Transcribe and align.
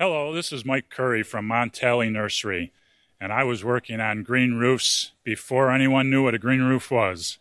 Hello, 0.00 0.34
this 0.34 0.50
is 0.50 0.64
Mike 0.64 0.90
Curry 0.90 1.22
from 1.22 1.46
Montelli 1.46 2.10
Nursery, 2.10 2.72
and 3.20 3.32
I 3.32 3.44
was 3.44 3.62
working 3.62 4.00
on 4.00 4.24
green 4.24 4.54
roofs 4.54 5.12
before 5.22 5.70
anyone 5.70 6.10
knew 6.10 6.24
what 6.24 6.34
a 6.34 6.38
green 6.38 6.62
roof 6.62 6.90
was. 6.90 7.38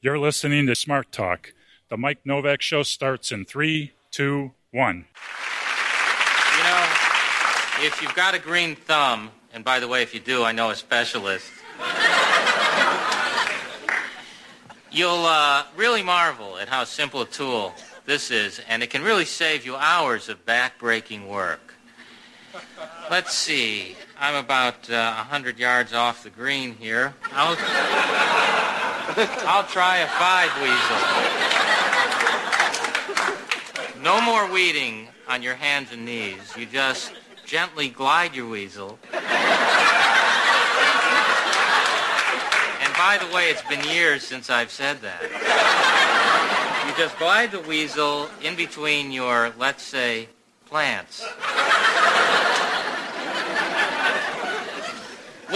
You're 0.00 0.16
listening 0.16 0.68
to 0.68 0.76
Smart 0.76 1.10
Talk. 1.10 1.54
The 1.88 1.96
Mike 1.96 2.20
Novak 2.24 2.62
Show 2.62 2.84
starts 2.84 3.32
in 3.32 3.44
three, 3.44 3.94
two, 4.12 4.52
one. 4.70 5.06
You 6.56 6.62
know, 6.62 6.86
if 7.80 7.98
you've 8.00 8.14
got 8.14 8.32
a 8.32 8.38
green 8.38 8.76
thumb, 8.76 9.32
and 9.52 9.64
by 9.64 9.80
the 9.80 9.88
way, 9.88 10.04
if 10.04 10.14
you 10.14 10.20
do, 10.20 10.44
I 10.44 10.52
know 10.52 10.70
a 10.70 10.76
specialist, 10.76 11.50
you'll 14.92 15.26
uh, 15.26 15.64
really 15.76 16.04
marvel 16.04 16.58
at 16.58 16.68
how 16.68 16.84
simple 16.84 17.22
a 17.22 17.26
tool 17.26 17.74
this 18.06 18.30
is, 18.30 18.60
and 18.68 18.84
it 18.84 18.90
can 18.90 19.02
really 19.02 19.24
save 19.24 19.66
you 19.66 19.74
hours 19.74 20.28
of 20.28 20.46
back-breaking 20.46 21.26
work. 21.26 21.74
Let's 23.10 23.34
see. 23.34 23.96
I'm 24.18 24.34
about 24.34 24.90
uh, 24.90 25.14
100 25.14 25.58
yards 25.58 25.92
off 25.92 26.22
the 26.22 26.30
green 26.30 26.74
here. 26.74 27.14
I'll, 27.32 27.56
I'll 29.46 29.64
try 29.64 29.98
a 29.98 30.06
five 30.06 30.50
weasel. 30.60 31.38
No 34.02 34.20
more 34.20 34.50
weeding 34.50 35.08
on 35.28 35.42
your 35.42 35.54
hands 35.54 35.92
and 35.92 36.04
knees. 36.04 36.56
You 36.56 36.66
just 36.66 37.12
gently 37.44 37.88
glide 37.88 38.34
your 38.34 38.48
weasel. 38.48 38.98
And 39.12 39.22
by 42.94 43.18
the 43.20 43.32
way, 43.34 43.50
it's 43.50 43.62
been 43.62 43.82
years 43.88 44.22
since 44.22 44.50
I've 44.50 44.70
said 44.70 45.00
that. 45.00 45.22
You 46.86 46.94
just 47.02 47.18
glide 47.18 47.52
the 47.52 47.60
weasel 47.60 48.28
in 48.42 48.56
between 48.56 49.12
your, 49.12 49.52
let's 49.58 49.82
say, 49.82 50.28
plants. 50.66 51.26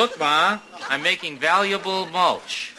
Look, 0.02 0.19
Ma, 0.19 0.59
I'm 0.88 1.01
making 1.01 1.38
valuable 1.38 2.07
mulch. 2.07 2.74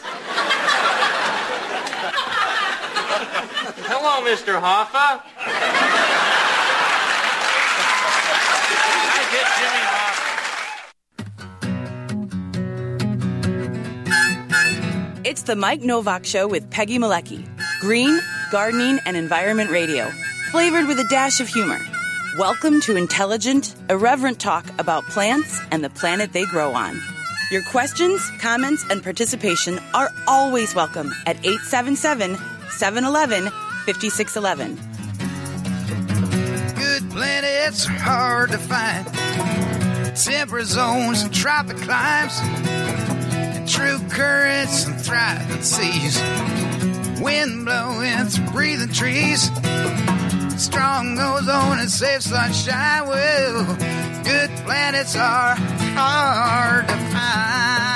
Hello, 3.88 4.20
Mr. 4.28 4.60
Hoffa. 4.60 5.22
I 9.08 9.24
get 9.32 9.46
Jimmy 9.56 9.84
Hoffa. 15.14 15.24
It's 15.24 15.44
the 15.44 15.56
Mike 15.56 15.80
Novak 15.80 16.26
Show 16.26 16.46
with 16.46 16.68
Peggy 16.68 16.98
Malecki. 16.98 17.48
Green, 17.80 18.20
gardening, 18.52 18.98
and 19.06 19.16
environment 19.16 19.70
radio. 19.70 20.10
Flavored 20.50 20.86
with 20.86 20.98
a 20.98 21.04
dash 21.08 21.40
of 21.40 21.48
humor. 21.48 21.80
Welcome 22.36 22.82
to 22.82 22.96
intelligent, 22.96 23.74
irreverent 23.88 24.40
talk 24.40 24.66
about 24.78 25.04
plants 25.04 25.62
and 25.70 25.82
the 25.82 25.88
planet 25.88 26.34
they 26.34 26.44
grow 26.44 26.74
on. 26.74 27.00
Your 27.54 27.62
questions, 27.62 28.20
comments, 28.40 28.84
and 28.90 29.00
participation 29.00 29.78
are 29.94 30.10
always 30.26 30.74
welcome 30.74 31.14
at 31.24 31.36
877 31.46 32.36
711 32.70 33.48
5611. 33.86 34.74
Good 36.74 37.08
planets 37.12 37.86
are 37.86 37.92
hard 37.92 38.50
to 38.50 38.58
find. 38.58 39.06
Temperate 40.16 40.66
zones 40.66 41.22
and 41.22 41.32
tropic 41.32 41.76
climes. 41.76 42.40
And 42.42 43.68
true 43.68 44.00
currents 44.08 44.86
and 44.86 45.00
thriving 45.00 45.62
seas. 45.62 46.20
Wind 47.20 47.66
blowing 47.66 48.26
through 48.30 48.50
breathing 48.50 48.92
trees. 48.92 49.44
Strong 50.60 51.20
ozone 51.20 51.78
and 51.78 51.88
safe 51.88 52.22
sunshine. 52.22 53.06
Well, 53.06 54.03
good 54.24 54.50
planets 54.64 55.14
are 55.16 55.54
hard 55.94 56.88
to 56.88 56.94
find. 57.12 57.93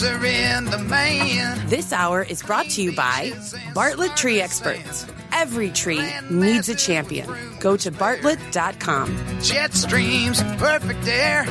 Planets 0.00 0.58
in 0.58 0.64
the 0.66 0.78
man. 0.78 1.68
This 1.68 1.92
hour 1.92 2.22
is 2.22 2.42
brought 2.42 2.68
to 2.70 2.82
you 2.82 2.94
by 2.94 3.32
Bartlett 3.74 4.16
Tree 4.16 4.40
Experts. 4.40 5.06
Every 5.32 5.70
tree 5.70 6.04
needs 6.30 6.68
a 6.68 6.74
champion. 6.74 7.28
Go 7.60 7.76
to 7.76 7.90
bartlett.com. 7.90 9.40
Jet 9.42 9.74
streams, 9.74 10.42
perfect 10.58 11.06
air. 11.06 11.44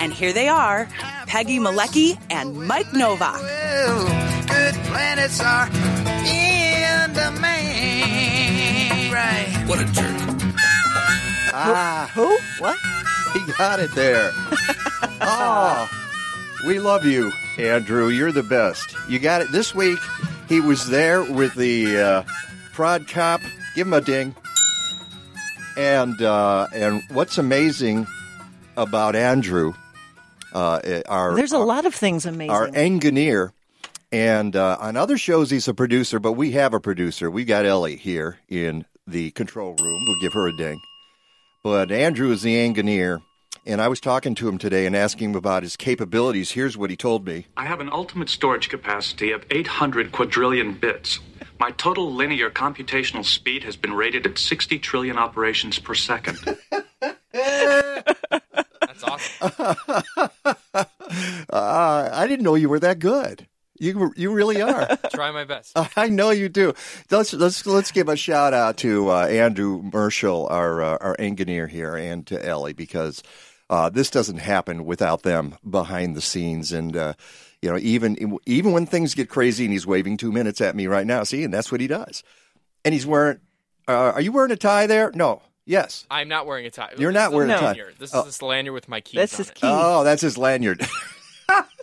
And 0.00 0.12
here 0.12 0.32
they 0.32 0.48
are 0.48 0.88
Peggy 1.26 1.58
Malecki 1.58 2.18
and 2.30 2.56
Mike 2.56 2.92
Novak. 2.92 3.40
Good 4.46 4.74
planets 4.86 5.40
are 5.40 5.66
in 5.66 7.12
the 7.12 7.38
man. 7.40 9.12
Right. 9.12 9.68
What 9.68 9.80
a 9.80 9.84
jerk. 9.92 10.14
Ah, 11.56 12.10
who? 12.14 12.36
What? 12.62 12.76
He 13.32 13.52
got 13.52 13.80
it 13.80 13.90
there. 13.94 14.30
oh, 15.20 16.03
we 16.66 16.78
love 16.78 17.04
you, 17.04 17.32
Andrew. 17.58 18.08
You're 18.08 18.32
the 18.32 18.42
best. 18.42 18.94
You 19.08 19.18
got 19.18 19.42
it. 19.42 19.52
This 19.52 19.74
week, 19.74 19.98
he 20.48 20.60
was 20.60 20.88
there 20.88 21.22
with 21.22 21.54
the 21.54 21.98
uh, 21.98 22.22
prod 22.72 23.08
cop. 23.08 23.40
Give 23.74 23.86
him 23.86 23.92
a 23.92 24.00
ding. 24.00 24.34
And 25.76 26.20
uh, 26.22 26.68
and 26.72 27.02
what's 27.10 27.38
amazing 27.38 28.06
about 28.76 29.16
Andrew, 29.16 29.74
uh, 30.52 31.02
our 31.08 31.34
there's 31.34 31.52
a 31.52 31.56
our, 31.56 31.64
lot 31.64 31.84
of 31.84 31.94
things 31.94 32.26
amazing. 32.26 32.50
Our 32.50 32.70
engineer, 32.72 33.52
and 34.12 34.54
uh, 34.54 34.76
on 34.80 34.96
other 34.96 35.18
shows 35.18 35.50
he's 35.50 35.66
a 35.66 35.74
producer, 35.74 36.20
but 36.20 36.32
we 36.32 36.52
have 36.52 36.74
a 36.74 36.80
producer. 36.80 37.30
We 37.30 37.44
got 37.44 37.66
Ellie 37.66 37.96
here 37.96 38.38
in 38.48 38.84
the 39.06 39.32
control 39.32 39.74
room. 39.80 40.04
We'll 40.06 40.20
give 40.20 40.32
her 40.34 40.46
a 40.46 40.56
ding. 40.56 40.80
But 41.64 41.90
Andrew 41.90 42.30
is 42.30 42.42
the 42.42 42.56
engineer, 42.58 43.20
and 43.66 43.80
I 43.80 43.88
was 43.88 44.00
talking 44.00 44.34
to 44.36 44.48
him 44.48 44.58
today 44.58 44.86
and 44.86 44.94
asking 44.96 45.30
him 45.30 45.36
about 45.36 45.62
his 45.62 45.76
capabilities. 45.76 46.52
Here's 46.52 46.76
what 46.76 46.90
he 46.90 46.96
told 46.96 47.26
me 47.26 47.46
I 47.56 47.66
have 47.66 47.80
an 47.80 47.90
ultimate 47.90 48.28
storage 48.28 48.68
capacity 48.68 49.30
of 49.32 49.44
800 49.50 50.12
quadrillion 50.12 50.74
bits. 50.74 51.20
My 51.58 51.70
total 51.72 52.12
linear 52.12 52.50
computational 52.50 53.24
speed 53.24 53.64
has 53.64 53.76
been 53.76 53.92
rated 53.92 54.26
at 54.26 54.38
60 54.38 54.78
trillion 54.80 55.18
operations 55.18 55.78
per 55.78 55.94
second. 55.94 56.38
That's 57.32 59.02
awesome. 59.02 59.52
uh, 60.74 60.84
I 61.52 62.26
didn't 62.26 62.44
know 62.44 62.54
you 62.54 62.68
were 62.68 62.80
that 62.80 62.98
good. 62.98 63.46
You 63.78 64.12
you 64.16 64.32
really 64.32 64.62
are. 64.62 64.96
Try 65.14 65.30
my 65.32 65.44
best. 65.44 65.72
I 65.96 66.08
know 66.08 66.30
you 66.30 66.48
do. 66.48 66.74
Let's 67.10 67.32
let's 67.32 67.66
let's 67.66 67.90
give 67.90 68.08
a 68.08 68.16
shout 68.16 68.54
out 68.54 68.76
to 68.78 69.10
uh, 69.10 69.26
Andrew 69.26 69.82
Marshall, 69.92 70.46
our 70.50 70.82
uh, 70.82 70.98
our 71.00 71.16
engineer 71.18 71.66
here, 71.66 71.96
and 71.96 72.26
to 72.28 72.44
Ellie 72.44 72.72
because 72.72 73.22
uh, 73.70 73.88
this 73.90 74.10
doesn't 74.10 74.38
happen 74.38 74.84
without 74.84 75.22
them 75.22 75.56
behind 75.68 76.14
the 76.14 76.20
scenes. 76.20 76.70
And 76.72 76.96
uh, 76.96 77.14
you 77.62 77.70
know, 77.70 77.78
even 77.78 78.38
even 78.46 78.72
when 78.72 78.86
things 78.86 79.14
get 79.14 79.28
crazy, 79.28 79.64
and 79.64 79.72
he's 79.72 79.86
waving 79.86 80.18
two 80.18 80.30
minutes 80.30 80.60
at 80.60 80.76
me 80.76 80.86
right 80.86 81.06
now. 81.06 81.24
See, 81.24 81.42
and 81.42 81.52
that's 81.52 81.72
what 81.72 81.80
he 81.80 81.86
does. 81.88 82.22
And 82.84 82.92
he's 82.94 83.06
wearing. 83.06 83.40
Uh, 83.88 84.12
are 84.14 84.20
you 84.20 84.30
wearing 84.32 84.52
a 84.52 84.56
tie 84.56 84.86
there? 84.86 85.10
No. 85.14 85.42
Yes. 85.66 86.06
I'm 86.10 86.28
not 86.28 86.46
wearing 86.46 86.66
a 86.66 86.70
tie. 86.70 86.92
You're 86.98 87.10
not 87.10 87.32
wearing 87.32 87.50
a 87.50 87.56
tie. 87.58 87.66
Lanyard. 87.68 87.94
This 87.98 88.10
is 88.10 88.14
Oh. 88.14 88.22
this 88.22 88.40
lanyard 88.42 88.74
with 88.74 88.86
my 88.88 89.00
keys. 89.00 89.16
That's 89.16 89.34
on 89.34 89.38
his 89.38 89.48
it. 89.48 89.54
key. 89.54 89.60
Oh, 89.64 90.04
that's 90.04 90.20
his 90.22 90.36
lanyard. 90.38 90.86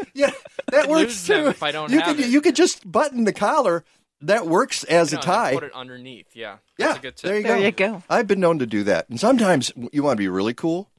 yeah, 0.14 0.30
that 0.70 0.88
works 0.88 1.02
lose 1.02 1.26
too. 1.26 1.48
if 1.48 1.62
I 1.62 1.72
don't 1.72 1.90
you 1.90 1.98
have 2.00 2.16
could 2.16 2.24
it. 2.24 2.30
you 2.30 2.40
could 2.40 2.56
just 2.56 2.90
button 2.90 3.24
the 3.24 3.32
collar. 3.32 3.84
That 4.22 4.46
works 4.46 4.84
as 4.84 5.12
No, 5.12 5.16
a 5.16 5.18
and 5.20 5.26
tie. 5.26 5.54
Put 5.54 5.64
it 5.64 5.72
underneath. 5.72 6.26
Yeah. 6.34 6.58
yeah, 6.76 6.88
That's 6.88 6.98
a 6.98 7.02
good 7.02 7.16
tip. 7.16 7.26
there 7.28 7.36
you 7.38 7.42
There 7.42 7.56
go. 7.56 7.62
you 7.64 7.70
go. 7.72 8.02
I've 8.10 8.26
been 8.26 8.38
known 8.40 8.58
to 8.58 8.66
do 8.66 8.82
that, 8.84 9.08
and 9.08 9.18
sometimes 9.18 9.72
you 9.92 10.02
want 10.02 10.18
to 10.18 10.22
be 10.22 10.28
really 10.28 10.52
cool. 10.52 10.90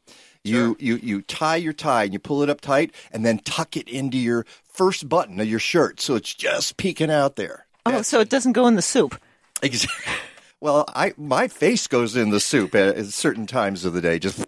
You 0.43 0.75
you 0.79 0.95
you 0.95 1.21
tie 1.21 1.57
your 1.57 1.73
tie 1.73 2.05
and 2.05 2.13
you 2.13 2.19
pull 2.19 2.41
it 2.41 2.49
up 2.49 2.61
tight, 2.61 2.95
and 3.11 3.23
then 3.23 3.37
tuck 3.37 3.77
it 3.77 3.87
into 3.87 4.17
your 4.17 4.47
first 4.63 5.07
button 5.07 5.39
of 5.39 5.47
your 5.47 5.59
shirt, 5.59 6.01
so 6.01 6.15
it's 6.15 6.33
just 6.33 6.77
peeking 6.77 7.11
out 7.11 7.35
there. 7.35 7.67
Oh, 7.85 8.01
so 8.01 8.19
it 8.21 8.29
doesn't 8.29 8.53
go 8.53 8.65
in 8.65 8.75
the 8.75 8.81
soup. 8.81 9.19
Exactly. 9.61 10.13
Well, 10.63 10.85
I 10.89 11.13
my 11.17 11.47
face 11.47 11.87
goes 11.87 12.15
in 12.15 12.29
the 12.29 12.39
soup 12.39 12.75
at, 12.75 12.95
at 12.95 13.05
certain 13.07 13.47
times 13.47 13.83
of 13.83 13.93
the 13.93 14.01
day, 14.01 14.19
just 14.19 14.45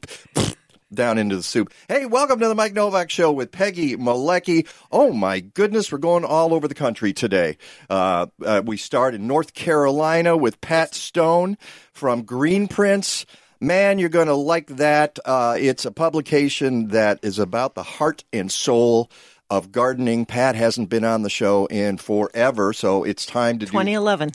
down 0.95 1.17
into 1.17 1.35
the 1.35 1.43
soup. 1.43 1.73
Hey, 1.87 2.05
welcome 2.05 2.39
to 2.39 2.47
the 2.47 2.55
Mike 2.55 2.73
Novak 2.73 3.09
Show 3.09 3.31
with 3.31 3.51
Peggy 3.51 3.95
Malecki. 3.95 4.67
Oh 4.91 5.11
my 5.11 5.39
goodness, 5.39 5.91
we're 5.91 5.97
going 5.97 6.25
all 6.25 6.53
over 6.53 6.67
the 6.67 6.75
country 6.75 7.13
today. 7.13 7.57
Uh, 7.89 8.27
uh, 8.45 8.61
we 8.65 8.77
start 8.77 9.15
in 9.15 9.27
North 9.27 9.53
Carolina 9.53 10.37
with 10.37 10.61
Pat 10.61 10.93
Stone 10.93 11.57
from 11.91 12.23
Green 12.23 12.67
Prints. 12.67 13.25
Man, 13.59 13.97
you're 13.97 14.09
going 14.09 14.27
to 14.27 14.35
like 14.35 14.67
that. 14.67 15.19
Uh, 15.23 15.55
it's 15.57 15.85
a 15.85 15.91
publication 15.91 16.89
that 16.89 17.19
is 17.23 17.39
about 17.39 17.75
the 17.75 17.83
heart 17.83 18.23
and 18.33 18.51
soul 18.51 19.09
of 19.49 19.71
gardening. 19.71 20.25
Pat 20.25 20.55
hasn't 20.55 20.89
been 20.89 21.05
on 21.05 21.21
the 21.21 21.29
show 21.29 21.65
in 21.67 21.97
forever, 21.97 22.73
so 22.73 23.03
it's 23.03 23.25
time 23.25 23.59
to 23.59 23.65
do 23.65 23.71
2011. 23.71 24.31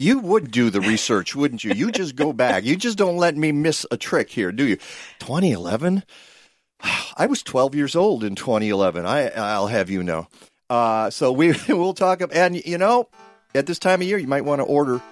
You 0.00 0.18
would 0.20 0.50
do 0.50 0.70
the 0.70 0.80
research, 0.80 1.36
wouldn't 1.36 1.62
you? 1.62 1.74
You 1.74 1.92
just 1.92 2.16
go 2.16 2.32
back. 2.32 2.64
You 2.64 2.74
just 2.74 2.96
don't 2.96 3.18
let 3.18 3.36
me 3.36 3.52
miss 3.52 3.84
a 3.90 3.98
trick 3.98 4.30
here, 4.30 4.50
do 4.50 4.66
you? 4.66 4.76
2011? 5.18 6.04
I 7.18 7.26
was 7.26 7.42
12 7.42 7.74
years 7.74 7.94
old 7.94 8.24
in 8.24 8.34
2011. 8.34 9.04
I, 9.04 9.28
I'll 9.28 9.66
have 9.66 9.90
you 9.90 10.02
know. 10.02 10.26
Uh, 10.70 11.10
so 11.10 11.30
we 11.32 11.54
we'll 11.68 11.92
talk. 11.92 12.22
Of, 12.22 12.32
and, 12.32 12.56
you 12.64 12.78
know, 12.78 13.10
at 13.54 13.66
this 13.66 13.78
time 13.78 14.00
of 14.00 14.06
year, 14.06 14.16
you 14.16 14.26
might 14.26 14.46
want 14.46 14.60
to 14.60 14.64
order 14.64 15.02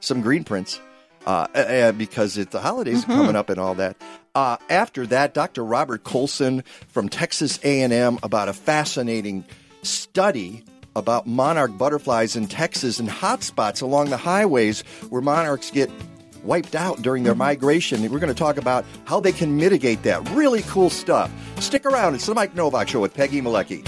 some 0.00 0.22
green 0.22 0.44
prints 0.44 0.80
uh, 1.26 1.46
uh, 1.54 1.92
because 1.92 2.38
it, 2.38 2.50
the 2.50 2.60
holidays 2.60 3.02
Mm-hmm. 3.02 3.12
are 3.12 3.16
coming 3.16 3.36
up 3.36 3.50
and 3.50 3.60
all 3.60 3.74
that. 3.74 3.98
Uh, 4.34 4.56
after 4.70 5.06
that, 5.08 5.34
Dr. 5.34 5.62
Robert 5.62 6.04
Coulson 6.04 6.64
from 6.88 7.10
Texas 7.10 7.60
A&M 7.62 8.18
about 8.22 8.48
a 8.48 8.54
fascinating 8.54 9.44
study 9.82 10.64
about 10.98 11.26
monarch 11.26 11.76
butterflies 11.78 12.36
in 12.36 12.46
Texas 12.46 12.98
and 13.00 13.08
hotspots 13.08 13.80
along 13.82 14.10
the 14.10 14.16
highways 14.16 14.82
where 15.08 15.22
monarchs 15.22 15.70
get 15.70 15.90
wiped 16.44 16.74
out 16.74 17.02
during 17.02 17.22
their 17.22 17.34
migration. 17.34 18.02
We're 18.02 18.18
going 18.18 18.28
to 18.28 18.34
talk 18.34 18.56
about 18.56 18.84
how 19.04 19.20
they 19.20 19.32
can 19.32 19.56
mitigate 19.56 20.02
that. 20.04 20.28
Really 20.30 20.62
cool 20.62 20.90
stuff. 20.90 21.30
Stick 21.60 21.86
around. 21.86 22.14
It's 22.14 22.26
the 22.26 22.34
Mike 22.34 22.54
Novak 22.54 22.88
Show 22.88 23.00
with 23.00 23.14
Peggy 23.14 23.40
Malecki. 23.40 23.84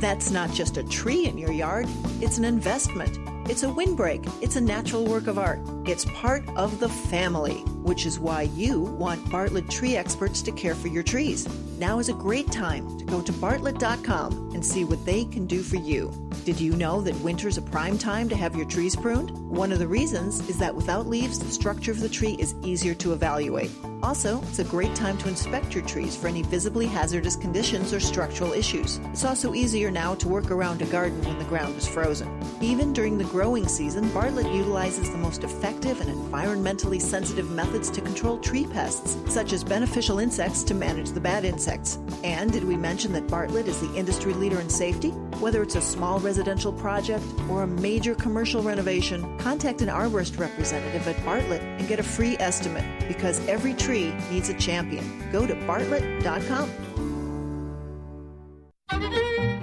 That's 0.00 0.32
not 0.32 0.50
just 0.50 0.76
a 0.76 0.82
tree 0.82 1.26
in 1.26 1.38
your 1.38 1.52
yard, 1.52 1.86
it's 2.20 2.36
an 2.36 2.44
investment. 2.44 3.18
It's 3.48 3.62
a 3.62 3.72
windbreak. 3.72 4.20
It's 4.40 4.56
a 4.56 4.60
natural 4.60 5.04
work 5.04 5.28
of 5.28 5.38
art. 5.38 5.60
It's 5.84 6.04
part 6.06 6.42
of 6.56 6.80
the 6.80 6.88
family, 6.88 7.64
which 7.82 8.06
is 8.06 8.18
why 8.18 8.42
you 8.42 8.80
want 8.80 9.30
Bartlett 9.30 9.68
tree 9.68 9.96
experts 9.96 10.42
to 10.42 10.52
care 10.52 10.74
for 10.74 10.88
your 10.88 11.02
trees. 11.02 11.48
Now 11.78 11.98
is 11.98 12.08
a 12.08 12.14
great 12.14 12.50
time 12.52 12.98
to 12.98 13.04
go 13.04 13.20
to 13.20 13.32
bartlett.com 13.32 14.52
and 14.54 14.64
see 14.64 14.84
what 14.84 15.04
they 15.04 15.24
can 15.24 15.46
do 15.46 15.62
for 15.62 15.76
you. 15.76 16.12
Did 16.44 16.60
you 16.60 16.74
know 16.76 17.00
that 17.00 17.14
winter's 17.20 17.58
a 17.58 17.62
prime 17.62 17.98
time 17.98 18.28
to 18.28 18.36
have 18.36 18.56
your 18.56 18.66
trees 18.66 18.96
pruned? 18.96 19.30
One 19.48 19.70
of 19.70 19.78
the 19.78 19.86
reasons 19.86 20.48
is 20.48 20.58
that 20.58 20.74
without 20.74 21.06
leaves, 21.06 21.38
the 21.38 21.50
structure 21.50 21.92
of 21.92 22.00
the 22.00 22.08
tree 22.08 22.36
is 22.38 22.54
easier 22.62 22.94
to 22.94 23.12
evaluate. 23.12 23.70
Also, 24.02 24.42
it's 24.42 24.58
a 24.58 24.64
great 24.64 24.94
time 24.96 25.16
to 25.18 25.28
inspect 25.28 25.74
your 25.74 25.84
trees 25.84 26.16
for 26.16 26.26
any 26.26 26.42
visibly 26.42 26.86
hazardous 26.86 27.36
conditions 27.36 27.92
or 27.92 28.00
structural 28.00 28.52
issues. 28.52 28.98
It's 29.12 29.24
also 29.24 29.54
easier 29.54 29.92
now 29.92 30.16
to 30.16 30.28
work 30.28 30.50
around 30.50 30.82
a 30.82 30.86
garden 30.86 31.22
when 31.22 31.38
the 31.38 31.44
ground 31.44 31.76
is 31.76 31.86
frozen. 31.86 32.28
Even 32.60 32.92
during 32.92 33.16
the 33.16 33.24
growing 33.24 33.68
season, 33.68 34.08
Bartlett 34.08 34.52
utilizes 34.52 35.10
the 35.10 35.18
most 35.18 35.44
effective 35.44 36.00
and 36.00 36.10
environmentally 36.10 37.00
sensitive 37.00 37.50
methods 37.72 37.90
to 37.90 38.02
control 38.02 38.36
tree 38.36 38.66
pests, 38.66 39.16
such 39.32 39.54
as 39.54 39.64
beneficial 39.64 40.18
insects 40.18 40.62
to 40.62 40.74
manage 40.74 41.10
the 41.12 41.20
bad 41.20 41.42
insects. 41.42 41.98
And 42.22 42.52
did 42.52 42.64
we 42.64 42.76
mention 42.76 43.14
that 43.14 43.26
Bartlett 43.28 43.66
is 43.66 43.80
the 43.80 43.94
industry 43.96 44.34
leader 44.34 44.60
in 44.60 44.68
safety? 44.68 45.08
Whether 45.40 45.62
it's 45.62 45.76
a 45.76 45.80
small 45.80 46.20
residential 46.20 46.70
project 46.70 47.24
or 47.48 47.62
a 47.62 47.66
major 47.66 48.14
commercial 48.14 48.62
renovation, 48.62 49.38
contact 49.38 49.80
an 49.80 49.88
arborist 49.88 50.38
representative 50.38 51.08
at 51.08 51.24
Bartlett 51.24 51.62
and 51.62 51.88
get 51.88 51.98
a 51.98 52.02
free 52.02 52.36
estimate 52.38 52.84
because 53.08 53.40
every 53.48 53.72
tree 53.72 54.12
needs 54.30 54.50
a 54.50 54.54
champion. 54.54 55.04
Go 55.32 55.46
to 55.46 55.54
bartlett.com. 55.66 56.70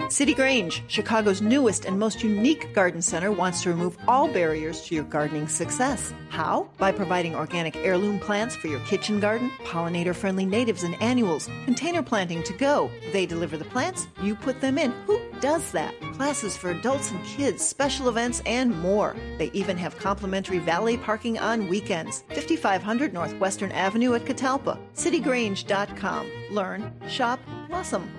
City 0.09 0.33
Grange, 0.33 0.81
Chicago's 0.87 1.39
newest 1.39 1.85
and 1.85 1.99
most 1.99 2.23
unique 2.23 2.73
garden 2.73 2.99
center, 2.99 3.31
wants 3.31 3.61
to 3.61 3.69
remove 3.69 3.95
all 4.07 4.27
barriers 4.27 4.81
to 4.81 4.95
your 4.95 5.03
gardening 5.03 5.47
success. 5.47 6.11
How? 6.29 6.67
By 6.79 6.91
providing 6.91 7.35
organic 7.35 7.75
heirloom 7.75 8.19
plants 8.19 8.55
for 8.55 8.67
your 8.69 8.79
kitchen 8.81 9.19
garden, 9.19 9.51
pollinator 9.65 10.15
friendly 10.15 10.47
natives 10.47 10.81
and 10.81 10.99
annuals, 10.99 11.47
container 11.65 12.01
planting 12.01 12.41
to 12.43 12.53
go. 12.53 12.89
They 13.13 13.27
deliver 13.27 13.55
the 13.55 13.65
plants, 13.65 14.07
you 14.19 14.35
put 14.35 14.59
them 14.61 14.79
in. 14.79 14.91
Who 15.05 15.21
does 15.41 15.71
that? 15.73 15.93
Classes 16.13 16.57
for 16.57 16.71
adults 16.71 17.11
and 17.11 17.23
kids, 17.23 17.63
special 17.63 18.09
events, 18.09 18.41
and 18.47 18.75
more. 18.81 19.15
They 19.37 19.51
even 19.53 19.77
have 19.77 19.95
complimentary 19.99 20.57
valet 20.57 20.97
parking 20.97 21.37
on 21.37 21.67
weekends. 21.67 22.23
5500 22.29 23.13
Northwestern 23.13 23.71
Avenue 23.73 24.15
at 24.15 24.25
Catalpa. 24.25 24.79
CityGrange.com. 24.95 26.31
Learn, 26.49 26.91
shop, 27.07 27.39
blossom. 27.67 28.18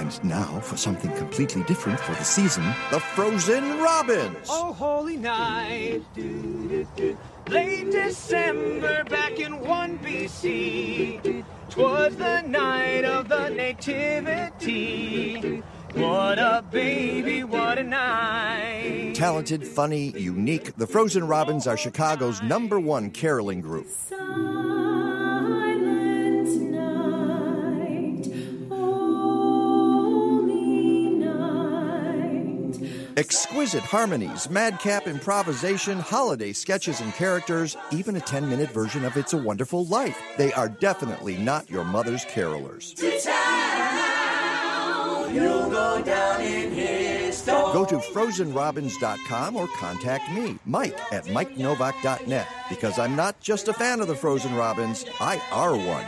And 0.00 0.24
now 0.24 0.60
for 0.60 0.76
something 0.76 1.12
completely 1.12 1.62
different 1.64 2.00
for 2.00 2.12
the 2.12 2.24
season 2.24 2.64
the 2.90 2.98
Frozen 2.98 3.78
Robins. 3.80 4.48
Oh, 4.48 4.72
holy 4.72 5.16
night. 5.16 6.02
Late 7.48 7.90
December 7.90 9.04
back 9.04 9.38
in 9.38 9.60
1 9.60 9.98
BC. 9.98 11.44
Twas 11.68 12.16
the 12.16 12.40
night 12.42 13.04
of 13.04 13.28
the 13.28 13.50
Nativity. 13.50 14.82
What 15.94 16.38
a 16.38 16.64
baby, 16.70 17.44
what 17.44 17.78
a 17.78 17.84
night. 17.84 19.12
Talented, 19.14 19.66
funny, 19.66 20.18
unique, 20.18 20.74
the 20.76 20.86
Frozen 20.86 21.26
Robins 21.28 21.66
are 21.66 21.76
Chicago's 21.76 22.42
number 22.42 22.80
one 22.80 23.10
caroling 23.10 23.60
group. 23.60 23.86
Exquisite 33.16 33.82
harmonies, 33.82 34.48
madcap 34.50 35.06
improvisation, 35.06 35.98
holiday 35.98 36.52
sketches 36.52 37.00
and 37.00 37.12
characters, 37.14 37.76
even 37.90 38.16
a 38.16 38.20
10 38.20 38.48
minute 38.48 38.70
version 38.70 39.04
of 39.04 39.16
It's 39.16 39.32
a 39.32 39.36
Wonderful 39.36 39.86
Life. 39.86 40.20
They 40.36 40.52
are 40.52 40.68
definitely 40.68 41.36
not 41.36 41.68
your 41.68 41.84
mother's 41.84 42.24
carolers. 42.24 42.94
Go 47.72 47.84
to 47.84 47.96
frozenrobins.com 47.96 49.56
or 49.56 49.68
contact 49.68 50.32
me, 50.32 50.58
Mike, 50.64 50.98
at 51.12 51.24
mikenovak.net, 51.26 52.48
because 52.68 52.98
I'm 52.98 53.16
not 53.16 53.40
just 53.40 53.68
a 53.68 53.72
fan 53.72 54.00
of 54.00 54.08
the 54.08 54.16
Frozen 54.16 54.54
Robins, 54.54 55.04
I 55.20 55.40
are 55.52 55.76
one. 55.76 56.06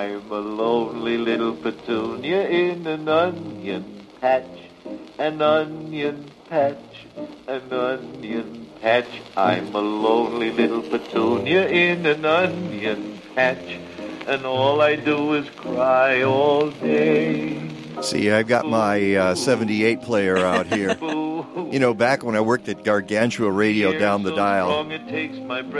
I'm 0.00 0.32
a 0.32 0.40
lonely 0.40 1.18
little 1.18 1.54
petunia 1.54 2.48
in 2.48 2.86
an 2.86 3.06
onion 3.06 4.06
patch, 4.18 4.70
an 5.18 5.42
onion 5.42 6.24
patch, 6.48 7.06
an 7.46 7.70
onion 7.70 8.66
patch. 8.80 9.10
I'm 9.36 9.74
a 9.74 9.78
lonely 9.78 10.52
little 10.52 10.80
petunia 10.80 11.68
in 11.68 12.06
an 12.06 12.24
onion 12.24 13.20
patch, 13.34 13.78
and 14.26 14.46
all 14.46 14.80
I 14.80 14.96
do 14.96 15.34
is 15.34 15.50
cry 15.50 16.22
all 16.22 16.70
day. 16.70 17.60
See, 18.00 18.30
I've 18.30 18.48
got 18.48 18.66
my 18.66 19.16
uh, 19.16 19.34
78 19.34 20.00
player 20.00 20.38
out 20.38 20.66
here. 20.66 20.96
You 21.70 21.78
know, 21.78 21.94
back 21.94 22.24
when 22.24 22.34
I 22.34 22.40
worked 22.40 22.68
at 22.68 22.82
Gargantua 22.82 23.50
Radio 23.50 23.96
down 23.96 24.24
the 24.24 24.34
dial, 24.34 24.84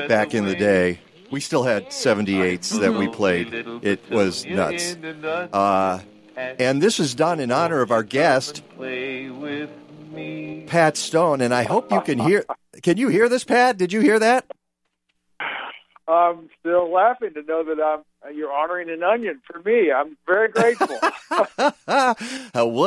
back 0.07 0.35
in 0.35 0.45
the 0.47 0.55
day, 0.55 1.01
we 1.31 1.41
still 1.41 1.63
had 1.63 1.87
78s 1.89 2.81
that 2.81 2.95
we 2.95 3.09
played. 3.09 3.53
It 3.83 4.01
was 4.11 4.45
nuts. 4.47 4.97
Uh, 5.53 6.01
and 6.37 6.83
this 6.83 6.99
is 7.01 7.15
done 7.15 7.41
in 7.41 7.51
honor 7.53 7.81
of 7.81 7.91
our 7.91 8.03
guest, 8.03 8.63
Pat 10.67 10.97
Stone. 10.97 11.41
And 11.41 11.55
I 11.55 11.65
hope 11.65 11.93
you 11.93 12.01
can 12.01 12.19
hear. 12.19 12.45
Can 12.83 12.97
you 12.97 13.09
hear 13.09 13.29
this, 13.29 13.45
Pat? 13.45 13.77
Did 13.77 13.93
you 13.93 14.01
hear 14.01 14.19
that? 14.19 14.47
I'm 16.09 16.49
still 16.59 16.91
laughing 16.93 17.35
to 17.35 17.43
know 17.43 17.65
that 17.65 17.81
I'm 17.81 18.03
you're 18.29 18.53
honoring 18.53 18.91
an 18.91 19.03
onion 19.03 19.41
for 19.45 19.61
me. 19.61 19.91
I'm 19.91 20.17
very 20.27 20.49
grateful. 20.49 20.99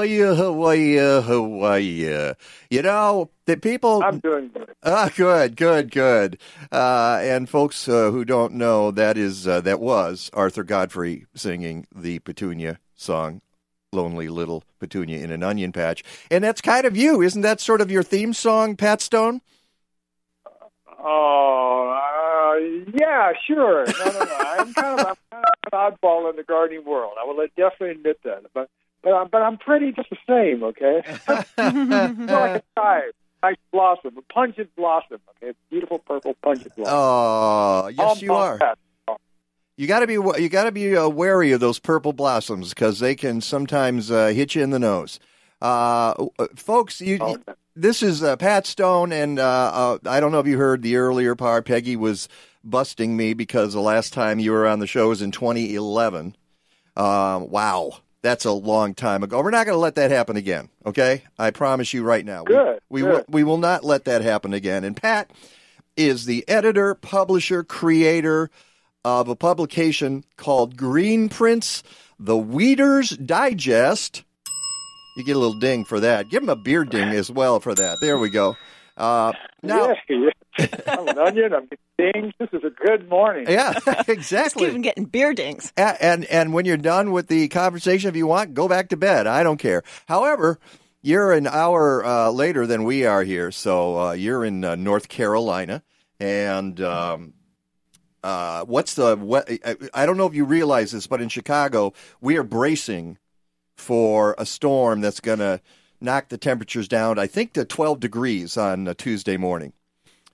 you? 0.03 0.35
How 0.35 0.63
are 0.63 0.75
you? 0.75 1.21
How 1.21 1.61
are 1.63 1.79
you? 1.79 2.33
You 2.69 2.81
know, 2.81 3.29
the 3.45 3.57
people. 3.57 4.03
I'm 4.03 4.19
doing 4.19 4.49
good. 4.53 4.69
Ah, 4.85 5.09
good, 5.15 5.55
good, 5.55 5.91
good. 5.91 6.37
Uh, 6.69 7.17
and 7.21 7.49
folks 7.49 7.87
uh, 7.87 8.11
who 8.11 8.25
don't 8.25 8.53
know, 8.53 8.91
that 8.91 9.17
is 9.17 9.47
uh, 9.47 9.61
that 9.61 9.79
was 9.79 10.29
Arthur 10.33 10.63
Godfrey 10.65 11.25
singing 11.33 11.87
the 11.95 12.19
Petunia 12.19 12.79
song, 12.95 13.41
"Lonely 13.93 14.27
Little 14.27 14.63
Petunia 14.79 15.19
in 15.23 15.31
an 15.31 15.41
Onion 15.41 15.71
Patch," 15.71 16.03
and 16.29 16.43
that's 16.43 16.59
kind 16.59 16.85
of 16.85 16.97
you, 16.97 17.21
isn't 17.21 17.43
that? 17.43 17.61
Sort 17.61 17.79
of 17.79 17.89
your 17.89 18.03
theme 18.03 18.33
song, 18.33 18.75
Pat 18.75 18.99
Stone. 19.01 19.39
Oh, 20.99 21.89
uh, 21.95 22.12
yeah, 22.55 23.33
sure. 23.45 23.85
No, 23.85 24.05
no, 24.05 24.19
no. 24.23 24.37
I'm 24.37 24.73
kind 24.73 24.99
of, 24.99 25.05
I'm 25.05 25.15
kind 25.31 25.45
of 25.45 25.53
an 25.71 25.97
oddball 25.97 26.29
in 26.29 26.35
the 26.35 26.43
gardening 26.43 26.85
world. 26.85 27.13
I 27.19 27.25
will 27.25 27.45
definitely 27.57 27.91
admit 27.91 28.19
that. 28.23 28.43
But, 28.53 28.69
but, 29.01 29.13
I'm, 29.13 29.27
but 29.29 29.41
I'm 29.41 29.57
pretty 29.57 29.91
just 29.91 30.09
the 30.09 30.17
same. 30.27 30.63
Okay, 30.63 31.01
like 31.27 32.55
a 32.55 32.63
chive, 32.77 33.11
nice 33.41 33.55
blossom, 33.71 34.17
a 34.17 34.33
pungent 34.33 34.75
blossom. 34.75 35.19
Okay, 35.41 35.57
beautiful 35.69 35.99
purple 35.99 36.35
pungent 36.41 36.75
blossom. 36.75 36.93
Oh, 36.95 37.87
yes, 37.87 37.99
All 37.99 38.17
you 38.17 38.33
are. 38.33 38.57
that. 38.59 38.77
You 39.75 39.87
got 39.87 40.01
to 40.01 40.07
be 40.07 40.13
you 40.13 40.49
got 40.49 40.65
to 40.65 40.71
be 40.71 40.95
uh, 40.95 41.07
wary 41.09 41.51
of 41.51 41.59
those 41.59 41.79
purple 41.79 42.13
blossoms 42.13 42.69
because 42.69 42.99
they 42.99 43.15
can 43.15 43.41
sometimes 43.41 44.11
uh, 44.11 44.27
hit 44.27 44.53
you 44.53 44.61
in 44.61 44.69
the 44.69 44.77
nose. 44.77 45.19
Uh, 45.61 46.27
uh, 46.37 46.47
folks, 46.55 47.01
you, 47.01 47.41
this 47.75 48.03
is 48.03 48.23
uh, 48.23 48.35
Pat 48.37 48.65
Stone, 48.67 49.11
and 49.11 49.39
uh, 49.39 49.71
uh, 50.03 50.09
I 50.09 50.19
don't 50.19 50.31
know 50.31 50.39
if 50.39 50.47
you 50.47 50.57
heard 50.57 50.81
the 50.81 50.95
earlier 50.97 51.35
part. 51.35 51.65
Peggy 51.65 51.95
was 51.95 52.29
busting 52.63 53.15
me 53.17 53.33
because 53.33 53.73
the 53.73 53.81
last 53.81 54.13
time 54.13 54.39
you 54.39 54.51
were 54.51 54.67
on 54.67 54.79
the 54.79 54.87
show 54.87 55.09
was 55.09 55.21
in 55.21 55.31
2011. 55.31 56.35
Um, 56.95 57.49
wow, 57.49 57.97
that's 58.21 58.45
a 58.45 58.51
long 58.51 58.93
time 58.93 59.23
ago. 59.23 59.41
We're 59.41 59.49
not 59.51 59.65
going 59.65 59.75
to 59.75 59.79
let 59.81 59.95
that 59.95 60.11
happen 60.11 60.37
again. 60.37 60.69
Okay, 60.85 61.23
I 61.39 61.51
promise 61.51 61.93
you 61.93 62.03
right 62.03 62.25
now. 62.25 62.43
Good, 62.43 62.79
We, 62.89 63.01
we 63.01 63.07
good. 63.07 63.15
will 63.17 63.25
we 63.29 63.43
will 63.43 63.57
not 63.57 63.83
let 63.83 64.05
that 64.05 64.21
happen 64.21 64.53
again. 64.53 64.83
And 64.83 64.95
Pat 64.95 65.31
is 65.97 66.25
the 66.25 66.47
editor, 66.47 66.95
publisher, 66.95 67.63
creator 67.63 68.49
of 69.05 69.27
a 69.27 69.35
publication 69.35 70.23
called 70.37 70.77
Green 70.77 71.27
Prints, 71.29 71.83
the 72.19 72.37
Weeders 72.37 73.09
Digest. 73.09 74.23
You 75.15 75.23
get 75.23 75.35
a 75.35 75.39
little 75.39 75.57
ding 75.59 75.85
for 75.85 75.99
that. 75.99 76.29
Give 76.29 76.41
him 76.43 76.49
a 76.49 76.55
beer 76.55 76.83
ding 76.85 77.09
as 77.09 77.29
well 77.31 77.59
for 77.59 77.75
that. 77.75 77.99
There 78.01 78.17
we 78.17 78.29
go. 78.29 78.57
Uh, 78.97 79.33
now, 79.61 79.93
yeah, 80.09 80.29
yeah. 80.59 80.67
I'm 80.87 81.07
an 81.07 81.17
onion. 81.17 81.53
I'm 81.53 81.67
getting 81.97 82.21
dings. 82.21 82.33
This 82.39 82.49
is 82.53 82.63
a 82.63 82.69
good 82.69 83.09
morning. 83.09 83.45
yeah, 83.49 83.73
exactly. 84.07 84.67
Even 84.67 84.81
getting 84.81 85.05
beer 85.05 85.33
dings. 85.33 85.71
A- 85.77 86.03
and 86.03 86.25
and 86.25 86.53
when 86.53 86.65
you're 86.65 86.77
done 86.77 87.11
with 87.11 87.27
the 87.27 87.47
conversation, 87.47 88.09
if 88.09 88.15
you 88.15 88.27
want, 88.27 88.53
go 88.53 88.67
back 88.67 88.89
to 88.89 88.97
bed. 88.97 89.25
I 89.27 89.41
don't 89.43 89.57
care. 89.57 89.83
However, 90.07 90.59
you're 91.01 91.31
an 91.33 91.47
hour 91.47 92.05
uh, 92.05 92.29
later 92.29 92.65
than 92.67 92.83
we 92.83 93.05
are 93.05 93.23
here, 93.23 93.51
so 93.51 93.97
uh, 93.99 94.11
you're 94.13 94.45
in 94.45 94.63
uh, 94.63 94.75
North 94.75 95.09
Carolina, 95.09 95.81
and 96.19 96.79
um, 96.81 97.33
uh, 98.23 98.63
what's 98.65 98.93
the 98.93 99.15
what? 99.17 99.49
I- 99.65 99.75
I 99.93 100.05
don't 100.05 100.17
know 100.17 100.27
if 100.27 100.35
you 100.35 100.45
realize 100.45 100.91
this, 100.91 101.07
but 101.07 101.19
in 101.21 101.29
Chicago, 101.29 101.93
we 102.21 102.37
are 102.37 102.43
bracing 102.43 103.17
for 103.75 104.35
a 104.37 104.45
storm 104.45 105.01
that's 105.01 105.19
going 105.19 105.39
to 105.39 105.59
knock 106.01 106.29
the 106.29 106.37
temperatures 106.37 106.87
down. 106.87 107.17
I 107.19 107.27
think 107.27 107.53
to 107.53 107.65
12 107.65 107.99
degrees 107.99 108.57
on 108.57 108.87
uh, 108.87 108.93
Tuesday 108.93 109.37
morning. 109.37 109.73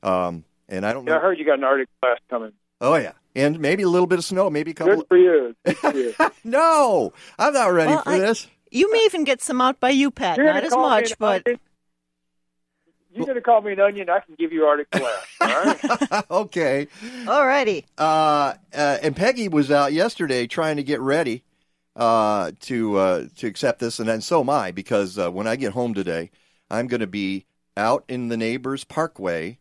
Um, 0.03 0.43
and 0.67 0.85
I 0.85 0.93
don't 0.93 1.05
know. 1.05 1.15
I 1.15 1.19
heard 1.19 1.37
you 1.39 1.45
got 1.45 1.57
an 1.57 1.63
Arctic 1.63 1.89
blast 2.01 2.21
coming. 2.29 2.53
Oh 2.81 2.95
yeah, 2.95 3.11
and 3.35 3.59
maybe 3.59 3.83
a 3.83 3.89
little 3.89 4.07
bit 4.07 4.19
of 4.19 4.25
snow, 4.25 4.49
maybe 4.49 4.71
a 4.71 4.73
couple. 4.73 4.95
Good 4.97 5.07
for 5.07 5.17
you. 5.17 5.55
Good 5.65 5.77
for 5.77 5.93
you. 5.93 6.13
no, 6.43 7.11
I'm 7.37 7.53
not 7.53 7.73
ready 7.73 7.91
Well, 7.91 8.03
for 8.03 8.11
I- 8.11 8.19
this. 8.19 8.47
You 8.71 8.91
may 8.93 8.99
even 9.05 9.23
get 9.23 9.41
some 9.41 9.61
out 9.61 9.79
by 9.79 9.89
you, 9.89 10.11
Pat. 10.11 10.37
You're 10.37 10.45
Not 10.45 10.63
as 10.63 10.71
much, 10.75 11.17
but 11.17 11.41
onion? 11.47 11.59
You're 13.11 13.25
going 13.25 13.35
to 13.35 13.41
call 13.41 13.61
me 13.61 13.73
an 13.73 13.79
onion. 13.79 14.09
I 14.09 14.19
can 14.19 14.35
give 14.37 14.53
you 14.53 14.65
Arctic 14.65 14.91
blast. 14.91 15.27
All 15.41 15.47
right. 15.47 16.23
okay. 16.31 16.87
alrighty. 17.25 17.85
Uh, 17.97 18.53
uh, 18.71 18.97
and 19.01 19.15
Peggy 19.15 19.47
was 19.47 19.71
out 19.71 19.91
yesterday 19.91 20.45
trying 20.45 20.75
to 20.77 20.83
get 20.83 21.01
ready 21.01 21.43
uh, 21.99 22.51
to 22.61 22.97
uh, 22.97 23.25
to 23.37 23.45
accept 23.47 23.79
this, 23.79 23.99
and 23.99 24.07
then 24.09 24.21
so 24.21 24.39
am 24.41 24.49
I 24.49 24.71
because 24.71 25.19
uh, 25.19 25.29
when 25.31 25.45
I 25.47 25.55
get 25.55 25.73
home 25.73 25.93
today, 25.93 26.31
I'm 26.71 26.87
going 26.87 27.01
to 27.01 27.07
be 27.07 27.45
out 27.77 28.03
in 28.07 28.29
the 28.29 28.37
neighbor's 28.37 28.83
parkway 28.83 29.59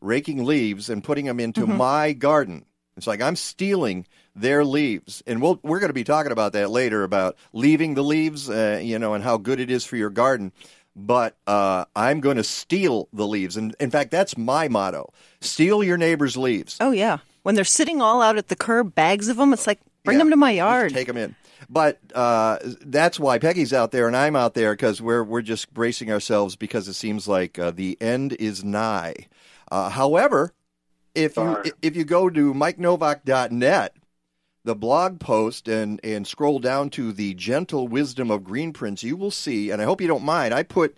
raking 0.00 0.44
leaves 0.44 0.88
and 0.88 1.02
putting 1.04 1.26
them 1.26 1.40
into 1.40 1.62
Mm-hmm. 1.62 1.76
my 1.76 2.12
garden. 2.12 2.64
It's 2.96 3.06
like 3.06 3.20
I'm 3.22 3.36
stealing 3.36 4.06
their 4.36 4.64
leaves, 4.64 5.22
and 5.26 5.40
we'll, 5.42 5.58
we're 5.62 5.78
going 5.80 5.88
to 5.90 5.94
be 5.94 6.04
talking 6.04 6.32
about 6.32 6.52
that 6.52 6.70
later 6.70 7.02
about 7.02 7.36
leaving 7.52 7.94
the 7.94 8.04
leaves, 8.04 8.48
uh, 8.50 8.80
you 8.82 8.98
know, 8.98 9.14
and 9.14 9.24
how 9.24 9.36
good 9.38 9.58
it 9.60 9.70
is 9.70 9.84
for 9.86 9.96
your 9.96 10.10
garden. 10.10 10.52
But 10.94 11.36
uh, 11.46 11.86
I'm 11.96 12.20
going 12.20 12.36
to 12.36 12.44
steal 12.44 13.08
the 13.12 13.26
leaves, 13.26 13.56
and 13.56 13.74
in 13.80 13.90
fact, 13.90 14.10
that's 14.10 14.36
my 14.36 14.68
motto: 14.68 15.12
steal 15.40 15.82
your 15.82 15.96
neighbor's 15.96 16.36
leaves. 16.36 16.76
oh 16.80 16.90
yeah, 16.90 17.18
when 17.42 17.54
they're 17.54 17.64
sitting 17.64 18.02
all 18.02 18.20
out 18.20 18.36
at 18.36 18.48
the 18.48 18.56
curb, 18.56 18.94
bags 18.94 19.28
of 19.28 19.36
them, 19.38 19.52
it's 19.52 19.66
like 19.66 19.80
bring 20.04 20.16
Yeah. 20.18 20.24
them 20.24 20.30
to 20.30 20.36
my 20.36 20.50
yard. 20.50 20.92
Take 20.92 21.06
them 21.06 21.16
in. 21.16 21.34
But 21.68 21.98
uh, 22.14 22.58
that's 22.80 23.20
why 23.20 23.38
Peggy's 23.38 23.72
out 23.72 23.92
there 23.92 24.06
and 24.06 24.16
I'm 24.16 24.36
out 24.36 24.54
there 24.54 24.72
because 24.72 25.00
we're 25.02 25.24
we're 25.24 25.42
just 25.42 25.72
bracing 25.74 26.10
ourselves 26.10 26.56
because 26.56 26.88
it 26.88 26.94
seems 26.94 27.28
like 27.28 27.58
uh, 27.58 27.70
the 27.70 27.96
end 28.00 28.32
is 28.34 28.64
nigh. 28.64 29.28
Uh, 29.70 29.90
however, 29.90 30.52
if 31.14 31.36
you 31.36 31.62
if 31.82 31.96
you 31.96 32.04
go 32.04 32.30
to 32.30 32.54
MikeNovak.net, 32.54 33.94
the 34.64 34.74
blog 34.74 35.20
post 35.20 35.68
and 35.68 36.00
and 36.04 36.26
scroll 36.26 36.58
down 36.58 36.90
to 36.90 37.12
the 37.12 37.34
gentle 37.34 37.88
wisdom 37.88 38.30
of 38.30 38.44
Green 38.44 38.72
Prints, 38.72 39.02
you 39.02 39.16
will 39.16 39.30
see. 39.30 39.70
And 39.70 39.80
I 39.80 39.84
hope 39.84 40.00
you 40.00 40.08
don't 40.08 40.24
mind. 40.24 40.54
I 40.54 40.62
put 40.62 40.96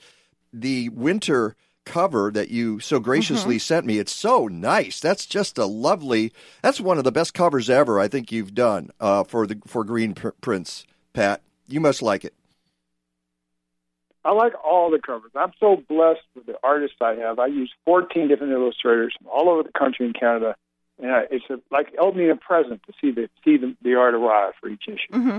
the 0.52 0.88
winter 0.90 1.56
cover 1.84 2.30
that 2.32 2.50
you 2.50 2.80
so 2.80 3.00
graciously 3.00 3.58
sent 3.58 3.86
me. 3.86 3.98
It's 3.98 4.12
so 4.12 4.46
nice. 4.46 5.00
That's 5.00 5.26
just 5.26 5.58
a 5.58 5.66
lovely. 5.66 6.32
That's 6.62 6.80
one 6.80 6.98
of 6.98 7.04
the 7.04 7.12
best 7.12 7.34
covers 7.34 7.68
ever. 7.68 7.98
I 7.98 8.08
think 8.08 8.30
you've 8.32 8.54
done 8.54 8.90
uh, 9.00 9.24
for 9.24 9.46
the 9.46 9.58
for 9.66 9.84
Green 9.84 10.14
Pr- 10.14 10.30
Prints, 10.40 10.86
Pat. 11.12 11.42
You 11.66 11.80
must 11.80 12.02
like 12.02 12.24
it. 12.24 12.34
I 14.24 14.32
like 14.32 14.52
all 14.64 14.90
the 14.90 15.00
covers. 15.00 15.32
I'm 15.34 15.52
so 15.58 15.82
blessed 15.88 16.20
with 16.36 16.46
the 16.46 16.56
artists 16.62 16.96
I 17.00 17.14
have. 17.14 17.38
I 17.40 17.46
use 17.46 17.72
14 17.84 18.28
different 18.28 18.52
illustrators 18.52 19.14
from 19.18 19.26
all 19.26 19.48
over 19.48 19.64
the 19.64 19.72
country 19.76 20.06
and 20.06 20.14
Canada, 20.18 20.54
and 21.02 21.10
I, 21.10 21.22
it's 21.30 21.44
a, 21.50 21.58
like 21.72 21.92
opening 21.98 22.30
a 22.30 22.36
present 22.36 22.82
to 22.86 22.92
see 23.00 23.10
the 23.10 23.28
see 23.44 23.56
the, 23.56 23.74
the 23.82 23.96
art 23.96 24.14
arrive 24.14 24.52
for 24.60 24.68
each 24.68 24.84
issue. 24.86 25.12
hmm 25.12 25.38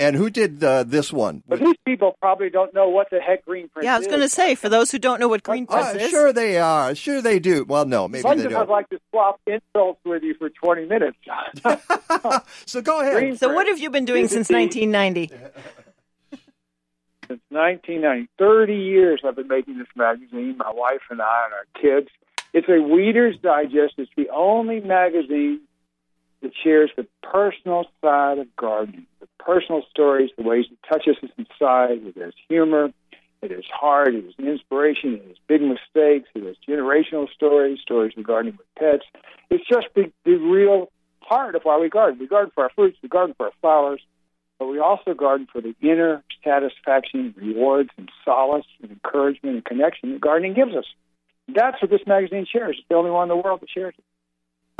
And 0.00 0.16
who 0.16 0.30
did 0.30 0.64
uh, 0.64 0.84
this 0.84 1.12
one? 1.12 1.42
But 1.46 1.60
these 1.60 1.76
people 1.84 2.16
probably 2.22 2.48
don't 2.48 2.72
know 2.72 2.88
what 2.88 3.10
the 3.10 3.20
heck 3.20 3.44
Green 3.44 3.68
Print 3.68 3.84
is. 3.84 3.86
Yeah, 3.86 3.96
I 3.96 3.98
was 3.98 4.06
going 4.06 4.20
to 4.20 4.30
say 4.30 4.54
for 4.54 4.70
those 4.70 4.90
who 4.90 4.98
don't 4.98 5.20
know 5.20 5.28
what 5.28 5.42
green 5.42 5.66
Oh, 5.68 5.74
press 5.74 5.94
is, 5.94 6.08
sure 6.10 6.32
they 6.32 6.56
are. 6.56 6.94
Sure 6.94 7.20
they 7.20 7.38
do. 7.38 7.66
Well, 7.68 7.84
no, 7.84 8.08
maybe 8.08 8.22
Sometimes 8.22 8.48
they 8.48 8.54
I'd 8.54 8.68
like 8.68 8.88
to 8.88 8.98
swap 9.10 9.42
insults 9.46 10.00
with 10.06 10.22
you 10.22 10.34
for 10.38 10.48
20 10.48 10.86
minutes. 10.86 11.18
So 12.66 12.80
go 12.80 13.00
ahead. 13.02 13.18
Green 13.18 13.36
so 13.36 13.48
Print 13.48 13.56
what 13.56 13.66
have 13.66 13.78
you 13.78 13.90
been 13.90 14.06
doing 14.06 14.26
since 14.26 14.48
1990? 14.48 15.28
since 17.28 17.40
1990. 17.50 18.28
30 18.38 18.74
years 18.74 19.20
I've 19.22 19.36
been 19.36 19.48
making 19.48 19.76
this 19.78 19.86
magazine, 19.94 20.56
my 20.56 20.72
wife 20.72 21.02
and 21.10 21.20
I 21.20 21.44
and 21.44 21.52
our 21.52 21.66
kids. 21.80 22.08
It's 22.54 22.68
a 22.70 22.80
Weeder's 22.80 23.36
Digest. 23.38 23.94
It's 23.98 24.10
the 24.16 24.30
only 24.30 24.80
magazine 24.80 25.60
that 26.42 26.52
shares 26.62 26.90
the 26.96 27.06
personal 27.22 27.84
side 28.00 28.38
of 28.38 28.54
gardening, 28.56 29.06
the 29.20 29.28
personal 29.38 29.82
stories, 29.90 30.30
the 30.36 30.42
ways 30.42 30.66
it 30.70 30.78
touches 30.88 31.16
us 31.22 31.30
inside. 31.36 31.98
It 32.04 32.16
has 32.18 32.34
humor. 32.48 32.90
It 33.42 33.52
is. 33.52 33.64
It 33.82 34.14
is 34.14 34.34
inspiration. 34.38 35.14
It 35.14 35.30
is 35.30 35.36
big 35.48 35.62
mistakes. 35.62 36.28
It 36.34 36.44
is 36.44 36.56
generational 36.68 37.28
stories, 37.30 37.80
stories 37.80 38.12
of 38.16 38.24
gardening 38.24 38.58
with 38.58 38.66
pets. 38.78 39.04
It's 39.50 39.66
just 39.66 39.86
the, 39.94 40.12
the 40.24 40.36
real 40.36 40.90
heart 41.20 41.54
of 41.54 41.62
why 41.62 41.78
we 41.78 41.88
garden. 41.88 42.18
We 42.18 42.26
garden 42.26 42.52
for 42.54 42.64
our 42.64 42.70
fruits. 42.70 42.98
We 43.02 43.08
garden 43.08 43.34
for 43.36 43.46
our 43.46 43.52
flowers 43.60 44.02
but 44.60 44.66
we 44.66 44.78
also 44.78 45.14
garden 45.14 45.48
for 45.50 45.62
the 45.62 45.74
inner 45.80 46.22
satisfaction, 46.44 47.34
rewards, 47.36 47.88
and 47.96 48.10
solace, 48.24 48.66
and 48.82 48.90
encouragement 48.90 49.56
and 49.56 49.64
connection 49.64 50.12
that 50.12 50.20
gardening 50.20 50.52
gives 50.52 50.76
us. 50.76 50.84
That's 51.48 51.80
what 51.80 51.90
this 51.90 52.06
magazine 52.06 52.46
shares. 52.46 52.76
It's 52.78 52.86
the 52.88 52.94
only 52.94 53.10
one 53.10 53.24
in 53.24 53.28
the 53.30 53.42
world 53.42 53.62
that 53.62 53.70
shares 53.70 53.94
it. 53.96 54.04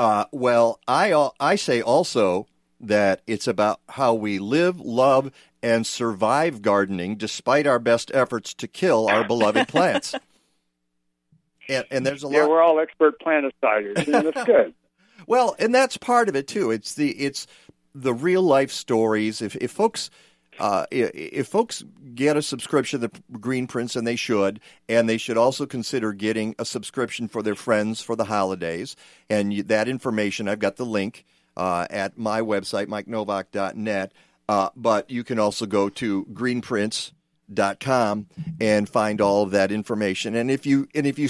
Uh, 0.00 0.24
well, 0.32 0.80
I 0.88 1.28
I 1.38 1.56
say 1.56 1.82
also 1.82 2.46
that 2.80 3.20
it's 3.26 3.46
about 3.46 3.80
how 3.90 4.14
we 4.14 4.38
live, 4.38 4.80
love, 4.80 5.30
and 5.62 5.86
survive 5.86 6.62
gardening 6.62 7.16
despite 7.16 7.66
our 7.66 7.78
best 7.78 8.10
efforts 8.14 8.54
to 8.54 8.66
kill 8.66 9.06
our 9.06 9.22
beloved 9.24 9.68
plants. 9.68 10.16
And, 11.68 11.84
and 11.92 12.04
there's 12.04 12.24
a 12.24 12.28
Yeah, 12.28 12.40
lot. 12.40 12.50
we're 12.50 12.62
all 12.62 12.80
expert 12.80 13.20
planeticiders, 13.20 14.04
and 14.08 14.26
that's 14.26 14.44
good. 14.44 14.74
Well, 15.28 15.54
and 15.60 15.72
that's 15.72 15.96
part 15.96 16.28
of 16.28 16.34
it 16.34 16.48
too. 16.48 16.72
It's 16.72 16.94
the 16.94 17.10
it's 17.12 17.46
the 17.94 18.12
real 18.12 18.42
life 18.42 18.72
stories. 18.72 19.40
If 19.40 19.54
if 19.54 19.70
folks 19.70 20.10
uh, 20.60 20.86
if 20.90 21.48
folks 21.48 21.82
get 22.14 22.36
a 22.36 22.42
subscription 22.42 23.00
to 23.00 23.10
Green 23.32 23.66
Prints, 23.66 23.96
and 23.96 24.06
they 24.06 24.16
should, 24.16 24.60
and 24.88 25.08
they 25.08 25.16
should 25.16 25.38
also 25.38 25.64
consider 25.64 26.12
getting 26.12 26.54
a 26.58 26.64
subscription 26.64 27.28
for 27.28 27.42
their 27.42 27.54
friends 27.54 28.02
for 28.02 28.14
the 28.14 28.26
holidays. 28.26 28.94
And 29.30 29.54
you, 29.54 29.62
that 29.64 29.88
information, 29.88 30.48
I've 30.48 30.58
got 30.58 30.76
the 30.76 30.84
link 30.84 31.24
uh, 31.56 31.86
at 31.88 32.18
my 32.18 32.42
website, 32.42 32.86
MikeNovak.net. 32.86 34.12
Uh, 34.48 34.68
but 34.76 35.10
you 35.10 35.24
can 35.24 35.38
also 35.38 35.64
go 35.64 35.88
to 35.88 36.26
greenprints.com 36.26 38.26
and 38.60 38.88
find 38.88 39.20
all 39.20 39.44
of 39.44 39.52
that 39.52 39.72
information. 39.72 40.34
And 40.34 40.50
if 40.50 40.66
you 40.66 40.88
and 40.94 41.06
if 41.06 41.18
you 41.18 41.28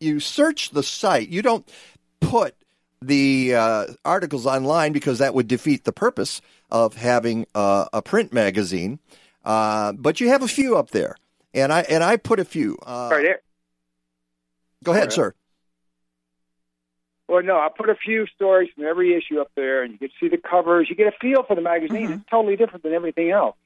you 0.00 0.20
search 0.20 0.70
the 0.70 0.82
site, 0.82 1.28
you 1.28 1.42
don't 1.42 1.68
put 2.20 2.54
the 3.02 3.54
uh, 3.54 3.86
articles 4.04 4.46
online 4.46 4.92
because 4.92 5.18
that 5.18 5.34
would 5.34 5.48
defeat 5.48 5.84
the 5.84 5.92
purpose 5.92 6.40
of 6.70 6.94
having 6.96 7.46
uh, 7.54 7.86
a 7.92 8.02
print 8.02 8.32
magazine. 8.32 8.98
Uh, 9.44 9.92
but 9.92 10.20
you 10.20 10.28
have 10.28 10.42
a 10.42 10.48
few 10.48 10.76
up 10.76 10.90
there, 10.90 11.16
and 11.52 11.72
I 11.72 11.80
and 11.82 12.02
I 12.02 12.16
put 12.16 12.40
a 12.40 12.44
few. 12.44 12.78
Uh, 12.84 13.08
Right 13.12 13.22
there. 13.22 13.40
go 14.82 14.92
ahead, 14.92 15.04
Right. 15.04 15.12
sir. 15.12 15.34
Well, 17.28 17.42
no, 17.42 17.56
I 17.56 17.68
put 17.74 17.88
a 17.88 17.94
few 17.94 18.26
stories 18.34 18.70
from 18.74 18.84
every 18.84 19.14
issue 19.16 19.40
up 19.40 19.50
there, 19.54 19.82
and 19.82 19.92
you 19.92 19.98
can 19.98 20.10
see 20.20 20.28
the 20.28 20.36
covers. 20.36 20.88
You 20.90 20.96
get 20.96 21.06
a 21.06 21.16
feel 21.20 21.42
for 21.42 21.54
the 21.54 21.62
magazine. 21.62 22.10
It's 22.12 22.30
totally 22.30 22.56
different 22.56 22.82
than 22.82 22.92
everything 22.92 23.30
else. 23.30 23.56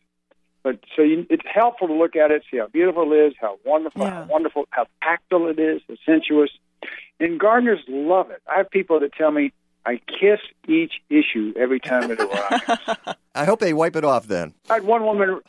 But 0.62 0.80
so 0.94 1.02
you, 1.02 1.26
it's 1.30 1.42
helpful 1.52 1.88
to 1.88 1.94
look 1.94 2.14
at 2.16 2.30
it, 2.30 2.42
see 2.50 2.58
how 2.58 2.66
beautiful 2.68 3.12
it 3.12 3.16
is, 3.16 3.34
how 3.40 3.58
wonderful, 3.64 4.04
how 4.04 4.26
wonderful, 4.28 4.66
how 4.70 4.86
tactile 5.02 5.48
it 5.48 5.58
is, 5.58 5.82
how 5.88 5.94
sensuous. 6.06 6.50
And 7.20 7.38
gardeners 7.40 7.80
love 7.88 8.30
it. 8.30 8.40
I 8.52 8.58
have 8.58 8.70
people 8.70 9.00
that 9.00 9.12
tell 9.12 9.30
me, 9.32 9.52
I 9.88 10.00
kiss 10.20 10.40
each 10.68 10.92
issue 11.08 11.54
every 11.58 11.80
time 11.80 12.10
it 12.10 12.20
arrives. 12.26 12.62
I 13.34 13.44
hope 13.46 13.60
they 13.60 13.72
wipe 13.72 13.96
it 13.96 14.04
off 14.04 14.26
then. 14.26 14.52
I 14.68 14.74
had 14.74 14.84
one 14.84 15.02
woman. 15.04 15.40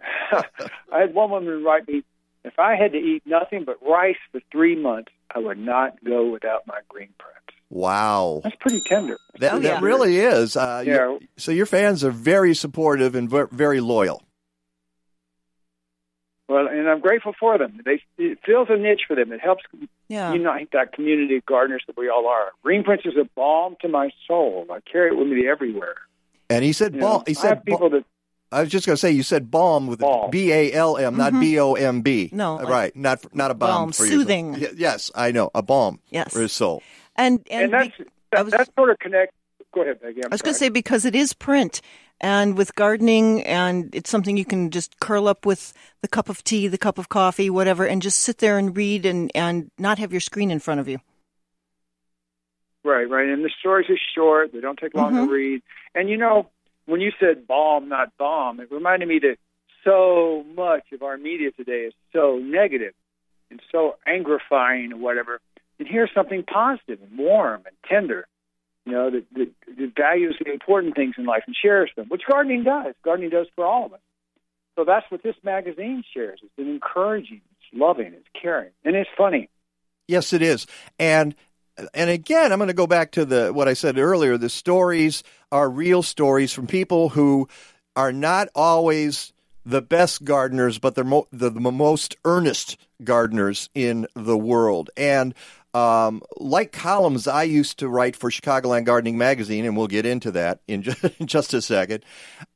I 0.32 1.00
had 1.00 1.14
one 1.14 1.30
woman 1.30 1.62
write 1.62 1.86
me, 1.88 2.02
if 2.44 2.58
I 2.58 2.76
had 2.76 2.92
to 2.92 2.98
eat 2.98 3.22
nothing 3.26 3.64
but 3.64 3.76
rice 3.86 4.16
for 4.32 4.40
three 4.52 4.74
months, 4.76 5.12
I 5.34 5.38
would 5.38 5.58
not 5.58 6.02
go 6.04 6.30
without 6.30 6.66
my 6.66 6.80
green 6.88 7.08
prints. 7.18 7.40
Wow. 7.70 8.40
That's 8.44 8.56
pretty 8.56 8.82
tender. 8.88 9.18
That, 9.38 9.54
Oh, 9.54 9.58
that 9.58 9.80
yeah. 9.82 9.86
really 9.86 10.18
is. 10.18 10.56
Uh, 10.56 10.82
you- 10.86 10.92
Yeah. 10.92 11.18
so 11.36 11.52
your 11.52 11.66
fans 11.66 12.04
are 12.04 12.10
very 12.10 12.54
supportive 12.54 13.14
and 13.14 13.28
very 13.50 13.80
loyal. 13.80 14.22
Well, 16.54 16.68
and 16.68 16.88
I'm 16.88 17.00
grateful 17.00 17.32
for 17.38 17.58
them. 17.58 17.80
They 17.84 18.00
it 18.18 18.38
fills 18.46 18.68
a 18.70 18.76
niche 18.76 19.02
for 19.08 19.16
them. 19.16 19.32
It 19.32 19.40
helps 19.40 19.64
Yeah. 20.08 20.32
unite 20.32 20.68
that 20.72 20.92
community 20.92 21.36
of 21.38 21.46
gardeners 21.46 21.82
that 21.88 21.96
we 21.96 22.08
all 22.08 22.26
are. 22.28 22.52
Green 22.62 22.84
Prints 22.84 23.04
is 23.06 23.14
a 23.16 23.24
balm 23.34 23.76
to 23.82 23.88
my 23.88 24.10
soul. 24.28 24.66
I 24.70 24.78
carry 24.80 25.08
it 25.10 25.16
with 25.18 25.26
me 25.28 25.48
everywhere. 25.48 25.96
And 26.48 26.64
he 26.64 26.72
said 26.72 26.94
You 26.94 27.00
balm. 27.00 27.12
know, 27.18 27.24
He 27.26 27.32
I 27.32 27.34
said 27.34 27.48
have 27.56 27.64
people 27.64 27.90
that 27.90 28.04
I 28.52 28.60
was 28.60 28.70
just 28.70 28.86
going 28.86 28.94
to 28.94 29.00
say 29.00 29.10
you 29.10 29.24
said 29.24 29.50
balm 29.50 29.88
with 29.88 29.98
Balm. 29.98 30.30
B 30.30 30.52
A 30.52 30.72
L 30.72 30.96
M, 30.96 31.16
not 31.16 31.32
B 31.32 31.58
O 31.58 31.74
M 31.74 32.02
B. 32.02 32.26
Mm-hmm. 32.26 32.36
No, 32.36 32.58
right, 32.60 32.94
not 32.94 33.18
not 33.34 33.50
a 33.50 33.54
balm, 33.54 33.70
Balm, 33.86 33.92
for 33.92 34.04
your 34.04 34.20
soothing. 34.20 34.52
Y- 34.52 34.68
yes, 34.76 35.10
I 35.14 35.32
know 35.32 35.50
a 35.56 35.62
balm 35.62 35.98
Yes. 36.10 36.32
for 36.32 36.40
his 36.40 36.52
soul. 36.52 36.80
And 37.16 37.40
and, 37.50 37.64
and 37.64 37.72
that's 37.72 37.96
be- 37.98 38.04
that, 38.30 38.38
I 38.38 38.42
was- 38.42 38.52
that 38.52 38.68
sort 38.76 38.90
of 38.90 38.98
connect. 39.00 39.32
Go 39.74 39.82
ahead, 39.82 40.00
Peggy. 40.00 40.20
I'm 40.24 40.30
I 40.30 40.34
was 40.34 40.42
going 40.42 40.54
to 40.54 40.58
say 40.58 40.68
because 40.68 41.04
it 41.04 41.16
is 41.16 41.32
print, 41.32 41.80
and 42.20 42.56
with 42.56 42.74
gardening, 42.74 43.42
and 43.44 43.94
it's 43.94 44.10
something 44.10 44.36
you 44.36 44.44
can 44.44 44.70
just 44.70 44.98
curl 45.00 45.28
up 45.28 45.44
with 45.44 45.72
the 46.00 46.08
cup 46.08 46.28
of 46.28 46.42
tea, 46.44 46.68
the 46.68 46.78
cup 46.78 46.98
of 46.98 47.08
coffee, 47.08 47.50
whatever, 47.50 47.84
and 47.86 48.02
just 48.02 48.20
sit 48.20 48.38
there 48.38 48.58
and 48.58 48.76
read 48.76 49.04
and 49.04 49.30
and 49.34 49.70
not 49.78 49.98
have 49.98 50.12
your 50.12 50.20
screen 50.20 50.50
in 50.50 50.58
front 50.60 50.80
of 50.80 50.88
you. 50.88 50.98
Right, 52.84 53.08
right. 53.08 53.28
And 53.28 53.44
the 53.44 53.50
stories 53.58 53.88
are 53.88 53.98
short. 54.14 54.52
They 54.52 54.60
don't 54.60 54.78
take 54.78 54.94
long 54.94 55.14
Mhm. 55.14 55.26
to 55.26 55.32
read. 55.32 55.62
And 55.94 56.08
you 56.08 56.16
know, 56.18 56.50
when 56.86 57.00
you 57.00 57.12
said 57.18 57.46
bomb, 57.46 57.88
not 57.88 58.16
bomb, 58.18 58.60
it 58.60 58.70
reminded 58.70 59.08
me 59.08 59.18
that 59.20 59.38
so 59.84 60.44
much 60.54 60.92
of 60.92 61.02
our 61.02 61.16
media 61.16 61.50
today 61.52 61.84
is 61.84 61.94
so 62.12 62.38
negative 62.38 62.94
and 63.50 63.60
so 63.72 63.96
angrifying 64.06 64.92
or 64.92 64.96
whatever. 64.96 65.40
And 65.78 65.88
here's 65.88 66.12
something 66.14 66.42
positive 66.42 67.00
and 67.02 67.18
warm 67.18 67.62
and 67.66 67.76
tender, 67.88 68.26
you 68.84 68.92
know, 68.92 69.10
that, 69.10 69.24
that, 69.34 69.50
that 69.78 69.92
values 69.96 70.36
the 70.44 70.52
important 70.52 70.94
things 70.94 71.14
in 71.18 71.24
life 71.24 71.42
and 71.46 71.56
shares 71.60 71.90
them, 71.96 72.06
which 72.08 72.22
gardening 72.28 72.64
does. 72.64 72.94
Gardening 73.04 73.30
does 73.30 73.46
for 73.54 73.64
all 73.64 73.86
of 73.86 73.92
us. 73.94 74.00
So 74.76 74.84
that's 74.84 75.06
what 75.10 75.22
this 75.22 75.36
magazine 75.42 76.02
shares. 76.12 76.40
It's 76.42 76.52
encouraging, 76.58 77.40
it's 77.52 77.80
loving, 77.80 78.12
it's 78.12 78.28
caring, 78.40 78.70
and 78.84 78.96
it's 78.96 79.10
funny. 79.16 79.48
Yes, 80.08 80.32
it 80.32 80.42
is. 80.42 80.66
And 80.98 81.34
and 81.92 82.08
again, 82.08 82.52
I'm 82.52 82.58
going 82.58 82.68
to 82.68 82.74
go 82.74 82.86
back 82.86 83.12
to 83.12 83.24
the 83.24 83.52
what 83.52 83.68
I 83.68 83.74
said 83.74 83.98
earlier. 83.98 84.36
The 84.36 84.48
stories 84.48 85.22
are 85.50 85.68
real 85.68 86.02
stories 86.02 86.52
from 86.52 86.66
people 86.66 87.08
who 87.10 87.48
are 87.96 88.12
not 88.12 88.48
always 88.54 89.32
the 89.64 89.82
best 89.82 90.24
gardeners, 90.24 90.78
but 90.78 90.94
they're 90.94 91.04
mo- 91.04 91.26
the, 91.32 91.50
the 91.50 91.60
most 91.60 92.16
earnest 92.24 92.76
gardeners 93.02 93.70
in 93.74 94.06
the 94.14 94.36
world. 94.36 94.90
And 94.96 95.34
um, 95.74 96.22
like 96.36 96.72
columns 96.72 97.26
I 97.26 97.42
used 97.42 97.80
to 97.80 97.88
write 97.88 98.14
for 98.14 98.30
Chicagoland 98.30 98.84
Gardening 98.84 99.18
Magazine, 99.18 99.64
and 99.64 99.76
we'll 99.76 99.88
get 99.88 100.06
into 100.06 100.30
that 100.30 100.60
in 100.68 100.82
just, 100.82 101.04
in 101.20 101.26
just 101.26 101.52
a 101.52 101.60
second. 101.60 102.04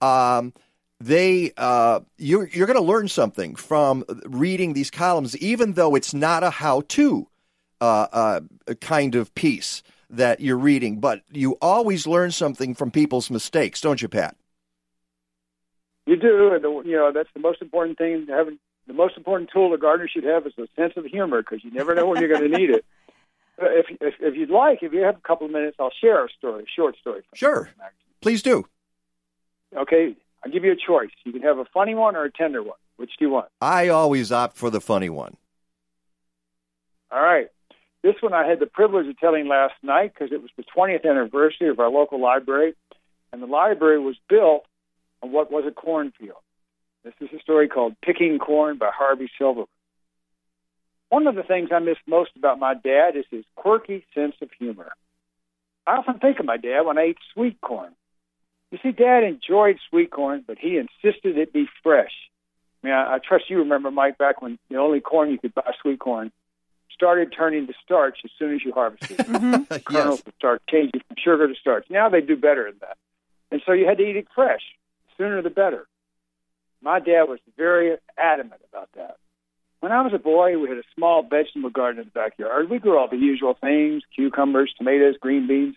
Um, 0.01 0.55
they 1.01 1.53
uh, 1.57 2.01
you're 2.17 2.49
you're 2.49 2.67
going 2.67 2.79
to 2.79 2.83
learn 2.83 3.09
something 3.09 3.55
from 3.55 4.05
reading 4.25 4.73
these 4.73 4.91
columns, 4.91 5.37
even 5.37 5.75
though 5.75 5.95
it's 5.95 6.15
not 6.15 6.43
a 6.43 6.51
how-to 6.51 7.29
uh, 7.81 8.07
uh, 8.13 8.41
kind 8.81 9.15
of 9.15 9.35
piece 9.35 9.83
that 10.11 10.41
you're 10.41 10.59
reading. 10.59 10.99
But 10.99 11.23
you 11.31 11.57
always 11.61 12.07
learn 12.07 12.33
something 12.33 12.75
from 12.75 12.91
people's 12.91 13.31
mistakes, 13.31 13.81
don't 13.81 14.01
you, 14.03 14.09
Pat? 14.09 14.37
You 16.07 16.17
do, 16.17 16.53
and 16.53 16.65
the, 16.65 16.71
you 16.85 16.97
know 16.97 17.13
that's 17.13 17.31
the 17.35 17.41
most 17.41 17.63
important 17.63 17.99
thing. 17.99 18.27
Having 18.29 18.59
the 18.89 18.95
most 18.95 19.17
important 19.17 19.51
tool 19.53 19.73
a 19.75 19.79
gardener 19.79 20.09
should 20.09 20.25
have 20.25 20.47
is 20.47 20.55
a 20.59 20.67
sense 20.75 20.95
of 20.97 21.05
humor 21.05 21.43
because 21.43 21.63
you 21.63 21.71
never 21.71 21.95
know 21.95 22.07
when 22.07 22.21
you're 22.21 22.29
going 22.29 22.51
to 22.51 22.59
need 22.59 22.71
it. 22.71 22.85
If, 23.61 23.87
if 24.01 24.15
if 24.21 24.37
you'd 24.37 24.51
like, 24.51 24.83
if 24.83 24.93
you 24.93 25.01
have 25.01 25.17
a 25.17 25.21
couple 25.21 25.47
of 25.47 25.53
minutes, 25.53 25.77
I'll 25.81 25.91
share 26.01 26.25
a 26.25 26.29
story, 26.31 26.63
a 26.63 26.67
short 26.75 26.97
story. 26.99 27.23
Sure, 27.35 27.69
please 28.21 28.43
do. 28.43 28.67
Okay, 29.77 30.15
I'll 30.45 30.51
give 30.51 30.65
you 30.65 30.73
a 30.73 30.77
choice. 30.77 31.11
You 31.25 31.33
can 31.33 31.43
have 31.43 31.59
a 31.59 31.65
funny 31.67 31.95
one 31.95 32.17
or 32.17 32.25
a 32.25 32.31
tender 32.33 32.63
one. 32.63 32.79
Which 32.97 33.11
do 33.19 33.25
you 33.25 33.31
want? 33.31 33.49
I 33.61 33.89
always 33.89 34.33
opt 34.33 34.57
for 34.57 34.71
the 34.71 34.81
funny 34.81 35.09
one. 35.09 35.37
All 37.11 37.23
right. 37.23 37.49
This 38.03 38.15
one 38.21 38.33
I 38.33 38.47
had 38.47 38.61
the 38.61 38.67
privilege 38.67 39.09
of 39.09 39.19
telling 39.19 39.49
last 39.49 39.75
night 39.83 40.13
because 40.15 40.33
it 40.33 40.41
was 40.41 40.51
the 40.57 40.65
20th 40.77 41.05
anniversary 41.09 41.69
of 41.69 41.81
our 41.81 41.91
local 41.91 42.21
library, 42.21 42.75
and 43.33 43.43
the 43.43 43.47
library 43.47 43.99
was 43.99 44.17
built 44.29 44.65
on 45.23 45.33
what 45.33 45.51
was 45.51 45.65
a 45.67 45.73
cornfield. 45.73 46.39
This 47.05 47.15
is 47.21 47.29
a 47.37 47.41
story 47.41 47.69
called 47.69 47.97
Picking 48.03 48.39
Corn 48.39 48.79
by 48.79 48.91
Harvey 48.95 49.29
Silverman. 49.39 49.67
One 51.09 51.27
of 51.27 51.35
the 51.35 51.43
things 51.43 51.71
I 51.73 51.79
miss 51.79 51.97
most 52.07 52.31
about 52.37 52.59
my 52.59 52.75
dad 52.75 53.17
is 53.17 53.25
his 53.31 53.45
quirky 53.57 54.05
sense 54.15 54.35
of 54.43 54.51
humor. 54.59 54.93
I 55.87 55.97
often 55.97 56.19
think 56.19 56.39
of 56.39 56.45
my 56.45 56.59
dad 56.59 56.83
when 56.83 56.99
I 56.99 57.03
ate 57.03 57.19
sweet 57.33 57.61
corn. 57.61 57.95
You 58.71 58.79
see, 58.83 58.93
Dad 58.93 59.25
enjoyed 59.25 59.79
sweet 59.89 60.11
corn, 60.11 60.45
but 60.47 60.59
he 60.59 60.77
insisted 60.77 61.39
it 61.39 61.53
be 61.55 61.67
fresh. 61.83 62.13
I 62.83 62.87
mean, 62.87 62.95
I, 62.95 63.15
I 63.15 63.19
trust 63.19 63.49
you 63.49 63.59
remember, 63.61 63.91
Mike, 63.91 64.19
back 64.19 64.43
when 64.43 64.59
the 64.69 64.77
only 64.77 65.01
corn 65.01 65.31
you 65.31 65.39
could 65.39 65.55
buy, 65.55 65.73
sweet 65.81 65.99
corn, 65.99 66.31
started 66.91 67.33
turning 67.35 67.67
to 67.67 67.73
starch 67.83 68.19
as 68.25 68.31
soon 68.39 68.55
as 68.55 68.65
you 68.65 68.73
harvested 68.73 69.21
it. 69.21 69.27
Mm-hmm. 69.27 69.63
The 69.69 69.81
kernels 69.81 70.23
would 70.27 70.35
start 70.35 70.63
changing 70.69 71.01
from 71.07 71.17
sugar 71.17 71.49
to 71.49 71.55
starch. 71.55 71.87
Now 71.89 72.09
they 72.11 72.21
do 72.21 72.37
better 72.37 72.65
than 72.65 72.79
that. 72.81 72.99
And 73.51 73.63
so 73.65 73.73
you 73.73 73.87
had 73.87 73.97
to 73.99 74.05
eat 74.05 74.17
it 74.17 74.27
fresh. 74.35 74.63
Sooner 75.17 75.41
the 75.41 75.51
better. 75.51 75.87
My 76.83 77.01
dad 77.01 77.25
was 77.25 77.41
very 77.57 77.97
adamant 78.19 78.61
about 78.71 78.91
that. 78.95 79.17
When 79.81 79.93
I 79.93 80.03
was 80.03 80.13
a 80.13 80.19
boy, 80.19 80.59
we 80.59 80.69
had 80.69 80.79
a 80.79 80.83
small 80.95 81.23
vegetable 81.23 81.71
garden 81.71 82.01
in 82.01 82.07
the 82.07 82.11
backyard. 82.11 82.69
We 82.69 82.79
grew 82.79 82.99
all 82.99 83.09
the 83.09 83.17
usual 83.17 83.55
things 83.55 84.03
cucumbers, 84.15 84.75
tomatoes, 84.77 85.17
green 85.21 85.47
beans, 85.47 85.77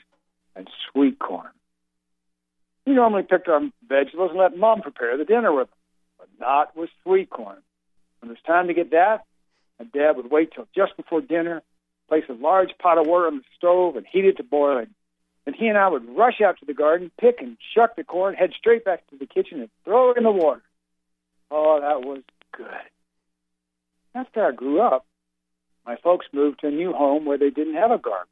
and 0.56 0.68
sweet 0.92 1.20
corn. 1.20 1.52
We 2.86 2.94
normally 2.94 3.24
picked 3.24 3.48
our 3.48 3.62
vegetables 3.88 4.32
and 4.32 4.40
let 4.40 4.58
Mom 4.58 4.82
prepare 4.82 5.18
the 5.18 5.26
dinner 5.26 5.54
with 5.54 5.70
them, 5.70 5.78
but 6.18 6.30
not 6.40 6.76
with 6.76 6.90
sweet 7.04 7.30
corn. 7.30 7.58
When 8.20 8.32
it 8.32 8.34
was 8.34 8.42
time 8.46 8.68
to 8.68 8.74
get 8.74 8.92
that, 8.92 9.26
my 9.78 9.86
dad 9.86 10.18
would 10.18 10.32
wait 10.32 10.52
till 10.54 10.68
just 10.76 10.98
before 10.98 11.22
dinner, 11.22 11.62
place 12.10 12.24
a 12.28 12.34
large 12.34 12.72
pot 12.80 12.98
of 12.98 13.06
water 13.06 13.28
on 13.28 13.38
the 13.38 13.44
stove, 13.56 13.96
and 13.96 14.06
heat 14.06 14.26
it 14.26 14.38
to 14.38 14.44
boiling. 14.44 14.90
Then 15.46 15.54
he 15.54 15.68
and 15.68 15.78
I 15.78 15.88
would 15.88 16.08
rush 16.18 16.42
out 16.42 16.60
to 16.60 16.66
the 16.66 16.74
garden, 16.74 17.12
pick 17.20 17.40
and 17.40 17.58
shuck 17.74 17.96
the 17.96 18.04
corn, 18.04 18.34
head 18.34 18.52
straight 18.58 18.84
back 18.84 19.08
to 19.08 19.18
the 19.18 19.26
kitchen, 19.28 19.60
and 19.60 19.70
throw 19.86 20.12
it 20.12 20.18
in 20.18 20.24
the 20.24 20.32
water. 20.32 20.62
Oh, 21.52 21.80
that 21.82 22.02
was 22.08 22.22
good. 22.56 22.68
After 24.14 24.46
I 24.46 24.52
grew 24.52 24.82
up, 24.82 25.06
my 25.86 25.96
folks 25.96 26.26
moved 26.34 26.60
to 26.60 26.68
a 26.68 26.72
new 26.72 26.94
home 26.94 27.26
where 27.26 27.38
they 27.38 27.50
didn't 27.50 27.76
have 27.76 27.92
a 27.92 27.98
garden. 27.98 28.28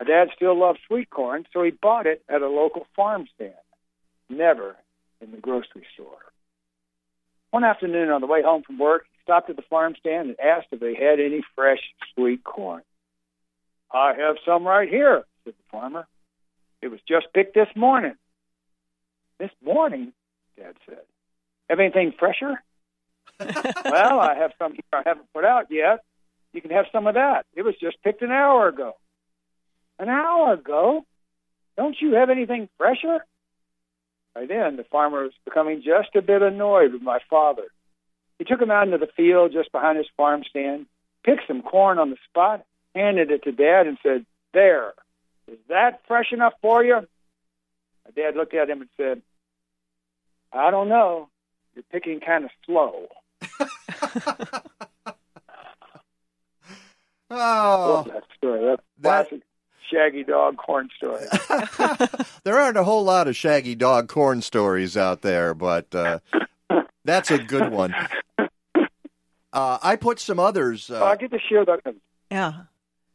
My 0.00 0.06
dad 0.06 0.28
still 0.34 0.58
loved 0.58 0.80
sweet 0.86 1.10
corn, 1.10 1.46
so 1.52 1.62
he 1.62 1.70
bought 1.70 2.06
it 2.06 2.22
at 2.28 2.42
a 2.42 2.48
local 2.48 2.86
farm 2.94 3.26
stand, 3.34 3.54
never 4.28 4.76
in 5.20 5.30
the 5.30 5.38
grocery 5.38 5.86
store. 5.94 6.18
One 7.50 7.64
afternoon 7.64 8.10
on 8.10 8.20
the 8.20 8.26
way 8.26 8.42
home 8.42 8.62
from 8.62 8.78
work, 8.78 9.06
he 9.10 9.18
stopped 9.22 9.50
at 9.50 9.56
the 9.56 9.62
farm 9.62 9.94
stand 9.98 10.28
and 10.28 10.40
asked 10.40 10.68
if 10.70 10.80
they 10.80 10.94
had 10.94 11.20
any 11.20 11.42
fresh 11.54 11.80
sweet 12.14 12.44
corn. 12.44 12.82
I 13.90 14.12
have 14.18 14.36
some 14.44 14.66
right 14.66 14.88
here, 14.88 15.24
said 15.44 15.54
the 15.54 15.70
farmer. 15.70 16.06
It 16.82 16.88
was 16.88 17.00
just 17.08 17.32
picked 17.32 17.54
this 17.54 17.68
morning. 17.74 18.14
This 19.38 19.50
morning, 19.64 20.12
Dad 20.56 20.74
said. 20.86 21.02
Have 21.70 21.80
anything 21.80 22.12
fresher? 22.18 22.62
well, 23.84 24.20
I 24.20 24.34
have 24.38 24.52
some 24.58 24.72
here 24.72 24.82
I 24.92 25.02
haven't 25.04 25.32
put 25.32 25.44
out 25.44 25.66
yet. 25.70 26.00
You 26.52 26.62
can 26.62 26.70
have 26.70 26.86
some 26.92 27.06
of 27.06 27.14
that. 27.14 27.46
It 27.54 27.62
was 27.62 27.74
just 27.80 28.02
picked 28.02 28.22
an 28.22 28.30
hour 28.30 28.68
ago. 28.68 28.94
An 29.98 30.08
hour 30.08 30.54
ago? 30.54 31.04
Don't 31.76 31.96
you 32.00 32.14
have 32.14 32.30
anything 32.30 32.68
fresher? 32.78 33.24
By 34.34 34.46
then, 34.46 34.76
the 34.76 34.84
farmer 34.84 35.24
was 35.24 35.32
becoming 35.44 35.82
just 35.82 36.14
a 36.14 36.22
bit 36.22 36.42
annoyed 36.42 36.92
with 36.92 37.02
my 37.02 37.18
father. 37.28 37.64
He 38.38 38.44
took 38.44 38.60
him 38.60 38.70
out 38.70 38.86
into 38.86 38.98
the 38.98 39.12
field 39.16 39.52
just 39.52 39.72
behind 39.72 39.98
his 39.98 40.06
farm 40.16 40.42
stand, 40.48 40.86
picked 41.24 41.46
some 41.46 41.62
corn 41.62 41.98
on 41.98 42.10
the 42.10 42.16
spot, 42.28 42.64
handed 42.94 43.30
it 43.30 43.42
to 43.44 43.52
Dad, 43.52 43.86
and 43.86 43.98
said, 44.02 44.24
There, 44.52 44.94
is 45.50 45.58
that 45.68 46.02
fresh 46.06 46.32
enough 46.32 46.54
for 46.62 46.84
you? 46.84 47.00
My 48.04 48.10
dad 48.14 48.36
looked 48.36 48.54
at 48.54 48.70
him 48.70 48.80
and 48.80 48.90
said, 48.96 49.22
I 50.52 50.70
don't 50.70 50.88
know. 50.88 51.28
You're 51.78 51.84
picking 51.92 52.18
kind 52.18 52.44
of 52.44 52.50
slow. 52.66 53.06
Oh, 57.30 58.04
that 58.08 58.24
story. 58.36 58.64
That's 58.64 58.82
classic 59.28 59.42
Shaggy 59.92 60.24
Dog 60.24 60.56
corn 60.56 60.88
story. 60.96 61.24
there 62.44 62.58
aren't 62.58 62.76
a 62.78 62.84
whole 62.84 63.04
lot 63.04 63.28
of 63.28 63.36
shaggy 63.36 63.74
dog 63.74 64.08
corn 64.08 64.40
stories 64.42 64.96
out 64.96 65.20
there, 65.22 65.52
but 65.54 65.94
uh, 65.94 66.20
that's 67.04 67.30
a 67.30 67.38
good 67.38 67.70
one. 67.70 67.94
Uh, 69.52 69.78
I 69.82 69.96
put 69.96 70.18
some 70.20 70.38
others. 70.40 70.90
Oh, 70.90 71.04
I 71.04 71.12
Uh, 71.12 71.16
get 71.16 71.30
to 71.32 71.38
share 71.38 71.64
that. 71.66 71.94
Yeah. 72.30 72.52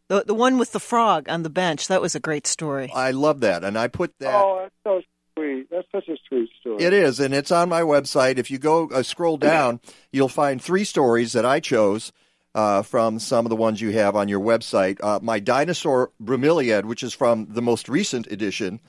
The 0.09 0.23
the 0.27 0.33
one 0.35 0.57
with 0.59 0.73
the 0.73 0.79
frog 0.79 1.27
on 1.27 1.43
the 1.43 1.49
bench. 1.49 1.87
That 1.87 2.01
was 2.01 2.13
a 2.15 2.19
great 2.19 2.45
story. 2.45 2.91
I 2.93 3.11
love 3.11 3.39
that, 3.41 3.63
and 3.63 3.77
I 3.77 3.87
put 3.87 4.13
that. 4.19 4.33
Oh, 4.35 4.59
that's 4.61 4.75
so 4.83 5.01
sweet. 5.37 5.69
That's 5.69 5.87
such 5.91 6.07
a 6.07 6.17
sweet 6.27 6.49
story. 6.59 6.83
It 6.83 6.93
is, 6.93 7.19
and 7.19 7.33
it's 7.33 7.51
on 7.51 7.69
my 7.69 7.81
website. 7.81 8.37
If 8.37 8.49
you 8.51 8.57
go 8.59 8.87
uh, 8.89 9.03
scroll 9.03 9.37
down, 9.37 9.79
you'll 10.11 10.29
find 10.29 10.61
three 10.61 10.83
stories 10.83 11.33
that 11.33 11.45
I 11.45 11.59
chose 11.59 12.11
uh, 12.55 12.81
from 12.83 13.19
some 13.19 13.45
of 13.45 13.49
the 13.49 13.55
ones 13.55 13.81
you 13.81 13.91
have 13.91 14.15
on 14.15 14.27
your 14.27 14.39
website. 14.39 14.97
Uh, 15.01 15.19
my 15.21 15.39
dinosaur 15.39 16.11
bromeliad, 16.21 16.85
which 16.85 17.03
is 17.03 17.13
from 17.13 17.47
the 17.49 17.61
most 17.61 17.89
recent 17.89 18.27
edition 18.27 18.79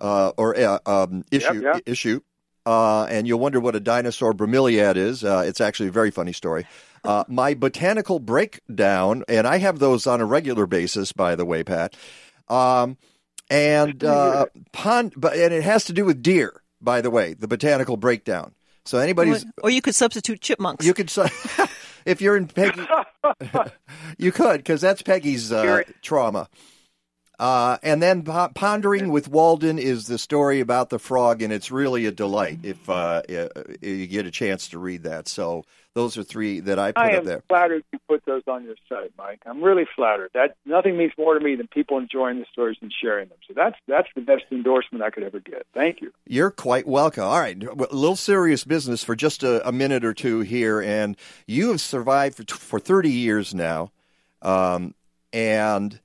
uh, 0.00 0.32
or 0.36 0.56
uh, 0.58 0.78
um, 0.86 1.24
issue 1.30 1.54
Yep, 1.54 1.62
yep. 1.62 1.82
issue, 1.86 2.20
uh, 2.66 3.04
and 3.04 3.26
you'll 3.26 3.38
wonder 3.40 3.60
what 3.60 3.74
a 3.76 3.80
dinosaur 3.80 4.34
bromeliad 4.34 4.96
is. 4.96 5.24
Uh, 5.24 5.44
it's 5.46 5.60
actually 5.60 5.88
a 5.88 5.92
very 5.92 6.10
funny 6.10 6.32
story. 6.32 6.66
Uh, 7.04 7.24
my 7.28 7.52
botanical 7.54 8.18
breakdown, 8.18 9.24
and 9.28 9.46
I 9.46 9.58
have 9.58 9.78
those 9.78 10.06
on 10.06 10.20
a 10.20 10.24
regular 10.24 10.66
basis, 10.66 11.12
by 11.12 11.34
the 11.36 11.44
way, 11.44 11.62
Pat. 11.62 11.94
Um, 12.48 12.96
and 13.50 14.02
uh, 14.02 14.46
pond, 14.72 15.14
but 15.16 15.34
and 15.36 15.52
it 15.52 15.62
has 15.62 15.84
to 15.84 15.92
do 15.92 16.04
with 16.04 16.22
deer, 16.22 16.62
by 16.80 17.00
the 17.00 17.10
way. 17.10 17.34
The 17.34 17.48
botanical 17.48 17.96
breakdown. 17.96 18.54
So 18.84 18.98
anybody's 18.98 19.46
Or 19.62 19.70
you 19.70 19.80
could 19.80 19.94
substitute 19.94 20.40
chipmunks. 20.40 20.84
you 20.84 20.92
could 20.94 21.10
if 22.04 22.20
you're 22.20 22.36
in 22.36 22.48
Peggy, 22.48 22.86
you 24.18 24.32
could 24.32 24.58
because 24.58 24.80
that's 24.80 25.02
Peggy's 25.02 25.52
uh, 25.52 25.82
trauma. 26.02 26.48
Uh, 27.44 27.76
and 27.82 28.02
then 28.02 28.22
po- 28.22 28.48
pondering 28.54 29.10
with 29.10 29.28
Walden 29.28 29.78
is 29.78 30.06
the 30.06 30.16
story 30.16 30.60
about 30.60 30.88
the 30.88 30.98
frog, 30.98 31.42
and 31.42 31.52
it's 31.52 31.70
really 31.70 32.06
a 32.06 32.10
delight 32.10 32.60
if 32.62 32.88
uh, 32.88 33.20
uh, 33.28 33.48
you 33.82 34.06
get 34.06 34.24
a 34.24 34.30
chance 34.30 34.68
to 34.68 34.78
read 34.78 35.02
that. 35.02 35.28
So 35.28 35.66
those 35.92 36.16
are 36.16 36.22
three 36.22 36.60
that 36.60 36.78
I 36.78 36.92
put 36.92 37.02
I 37.02 37.08
up 37.08 37.18
am 37.18 37.24
there. 37.26 37.42
flattered 37.46 37.84
you 37.92 37.98
put 38.08 38.24
those 38.24 38.44
on 38.46 38.64
your 38.64 38.76
site, 38.88 39.12
Mike. 39.18 39.42
I'm 39.44 39.62
really 39.62 39.84
flattered. 39.94 40.30
That 40.32 40.56
nothing 40.64 40.96
means 40.96 41.12
more 41.18 41.38
to 41.38 41.44
me 41.44 41.54
than 41.54 41.66
people 41.66 41.98
enjoying 41.98 42.38
the 42.38 42.46
stories 42.50 42.78
and 42.80 42.90
sharing 42.90 43.28
them. 43.28 43.36
So 43.46 43.52
that's 43.54 43.76
that's 43.86 44.08
the 44.14 44.22
best 44.22 44.44
endorsement 44.50 45.04
I 45.04 45.10
could 45.10 45.24
ever 45.24 45.40
get. 45.40 45.66
Thank 45.74 46.00
you. 46.00 46.14
You're 46.26 46.50
quite 46.50 46.86
welcome. 46.86 47.24
All 47.24 47.40
right, 47.40 47.62
a 47.62 47.74
little 47.74 48.16
serious 48.16 48.64
business 48.64 49.04
for 49.04 49.14
just 49.14 49.42
a, 49.42 49.68
a 49.68 49.70
minute 49.70 50.02
or 50.02 50.14
two 50.14 50.40
here, 50.40 50.80
and 50.80 51.14
you 51.46 51.72
have 51.72 51.82
survived 51.82 52.38
for 52.38 52.56
for 52.56 52.80
30 52.80 53.10
years 53.10 53.54
now, 53.54 53.92
um, 54.40 54.94
and 55.30 56.00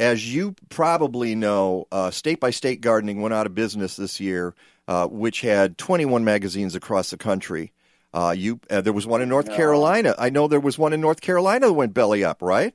as 0.00 0.34
you 0.34 0.56
probably 0.70 1.34
know, 1.34 1.86
uh, 1.92 2.10
State 2.10 2.40
by 2.40 2.50
State 2.50 2.80
Gardening 2.80 3.20
went 3.20 3.34
out 3.34 3.46
of 3.46 3.54
business 3.54 3.96
this 3.96 4.18
year, 4.18 4.54
uh, 4.88 5.06
which 5.06 5.42
had 5.42 5.76
21 5.76 6.24
magazines 6.24 6.74
across 6.74 7.10
the 7.10 7.18
country. 7.18 7.72
Uh, 8.12 8.34
you 8.36 8.58
uh, 8.70 8.80
there 8.80 8.94
was 8.94 9.06
one 9.06 9.22
in 9.22 9.28
North 9.28 9.46
No. 9.48 9.54
Carolina. 9.54 10.14
I 10.18 10.30
know 10.30 10.48
there 10.48 10.58
was 10.58 10.78
one 10.78 10.92
in 10.92 11.00
North 11.00 11.20
Carolina 11.20 11.66
that 11.66 11.72
went 11.74 11.94
belly 11.94 12.24
up, 12.24 12.42
right? 12.42 12.74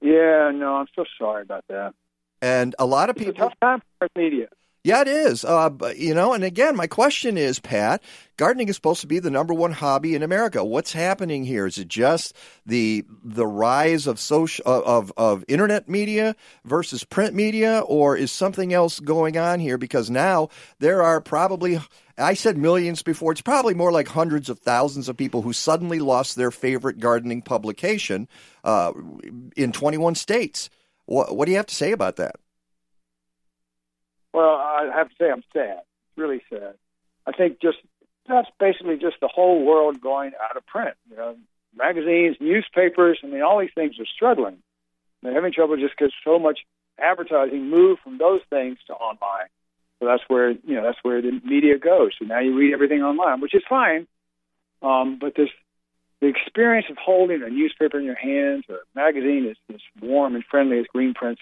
Yeah, 0.00 0.52
no, 0.54 0.76
I'm 0.76 0.86
so 0.94 1.04
sorry 1.18 1.42
about 1.42 1.64
that. 1.68 1.94
And 2.42 2.74
a 2.78 2.84
lot 2.84 3.08
of 3.08 3.16
It's 3.16 3.22
a 3.22 3.32
people 3.32 3.48
tough 3.48 3.58
time 3.60 3.82
for 3.98 4.08
media. 4.14 4.48
Yeah, 4.84 5.00
it 5.00 5.08
is. 5.08 5.46
Uh, 5.46 5.70
but, 5.70 5.96
you 5.96 6.12
know, 6.12 6.34
and 6.34 6.44
again, 6.44 6.76
my 6.76 6.86
question 6.86 7.38
is, 7.38 7.58
Pat, 7.58 8.02
gardening 8.36 8.68
is 8.68 8.76
supposed 8.76 9.00
to 9.00 9.06
be 9.06 9.18
the 9.18 9.30
number 9.30 9.54
one 9.54 9.72
hobby 9.72 10.14
in 10.14 10.22
America. 10.22 10.62
What's 10.62 10.92
happening 10.92 11.46
here? 11.46 11.64
Is 11.64 11.78
it 11.78 11.88
just 11.88 12.36
the 12.66 13.02
the 13.24 13.46
rise 13.46 14.06
of 14.06 14.20
social 14.20 14.62
of 14.66 15.10
of 15.16 15.42
internet 15.48 15.88
media 15.88 16.36
versus 16.66 17.02
print 17.02 17.34
media, 17.34 17.80
or 17.80 18.14
is 18.14 18.30
something 18.30 18.74
else 18.74 19.00
going 19.00 19.38
on 19.38 19.58
here? 19.58 19.78
Because 19.78 20.10
now 20.10 20.50
there 20.80 21.02
are 21.02 21.20
probably. 21.22 21.80
I 22.18 22.34
said 22.34 22.58
millions 22.58 23.02
before. 23.02 23.32
It's 23.32 23.40
probably 23.40 23.72
more 23.72 23.90
like 23.90 24.06
hundreds 24.08 24.50
of 24.50 24.58
thousands 24.58 25.08
of 25.08 25.16
people 25.16 25.40
who 25.40 25.54
suddenly 25.54 25.98
lost 25.98 26.36
their 26.36 26.50
favorite 26.50 27.00
gardening 27.00 27.40
publication 27.40 28.28
uh, 28.62 28.92
in 29.56 29.72
21 29.72 30.14
states. 30.14 30.68
What, 31.06 31.34
what 31.34 31.46
do 31.46 31.52
you 31.52 31.56
have 31.56 31.66
to 31.66 31.74
say 31.74 31.90
about 31.90 32.16
that? 32.16 32.36
Well, 34.34 34.56
I 34.56 34.90
have 34.92 35.08
to 35.08 35.14
say 35.16 35.30
I'm 35.30 35.44
sad. 35.52 35.82
Really 36.16 36.42
sad. 36.50 36.74
I 37.24 37.32
think 37.32 37.60
just 37.62 37.78
that's 38.28 38.48
basically 38.58 38.96
just 38.96 39.16
the 39.20 39.28
whole 39.28 39.64
world 39.64 40.00
going 40.00 40.32
out 40.42 40.56
of 40.56 40.66
print. 40.66 40.96
You 41.08 41.16
know, 41.16 41.36
magazines, 41.76 42.36
newspapers. 42.40 43.20
I 43.22 43.28
mean, 43.28 43.42
all 43.42 43.60
these 43.60 43.70
things 43.76 43.94
are 44.00 44.06
struggling. 44.06 44.56
They're 45.22 45.32
having 45.32 45.52
trouble 45.52 45.76
just 45.76 45.94
because 45.96 46.12
so 46.24 46.40
much 46.40 46.58
advertising 46.98 47.70
moved 47.70 48.00
from 48.02 48.18
those 48.18 48.40
things 48.50 48.78
to 48.88 48.94
online. 48.94 49.46
So 50.00 50.06
that's 50.06 50.22
where 50.26 50.50
you 50.50 50.74
know 50.74 50.82
that's 50.82 50.98
where 51.02 51.22
the 51.22 51.40
media 51.44 51.78
goes. 51.78 52.10
So 52.18 52.24
now 52.24 52.40
you 52.40 52.56
read 52.56 52.74
everything 52.74 53.02
online, 53.02 53.40
which 53.40 53.54
is 53.54 53.62
fine. 53.68 54.08
Um, 54.82 55.18
but 55.20 55.36
this 55.36 55.48
the 56.20 56.26
experience 56.26 56.86
of 56.90 56.96
holding 56.96 57.42
a 57.42 57.50
newspaper 57.50 58.00
in 58.00 58.04
your 58.04 58.16
hands 58.16 58.64
or 58.68 58.76
a 58.76 58.96
magazine 58.96 59.46
is 59.46 59.56
as 59.72 59.80
warm 60.02 60.34
and 60.34 60.44
friendly 60.44 60.80
as 60.80 60.86
green 60.92 61.14
prints 61.14 61.40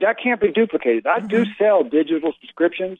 that 0.00 0.16
can't 0.22 0.40
be 0.40 0.52
duplicated. 0.52 1.06
I 1.06 1.20
do 1.20 1.44
mm-hmm. 1.44 1.52
sell 1.58 1.84
digital 1.84 2.32
subscriptions. 2.40 2.98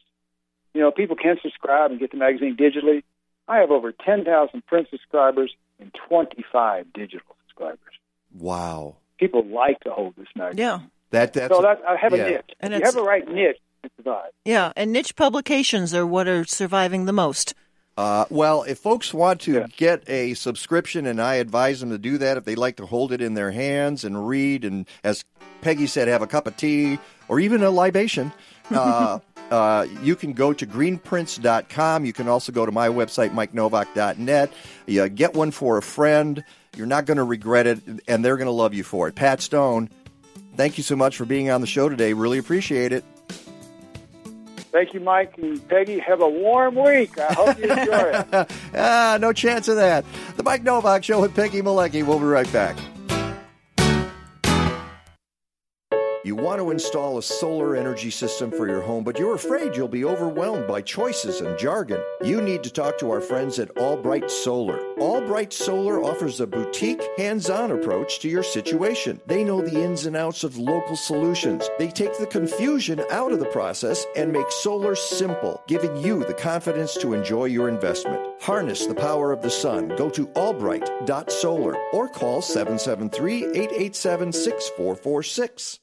You 0.72 0.80
know, 0.80 0.90
people 0.90 1.16
can 1.16 1.36
subscribe 1.42 1.90
and 1.90 2.00
get 2.00 2.10
the 2.10 2.16
magazine 2.16 2.56
digitally. 2.56 3.02
I 3.46 3.58
have 3.58 3.70
over 3.70 3.92
10,000 3.92 4.66
print 4.66 4.88
subscribers 4.90 5.54
and 5.78 5.94
25 6.08 6.92
digital 6.92 7.36
subscribers. 7.42 7.78
Wow. 8.36 8.96
People 9.18 9.44
like 9.46 9.80
to 9.80 9.90
hold 9.90 10.14
this 10.16 10.26
magazine. 10.34 10.64
Yeah. 10.64 10.78
That 11.10 11.32
that's 11.32 11.54
so 11.54 11.62
that, 11.62 11.80
I 11.86 11.96
have 11.96 12.12
yeah. 12.12 12.24
a 12.24 12.30
niche. 12.30 12.50
And 12.58 12.74
if 12.74 12.78
you 12.78 12.82
it's- 12.82 12.94
have 12.94 13.02
the 13.02 13.08
right 13.08 13.26
niche, 13.28 13.58
you 13.82 13.90
can 13.90 13.90
survive. 13.96 14.30
Yeah, 14.44 14.72
and 14.74 14.92
niche 14.92 15.14
publications 15.14 15.94
are 15.94 16.06
what 16.06 16.26
are 16.26 16.44
surviving 16.44 17.04
the 17.04 17.12
most. 17.12 17.54
Uh, 17.96 18.24
well, 18.28 18.64
if 18.64 18.78
folks 18.78 19.14
want 19.14 19.40
to 19.42 19.66
get 19.76 20.08
a 20.08 20.34
subscription, 20.34 21.06
and 21.06 21.20
I 21.20 21.36
advise 21.36 21.80
them 21.80 21.90
to 21.90 21.98
do 21.98 22.18
that 22.18 22.36
if 22.36 22.44
they 22.44 22.56
like 22.56 22.76
to 22.76 22.86
hold 22.86 23.12
it 23.12 23.20
in 23.20 23.34
their 23.34 23.52
hands 23.52 24.04
and 24.04 24.26
read, 24.26 24.64
and 24.64 24.86
as 25.04 25.24
Peggy 25.60 25.86
said, 25.86 26.08
have 26.08 26.22
a 26.22 26.26
cup 26.26 26.46
of 26.46 26.56
tea 26.56 26.98
or 27.28 27.38
even 27.38 27.62
a 27.62 27.70
libation, 27.70 28.32
uh, 28.72 29.20
uh, 29.50 29.86
you 30.02 30.16
can 30.16 30.32
go 30.32 30.52
to 30.52 30.66
greenprints.com. 30.66 32.04
You 32.04 32.12
can 32.12 32.28
also 32.28 32.50
go 32.50 32.66
to 32.66 32.72
my 32.72 32.88
website, 32.88 33.30
mikenovak.net. 33.30 34.52
You 34.86 35.08
get 35.08 35.34
one 35.34 35.52
for 35.52 35.78
a 35.78 35.82
friend. 35.82 36.42
You're 36.76 36.86
not 36.88 37.06
going 37.06 37.18
to 37.18 37.24
regret 37.24 37.68
it, 37.68 37.78
and 38.08 38.24
they're 38.24 38.36
going 38.36 38.46
to 38.46 38.52
love 38.52 38.74
you 38.74 38.82
for 38.82 39.06
it. 39.06 39.14
Pat 39.14 39.40
Stone, 39.40 39.88
thank 40.56 40.78
you 40.78 40.82
so 40.82 40.96
much 40.96 41.16
for 41.16 41.24
being 41.24 41.48
on 41.50 41.60
the 41.60 41.68
show 41.68 41.88
today. 41.88 42.12
Really 42.12 42.38
appreciate 42.38 42.92
it. 42.92 43.04
Thank 44.74 44.92
you, 44.92 44.98
Mike 44.98 45.38
and 45.38 45.68
Peggy. 45.68 46.00
Have 46.00 46.20
a 46.20 46.28
warm 46.28 46.74
week. 46.74 47.16
I 47.16 47.32
hope 47.32 47.56
you 47.60 47.70
enjoy 47.70 48.10
it. 48.10 48.50
ah, 48.74 49.16
no 49.20 49.32
chance 49.32 49.68
of 49.68 49.76
that. 49.76 50.04
The 50.36 50.42
Mike 50.42 50.64
Novak 50.64 51.04
Show 51.04 51.20
with 51.20 51.32
Peggy 51.32 51.62
Malecki. 51.62 52.04
We'll 52.04 52.18
be 52.18 52.24
right 52.24 52.52
back. 52.52 52.76
You 56.24 56.34
want 56.34 56.58
to 56.58 56.70
install 56.70 57.18
a 57.18 57.22
solar 57.22 57.76
energy 57.76 58.10
system 58.10 58.50
for 58.50 58.66
your 58.66 58.80
home, 58.80 59.04
but 59.04 59.18
you're 59.18 59.34
afraid 59.34 59.76
you'll 59.76 59.88
be 59.88 60.06
overwhelmed 60.06 60.66
by 60.66 60.80
choices 60.80 61.42
and 61.42 61.58
jargon. 61.58 62.02
You 62.22 62.40
need 62.40 62.62
to 62.62 62.70
talk 62.70 62.96
to 62.98 63.10
our 63.10 63.20
friends 63.20 63.58
at 63.58 63.76
Albright 63.76 64.30
Solar. 64.30 64.80
Albright 64.96 65.52
Solar 65.52 66.02
offers 66.02 66.40
a 66.40 66.46
boutique, 66.46 67.02
hands 67.18 67.50
on 67.50 67.72
approach 67.72 68.20
to 68.20 68.30
your 68.30 68.42
situation. 68.42 69.20
They 69.26 69.44
know 69.44 69.60
the 69.60 69.84
ins 69.84 70.06
and 70.06 70.16
outs 70.16 70.44
of 70.44 70.56
local 70.56 70.96
solutions. 70.96 71.68
They 71.78 71.88
take 71.88 72.16
the 72.16 72.26
confusion 72.26 73.04
out 73.10 73.30
of 73.30 73.38
the 73.38 73.44
process 73.44 74.06
and 74.16 74.32
make 74.32 74.50
solar 74.50 74.96
simple, 74.96 75.62
giving 75.66 75.94
you 75.98 76.24
the 76.24 76.32
confidence 76.32 76.94
to 77.02 77.12
enjoy 77.12 77.46
your 77.46 77.68
investment. 77.68 78.26
Harness 78.40 78.86
the 78.86 78.94
power 78.94 79.30
of 79.30 79.42
the 79.42 79.50
sun. 79.50 79.88
Go 79.88 80.08
to 80.08 80.26
albright.solar 80.28 81.76
or 81.92 82.08
call 82.08 82.40
773 82.40 83.44
887 83.44 84.32
6446. 84.32 85.80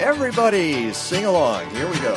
Everybody, 0.00 0.92
sing 0.92 1.24
along. 1.26 1.68
Here 1.70 1.86
we 1.86 1.98
go. 2.00 2.14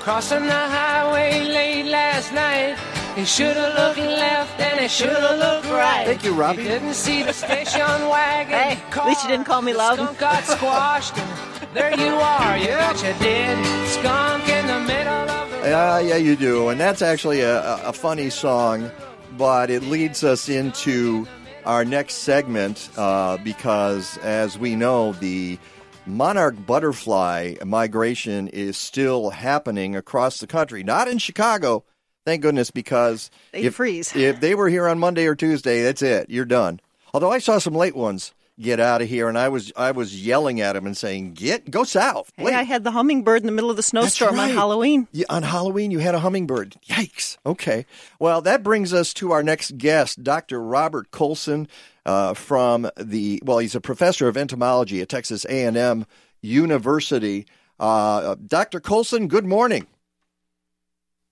Crossing 0.00 0.46
the 0.46 0.52
highway 0.52 1.44
late 1.44 1.84
last 1.84 2.32
night. 2.32 2.76
He 3.14 3.24
should 3.24 3.56
have 3.56 3.74
looked 3.74 3.98
left 3.98 4.58
and 4.60 4.80
he 4.80 4.88
should 4.88 5.10
have 5.10 5.38
looked 5.38 5.66
right. 5.66 6.06
Thank 6.06 6.24
you, 6.24 6.32
Robbie. 6.32 6.62
He 6.62 6.68
didn't 6.68 6.94
see 6.94 7.22
the 7.22 7.32
station 7.32 7.80
wagon. 8.08 8.54
Hey, 8.58 8.80
at 8.92 9.06
least 9.06 9.24
you 9.24 9.28
didn't 9.28 9.44
call 9.44 9.60
me 9.60 9.74
loud. 9.74 9.96
Skunk 9.96 10.18
got 10.18 10.44
squashed 10.56 11.18
and 11.18 11.57
there 11.78 11.98
you 11.98 12.14
are. 12.14 12.58
You 12.58 12.66
got 12.68 13.02
your 13.02 13.12
dead 13.18 13.86
skunk 13.88 14.48
in 14.48 14.66
the 14.66 14.80
middle 14.80 15.12
of 15.12 15.50
the 15.50 15.56
Yeah, 15.68 15.98
yeah, 16.00 16.16
you 16.16 16.36
do. 16.36 16.68
And 16.68 16.80
that's 16.80 17.02
actually 17.02 17.40
a, 17.40 17.60
a- 17.62 17.88
a 17.88 17.92
funny 17.92 18.30
song, 18.30 18.90
but 19.36 19.70
it 19.70 19.82
leads 19.84 20.24
us 20.24 20.48
into 20.48 21.26
our 21.64 21.84
next 21.84 22.14
segment 22.16 22.88
uh, 22.96 23.36
because, 23.38 24.16
as 24.18 24.58
we 24.58 24.74
know, 24.74 25.12
the 25.14 25.58
monarch 26.06 26.54
butterfly 26.66 27.54
migration 27.64 28.48
is 28.48 28.76
still 28.78 29.28
happening 29.30 29.94
across 29.94 30.38
the 30.40 30.46
country. 30.46 30.82
Not 30.82 31.08
in 31.08 31.18
Chicago, 31.18 31.84
thank 32.24 32.40
goodness, 32.42 32.70
because 32.70 33.30
They 33.52 33.62
if, 33.64 33.74
freeze. 33.74 34.16
if 34.16 34.40
they 34.40 34.54
were 34.54 34.68
here 34.70 34.88
on 34.88 34.98
Monday 34.98 35.26
or 35.26 35.34
Tuesday, 35.34 35.82
that's 35.82 36.00
it. 36.00 36.30
You're 36.30 36.46
done. 36.46 36.80
Although 37.12 37.30
I 37.32 37.38
saw 37.38 37.58
some 37.58 37.74
late 37.74 37.94
ones 37.96 38.32
get 38.60 38.80
out 38.80 39.02
of 39.02 39.08
here, 39.08 39.28
and 39.28 39.38
I 39.38 39.48
was 39.48 39.72
I 39.76 39.92
was 39.92 40.24
yelling 40.24 40.60
at 40.60 40.76
him 40.76 40.86
and 40.86 40.96
saying, 40.96 41.34
"Get 41.34 41.70
go 41.70 41.84
south." 41.84 42.32
Hey, 42.36 42.52
I 42.52 42.62
had 42.62 42.84
the 42.84 42.90
hummingbird 42.90 43.42
in 43.42 43.46
the 43.46 43.52
middle 43.52 43.70
of 43.70 43.76
the 43.76 43.82
snowstorm 43.82 44.34
right. 44.34 44.50
on 44.50 44.56
Halloween. 44.56 45.08
Yeah, 45.12 45.26
on 45.28 45.42
Halloween, 45.42 45.90
you 45.90 45.98
had 45.98 46.14
a 46.14 46.20
hummingbird. 46.20 46.76
Yikes. 46.88 47.38
Okay. 47.46 47.86
Well, 48.18 48.40
that 48.42 48.62
brings 48.62 48.92
us 48.92 49.14
to 49.14 49.32
our 49.32 49.42
next 49.42 49.78
guest, 49.78 50.22
Dr. 50.22 50.60
Robert 50.62 51.10
Coulson, 51.10 51.68
uh, 52.04 52.34
from 52.34 52.90
the 52.96 53.42
well, 53.44 53.58
he's 53.58 53.74
a 53.74 53.80
professor 53.80 54.28
of 54.28 54.36
entomology 54.36 55.00
at 55.00 55.08
Texas 55.08 55.44
A&M 55.48 56.06
University. 56.40 57.46
Uh, 57.78 58.34
Dr. 58.46 58.80
Coulson, 58.80 59.28
good 59.28 59.44
morning. 59.44 59.86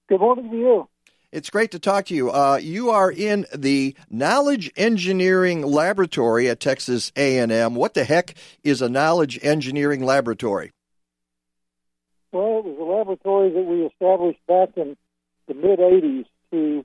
Good 0.09 0.21
morning 0.21 0.51
to 0.51 0.57
you. 0.57 0.89
It's 1.33 1.51
great 1.51 1.73
to 1.73 1.79
talk 1.79 2.07
to 2.07 2.15
you. 2.15 2.31
Uh, 2.31 2.59
you 2.63 2.91
are 2.91 3.11
in 3.11 3.47
the 3.55 3.97
Knowledge 4.09 4.71
Engineering 4.77 5.63
Laboratory 5.63 6.49
at 6.49 6.61
Texas 6.61 7.11
A&M. 7.17 7.75
What 7.75 7.95
the 7.95 8.05
heck 8.05 8.35
is 8.63 8.81
a 8.81 8.89
Knowledge 8.89 9.41
Engineering 9.43 10.05
Laboratory? 10.05 10.73
Well, 12.31 12.59
it 12.59 12.65
was 12.65 12.79
a 12.79 12.85
laboratory 12.85 13.51
that 13.51 13.63
we 13.65 13.87
established 13.87 14.39
back 14.47 14.77
in 14.77 14.97
the 15.49 15.55
mid 15.55 15.81
80s 15.81 16.27
to 16.53 16.85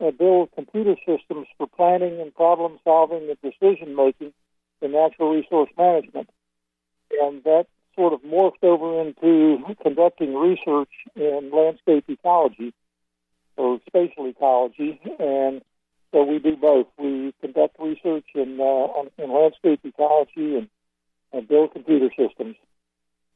uh, 0.00 0.10
build 0.10 0.50
computer 0.54 0.96
systems 1.06 1.46
for 1.58 1.66
planning 1.66 2.20
and 2.20 2.34
problem 2.34 2.78
solving 2.84 3.28
and 3.28 3.40
decision 3.42 3.94
making 3.94 4.32
in 4.80 4.92
natural 4.92 5.32
resource 5.34 5.70
management. 5.76 6.30
And 7.20 7.44
that 7.44 7.66
sort 7.94 8.14
of 8.14 8.22
morphed 8.22 8.62
over 8.62 9.02
into 9.02 9.58
conducting 9.82 10.34
research 10.34 10.90
in 11.14 11.50
landscape 11.52 12.04
ecology 12.08 12.72
or 13.56 13.80
spatial 13.86 14.26
ecology. 14.26 15.00
And 15.18 15.62
so 16.12 16.24
we 16.24 16.38
do 16.38 16.56
both. 16.56 16.86
We 16.98 17.34
conduct 17.40 17.76
research 17.78 18.26
in, 18.34 18.58
uh, 18.60 18.62
on, 18.62 19.10
in 19.18 19.32
landscape 19.32 19.80
ecology 19.84 20.56
and, 20.56 20.68
and 21.32 21.48
build 21.48 21.72
computer 21.72 22.10
systems. 22.16 22.56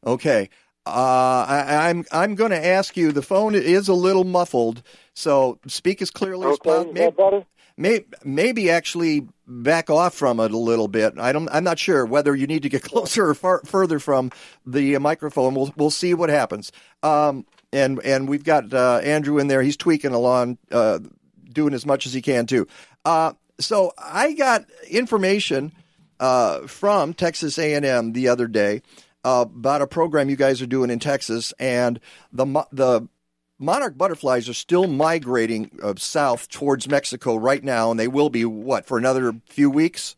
Okay. 0.06 0.50
Uh, 0.86 1.44
I, 1.48 1.88
I'm 1.88 2.04
I'm 2.12 2.36
going 2.36 2.52
to 2.52 2.64
ask 2.64 2.96
you. 2.96 3.10
The 3.10 3.22
phone 3.22 3.56
is 3.56 3.88
a 3.88 3.92
little 3.92 4.22
muffled, 4.22 4.84
so 5.14 5.58
speak 5.66 6.00
as 6.00 6.12
clearly 6.12 6.48
as 6.48 6.60
possible. 6.60 7.34
is? 7.34 7.44
May, 7.76 8.04
maybe 8.24 8.70
actually 8.70 9.26
back 9.46 9.90
off 9.90 10.14
from 10.14 10.38
it 10.38 10.52
a 10.52 10.56
little 10.56 10.86
bit. 10.86 11.18
I 11.18 11.32
don't. 11.32 11.48
I'm 11.50 11.64
not 11.64 11.80
sure 11.80 12.06
whether 12.06 12.36
you 12.36 12.46
need 12.46 12.62
to 12.62 12.68
get 12.68 12.82
closer 12.84 13.28
or 13.28 13.34
far, 13.34 13.62
further 13.64 13.98
from 13.98 14.30
the 14.64 14.96
microphone. 14.98 15.54
We'll 15.54 15.74
we'll 15.76 15.90
see 15.90 16.14
what 16.14 16.30
happens. 16.30 16.70
Um, 17.02 17.46
and 17.76 18.00
and 18.04 18.28
we've 18.28 18.44
got 18.44 18.72
uh, 18.72 19.00
Andrew 19.02 19.38
in 19.38 19.48
there. 19.48 19.62
He's 19.62 19.76
tweaking 19.76 20.12
along, 20.12 20.58
uh, 20.72 20.98
doing 21.52 21.74
as 21.74 21.84
much 21.84 22.06
as 22.06 22.12
he 22.12 22.22
can 22.22 22.46
too. 22.46 22.66
Uh, 23.04 23.34
so 23.60 23.92
I 23.98 24.32
got 24.32 24.64
information 24.88 25.72
uh, 26.18 26.66
from 26.66 27.14
Texas 27.14 27.58
A&M 27.58 28.12
the 28.12 28.28
other 28.28 28.48
day 28.48 28.82
uh, 29.24 29.44
about 29.46 29.82
a 29.82 29.86
program 29.86 30.28
you 30.28 30.36
guys 30.36 30.62
are 30.62 30.66
doing 30.66 30.90
in 30.90 30.98
Texas, 30.98 31.52
and 31.58 32.00
the 32.32 32.46
the 32.72 33.08
monarch 33.58 33.96
butterflies 33.96 34.48
are 34.48 34.54
still 34.54 34.86
migrating 34.86 35.70
uh, 35.82 35.94
south 35.96 36.48
towards 36.48 36.88
Mexico 36.88 37.36
right 37.36 37.62
now, 37.62 37.90
and 37.90 38.00
they 38.00 38.08
will 38.08 38.30
be 38.30 38.44
what 38.44 38.86
for 38.86 38.98
another 38.98 39.34
few 39.48 39.70
weeks. 39.70 40.16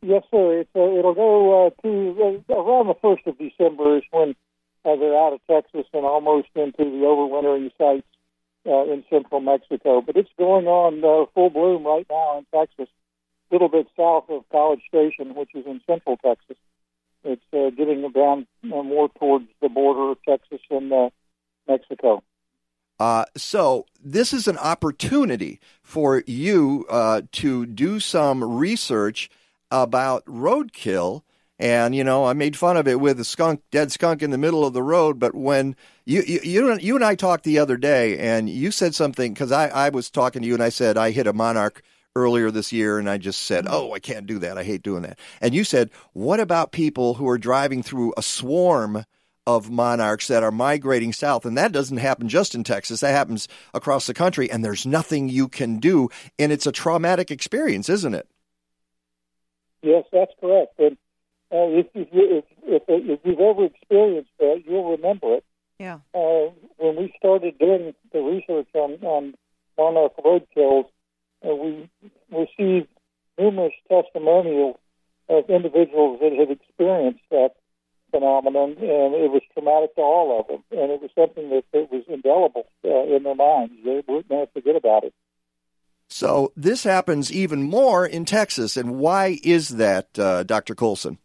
Yes, 0.00 0.22
sir. 0.30 0.60
It's, 0.60 0.70
it'll 0.74 1.14
go 1.14 1.72
to 1.82 2.44
around 2.50 2.86
the 2.86 2.94
first 3.02 3.26
of 3.26 3.36
December 3.36 3.98
is 3.98 4.04
when 4.12 4.36
uh, 4.88 4.96
they're 4.96 5.16
out 5.16 5.34
of 5.34 5.40
Texas 5.46 5.86
and 5.92 6.04
almost 6.04 6.48
into 6.54 6.78
the 6.78 7.04
overwintering 7.04 7.70
sites 7.76 8.06
uh, 8.66 8.84
in 8.92 9.04
central 9.10 9.40
Mexico. 9.40 10.00
But 10.00 10.16
it's 10.16 10.30
going 10.38 10.66
on 10.66 11.04
uh, 11.04 11.26
full 11.34 11.50
bloom 11.50 11.84
right 11.86 12.06
now 12.10 12.38
in 12.38 12.46
Texas, 12.52 12.88
a 13.50 13.54
little 13.54 13.68
bit 13.68 13.86
south 13.96 14.24
of 14.30 14.48
College 14.50 14.82
Station, 14.88 15.34
which 15.34 15.50
is 15.54 15.66
in 15.66 15.80
central 15.86 16.16
Texas. 16.16 16.56
It's 17.24 17.42
uh, 17.52 17.70
getting 17.70 18.08
down 18.12 18.46
uh, 18.64 18.82
more 18.82 19.08
towards 19.18 19.46
the 19.60 19.68
border 19.68 20.12
of 20.12 20.18
Texas 20.26 20.60
and 20.70 20.92
uh, 20.92 21.10
Mexico. 21.66 22.22
Uh, 22.98 23.24
so 23.36 23.86
this 24.02 24.32
is 24.32 24.48
an 24.48 24.58
opportunity 24.58 25.60
for 25.82 26.24
you 26.26 26.84
uh, 26.90 27.22
to 27.32 27.64
do 27.66 28.00
some 28.00 28.42
research 28.42 29.30
about 29.70 30.24
roadkill. 30.24 31.22
And 31.58 31.94
you 31.94 32.04
know, 32.04 32.24
I 32.24 32.34
made 32.34 32.56
fun 32.56 32.76
of 32.76 32.86
it 32.86 33.00
with 33.00 33.18
a 33.18 33.24
skunk, 33.24 33.62
dead 33.70 33.90
skunk 33.90 34.22
in 34.22 34.30
the 34.30 34.38
middle 34.38 34.64
of 34.64 34.74
the 34.74 34.82
road. 34.82 35.18
But 35.18 35.34
when 35.34 35.74
you 36.04 36.22
you 36.22 36.40
you, 36.44 36.78
you 36.78 36.94
and 36.94 37.04
I 37.04 37.16
talked 37.16 37.44
the 37.44 37.58
other 37.58 37.76
day, 37.76 38.16
and 38.18 38.48
you 38.48 38.70
said 38.70 38.94
something 38.94 39.32
because 39.34 39.50
I 39.50 39.68
I 39.68 39.88
was 39.88 40.10
talking 40.10 40.42
to 40.42 40.48
you, 40.48 40.54
and 40.54 40.62
I 40.62 40.68
said 40.68 40.96
I 40.96 41.10
hit 41.10 41.26
a 41.26 41.32
monarch 41.32 41.82
earlier 42.14 42.50
this 42.50 42.72
year, 42.72 42.98
and 42.98 43.10
I 43.10 43.18
just 43.18 43.42
said, 43.42 43.64
mm-hmm. 43.64 43.74
"Oh, 43.74 43.92
I 43.92 43.98
can't 43.98 44.26
do 44.26 44.38
that. 44.38 44.56
I 44.56 44.62
hate 44.62 44.82
doing 44.82 45.02
that." 45.02 45.18
And 45.40 45.52
you 45.52 45.64
said, 45.64 45.90
"What 46.12 46.38
about 46.38 46.70
people 46.70 47.14
who 47.14 47.28
are 47.28 47.38
driving 47.38 47.82
through 47.82 48.14
a 48.16 48.22
swarm 48.22 49.04
of 49.44 49.70
monarchs 49.70 50.28
that 50.28 50.44
are 50.44 50.52
migrating 50.52 51.12
south?" 51.12 51.44
And 51.44 51.58
that 51.58 51.72
doesn't 51.72 51.96
happen 51.96 52.28
just 52.28 52.54
in 52.54 52.62
Texas. 52.62 53.00
That 53.00 53.10
happens 53.10 53.48
across 53.74 54.06
the 54.06 54.14
country, 54.14 54.48
and 54.48 54.64
there's 54.64 54.86
nothing 54.86 55.28
you 55.28 55.48
can 55.48 55.80
do, 55.80 56.08
and 56.38 56.52
it's 56.52 56.66
a 56.66 56.72
traumatic 56.72 57.32
experience, 57.32 57.88
isn't 57.88 58.14
it? 58.14 58.28
Yes, 59.82 60.04
that's 60.12 60.32
correct. 60.40 60.78
And 60.78 60.96
uh, 61.50 61.80
if, 61.80 61.86
if, 61.94 62.08
you, 62.12 62.42
if, 62.66 62.82
if, 62.88 63.20
you've 63.24 63.40
ever 63.40 63.64
experienced 63.64 64.30
that, 64.38 64.62
you'll 64.66 64.90
remember 64.90 65.34
it. 65.34 65.44
Yeah. 65.78 66.00
Uh, 66.14 66.50
when 66.76 66.96
we 66.96 67.14
started 67.18 67.58
doing 67.58 67.94
the 68.12 68.20
research 68.20 68.68
on, 68.74 68.98
on 69.02 69.34
monarch 69.78 70.12
roadkills, 70.18 70.86
uh, 71.48 71.54
we 71.54 71.88
received 72.30 72.88
numerous 73.38 73.72
testimonials 73.88 74.76
of 75.28 75.48
individuals 75.48 76.18
that 76.20 76.32
had 76.32 76.50
experienced 76.50 77.22
that 77.30 77.54
phenomenon, 78.10 78.70
and 78.78 79.14
it 79.14 79.30
was 79.30 79.42
traumatic 79.52 79.94
to 79.94 80.00
all 80.00 80.40
of 80.40 80.46
them. 80.48 80.64
And 80.70 80.90
it 80.90 81.00
was 81.00 81.10
something 81.14 81.50
that, 81.50 81.64
that 81.72 81.92
was 81.92 82.04
indelible 82.08 82.66
uh, 82.84 83.14
in 83.14 83.22
their 83.22 83.34
minds. 83.34 83.74
They 83.84 84.02
wouldn't 84.06 84.28
to 84.28 84.48
forget 84.52 84.76
about 84.76 85.04
it. 85.04 85.14
So 86.08 86.52
this 86.56 86.84
happens 86.84 87.30
even 87.30 87.62
more 87.62 88.06
in 88.06 88.24
Texas. 88.24 88.76
And 88.76 88.98
why 88.98 89.38
is 89.42 89.68
that, 89.70 90.18
uh, 90.18 90.42
Dr. 90.42 90.74
Coulson? 90.74 91.18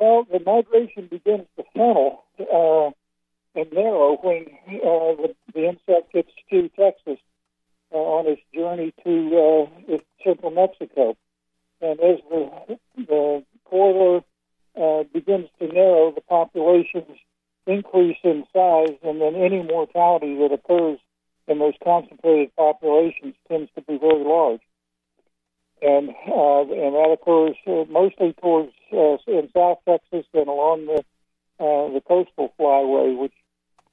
Well, 0.00 0.24
the 0.32 0.40
migration 0.40 1.08
begins 1.08 1.46
to 1.58 1.64
funnel 1.76 2.24
uh, 2.40 2.90
and 3.54 3.70
narrow 3.70 4.16
when 4.22 4.46
uh, 4.66 5.12
the, 5.20 5.34
the 5.52 5.68
insect 5.68 6.14
gets 6.14 6.30
to 6.48 6.70
Texas 6.70 7.18
uh, 7.92 7.98
on 7.98 8.26
its 8.26 8.40
journey 8.54 8.94
to 9.04 9.68
uh, 9.92 9.98
central 10.24 10.52
Mexico. 10.52 11.18
And 11.82 12.00
as 12.00 12.18
the, 12.30 12.78
the 12.96 13.44
corridor 13.66 14.24
uh, 14.74 15.02
begins 15.12 15.50
to 15.58 15.68
narrow, 15.68 16.12
the 16.12 16.22
populations 16.22 17.18
increase 17.66 18.16
in 18.24 18.44
size, 18.54 18.96
and 19.02 19.20
then 19.20 19.34
any 19.34 19.62
mortality 19.62 20.34
that 20.38 20.50
occurs 20.50 20.98
in 21.46 21.58
those 21.58 21.74
concentrated 21.84 22.56
populations 22.56 23.34
tends 23.48 23.70
to 23.74 23.82
be 23.82 23.98
very 23.98 24.24
large. 24.24 24.62
And 25.82 26.10
uh, 26.10 26.60
and 26.60 26.94
that 26.94 27.16
occurs 27.20 27.56
uh, 27.66 27.84
mostly 27.90 28.34
towards 28.34 28.72
uh, 28.92 29.16
in 29.26 29.48
South 29.54 29.78
Texas 29.88 30.26
and 30.34 30.48
along 30.48 30.86
the 30.86 31.04
uh, 31.58 31.92
the 31.92 32.02
coastal 32.06 32.52
flyway, 32.58 33.16
which 33.16 33.32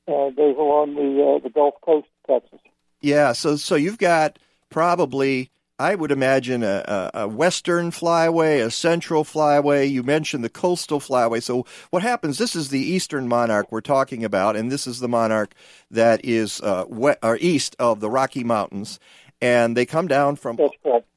uh, 0.07 0.29
goes 0.31 0.57
along 0.57 0.95
the 0.95 1.23
uh, 1.23 1.39
the 1.43 1.49
Gulf 1.49 1.75
Coast 1.81 2.07
of 2.27 2.41
Texas. 2.41 2.59
Yeah, 3.01 3.31
so 3.33 3.55
so 3.55 3.75
you've 3.75 3.99
got 3.99 4.39
probably 4.69 5.49
I 5.79 5.93
would 5.93 6.11
imagine 6.11 6.63
a, 6.63 7.11
a, 7.13 7.21
a, 7.21 7.27
western 7.27 7.91
flyway, 7.91 8.65
a 8.65 8.71
central 8.71 9.23
flyway. 9.23 9.89
You 9.89 10.01
mentioned 10.01 10.43
the 10.43 10.49
coastal 10.49 10.99
flyway. 10.99 11.41
So 11.41 11.67
what 11.91 12.01
happens? 12.01 12.39
This 12.39 12.55
is 12.55 12.69
the 12.69 12.79
eastern 12.79 13.27
monarch 13.27 13.67
we're 13.71 13.81
talking 13.81 14.23
about, 14.23 14.55
and 14.55 14.71
this 14.71 14.87
is 14.87 14.99
the 14.99 15.07
monarch 15.07 15.53
that 15.91 16.25
is 16.25 16.61
uh, 16.61 16.85
west, 16.87 17.19
or 17.21 17.37
east 17.39 17.75
of 17.77 17.99
the 17.99 18.09
Rocky 18.09 18.43
Mountains. 18.43 18.99
And 19.39 19.77
they 19.77 19.85
come 19.85 20.07
down 20.07 20.35
from 20.35 20.57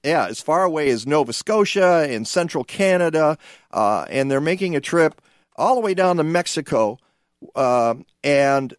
yeah 0.05 0.27
as 0.27 0.41
far 0.43 0.65
away 0.65 0.91
as 0.91 1.07
Nova 1.07 1.33
Scotia 1.33 2.13
in 2.13 2.27
central 2.27 2.65
Canada, 2.65 3.39
uh, 3.71 4.05
and 4.11 4.31
they're 4.31 4.43
making 4.43 4.77
a 4.77 4.81
trip 4.81 5.23
all 5.57 5.75
the 5.75 5.81
way 5.81 5.95
down 5.95 6.17
to 6.19 6.23
Mexico, 6.23 6.99
uh, 7.55 7.95
and 8.23 8.75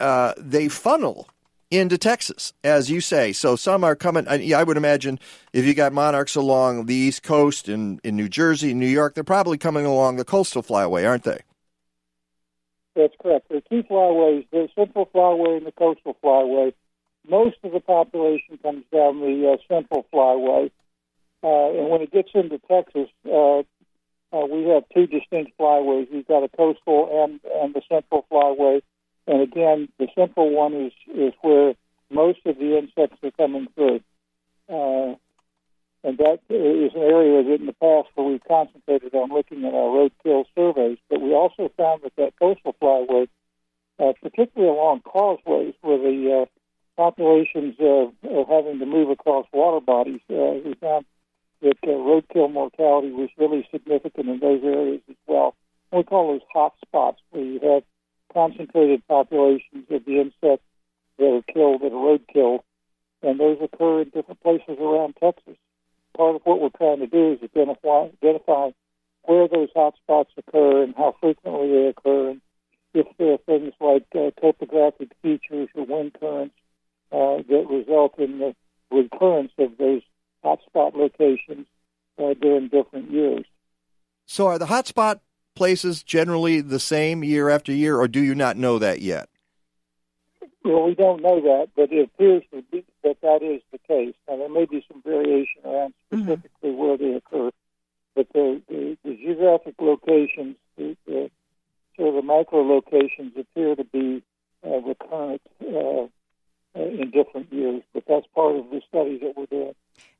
uh, 0.00 0.32
they 0.38 0.68
funnel 0.68 1.28
into 1.70 1.96
Texas, 1.96 2.52
as 2.64 2.90
you 2.90 3.00
say. 3.00 3.32
So 3.32 3.56
some 3.56 3.84
are 3.84 3.94
coming. 3.94 4.26
I, 4.28 4.62
would 4.62 4.76
imagine 4.76 5.18
if 5.52 5.64
you 5.64 5.74
got 5.74 5.92
monarchs 5.92 6.34
along 6.34 6.86
the 6.86 6.94
East 6.94 7.22
Coast 7.22 7.68
in, 7.68 8.00
in 8.02 8.16
New 8.16 8.28
Jersey, 8.28 8.74
New 8.74 8.88
York, 8.88 9.14
they're 9.14 9.24
probably 9.24 9.58
coming 9.58 9.86
along 9.86 10.16
the 10.16 10.24
coastal 10.24 10.62
flyway, 10.62 11.08
aren't 11.08 11.24
they? 11.24 11.40
That's 12.96 13.14
correct. 13.22 13.48
There 13.48 13.58
are 13.58 13.60
two 13.60 13.84
flyways: 13.84 14.46
the 14.50 14.68
central 14.74 15.06
flyway 15.06 15.58
and 15.58 15.66
the 15.66 15.72
coastal 15.72 16.16
flyway. 16.22 16.72
Most 17.28 17.56
of 17.62 17.72
the 17.72 17.80
population 17.80 18.58
comes 18.62 18.84
down 18.92 19.20
the 19.20 19.52
uh, 19.52 19.56
central 19.68 20.06
flyway, 20.12 20.70
uh, 21.42 21.78
and 21.78 21.90
when 21.90 22.02
it 22.02 22.12
gets 22.12 22.30
into 22.34 22.58
Texas, 22.58 23.08
uh, 23.26 23.62
uh 24.32 24.46
we 24.46 24.68
have 24.68 24.84
two 24.94 25.06
distinct 25.06 25.52
flyways. 25.58 26.10
We've 26.12 26.26
got 26.26 26.44
a 26.44 26.48
coastal 26.48 27.24
and 27.24 27.40
and 27.60 27.74
the 27.74 27.82
central 27.88 28.26
flyway 28.30 28.82
and 29.30 29.42
again, 29.42 29.88
the 29.98 30.08
central 30.16 30.50
one 30.50 30.74
is, 30.74 30.92
is 31.14 31.32
where 31.42 31.74
most 32.10 32.40
of 32.46 32.58
the 32.58 32.78
insects 32.78 33.18
are 33.22 33.30
coming 33.32 33.68
through. 33.76 34.00
Uh, 34.68 35.14
and 36.02 36.18
that 36.18 36.40
is 36.48 36.92
an 36.94 37.02
area 37.02 37.44
that 37.44 37.60
in 37.60 37.66
the 37.66 37.74
past 37.74 38.08
where 38.14 38.26
we've 38.26 38.42
concentrated 38.48 39.14
on 39.14 39.30
looking 39.30 39.64
at 39.64 39.74
our 39.74 40.10
roadkill 40.10 40.44
surveys. 40.56 40.98
But 41.08 41.20
we 41.20 41.32
also 41.32 41.70
found 41.76 42.02
that 42.02 42.16
that 42.16 42.32
coastal 42.40 42.74
flyway, 42.82 43.28
uh, 44.00 44.14
particularly 44.20 44.72
along 44.72 45.02
causeways 45.02 45.74
where 45.82 45.98
the 45.98 46.42
uh, 46.42 46.59
populations 46.96 47.76
of, 47.80 48.12
are 48.24 48.46
having 48.48 48.78
to 48.78 48.86
move 48.86 49.10
across 49.10 49.46
water 49.52 49.84
bodies, 49.84 50.20
uh, 50.30 50.60
we 50.64 50.74
found 50.80 51.04
that 51.62 51.76
uh, 51.84 51.88
roadkill 51.88 52.52
mortality 52.52 53.10
was 53.10 53.28
really 53.38 53.66
significant 53.70 54.28
in 54.28 54.38
those 54.40 54.62
areas 54.64 55.00
as 55.08 55.16
well. 55.26 55.54
We 55.92 56.02
call 56.02 56.32
those 56.32 56.46
hot 56.52 56.74
spots 56.84 57.20
where 57.30 57.44
you 57.44 57.60
have 57.60 57.82
concentrated 58.32 59.06
populations 59.08 59.84
of 59.90 60.04
the 60.04 60.20
insects 60.20 60.66
that 61.18 61.26
are 61.26 61.52
killed 61.52 61.82
that 61.82 61.92
are 61.92 62.18
roadkill, 62.18 62.60
and 63.22 63.38
those 63.38 63.58
occur 63.60 64.02
in 64.02 64.10
different 64.10 64.40
places 64.40 64.78
around 64.80 65.16
Texas. 65.20 65.56
Part 66.16 66.36
of 66.36 66.42
what 66.44 66.60
we're 66.60 66.70
trying 66.70 67.00
to 67.00 67.06
do 67.06 67.32
is 67.32 67.38
identify 67.42 68.08
identify 68.22 68.70
where 69.24 69.48
those 69.48 69.68
hot 69.74 69.94
spots 69.96 70.32
occur 70.38 70.82
and 70.82 70.94
how 70.96 71.14
frequently 71.20 71.68
they 71.68 71.86
occur, 71.88 72.30
and 72.30 72.40
if 72.94 73.06
there 73.18 73.34
are 73.34 73.38
things 73.38 73.74
like 73.80 74.06
uh, 74.14 74.30
topographic 74.40 75.10
features 75.22 75.68
or 75.74 75.84
wind 75.84 76.12
currents 76.18 76.54
uh, 77.12 77.38
that 77.48 77.66
result 77.68 78.18
in 78.18 78.38
the 78.38 78.54
recurrence 78.90 79.52
of 79.58 79.76
those 79.78 80.02
hotspot 80.44 80.94
locations 80.94 81.66
uh, 82.18 82.34
during 82.40 82.68
different 82.68 83.10
years. 83.10 83.44
So, 84.26 84.46
are 84.46 84.58
the 84.58 84.66
hotspot 84.66 85.20
places 85.54 86.02
generally 86.02 86.60
the 86.60 86.78
same 86.78 87.24
year 87.24 87.48
after 87.48 87.72
year, 87.72 87.98
or 87.98 88.08
do 88.08 88.20
you 88.20 88.34
not 88.34 88.56
know 88.56 88.78
that 88.78 89.00
yet? 89.00 89.28
Well, 90.64 90.84
we 90.84 90.94
don't 90.94 91.22
know 91.22 91.40
that, 91.40 91.68
but 91.74 91.90
it 91.90 92.04
appears 92.04 92.42
to 92.52 92.62
be 92.70 92.84
that 93.02 93.20
that 93.22 93.42
is 93.42 93.62
the 93.72 93.78
case. 93.78 94.14
Now, 94.28 94.36
there 94.36 94.48
may 94.48 94.66
be 94.66 94.84
some 94.90 95.02
variation 95.02 95.62
around 95.64 95.94
mm-hmm. 96.12 96.22
specifically 96.22 96.70
mm-hmm. 96.70 96.78
where 96.78 96.96
they 96.98 97.14
occur, 97.14 97.50
but 98.14 98.26
the, 98.32 98.60
the, 98.68 98.96
the 99.04 99.16
geographic 99.16 99.74
locations, 99.80 100.56
the, 100.76 100.96
the 101.06 101.30
sort 101.96 102.08
of 102.10 102.14
the 102.14 102.22
micro 102.22 102.60
locations 102.60 103.32
appear 103.38 103.74
to 103.74 103.84
be 103.84 104.22
uh, 104.64 104.80
recurrent 104.80 105.40
uh, 105.62 106.06
in 106.74 107.10
different 107.10 107.52
years. 107.52 107.82
But 107.92 108.04
that's 108.08 108.26
part 108.34 108.56
of 108.56 108.70
the 108.70 108.80
study 108.88 109.18
that 109.18 109.34
we're 109.36 109.46
doing. 109.46 109.74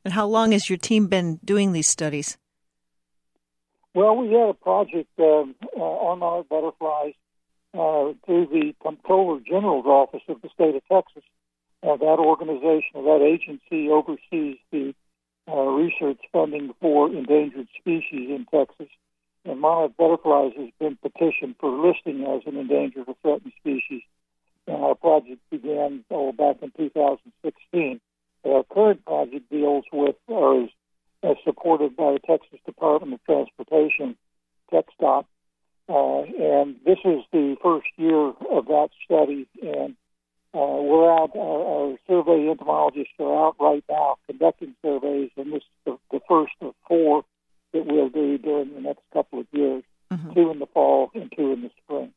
And 0.04 0.14
how 0.14 0.26
long 0.26 0.52
has 0.52 0.68
your 0.68 0.78
team 0.78 1.06
been 1.06 1.38
doing 1.44 1.72
these 1.72 1.88
studies? 1.88 2.38
Well, 3.94 4.16
we 4.16 4.32
had 4.32 4.50
a 4.50 4.54
project 4.54 5.10
um, 5.18 5.54
uh, 5.76 5.80
on 5.80 6.22
our 6.22 6.44
butterflies 6.44 7.14
uh, 7.74 8.14
through 8.24 8.46
the 8.46 8.74
Comptroller 8.82 9.40
General's 9.40 9.86
Office 9.86 10.22
of 10.28 10.40
the 10.42 10.48
state 10.54 10.76
of 10.76 10.82
Texas. 10.90 11.24
Uh, 11.82 11.96
that 11.96 12.18
organization 12.18 12.92
or 12.94 13.18
that 13.18 13.24
agency 13.24 13.88
oversees 13.88 14.58
the 14.70 14.94
uh, 15.48 15.62
research 15.62 16.20
funding 16.32 16.72
for 16.80 17.08
endangered 17.08 17.68
species 17.80 18.30
in 18.30 18.46
Texas. 18.52 18.88
And 19.44 19.60
monarch 19.60 19.96
butterflies 19.96 20.52
has 20.56 20.68
been 20.78 20.96
petitioned 20.96 21.56
for 21.58 21.70
listing 21.70 22.24
as 22.26 22.42
an 22.46 22.58
endangered 22.58 23.08
or 23.08 23.16
threatened 23.22 23.52
species. 23.58 24.02
And 24.66 24.76
our 24.76 24.94
project 24.94 25.40
began 25.50 26.04
oh, 26.10 26.32
back 26.32 26.56
in 26.62 26.70
2016. 26.76 28.00
Our 28.46 28.64
current 28.64 29.04
project 29.04 29.50
deals 29.50 29.84
with, 29.92 30.16
or 30.26 30.62
is 30.62 30.70
as 31.22 31.36
supported 31.44 31.96
by 31.96 32.12
the 32.12 32.18
Texas 32.20 32.60
Department 32.64 33.14
of 33.14 33.24
Transportation, 33.24 34.16
TxDOT. 34.72 35.24
Uh, 35.88 36.22
and 36.22 36.76
this 36.86 36.98
is 37.04 37.22
the 37.32 37.56
first 37.62 37.88
year 37.96 38.28
of 38.28 38.66
that 38.66 38.90
study, 39.04 39.48
and 39.60 39.96
uh, 40.54 40.78
we're 40.82 41.12
out, 41.12 41.30
our, 41.34 41.64
our, 41.64 41.96
survey 42.06 42.48
entomologists 42.48 43.12
are 43.18 43.46
out 43.46 43.56
right 43.60 43.84
now 43.88 44.16
conducting 44.28 44.74
surveys, 44.82 45.30
and 45.36 45.52
this 45.52 45.62
is 45.62 45.62
the, 45.84 45.98
the 46.12 46.20
first 46.28 46.52
of 46.60 46.74
four 46.86 47.24
that 47.72 47.86
we'll 47.86 48.08
do 48.08 48.38
during 48.38 48.72
the 48.74 48.80
next 48.80 49.02
couple 49.12 49.40
of 49.40 49.46
years, 49.52 49.82
mm-hmm. 50.12 50.32
two 50.32 50.50
in 50.50 50.60
the 50.60 50.66
fall 50.66 51.10
and 51.14 51.32
two 51.36 51.52
in 51.52 51.62
the 51.62 51.70
spring. 51.82 52.12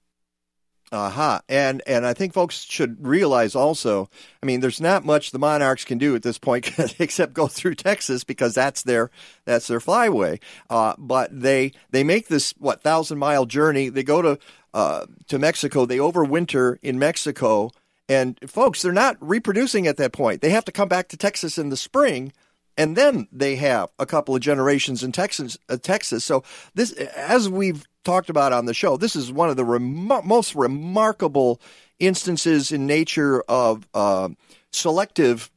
Aha. 0.93 1.07
Uh-huh. 1.07 1.41
And 1.49 1.81
and 1.87 2.05
I 2.05 2.13
think 2.13 2.33
folks 2.33 2.63
should 2.63 3.05
realize 3.05 3.55
also, 3.55 4.09
I 4.41 4.45
mean, 4.45 4.59
there's 4.59 4.79
not 4.79 5.03
much 5.03 5.31
the 5.31 5.39
Monarchs 5.39 5.83
can 5.83 5.97
do 5.97 6.15
at 6.15 6.21
this 6.21 6.37
point 6.37 6.71
except 6.99 7.33
go 7.33 7.47
through 7.47 7.75
Texas 7.75 8.23
because 8.23 8.53
that's 8.53 8.83
their 8.83 9.09
that's 9.45 9.67
their 9.67 9.79
flyway. 9.79 10.39
Uh, 10.69 10.93
but 10.99 11.29
they 11.37 11.71
they 11.89 12.03
make 12.03 12.27
this 12.27 12.51
what 12.59 12.83
thousand 12.83 13.17
mile 13.17 13.47
journey. 13.47 13.89
They 13.89 14.03
go 14.03 14.21
to 14.21 14.39
uh, 14.73 15.07
to 15.27 15.39
Mexico. 15.39 15.85
They 15.85 15.97
overwinter 15.97 16.77
in 16.83 16.99
Mexico. 16.99 17.71
And 18.09 18.37
folks, 18.45 18.81
they're 18.81 18.91
not 18.91 19.17
reproducing 19.19 19.87
at 19.87 19.97
that 19.97 20.11
point. 20.11 20.41
They 20.41 20.49
have 20.49 20.65
to 20.65 20.71
come 20.71 20.89
back 20.89 21.07
to 21.07 21.17
Texas 21.17 21.57
in 21.57 21.69
the 21.69 21.77
spring 21.77 22.33
and 22.77 22.95
then 22.95 23.27
they 23.31 23.55
have 23.57 23.89
a 23.99 24.05
couple 24.05 24.35
of 24.35 24.41
generations 24.41 25.03
in 25.03 25.11
Texas. 25.11 25.57
Uh, 25.69 25.77
Texas. 25.77 26.23
So 26.23 26.43
this, 26.73 26.91
as 26.91 27.49
we've 27.49 27.85
talked 28.03 28.29
about 28.29 28.53
on 28.53 28.65
the 28.65 28.73
show, 28.73 28.97
this 28.97 29.15
is 29.15 29.31
one 29.31 29.49
of 29.49 29.57
the 29.57 29.65
rem- 29.65 30.07
most 30.25 30.55
remarkable 30.55 31.61
instances 31.99 32.71
in 32.71 32.85
nature 32.85 33.41
of 33.47 33.87
uh, 33.93 34.29
selective. 34.71 35.49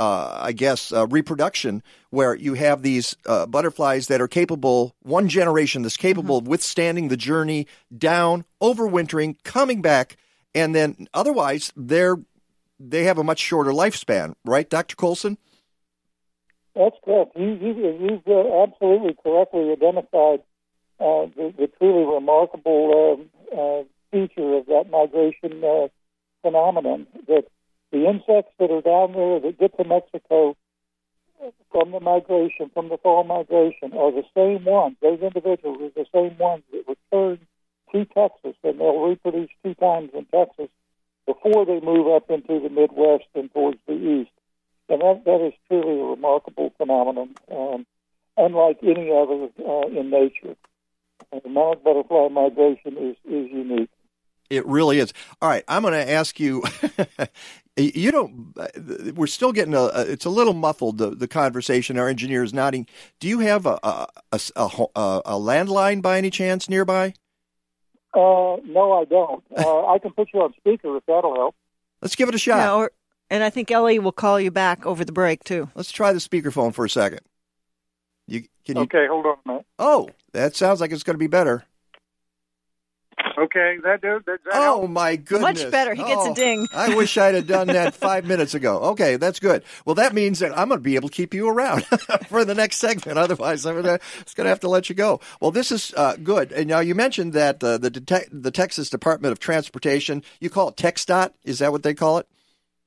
Uh, 0.00 0.36
I 0.40 0.50
guess 0.52 0.90
uh, 0.92 1.06
reproduction, 1.06 1.80
where 2.10 2.34
you 2.34 2.54
have 2.54 2.82
these 2.82 3.14
uh, 3.24 3.46
butterflies 3.46 4.08
that 4.08 4.20
are 4.20 4.26
capable, 4.26 4.96
one 5.02 5.28
generation 5.28 5.82
that's 5.82 5.98
capable 5.98 6.38
mm-hmm. 6.38 6.46
of 6.46 6.50
withstanding 6.50 7.06
the 7.06 7.16
journey 7.16 7.68
down, 7.96 8.44
overwintering, 8.60 9.36
coming 9.44 9.80
back, 9.80 10.16
and 10.56 10.74
then 10.74 11.06
otherwise 11.14 11.72
they're 11.76 12.16
they 12.80 13.04
have 13.04 13.18
a 13.18 13.24
much 13.24 13.38
shorter 13.38 13.70
lifespan, 13.70 14.34
right, 14.44 14.68
Dr. 14.68 14.96
Coulson? 14.96 15.38
That's 16.74 16.96
correct. 17.04 17.36
You, 17.36 17.50
you, 17.60 17.98
you've 18.00 18.26
uh, 18.26 18.62
absolutely 18.62 19.16
correctly 19.22 19.72
identified 19.72 20.40
uh, 20.98 21.26
the, 21.36 21.52
the, 21.58 21.70
truly 21.78 22.04
remarkable 22.14 23.28
uh, 23.52 23.56
uh 23.56 23.84
feature 24.10 24.54
of 24.56 24.66
that 24.66 24.90
migration 24.90 25.64
uh, 25.64 25.88
phenomenon 26.42 27.06
that 27.28 27.44
The 27.92 28.08
insects 28.08 28.52
that 28.58 28.70
are 28.70 28.80
down 28.80 29.12
there 29.12 29.40
that 29.40 29.58
get 29.58 29.76
to 29.76 29.84
Mexico 29.84 30.56
from 31.70 31.90
the 31.90 32.00
migration, 32.00 32.70
from 32.72 32.88
the 32.88 32.98
fall 32.98 33.24
migration, 33.24 33.92
are 33.92 34.12
the 34.12 34.24
same 34.34 34.64
ones. 34.64 34.96
Those 35.02 35.20
individuals 35.20 35.78
are 35.80 36.02
the 36.02 36.06
same 36.12 36.38
ones 36.38 36.62
that 36.72 36.88
return 36.88 37.38
to 37.92 38.04
Texas, 38.06 38.56
and 38.64 38.80
they'll 38.80 39.00
reproduce 39.00 39.50
two 39.62 39.74
times 39.74 40.10
in 40.14 40.24
Texas 40.26 40.68
before 41.26 41.66
they 41.66 41.80
move 41.80 42.08
up 42.08 42.30
into 42.30 42.60
the 42.60 42.70
Midwest 42.70 43.28
and 43.34 43.52
towards 43.52 43.78
the 43.86 43.94
east. 43.94 44.30
And 44.88 45.00
that, 45.00 45.22
that 45.24 45.46
is 45.46 45.52
truly 45.68 46.00
a 46.00 46.04
remarkable 46.04 46.72
phenomenon, 46.76 47.34
um, 47.50 47.86
unlike 48.36 48.78
any 48.82 49.10
other 49.10 49.48
uh, 49.66 49.86
in 49.88 50.10
nature. 50.10 50.56
Uh, 51.32 51.40
the 51.42 51.48
monarch 51.48 51.82
butterfly 51.82 52.28
migration 52.28 52.96
is, 52.98 53.16
is 53.24 53.50
unique. 53.50 53.90
It 54.50 54.66
really 54.66 54.98
is. 54.98 55.14
All 55.40 55.48
right, 55.48 55.64
I'm 55.66 55.80
going 55.80 55.94
to 55.94 56.10
ask 56.10 56.38
you. 56.38 56.62
you 57.76 58.10
don't. 58.10 58.54
We're 59.16 59.26
still 59.26 59.50
getting 59.52 59.72
a. 59.72 59.86
It's 59.96 60.26
a 60.26 60.30
little 60.30 60.52
muffled. 60.52 60.98
The, 60.98 61.10
the 61.10 61.26
conversation. 61.26 61.98
Our 61.98 62.08
engineer 62.08 62.42
is 62.42 62.52
nodding. 62.52 62.86
Do 63.18 63.28
you 63.28 63.38
have 63.38 63.64
a 63.64 63.78
a, 63.82 64.08
a, 64.32 64.40
a, 64.94 65.22
a 65.24 65.32
landline 65.32 66.02
by 66.02 66.18
any 66.18 66.28
chance 66.28 66.68
nearby? 66.68 67.14
Uh, 68.12 68.60
no, 68.66 68.92
I 68.92 69.04
don't. 69.06 69.42
Uh, 69.56 69.86
I 69.86 69.98
can 69.98 70.10
put 70.12 70.28
you 70.34 70.42
on 70.42 70.52
speaker 70.58 70.98
if 70.98 71.06
that'll 71.06 71.34
help. 71.34 71.54
Let's 72.02 72.14
give 72.14 72.28
it 72.28 72.34
a 72.34 72.38
shot. 72.38 72.58
Yeah, 72.58 72.74
or, 72.74 72.90
and 73.32 73.42
I 73.42 73.50
think 73.50 73.70
Ellie 73.70 73.98
will 73.98 74.12
call 74.12 74.38
you 74.38 74.50
back 74.50 74.84
over 74.86 75.04
the 75.04 75.12
break 75.12 75.42
too. 75.42 75.68
Let's 75.74 75.90
try 75.90 76.12
the 76.12 76.18
speakerphone 76.20 76.72
for 76.74 76.84
a 76.84 76.90
second. 76.90 77.20
You 78.28 78.42
can 78.64 78.76
you? 78.76 78.82
Okay, 78.82 79.06
hold 79.08 79.26
on 79.26 79.36
a 79.44 79.48
minute. 79.48 79.66
Oh, 79.78 80.10
that 80.32 80.54
sounds 80.54 80.80
like 80.80 80.92
it's 80.92 81.02
going 81.02 81.14
to 81.14 81.18
be 81.18 81.26
better. 81.26 81.64
Okay, 83.38 83.76
that 83.84 84.00
does 84.02 84.22
that, 84.26 84.38
that 84.44 84.52
Oh 84.54 84.80
help? 84.80 84.90
my 84.90 85.16
goodness! 85.16 85.62
Much 85.62 85.70
better. 85.70 85.94
He 85.94 86.02
gets 86.02 86.26
a 86.26 86.30
Oh, 86.30 86.34
ding. 86.34 86.68
I 86.74 86.94
wish 86.94 87.16
I'd 87.16 87.34
have 87.34 87.46
done 87.46 87.68
that 87.68 87.94
five 88.08 88.24
minutes 88.26 88.52
ago. 88.54 88.78
Okay, 88.92 89.16
that's 89.16 89.40
good. 89.40 89.64
Well, 89.86 89.94
that 89.94 90.12
means 90.12 90.40
that 90.40 90.56
I'm 90.56 90.68
going 90.68 90.80
to 90.80 90.82
be 90.82 90.96
able 90.96 91.08
to 91.08 91.14
keep 91.14 91.32
you 91.32 91.48
around 91.48 91.84
for 92.28 92.44
the 92.44 92.54
next 92.54 92.76
segment. 92.78 93.18
Otherwise, 93.18 93.64
I'm 93.64 93.80
going 93.80 93.98
to 93.98 94.44
have 94.44 94.60
to 94.60 94.68
let 94.68 94.88
you 94.88 94.94
go. 94.94 95.20
Well, 95.40 95.50
this 95.50 95.72
is 95.72 95.94
uh, 95.96 96.16
good. 96.22 96.52
And 96.52 96.68
now 96.68 96.80
you 96.80 96.94
mentioned 96.94 97.32
that 97.32 97.62
uh, 97.64 97.78
the 97.78 97.90
detec- 97.90 98.28
the 98.32 98.50
Texas 98.50 98.90
Department 98.90 99.32
of 99.32 99.38
Transportation, 99.38 100.22
you 100.40 100.50
call 100.50 100.68
it 100.68 100.76
TxDOT. 100.76 101.32
Is 101.44 101.60
that 101.60 101.72
what 101.72 101.82
they 101.82 101.94
call 101.94 102.18
it? 102.18 102.26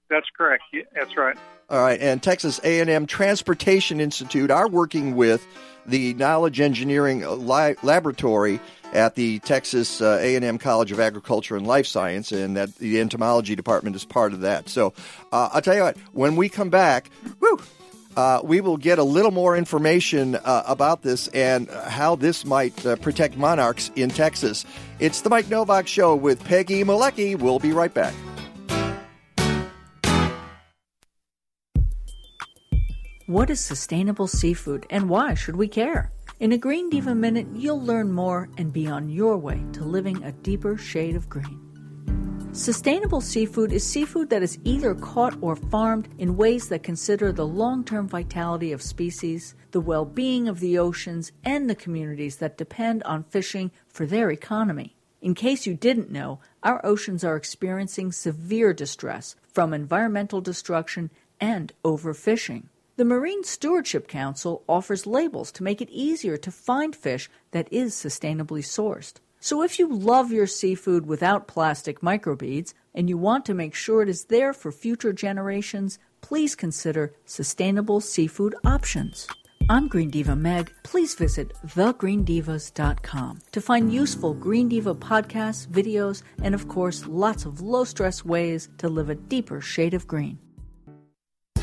That's 0.09 0.27
correct. 0.37 0.63
Yeah, 0.71 0.83
that's 0.93 1.17
right. 1.17 1.37
All 1.69 1.81
right, 1.81 1.99
and 1.99 2.21
Texas 2.21 2.59
A&M 2.63 3.07
Transportation 3.07 3.99
Institute 3.99 4.51
are 4.51 4.67
working 4.67 5.15
with 5.15 5.47
the 5.87 6.13
Knowledge 6.13 6.59
Engineering 6.59 7.21
Laboratory 7.21 8.59
at 8.93 9.15
the 9.15 9.39
Texas 9.39 9.99
uh, 9.99 10.19
A&M 10.21 10.57
College 10.57 10.91
of 10.91 10.99
Agriculture 10.99 11.55
and 11.55 11.65
Life 11.65 11.87
Science, 11.87 12.31
and 12.31 12.55
that 12.55 12.75
the 12.75 12.99
entomology 12.99 13.55
department 13.55 13.95
is 13.95 14.05
part 14.05 14.33
of 14.33 14.41
that. 14.41 14.69
So 14.69 14.93
uh, 15.31 15.49
I'll 15.53 15.61
tell 15.61 15.75
you 15.75 15.81
what, 15.81 15.97
when 16.13 16.35
we 16.35 16.49
come 16.49 16.69
back, 16.69 17.09
uh, 18.15 18.41
we 18.43 18.61
will 18.61 18.77
get 18.77 18.99
a 18.99 19.03
little 19.03 19.31
more 19.31 19.57
information 19.57 20.35
uh, 20.35 20.63
about 20.67 21.01
this 21.01 21.27
and 21.29 21.69
how 21.69 22.15
this 22.15 22.45
might 22.45 22.85
uh, 22.85 22.95
protect 22.97 23.37
monarchs 23.37 23.91
in 23.95 24.09
Texas. 24.09 24.65
It's 24.99 25.21
the 25.21 25.29
Mike 25.29 25.49
Novak 25.49 25.87
Show 25.87 26.15
with 26.15 26.43
Peggy 26.43 26.83
Malecki. 26.83 27.37
We'll 27.37 27.59
be 27.59 27.71
right 27.71 27.93
back. 27.93 28.13
What 33.27 33.49
is 33.49 33.59
sustainable 33.59 34.27
seafood 34.27 34.85
and 34.91 35.09
why 35.09 35.33
should 35.33 35.55
we 35.55 35.67
care? 35.67 36.11
In 36.39 36.51
a 36.51 36.59
Green 36.59 36.91
Diva 36.91 37.15
Minute, 37.15 37.47
you'll 37.55 37.81
learn 37.81 38.11
more 38.11 38.49
and 38.59 38.71
be 38.71 38.85
on 38.85 39.09
your 39.09 39.35
way 39.35 39.65
to 39.73 39.83
living 39.83 40.23
a 40.23 40.31
deeper 40.31 40.77
shade 40.77 41.15
of 41.15 41.27
green. 41.27 42.51
Sustainable 42.53 43.21
seafood 43.21 43.71
is 43.71 43.83
seafood 43.83 44.29
that 44.29 44.43
is 44.43 44.59
either 44.63 44.93
caught 44.93 45.35
or 45.41 45.55
farmed 45.55 46.07
in 46.19 46.37
ways 46.37 46.69
that 46.69 46.83
consider 46.83 47.31
the 47.31 47.47
long 47.47 47.83
term 47.83 48.07
vitality 48.07 48.71
of 48.71 48.83
species, 48.83 49.55
the 49.71 49.81
well 49.81 50.05
being 50.05 50.47
of 50.47 50.59
the 50.59 50.77
oceans, 50.77 51.31
and 51.43 51.67
the 51.67 51.73
communities 51.73 52.35
that 52.35 52.59
depend 52.59 53.01
on 53.05 53.23
fishing 53.23 53.71
for 53.87 54.05
their 54.05 54.29
economy. 54.29 54.95
In 55.23 55.33
case 55.33 55.65
you 55.65 55.73
didn't 55.73 56.11
know, 56.11 56.41
our 56.61 56.79
oceans 56.85 57.23
are 57.23 57.35
experiencing 57.35 58.11
severe 58.11 58.71
distress 58.71 59.35
from 59.51 59.73
environmental 59.73 60.41
destruction 60.41 61.09
and 61.41 61.73
overfishing. 61.83 62.65
The 62.97 63.03
Marine 63.03 63.43
Stewardship 63.43 64.07
Council 64.07 64.63
offers 64.69 65.05
labels 65.05 65.51
to 65.51 65.63
make 65.63 65.81
it 65.81 65.89
easier 65.89 66.37
to 66.37 66.49
find 66.49 66.95
fish 66.95 67.29
that 67.51 67.67
is 67.69 67.93
sustainably 67.93 68.63
sourced. 68.63 69.15
So 69.41 69.61
if 69.63 69.77
you 69.77 69.93
love 69.93 70.31
your 70.31 70.47
seafood 70.47 71.05
without 71.05 71.45
plastic 71.45 71.99
microbeads 71.99 72.73
and 72.93 73.09
you 73.09 73.17
want 73.17 73.45
to 73.47 73.53
make 73.53 73.75
sure 73.75 74.01
it 74.01 74.07
is 74.07 74.23
there 74.25 74.53
for 74.53 74.71
future 74.71 75.11
generations, 75.11 75.99
please 76.21 76.55
consider 76.55 77.13
sustainable 77.25 77.99
seafood 77.99 78.55
options. 78.63 79.27
I'm 79.69 79.89
Green 79.89 80.09
Diva 80.09 80.37
Meg. 80.37 80.71
Please 80.83 81.15
visit 81.15 81.51
thegreendivas.com 81.65 83.39
to 83.51 83.61
find 83.61 83.93
useful 83.93 84.33
Green 84.33 84.69
Diva 84.69 84.95
podcasts, 84.95 85.67
videos, 85.67 86.23
and 86.41 86.55
of 86.55 86.69
course, 86.69 87.05
lots 87.05 87.43
of 87.43 87.59
low 87.59 87.83
stress 87.83 88.23
ways 88.23 88.69
to 88.77 88.87
live 88.87 89.09
a 89.09 89.15
deeper 89.15 89.59
shade 89.59 89.93
of 89.93 90.07
green. 90.07 90.39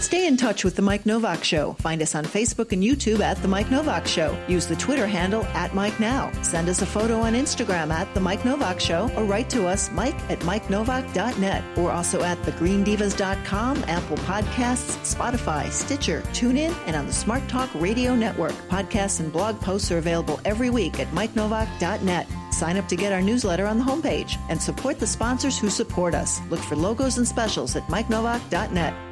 Stay 0.03 0.27
in 0.27 0.37
touch 0.37 0.65
with 0.65 0.75
The 0.75 0.83
Mike 0.83 1.07
Novak 1.07 1.45
Show. 1.45 1.75
Find 1.75 2.03
us 2.03 2.17
on 2.17 2.25
Facebook 2.25 2.73
and 2.73 2.83
YouTube 2.83 3.21
at 3.21 3.41
The 3.41 3.47
Mike 3.47 3.71
Novak 3.71 4.05
Show. 4.09 4.37
Use 4.49 4.67
the 4.67 4.75
Twitter 4.75 5.07
handle 5.07 5.45
at 5.55 5.77
Mike 5.77 5.99
Now. 6.01 6.33
Send 6.43 6.69
us 6.69 6.83
a 6.83 6.87
photo 6.87 7.21
on 7.21 7.35
Instagram 7.35 7.93
at 7.93 8.13
The 8.13 8.21
Mike 8.21 8.45
Novak 8.45 8.81
Show 8.81 9.09
or 9.17 9.23
write 9.25 9.49
to 9.51 9.69
us, 9.69 9.93
Mike 9.93 10.19
at 10.29 10.41
MikeNovak.net. 10.41 11.79
We're 11.79 11.93
also 11.93 12.21
at 12.23 12.37
TheGreenDivas.com, 12.43 13.85
Apple 13.87 14.17
Podcasts, 14.19 15.15
Spotify, 15.15 15.71
Stitcher, 15.71 16.23
TuneIn, 16.33 16.75
and 16.87 16.97
on 16.97 17.07
the 17.07 17.13
Smart 17.13 17.49
Talk 17.49 17.71
Radio 17.77 18.17
Network. 18.17 18.55
Podcasts 18.69 19.21
and 19.21 19.33
blog 19.33 19.61
posts 19.61 19.93
are 19.93 19.99
available 19.99 20.41
every 20.45 20.69
week 20.69 20.99
at 20.99 21.07
MikeNovak.net. 21.13 22.27
Sign 22.51 22.77
up 22.77 22.89
to 22.89 22.97
get 22.97 23.13
our 23.13 23.23
newsletter 23.23 23.69
on 23.69 23.79
the 23.79 23.85
homepage 23.85 24.37
and 24.49 24.61
support 24.61 24.99
the 24.99 25.07
sponsors 25.07 25.57
who 25.57 25.71
support 25.71 26.13
us. 26.13 26.41
Look 26.51 26.61
for 26.61 26.75
logos 26.75 27.19
and 27.19 27.27
specials 27.27 27.77
at 27.77 27.87
MikeNovak.net. 27.87 29.12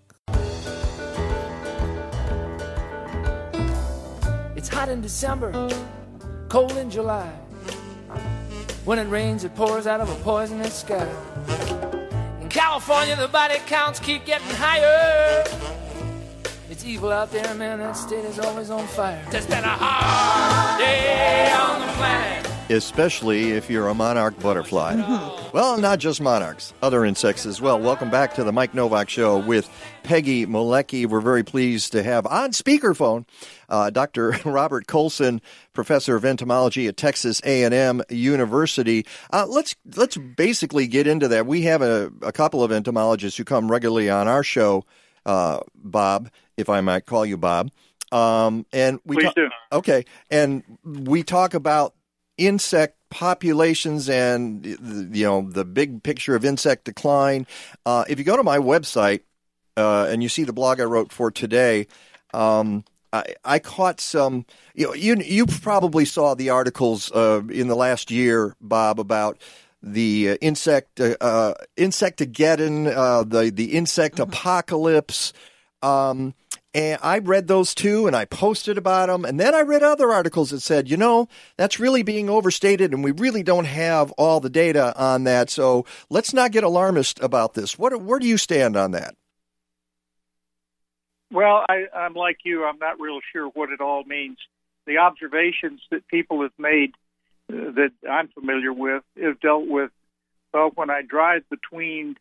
It's 4.61 4.69
hot 4.69 4.89
in 4.89 5.01
December, 5.01 5.51
cold 6.47 6.77
in 6.77 6.91
July. 6.91 7.27
When 8.85 8.99
it 8.99 9.05
rains, 9.05 9.43
it 9.43 9.55
pours 9.55 9.87
out 9.87 10.01
of 10.01 10.07
a 10.07 10.13
poisonous 10.23 10.81
sky. 10.81 11.09
In 12.39 12.47
California, 12.47 13.15
the 13.15 13.27
body 13.27 13.55
counts 13.65 13.99
keep 13.99 14.23
getting 14.23 14.51
higher. 14.51 15.43
It's 16.69 16.85
evil 16.85 17.11
out 17.11 17.31
there, 17.31 17.55
man. 17.55 17.79
That 17.79 17.93
state 17.93 18.23
is 18.23 18.37
always 18.37 18.69
on 18.69 18.85
fire. 18.85 19.25
It's 19.31 19.47
been 19.47 19.63
a 19.63 19.67
hard 19.67 20.79
day 20.79 21.51
on 21.53 21.81
the 21.81 21.93
planet. 21.93 22.50
Especially 22.71 23.51
if 23.51 23.69
you're 23.69 23.89
a 23.89 23.93
monarch 23.93 24.39
butterfly. 24.39 24.95
Well, 25.53 25.77
not 25.77 25.99
just 25.99 26.21
monarchs, 26.21 26.73
other 26.81 27.03
insects 27.03 27.45
as 27.45 27.59
well. 27.61 27.77
Welcome 27.77 28.09
back 28.09 28.33
to 28.35 28.45
the 28.45 28.53
Mike 28.53 28.73
Novak 28.73 29.09
Show 29.09 29.37
with 29.39 29.69
Peggy 30.03 30.45
Malecki. 30.45 31.05
We're 31.05 31.19
very 31.19 31.43
pleased 31.43 31.91
to 31.91 32.01
have 32.01 32.25
on 32.25 32.51
speakerphone 32.51 33.25
uh, 33.67 33.89
Dr. 33.89 34.39
Robert 34.45 34.87
Coulson, 34.87 35.41
professor 35.73 36.15
of 36.15 36.23
entomology 36.23 36.87
at 36.87 36.95
Texas 36.95 37.41
A&M 37.43 38.03
University. 38.09 39.05
Uh, 39.33 39.45
let's 39.49 39.75
let's 39.97 40.15
basically 40.15 40.87
get 40.87 41.07
into 41.07 41.27
that. 41.27 41.45
We 41.45 41.63
have 41.63 41.81
a, 41.81 42.09
a 42.21 42.31
couple 42.31 42.63
of 42.63 42.71
entomologists 42.71 43.37
who 43.37 43.43
come 43.43 43.69
regularly 43.69 44.09
on 44.09 44.29
our 44.29 44.43
show. 44.43 44.85
Uh, 45.25 45.59
Bob, 45.75 46.29
if 46.55 46.69
I 46.69 46.79
might 46.79 47.05
call 47.05 47.25
you 47.25 47.35
Bob. 47.37 47.69
Um, 48.13 48.65
and 48.71 48.99
we 49.05 49.17
Please 49.17 49.25
talk- 49.25 49.35
do. 49.35 49.49
Okay, 49.73 50.05
and 50.29 50.63
we 50.83 51.23
talk 51.23 51.53
about 51.53 51.93
insect 52.45 52.97
populations 53.09 54.09
and 54.09 54.65
you 55.15 55.25
know 55.25 55.41
the 55.49 55.65
big 55.65 56.03
picture 56.03 56.35
of 56.35 56.45
insect 56.45 56.85
decline. 56.85 57.45
Uh, 57.85 58.05
if 58.07 58.17
you 58.19 58.25
go 58.25 58.37
to 58.37 58.43
my 58.43 58.57
website 58.57 59.21
uh, 59.77 60.07
and 60.09 60.23
you 60.23 60.29
see 60.29 60.43
the 60.43 60.53
blog 60.53 60.79
I 60.79 60.85
wrote 60.85 61.11
for 61.11 61.29
today, 61.31 61.87
um, 62.33 62.83
I, 63.13 63.35
I 63.43 63.59
caught 63.59 63.99
some. 63.99 64.45
You 64.73 64.87
know, 64.87 64.93
you 64.93 65.15
you 65.17 65.45
probably 65.45 66.05
saw 66.05 66.33
the 66.33 66.49
articles 66.49 67.11
uh, 67.11 67.41
in 67.49 67.67
the 67.67 67.75
last 67.75 68.11
year, 68.11 68.55
Bob, 68.61 68.99
about 68.99 69.41
the 69.83 70.31
uh, 70.31 70.35
insect 70.41 70.99
uh, 70.99 71.15
uh, 71.19 71.53
insectageddon, 71.77 72.87
uh, 72.87 73.23
the 73.23 73.51
the 73.51 73.73
insect 73.73 74.19
apocalypse. 74.19 75.33
Um, 75.81 76.33
and 76.73 76.99
I 77.03 77.19
read 77.19 77.47
those 77.47 77.75
too, 77.75 78.07
and 78.07 78.15
I 78.15 78.25
posted 78.25 78.77
about 78.77 79.07
them. 79.07 79.25
And 79.25 79.39
then 79.39 79.53
I 79.53 79.61
read 79.61 79.83
other 79.83 80.11
articles 80.11 80.51
that 80.51 80.61
said, 80.61 80.89
you 80.89 80.95
know, 80.95 81.27
that's 81.57 81.79
really 81.79 82.01
being 82.01 82.29
overstated, 82.29 82.93
and 82.93 83.03
we 83.03 83.11
really 83.11 83.43
don't 83.43 83.65
have 83.65 84.11
all 84.13 84.39
the 84.39 84.49
data 84.49 84.97
on 84.97 85.25
that. 85.25 85.49
So 85.49 85.85
let's 86.09 86.33
not 86.33 86.51
get 86.51 86.63
alarmist 86.63 87.19
about 87.21 87.55
this. 87.55 87.77
What, 87.77 88.01
where 88.01 88.19
do 88.19 88.27
you 88.27 88.37
stand 88.37 88.77
on 88.77 88.91
that? 88.91 89.15
Well, 91.29 91.65
I, 91.67 91.85
I'm 91.93 92.13
like 92.13 92.39
you. 92.43 92.65
I'm 92.65 92.79
not 92.79 92.99
real 92.99 93.19
sure 93.33 93.47
what 93.47 93.69
it 93.69 93.81
all 93.81 94.03
means. 94.03 94.37
The 94.85 94.97
observations 94.97 95.81
that 95.89 96.07
people 96.07 96.41
have 96.41 96.51
made 96.57 96.91
uh, 97.51 97.71
that 97.71 97.91
I'm 98.09 98.29
familiar 98.29 98.71
with 98.73 99.03
have 99.21 99.39
dealt 99.39 99.67
with, 99.67 99.91
well, 100.53 100.71
when 100.75 100.89
I 100.89 101.01
drive 101.01 101.43
between 101.49 102.15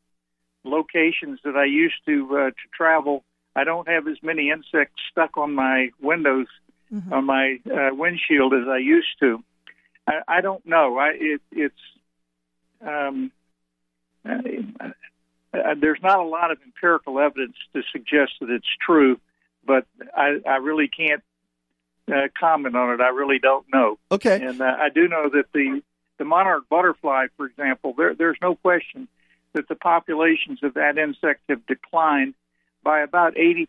locations 0.65 1.41
that 1.45 1.57
I 1.57 1.65
used 1.65 1.97
to 2.07 2.37
uh, 2.37 2.51
to 2.51 2.69
travel 2.77 3.25
I 3.57 3.65
don't 3.65 3.89
have 3.89 4.07
as 4.07 4.17
many 4.23 4.51
insects 4.51 5.01
stuck 5.11 5.37
on 5.37 5.55
my 5.55 5.91
windows 6.01 6.47
mm-hmm. 6.93 7.13
on 7.13 7.25
my 7.25 7.59
uh, 7.67 7.95
windshield 7.95 8.55
as 8.55 8.69
I 8.69 8.79
used 8.79 9.19
to. 9.21 9.43
I, 10.07 10.21
I 10.29 10.41
don't 10.41 10.65
know. 10.67 10.99
I 10.99 11.13
it, 11.15 11.41
it's 11.53 11.75
um, 12.81 13.33
uh, 14.29 14.39
uh, 15.53 15.75
there's 15.81 16.01
not 16.03 16.21
a 16.21 16.25
lot 16.25 16.51
of 16.51 16.59
empirical 16.65 17.19
evidence 17.19 17.57
to 17.75 17.83
suggest 17.93 18.33
that 18.41 18.51
it's 18.51 18.69
true, 18.81 19.19
but 19.65 19.87
I, 20.17 20.39
I 20.47 20.57
really 20.57 20.89
can't 20.89 21.23
uh, 22.09 22.29
comment 22.39 22.77
on 22.77 22.95
it. 22.95 23.01
I 23.01 23.09
really 23.09 23.39
don't 23.39 23.67
know. 23.73 23.99
Okay. 24.11 24.45
And 24.45 24.61
uh, 24.61 24.77
I 24.79 24.89
do 24.89 25.09
know 25.09 25.29
that 25.31 25.47
the 25.53 25.83
the 26.19 26.25
monarch 26.25 26.69
butterfly, 26.69 27.27
for 27.37 27.47
example, 27.47 27.95
there 27.97 28.15
there's 28.15 28.39
no 28.43 28.55
question 28.55 29.09
that 29.53 29.69
the 29.69 29.75
populations 29.75 30.63
of 30.63 30.75
that 30.75 30.99
insect 30.99 31.41
have 31.49 31.67
declined 31.67 32.35
by 32.83 33.01
about 33.01 33.35
80% 33.35 33.67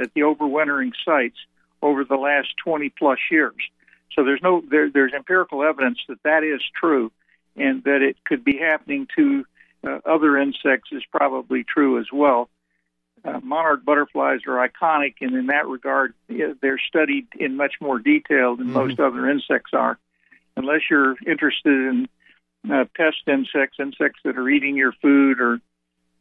at 0.00 0.12
the 0.14 0.22
overwintering 0.22 0.92
sites 1.04 1.36
over 1.82 2.04
the 2.04 2.16
last 2.16 2.48
20 2.64 2.90
plus 2.90 3.18
years. 3.30 3.54
So 4.14 4.24
there's 4.24 4.40
no 4.42 4.62
there, 4.68 4.90
there's 4.90 5.12
empirical 5.12 5.62
evidence 5.62 5.98
that 6.08 6.22
that 6.22 6.42
is 6.42 6.62
true, 6.78 7.12
and 7.54 7.84
that 7.84 8.02
it 8.02 8.16
could 8.24 8.44
be 8.44 8.56
happening 8.56 9.06
to 9.16 9.44
uh, 9.86 9.98
other 10.06 10.38
insects 10.38 10.90
is 10.92 11.02
probably 11.10 11.64
true 11.64 12.00
as 12.00 12.06
well. 12.12 12.48
Uh, 13.24 13.40
monarch 13.42 13.84
butterflies 13.84 14.40
are 14.46 14.68
iconic, 14.68 15.14
and 15.20 15.34
in 15.34 15.46
that 15.46 15.66
regard, 15.66 16.14
they're 16.28 16.80
studied 16.88 17.26
in 17.38 17.56
much 17.56 17.74
more 17.80 17.98
detail 17.98 18.56
than 18.56 18.66
mm-hmm. 18.66 18.74
most 18.74 19.00
other 19.00 19.28
insects 19.28 19.72
are. 19.72 19.98
Unless 20.56 20.82
you're 20.90 21.16
interested 21.26 21.72
in 21.72 22.08
uh, 22.70 22.84
pest 22.96 23.18
insects, 23.26 23.76
insects 23.78 24.20
that 24.24 24.38
are 24.38 24.48
eating 24.48 24.76
your 24.76 24.92
food 25.02 25.40
or 25.40 25.60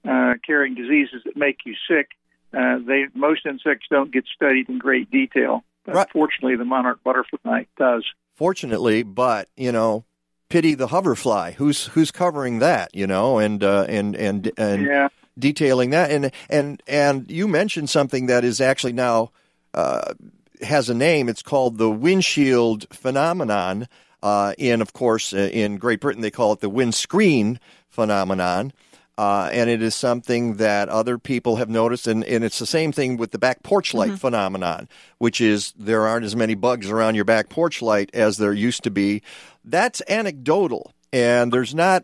uh, 0.07 0.36
carrying 0.45 0.75
diseases 0.75 1.21
that 1.25 1.38
make 1.38 1.59
you 1.65 1.75
sick, 1.88 2.09
uh, 2.55 2.79
they 2.85 3.05
most 3.13 3.45
insects 3.45 3.87
don't 3.89 4.11
get 4.11 4.25
studied 4.33 4.69
in 4.69 4.77
great 4.77 5.11
detail. 5.11 5.63
But 5.85 5.95
right. 5.95 6.07
Fortunately, 6.11 6.55
the 6.55 6.65
monarch 6.65 7.03
butterfly 7.03 7.63
does. 7.77 8.05
Fortunately, 8.35 9.03
but 9.03 9.49
you 9.55 9.71
know, 9.71 10.05
pity 10.49 10.73
the 10.73 10.87
hoverfly. 10.87 11.51
Who's 11.53 11.87
who's 11.87 12.11
covering 12.11 12.59
that? 12.59 12.95
You 12.95 13.07
know, 13.07 13.37
and 13.37 13.63
uh, 13.63 13.85
and 13.87 14.15
and 14.15 14.51
and 14.57 14.85
yeah. 14.85 15.09
detailing 15.37 15.91
that. 15.91 16.11
And 16.11 16.31
and 16.49 16.81
and 16.87 17.29
you 17.29 17.47
mentioned 17.47 17.89
something 17.89 18.27
that 18.27 18.43
is 18.43 18.61
actually 18.61 18.93
now 18.93 19.31
uh, 19.73 20.13
has 20.61 20.89
a 20.89 20.93
name. 20.93 21.29
It's 21.29 21.43
called 21.43 21.77
the 21.77 21.89
windshield 21.89 22.87
phenomenon. 22.91 23.87
Uh, 24.23 24.53
in, 24.57 24.81
of 24.81 24.91
course, 24.93 25.33
uh, 25.33 25.49
in 25.53 25.77
Great 25.77 25.99
Britain, 25.99 26.21
they 26.21 26.31
call 26.31 26.53
it 26.53 26.59
the 26.59 26.69
windscreen 26.69 27.59
phenomenon. 27.89 28.73
Uh, 29.18 29.49
and 29.53 29.70
it 29.70 29.82
is 29.82 29.95
something 29.95 30.55
that 30.55 30.89
other 30.89 31.18
people 31.18 31.55
have 31.55 31.70
noticed, 31.70 32.05
and, 32.05 32.24
and 32.26 32.43
it's 32.43 32.59
the 32.59 32.66
same 32.66 32.91
thing 32.91 33.16
with 33.16 33.32
the 33.32 33.39
back 33.39 33.63
porch 33.63 33.93
light 33.93 34.09
mm-hmm. 34.09 34.18
phenomenon, 34.18 34.89
which 35.20 35.39
is 35.39 35.74
there 35.78 36.05
aren't 36.05 36.26
as 36.26 36.36
many 36.36 36.53
bugs 36.53 36.89
around 36.89 37.16
your 37.16 37.24
back 37.24 37.47
porch 37.47 37.82
light 37.82 38.09
as 38.13 38.38
there 38.38 38.51
used 38.51 38.84
to 38.84 38.91
be. 38.91 39.22
That's 39.63 40.01
anecdotal, 40.09 40.91
and 41.13 41.51
there's 41.53 41.74
not, 41.74 42.03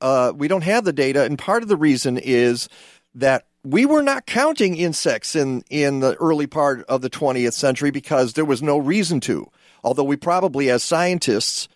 uh, 0.00 0.32
we 0.34 0.48
don't 0.48 0.64
have 0.64 0.84
the 0.84 0.92
data, 0.92 1.22
and 1.22 1.38
part 1.38 1.62
of 1.62 1.68
the 1.68 1.76
reason 1.76 2.18
is 2.18 2.68
that 3.14 3.46
we 3.64 3.86
were 3.86 4.02
not 4.02 4.26
counting 4.26 4.76
insects 4.76 5.36
in, 5.36 5.62
in 5.70 6.00
the 6.00 6.16
early 6.16 6.46
part 6.48 6.84
of 6.86 7.02
the 7.02 7.10
20th 7.10 7.52
century 7.52 7.90
because 7.90 8.32
there 8.32 8.44
was 8.44 8.62
no 8.62 8.78
reason 8.78 9.20
to. 9.20 9.46
Although 9.84 10.04
we 10.04 10.16
probably, 10.16 10.70
as 10.70 10.82
scientists, 10.82 11.68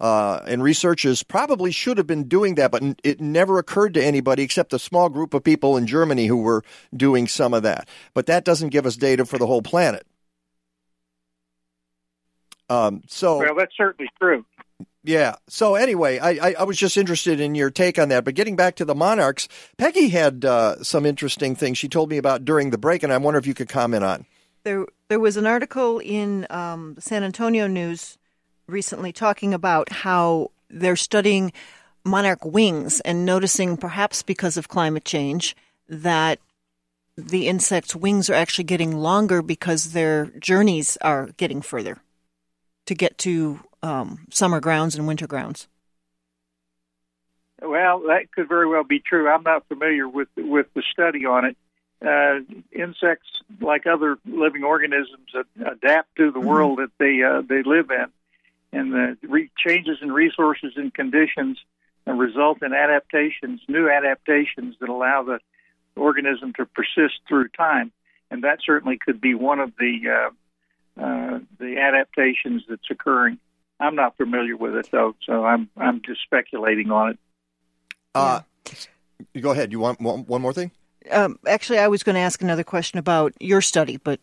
uh, 0.00 0.40
and 0.46 0.62
researchers 0.62 1.22
probably 1.22 1.72
should 1.72 1.98
have 1.98 2.06
been 2.06 2.28
doing 2.28 2.54
that, 2.56 2.70
but 2.70 2.82
it 3.02 3.20
never 3.20 3.58
occurred 3.58 3.94
to 3.94 4.04
anybody 4.04 4.42
except 4.42 4.72
a 4.72 4.78
small 4.78 5.08
group 5.08 5.34
of 5.34 5.42
people 5.42 5.76
in 5.76 5.86
Germany 5.86 6.26
who 6.26 6.38
were 6.38 6.62
doing 6.94 7.26
some 7.26 7.52
of 7.52 7.64
that. 7.64 7.88
But 8.14 8.26
that 8.26 8.44
doesn't 8.44 8.68
give 8.68 8.86
us 8.86 8.96
data 8.96 9.24
for 9.24 9.38
the 9.38 9.46
whole 9.46 9.62
planet. 9.62 10.06
Um, 12.70 13.02
so 13.06 13.38
well, 13.38 13.54
that's 13.56 13.76
certainly 13.76 14.10
true. 14.20 14.44
Yeah. 15.02 15.36
So 15.48 15.74
anyway, 15.74 16.18
I, 16.18 16.30
I, 16.30 16.54
I, 16.60 16.62
was 16.64 16.76
just 16.76 16.98
interested 16.98 17.40
in 17.40 17.54
your 17.54 17.70
take 17.70 17.98
on 17.98 18.10
that. 18.10 18.24
But 18.24 18.34
getting 18.34 18.56
back 18.56 18.76
to 18.76 18.84
the 18.84 18.94
monarchs, 18.94 19.48
Peggy 19.78 20.08
had 20.08 20.44
uh, 20.44 20.82
some 20.82 21.06
interesting 21.06 21.56
things 21.56 21.78
she 21.78 21.88
told 21.88 22.10
me 22.10 22.18
about 22.18 22.44
during 22.44 22.70
the 22.70 22.76
break, 22.76 23.02
and 23.02 23.10
I 23.10 23.16
wonder 23.16 23.38
if 23.38 23.46
you 23.46 23.54
could 23.54 23.70
comment 23.70 24.04
on. 24.04 24.26
There, 24.64 24.86
there 25.08 25.20
was 25.20 25.38
an 25.38 25.46
article 25.46 25.98
in 25.98 26.46
um, 26.50 26.94
the 26.94 27.00
San 27.00 27.22
Antonio 27.22 27.66
News 27.66 28.18
recently 28.68 29.12
talking 29.12 29.54
about 29.54 29.90
how 29.90 30.50
they're 30.70 30.96
studying 30.96 31.52
monarch 32.04 32.44
wings 32.44 33.00
and 33.00 33.24
noticing, 33.24 33.76
perhaps 33.76 34.22
because 34.22 34.56
of 34.56 34.68
climate 34.68 35.04
change, 35.04 35.56
that 35.88 36.38
the 37.16 37.48
insects' 37.48 37.96
wings 37.96 38.30
are 38.30 38.34
actually 38.34 38.64
getting 38.64 38.96
longer 38.96 39.42
because 39.42 39.92
their 39.92 40.26
journeys 40.38 40.96
are 40.98 41.30
getting 41.36 41.62
further 41.62 41.98
to 42.86 42.94
get 42.94 43.18
to 43.18 43.60
um, 43.82 44.26
summer 44.30 44.60
grounds 44.60 44.94
and 44.94 45.06
winter 45.06 45.26
grounds. 45.26 45.66
Well, 47.60 48.04
that 48.06 48.30
could 48.32 48.48
very 48.48 48.68
well 48.68 48.84
be 48.84 49.00
true. 49.00 49.28
I'm 49.28 49.42
not 49.42 49.66
familiar 49.66 50.08
with 50.08 50.28
with 50.36 50.66
the 50.74 50.82
study 50.92 51.26
on 51.26 51.44
it. 51.44 51.56
Uh, 52.00 52.38
insects, 52.70 53.26
like 53.60 53.84
other 53.84 54.16
living 54.24 54.62
organisms, 54.62 55.30
adapt 55.56 56.14
to 56.16 56.30
the 56.30 56.38
mm-hmm. 56.38 56.46
world 56.46 56.78
that 56.78 56.90
they 56.98 57.20
uh, 57.24 57.42
they 57.42 57.64
live 57.64 57.90
in 57.90 58.06
and 58.72 58.92
the 58.92 59.16
re- 59.22 59.50
changes 59.56 59.98
in 60.02 60.12
resources 60.12 60.74
and 60.76 60.92
conditions 60.92 61.58
and 62.06 62.18
result 62.18 62.62
in 62.62 62.72
adaptations, 62.72 63.60
new 63.68 63.88
adaptations 63.90 64.76
that 64.80 64.88
allow 64.88 65.22
the 65.22 65.38
organism 65.96 66.52
to 66.54 66.66
persist 66.66 67.20
through 67.28 67.48
time. 67.48 67.92
And 68.30 68.44
that 68.44 68.58
certainly 68.64 68.98
could 68.98 69.20
be 69.20 69.34
one 69.34 69.58
of 69.58 69.72
the 69.78 70.30
uh, 70.98 71.02
uh, 71.02 71.38
the 71.58 71.78
adaptations 71.78 72.64
that's 72.68 72.90
occurring. 72.90 73.38
I'm 73.80 73.94
not 73.94 74.16
familiar 74.16 74.56
with 74.56 74.74
it 74.74 74.88
though, 74.90 75.14
so 75.24 75.44
I'm 75.44 75.70
I'm 75.76 76.02
just 76.02 76.22
speculating 76.22 76.90
on 76.90 77.10
it. 77.10 77.18
Uh, 78.14 78.40
go 79.40 79.52
ahead. 79.52 79.72
You 79.72 79.80
want 79.80 80.00
one, 80.00 80.24
one 80.26 80.42
more 80.42 80.52
thing? 80.52 80.72
Um, 81.10 81.38
actually, 81.46 81.78
I 81.78 81.88
was 81.88 82.02
going 82.02 82.14
to 82.14 82.20
ask 82.20 82.42
another 82.42 82.64
question 82.64 82.98
about 82.98 83.32
your 83.40 83.62
study, 83.62 83.96
but 83.96 84.20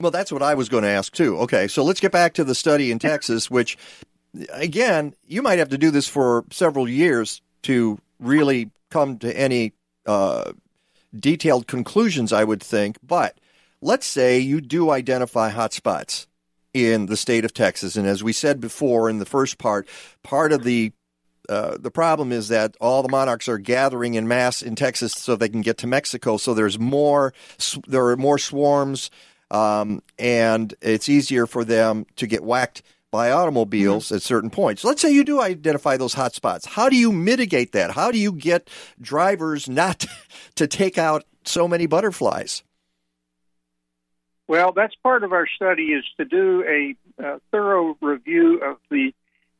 well, 0.00 0.10
that's 0.10 0.30
what 0.30 0.42
I 0.42 0.54
was 0.54 0.68
going 0.68 0.84
to 0.84 0.90
ask 0.90 1.12
too. 1.12 1.38
Okay, 1.38 1.68
so 1.68 1.82
let's 1.82 2.00
get 2.00 2.12
back 2.12 2.34
to 2.34 2.44
the 2.44 2.54
study 2.54 2.90
in 2.90 2.98
Texas, 2.98 3.50
which, 3.50 3.76
again, 4.52 5.14
you 5.26 5.42
might 5.42 5.58
have 5.58 5.70
to 5.70 5.78
do 5.78 5.90
this 5.90 6.06
for 6.06 6.44
several 6.50 6.88
years 6.88 7.42
to 7.62 7.98
really 8.20 8.70
come 8.90 9.18
to 9.18 9.36
any 9.36 9.72
uh, 10.06 10.52
detailed 11.14 11.66
conclusions, 11.66 12.32
I 12.32 12.44
would 12.44 12.62
think. 12.62 12.96
But 13.02 13.38
let's 13.80 14.06
say 14.06 14.38
you 14.38 14.60
do 14.60 14.90
identify 14.90 15.50
hotspots 15.50 16.26
in 16.72 17.06
the 17.06 17.16
state 17.16 17.44
of 17.44 17.52
Texas, 17.52 17.96
and 17.96 18.06
as 18.06 18.22
we 18.22 18.32
said 18.32 18.60
before 18.60 19.10
in 19.10 19.18
the 19.18 19.26
first 19.26 19.58
part, 19.58 19.88
part 20.22 20.52
of 20.52 20.62
the 20.62 20.92
uh, 21.48 21.78
the 21.80 21.90
problem 21.90 22.30
is 22.30 22.48
that 22.48 22.76
all 22.78 23.02
the 23.02 23.08
monarchs 23.08 23.48
are 23.48 23.56
gathering 23.56 24.14
in 24.14 24.28
mass 24.28 24.60
in 24.60 24.74
Texas 24.74 25.12
so 25.12 25.34
they 25.34 25.48
can 25.48 25.62
get 25.62 25.78
to 25.78 25.86
Mexico. 25.86 26.36
So 26.36 26.52
there's 26.52 26.78
more, 26.78 27.32
there 27.86 28.06
are 28.08 28.18
more 28.18 28.36
swarms 28.36 29.10
um, 29.50 30.02
and 30.18 30.74
it's 30.80 31.08
easier 31.08 31.46
for 31.46 31.64
them 31.64 32.06
to 32.16 32.26
get 32.26 32.42
whacked 32.42 32.82
by 33.10 33.30
automobiles 33.30 34.06
mm-hmm. 34.06 34.16
at 34.16 34.22
certain 34.22 34.50
points. 34.50 34.84
Let's 34.84 35.00
say 35.00 35.10
you 35.10 35.24
do 35.24 35.40
identify 35.40 35.96
those 35.96 36.14
hot 36.14 36.34
spots. 36.34 36.66
How 36.66 36.88
do 36.88 36.96
you 36.96 37.12
mitigate 37.12 37.72
that? 37.72 37.92
How 37.92 38.10
do 38.10 38.18
you 38.18 38.32
get 38.32 38.68
drivers 39.00 39.68
not 39.68 40.06
to 40.56 40.66
take 40.66 40.98
out 40.98 41.24
so 41.44 41.66
many 41.66 41.86
butterflies? 41.86 42.62
Well, 44.46 44.72
that's 44.72 44.94
part 45.02 45.24
of 45.24 45.32
our 45.32 45.46
study 45.46 45.92
is 45.92 46.04
to 46.16 46.24
do 46.24 46.64
a, 46.66 46.94
a 47.22 47.40
thorough 47.50 47.96
review 48.00 48.60
of 48.62 48.78
the 48.90 49.12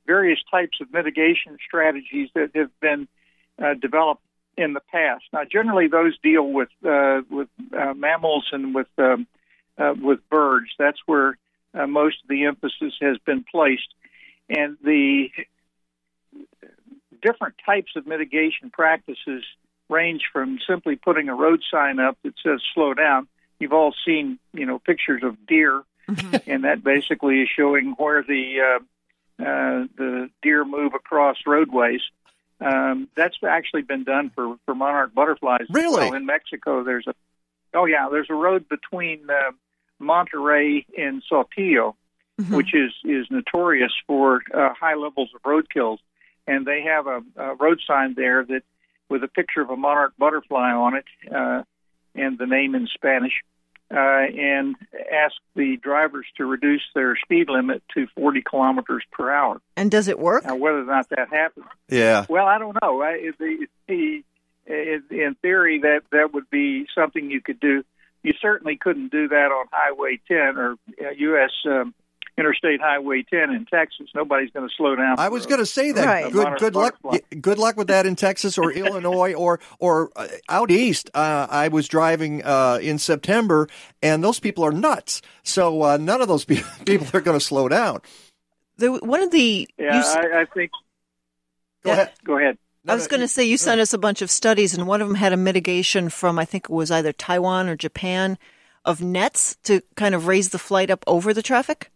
various 0.06 0.38
types 0.50 0.78
of 0.80 0.90
mitigation 0.92 1.58
strategies 1.66 2.30
that 2.34 2.50
have 2.54 2.70
been 2.80 3.06
uh, 3.62 3.74
developed 3.74 4.22
in 4.56 4.72
the 4.72 4.80
past. 4.80 5.24
Now, 5.32 5.42
generally, 5.44 5.88
those 5.88 6.18
deal 6.22 6.42
with 6.42 6.70
uh, 6.84 7.20
with 7.30 7.48
uh, 7.78 7.92
mammals 7.94 8.48
and 8.50 8.74
with 8.74 8.88
um, 8.96 9.26
uh, 9.78 9.94
with 10.00 10.20
birds. 10.28 10.70
That's 10.78 10.98
where 11.06 11.38
uh, 11.74 11.86
most 11.86 12.16
of 12.22 12.28
the 12.28 12.44
emphasis 12.46 12.94
has 13.00 13.18
been 13.18 13.44
placed. 13.50 13.88
And 14.48 14.76
the 14.82 15.28
different 17.22 17.54
types 17.64 17.92
of 17.96 18.06
mitigation 18.06 18.70
practices 18.70 19.44
range 19.88 20.22
from 20.32 20.58
simply 20.66 20.96
putting 20.96 21.28
a 21.28 21.34
road 21.34 21.62
sign 21.70 21.98
up 21.98 22.18
that 22.24 22.34
says 22.44 22.60
"slow 22.74 22.94
down." 22.94 23.28
You've 23.58 23.72
all 23.72 23.94
seen, 24.06 24.38
you 24.52 24.66
know, 24.66 24.78
pictures 24.78 25.22
of 25.24 25.46
deer, 25.46 25.82
and 26.46 26.64
that 26.64 26.82
basically 26.82 27.42
is 27.42 27.48
showing 27.54 27.94
where 27.98 28.22
the 28.22 28.60
uh, 28.60 29.42
uh, 29.42 29.86
the 29.96 30.30
deer 30.42 30.64
move 30.64 30.94
across 30.94 31.36
roadways. 31.46 32.00
Um, 32.60 33.08
that's 33.16 33.36
actually 33.46 33.82
been 33.82 34.04
done 34.04 34.30
for 34.34 34.56
for 34.64 34.74
monarch 34.74 35.14
butterflies. 35.14 35.66
Really? 35.70 36.06
well. 36.06 36.14
in 36.14 36.26
Mexico, 36.26 36.82
there's 36.84 37.06
a 37.06 37.14
oh 37.74 37.84
yeah, 37.84 38.08
there's 38.10 38.30
a 38.30 38.34
road 38.34 38.68
between 38.68 39.28
uh, 39.30 39.52
Monterrey 40.00 40.84
and 40.96 41.22
Saltillo, 41.30 41.94
which 42.50 42.74
is 42.74 42.92
is 43.04 43.26
notorious 43.30 43.92
for 44.06 44.42
uh, 44.54 44.72
high 44.78 44.94
levels 44.94 45.30
of 45.34 45.42
roadkills, 45.42 45.98
and 46.46 46.66
they 46.66 46.82
have 46.82 47.06
a, 47.06 47.20
a 47.36 47.54
road 47.56 47.80
sign 47.86 48.14
there 48.14 48.44
that 48.44 48.62
with 49.08 49.24
a 49.24 49.28
picture 49.28 49.60
of 49.60 49.70
a 49.70 49.76
monarch 49.76 50.12
butterfly 50.18 50.70
on 50.72 50.94
it 50.94 51.04
uh, 51.34 51.62
and 52.14 52.38
the 52.38 52.46
name 52.46 52.74
in 52.74 52.86
Spanish, 52.92 53.32
uh, 53.90 53.96
and 53.96 54.76
ask 55.12 55.34
the 55.56 55.76
drivers 55.82 56.26
to 56.36 56.44
reduce 56.44 56.82
their 56.94 57.16
speed 57.16 57.48
limit 57.48 57.82
to 57.94 58.06
40 58.16 58.42
kilometers 58.42 59.02
per 59.12 59.30
hour. 59.32 59.60
And 59.76 59.90
does 59.90 60.08
it 60.08 60.18
work? 60.18 60.44
Now, 60.44 60.56
whether 60.56 60.80
or 60.80 60.84
not 60.84 61.08
that 61.08 61.28
happens, 61.30 61.66
Yeah. 61.88 62.26
well, 62.28 62.46
I 62.46 62.58
don't 62.58 62.76
know. 62.82 63.00
I, 63.02 63.30
the, 63.38 63.66
the, 63.86 64.22
in, 64.66 65.02
in 65.10 65.34
theory, 65.40 65.80
that 65.80 66.02
that 66.12 66.34
would 66.34 66.50
be 66.50 66.86
something 66.94 67.30
you 67.30 67.40
could 67.40 67.60
do. 67.60 67.82
You 68.22 68.34
certainly 68.40 68.76
couldn't 68.76 69.10
do 69.12 69.28
that 69.28 69.34
on 69.52 69.66
Highway 69.72 70.20
10 70.28 70.36
or 70.58 70.72
uh, 70.72 71.10
U.S. 71.16 71.50
Um, 71.64 71.94
Interstate 72.36 72.80
Highway 72.80 73.24
10 73.28 73.50
in 73.50 73.66
Texas. 73.66 74.08
Nobody's 74.14 74.50
going 74.52 74.68
to 74.68 74.72
slow 74.76 74.94
down. 74.94 75.16
I 75.18 75.28
was 75.28 75.46
going 75.46 75.58
to 75.58 75.66
say 75.66 75.90
that. 75.92 76.06
Right. 76.06 76.32
Good, 76.32 76.58
good 76.58 76.76
luck. 76.76 76.96
butterfly. 77.02 77.36
Good 77.40 77.58
luck 77.58 77.76
with 77.76 77.88
that 77.88 78.06
in 78.06 78.14
Texas 78.16 78.56
or 78.58 78.70
Illinois 78.84 79.34
or 79.34 79.58
or 79.80 80.10
uh, 80.14 80.28
out 80.48 80.70
east. 80.70 81.10
Uh, 81.14 81.46
I 81.50 81.66
was 81.68 81.88
driving 81.88 82.44
uh, 82.44 82.78
in 82.80 82.98
September, 82.98 83.66
and 84.02 84.22
those 84.22 84.38
people 84.38 84.64
are 84.64 84.70
nuts. 84.70 85.20
So 85.42 85.82
uh, 85.82 85.96
none 85.96 86.20
of 86.22 86.28
those 86.28 86.44
pe- 86.44 86.62
people 86.86 87.08
are 87.12 87.20
going 87.20 87.38
to 87.38 87.44
slow 87.44 87.68
down. 87.68 88.02
The, 88.76 88.92
one 88.92 89.22
of 89.22 89.32
the 89.32 89.68
Yeah, 89.76 89.94
you 89.94 90.00
s- 90.00 90.14
I, 90.16 90.42
I 90.42 90.44
think. 90.44 90.70
Go 91.84 91.90
ahead. 91.92 92.12
Go 92.24 92.38
ahead. 92.38 92.58
I 92.88 92.94
was 92.94 93.06
going 93.06 93.20
to 93.20 93.28
say 93.28 93.44
you 93.44 93.56
sent 93.56 93.80
us 93.80 93.92
a 93.92 93.98
bunch 93.98 94.22
of 94.22 94.30
studies, 94.30 94.74
and 94.74 94.86
one 94.86 95.02
of 95.02 95.08
them 95.08 95.16
had 95.16 95.32
a 95.32 95.36
mitigation 95.36 96.08
from 96.08 96.38
I 96.38 96.44
think 96.44 96.64
it 96.64 96.70
was 96.70 96.90
either 96.90 97.12
Taiwan 97.12 97.68
or 97.68 97.76
Japan 97.76 98.38
of 98.84 99.02
nets 99.02 99.56
to 99.64 99.82
kind 99.96 100.14
of 100.14 100.26
raise 100.26 100.48
the 100.48 100.58
flight 100.58 100.90
up 100.90 101.04
over 101.06 101.34
the 101.34 101.42
traffic. 101.42 101.90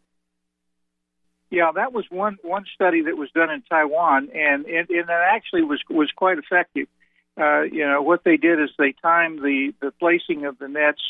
Yeah, 1.50 1.70
that 1.74 1.92
was 1.92 2.06
one 2.10 2.38
one 2.42 2.64
study 2.74 3.02
that 3.02 3.16
was 3.16 3.30
done 3.32 3.50
in 3.50 3.62
Taiwan, 3.62 4.30
and 4.34 4.64
and, 4.66 4.88
and 4.88 5.08
that 5.08 5.30
actually 5.34 5.62
was 5.62 5.80
was 5.90 6.10
quite 6.14 6.38
effective. 6.38 6.88
Uh, 7.38 7.62
you 7.62 7.86
know 7.86 8.02
what 8.02 8.24
they 8.24 8.36
did 8.36 8.60
is 8.60 8.70
they 8.78 8.92
timed 9.02 9.40
the 9.40 9.74
the 9.80 9.90
placing 9.92 10.46
of 10.46 10.58
the 10.58 10.68
nets 10.68 11.02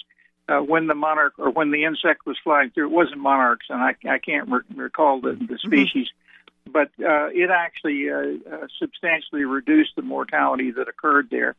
uh, 0.48 0.58
when 0.58 0.86
the 0.86 0.94
monarch 0.94 1.34
or 1.38 1.50
when 1.50 1.70
the 1.70 1.84
insect 1.84 2.26
was 2.26 2.36
flying 2.42 2.70
through. 2.70 2.86
It 2.86 2.92
wasn't 2.92 3.18
monarchs, 3.18 3.66
and 3.70 3.80
I 3.80 3.94
I 4.08 4.18
can't 4.18 4.48
re- 4.48 4.60
recall 4.74 5.20
the, 5.20 5.32
the 5.34 5.58
species, 5.58 6.08
but 6.70 6.88
uh, 7.00 7.28
it 7.32 7.50
actually 7.50 8.10
uh, 8.10 8.16
uh, 8.50 8.66
substantially 8.78 9.44
reduced 9.44 9.96
the 9.96 10.02
mortality 10.02 10.70
that 10.70 10.88
occurred 10.88 11.28
there. 11.30 11.54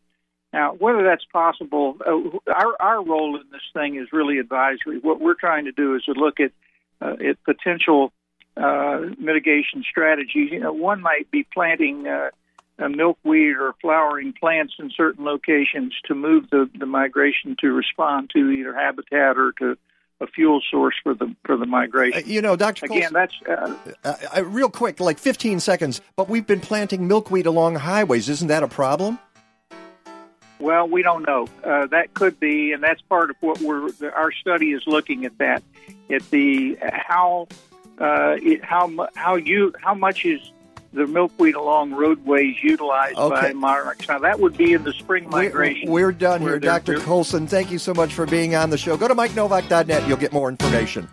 Now, 0.52 0.74
whether 0.74 1.04
that's 1.04 1.26
possible, 1.26 1.98
uh, 2.06 2.52
our 2.52 2.76
our 2.80 3.04
role 3.04 3.36
in 3.36 3.44
this 3.52 3.62
thing 3.74 3.96
is 3.96 4.08
really 4.12 4.38
advisory. 4.38 5.00
What 5.00 5.20
we're 5.20 5.34
trying 5.34 5.66
to 5.66 5.72
do 5.72 5.96
is 5.96 6.04
to 6.04 6.14
look 6.14 6.40
at 6.40 6.52
uh, 7.02 7.16
at 7.30 7.44
potential 7.44 8.12
mitigation 8.56 9.84
strategies. 9.90 10.52
You 10.52 10.60
know, 10.60 10.74
one 10.74 11.02
might 11.02 11.32
be 11.32 11.44
planting 11.52 12.06
milkweed 12.78 13.56
or 13.56 13.74
flowering 13.82 14.34
plants 14.40 14.74
in 14.78 14.92
certain 14.96 15.26
locations 15.26 15.96
to 16.06 16.14
move 16.14 16.50
the, 16.52 16.70
the 16.78 16.86
migration 16.86 17.56
to 17.62 17.72
respond 17.72 18.30
to 18.36 18.52
either 18.52 18.76
habitat 18.76 19.38
or 19.38 19.54
to 19.54 19.76
a 20.24 20.28
fuel 20.28 20.62
source 20.72 20.96
for 21.04 21.14
the 21.14 21.36
for 21.46 21.58
the 21.58 21.66
migration. 21.66 22.24
You 22.26 22.42
know, 22.42 22.56
Dr. 22.56 22.86
Again, 22.86 23.12
Coulson, 23.12 23.14
that's 23.14 23.36
uh, 23.48 23.94
uh, 24.04 24.16
uh, 24.38 24.46
real 24.46 24.70
quick, 24.70 25.00
like 25.00 25.20
15 25.20 25.60
seconds. 25.60 26.02
But 26.16 26.30
we've 26.30 26.48
been 26.48 26.62
planting 26.62 27.08
milkweed 27.08 27.46
along 27.46 27.76
highways. 27.76 28.30
Isn't 28.30 28.48
that 28.48 28.64
a 28.64 28.68
problem? 28.68 29.20
Well, 30.60 30.88
we 30.88 31.04
don't 31.04 31.28
know. 31.28 31.48
Uh, 31.64 31.88
that 31.88 32.14
could 32.14 32.40
be, 32.40 32.72
and 32.72 32.82
that's 32.82 33.02
part 33.02 33.30
of 33.30 33.36
what 33.42 33.60
we're. 33.60 33.90
Our 34.16 34.32
study 34.32 34.72
is 34.72 34.84
looking 34.88 35.26
at 35.26 35.38
that. 35.40 35.62
At 36.10 36.30
the 36.32 36.78
how 36.82 37.48
uh, 38.00 38.38
it, 38.42 38.64
how 38.64 39.10
how 39.16 39.36
you 39.36 39.74
how 39.82 39.94
much 39.94 40.26
is 40.26 40.40
the 40.94 41.08
milkweed 41.08 41.56
along 41.56 41.92
roadways 41.94 42.56
utilized 42.64 43.18
Okay. 43.18 43.48
by 43.48 43.54
monarchs? 43.54 44.08
Now 44.08 44.20
that 44.20 44.40
would 44.40 44.56
be 44.58 44.74
in 44.74 44.84
the 44.84 44.94
spring 44.94 45.30
migration. 45.30 45.90
We're, 45.90 46.08
we're 46.08 46.12
done 46.12 46.42
here, 46.42 46.60
Dr. 46.60 46.98
they're- 46.98 47.02
Coulson. 47.06 47.48
Thank 47.48 47.72
you 47.72 47.80
so 47.80 47.94
much 47.94 48.14
for 48.14 48.26
being 48.26 48.56
on 48.56 48.70
the 48.70 48.78
show. 48.78 48.96
Go 48.98 49.08
to 49.08 49.16
MikeNovak.net. 49.16 50.08
You'll 50.08 50.18
get 50.18 50.32
more 50.34 50.50
information. 50.50 51.08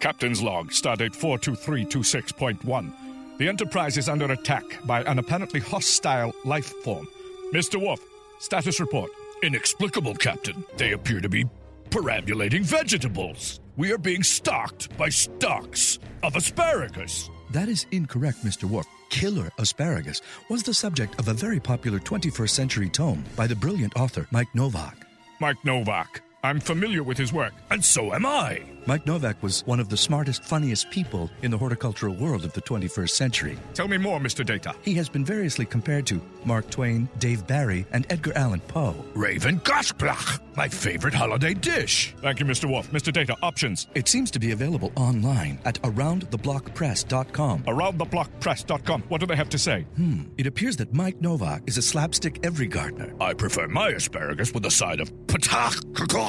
Captain's 0.00 0.42
log, 0.42 0.70
stardate 0.70 1.14
42326.1. 1.16 2.92
The 3.38 3.48
Enterprise 3.48 3.96
is 3.98 4.08
under 4.08 4.30
attack 4.32 4.64
by 4.86 5.02
an 5.02 5.18
apparently 5.18 5.60
hostile 5.60 6.34
life 6.44 6.72
form. 6.82 7.06
Mr. 7.52 7.80
Worf, 7.80 8.00
status 8.38 8.80
report. 8.80 9.10
Inexplicable, 9.42 10.14
Captain. 10.14 10.64
They 10.76 10.92
appear 10.92 11.20
to 11.20 11.28
be 11.28 11.44
perambulating 11.90 12.62
vegetables. 12.64 13.60
We 13.76 13.92
are 13.92 13.98
being 13.98 14.22
stalked 14.22 14.96
by 14.96 15.10
stalks 15.10 15.98
of 16.22 16.34
asparagus. 16.36 17.28
That 17.50 17.68
is 17.68 17.86
incorrect, 17.90 18.44
Mr. 18.44 18.64
Worf. 18.64 18.86
Killer 19.08 19.50
asparagus 19.58 20.20
was 20.50 20.62
the 20.62 20.74
subject 20.74 21.18
of 21.18 21.28
a 21.28 21.34
very 21.34 21.60
popular 21.60 21.98
21st 21.98 22.50
century 22.50 22.88
tome 22.88 23.24
by 23.36 23.46
the 23.46 23.54
brilliant 23.54 23.96
author 23.96 24.26
Mike 24.30 24.52
Novak. 24.54 25.06
Mike 25.40 25.64
Novak. 25.64 26.25
I'm 26.46 26.60
familiar 26.60 27.02
with 27.02 27.18
his 27.18 27.32
work, 27.32 27.54
and 27.72 27.84
so 27.84 28.14
am 28.14 28.24
I. 28.24 28.62
Mike 28.86 29.04
Novak 29.04 29.42
was 29.42 29.66
one 29.66 29.80
of 29.80 29.88
the 29.88 29.96
smartest, 29.96 30.44
funniest 30.44 30.90
people 30.90 31.28
in 31.42 31.50
the 31.50 31.58
horticultural 31.58 32.14
world 32.14 32.44
of 32.44 32.52
the 32.52 32.62
21st 32.62 33.10
century. 33.10 33.58
Tell 33.74 33.88
me 33.88 33.98
more, 33.98 34.20
Mr. 34.20 34.46
Data. 34.46 34.72
He 34.82 34.94
has 34.94 35.08
been 35.08 35.24
variously 35.24 35.66
compared 35.66 36.06
to 36.06 36.22
Mark 36.44 36.70
Twain, 36.70 37.08
Dave 37.18 37.44
Barry, 37.48 37.84
and 37.90 38.06
Edgar 38.10 38.32
Allan 38.36 38.60
Poe. 38.60 38.94
Raven 39.14 39.58
Goshblach, 39.58 40.38
my 40.56 40.68
favorite 40.68 41.14
holiday 41.14 41.52
dish. 41.52 42.14
Thank 42.22 42.38
you, 42.38 42.46
Mr. 42.46 42.72
Worf. 42.72 42.92
Mr. 42.92 43.12
Data, 43.12 43.36
options. 43.42 43.88
It 43.96 44.06
seems 44.06 44.30
to 44.30 44.38
be 44.38 44.52
available 44.52 44.92
online 44.94 45.58
at 45.64 45.82
aroundtheblockpress.com. 45.82 47.64
Aroundtheblockpress.com. 47.64 49.02
What 49.08 49.20
do 49.20 49.26
they 49.26 49.34
have 49.34 49.48
to 49.48 49.58
say? 49.58 49.82
Hmm. 49.96 50.22
It 50.38 50.46
appears 50.46 50.76
that 50.76 50.94
Mike 50.94 51.20
Novak 51.20 51.62
is 51.66 51.76
a 51.76 51.82
slapstick 51.82 52.38
every 52.46 52.68
gardener. 52.68 53.12
I 53.20 53.34
prefer 53.34 53.66
my 53.66 53.88
asparagus 53.88 54.54
with 54.54 54.64
a 54.64 54.70
side 54.70 55.00
of 55.00 55.10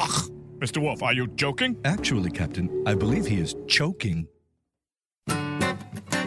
patach. 0.08 0.32
Mr. 0.60 0.82
Worf, 0.82 1.04
are 1.04 1.14
you 1.14 1.28
joking? 1.28 1.78
Actually, 1.86 2.32
Captain, 2.32 2.84
I 2.86 2.96
believe 2.96 3.26
he 3.26 3.40
is 3.40 3.56
choking. 3.68 4.28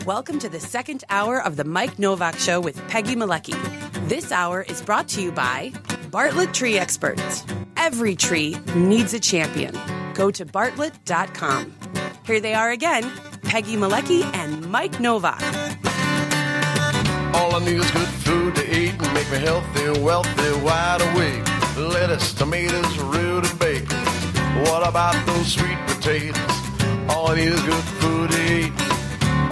Welcome 0.07 0.39
to 0.39 0.49
the 0.49 0.61
second 0.61 1.05
hour 1.11 1.43
of 1.43 1.57
the 1.57 1.65
Mike 1.65 1.99
Novak 1.99 2.39
Show 2.39 2.61
with 2.61 2.77
Peggy 2.89 3.15
Malecki. 3.17 3.55
This 4.09 4.33
hour 4.33 4.63
is 4.63 4.81
brought 4.83 5.09
to 5.09 5.23
you 5.23 5.31
by 5.33 5.73
Bartlett 6.11 6.55
Tree 6.55 6.79
Experts. 6.79 7.45
Every 7.77 8.15
tree 8.15 8.57
needs 8.75 9.15
a 9.15 9.21
champion. 9.21 9.77
Go 10.15 10.31
to 10.31 10.45
bartlett.com. 10.45 11.75
Here 12.25 12.41
they 12.41 12.55
are 12.55 12.71
again 12.71 13.11
Peggy 13.43 13.77
Malecki 13.77 14.23
and 14.35 14.69
Mike 14.71 15.01
Novak. 15.01 15.43
All 17.35 17.55
I 17.55 17.65
need 17.65 17.77
is 17.77 17.91
good 17.91 18.09
food 18.09 18.55
to 18.57 18.79
eat 18.79 18.93
and 18.93 19.15
make 19.15 19.31
me 19.31 19.39
healthy, 19.39 20.01
wealthy, 20.01 20.63
wide 20.63 21.01
awake. 21.13 21.45
Lettuce, 21.77 22.35
tomatoes, 22.35 22.99
root 22.99 23.21
and 23.21 23.31
bacon. 23.31 23.50
What 24.63 24.87
about 24.87 25.27
those 25.27 25.53
sweet 25.55 25.79
potatoes? 25.87 26.37
All 27.09 27.31
I 27.31 27.37
need 27.37 27.49
is 27.49 27.63
good 27.63 27.85
food 27.85 28.31
to 28.31 28.57
eat. 28.57 28.73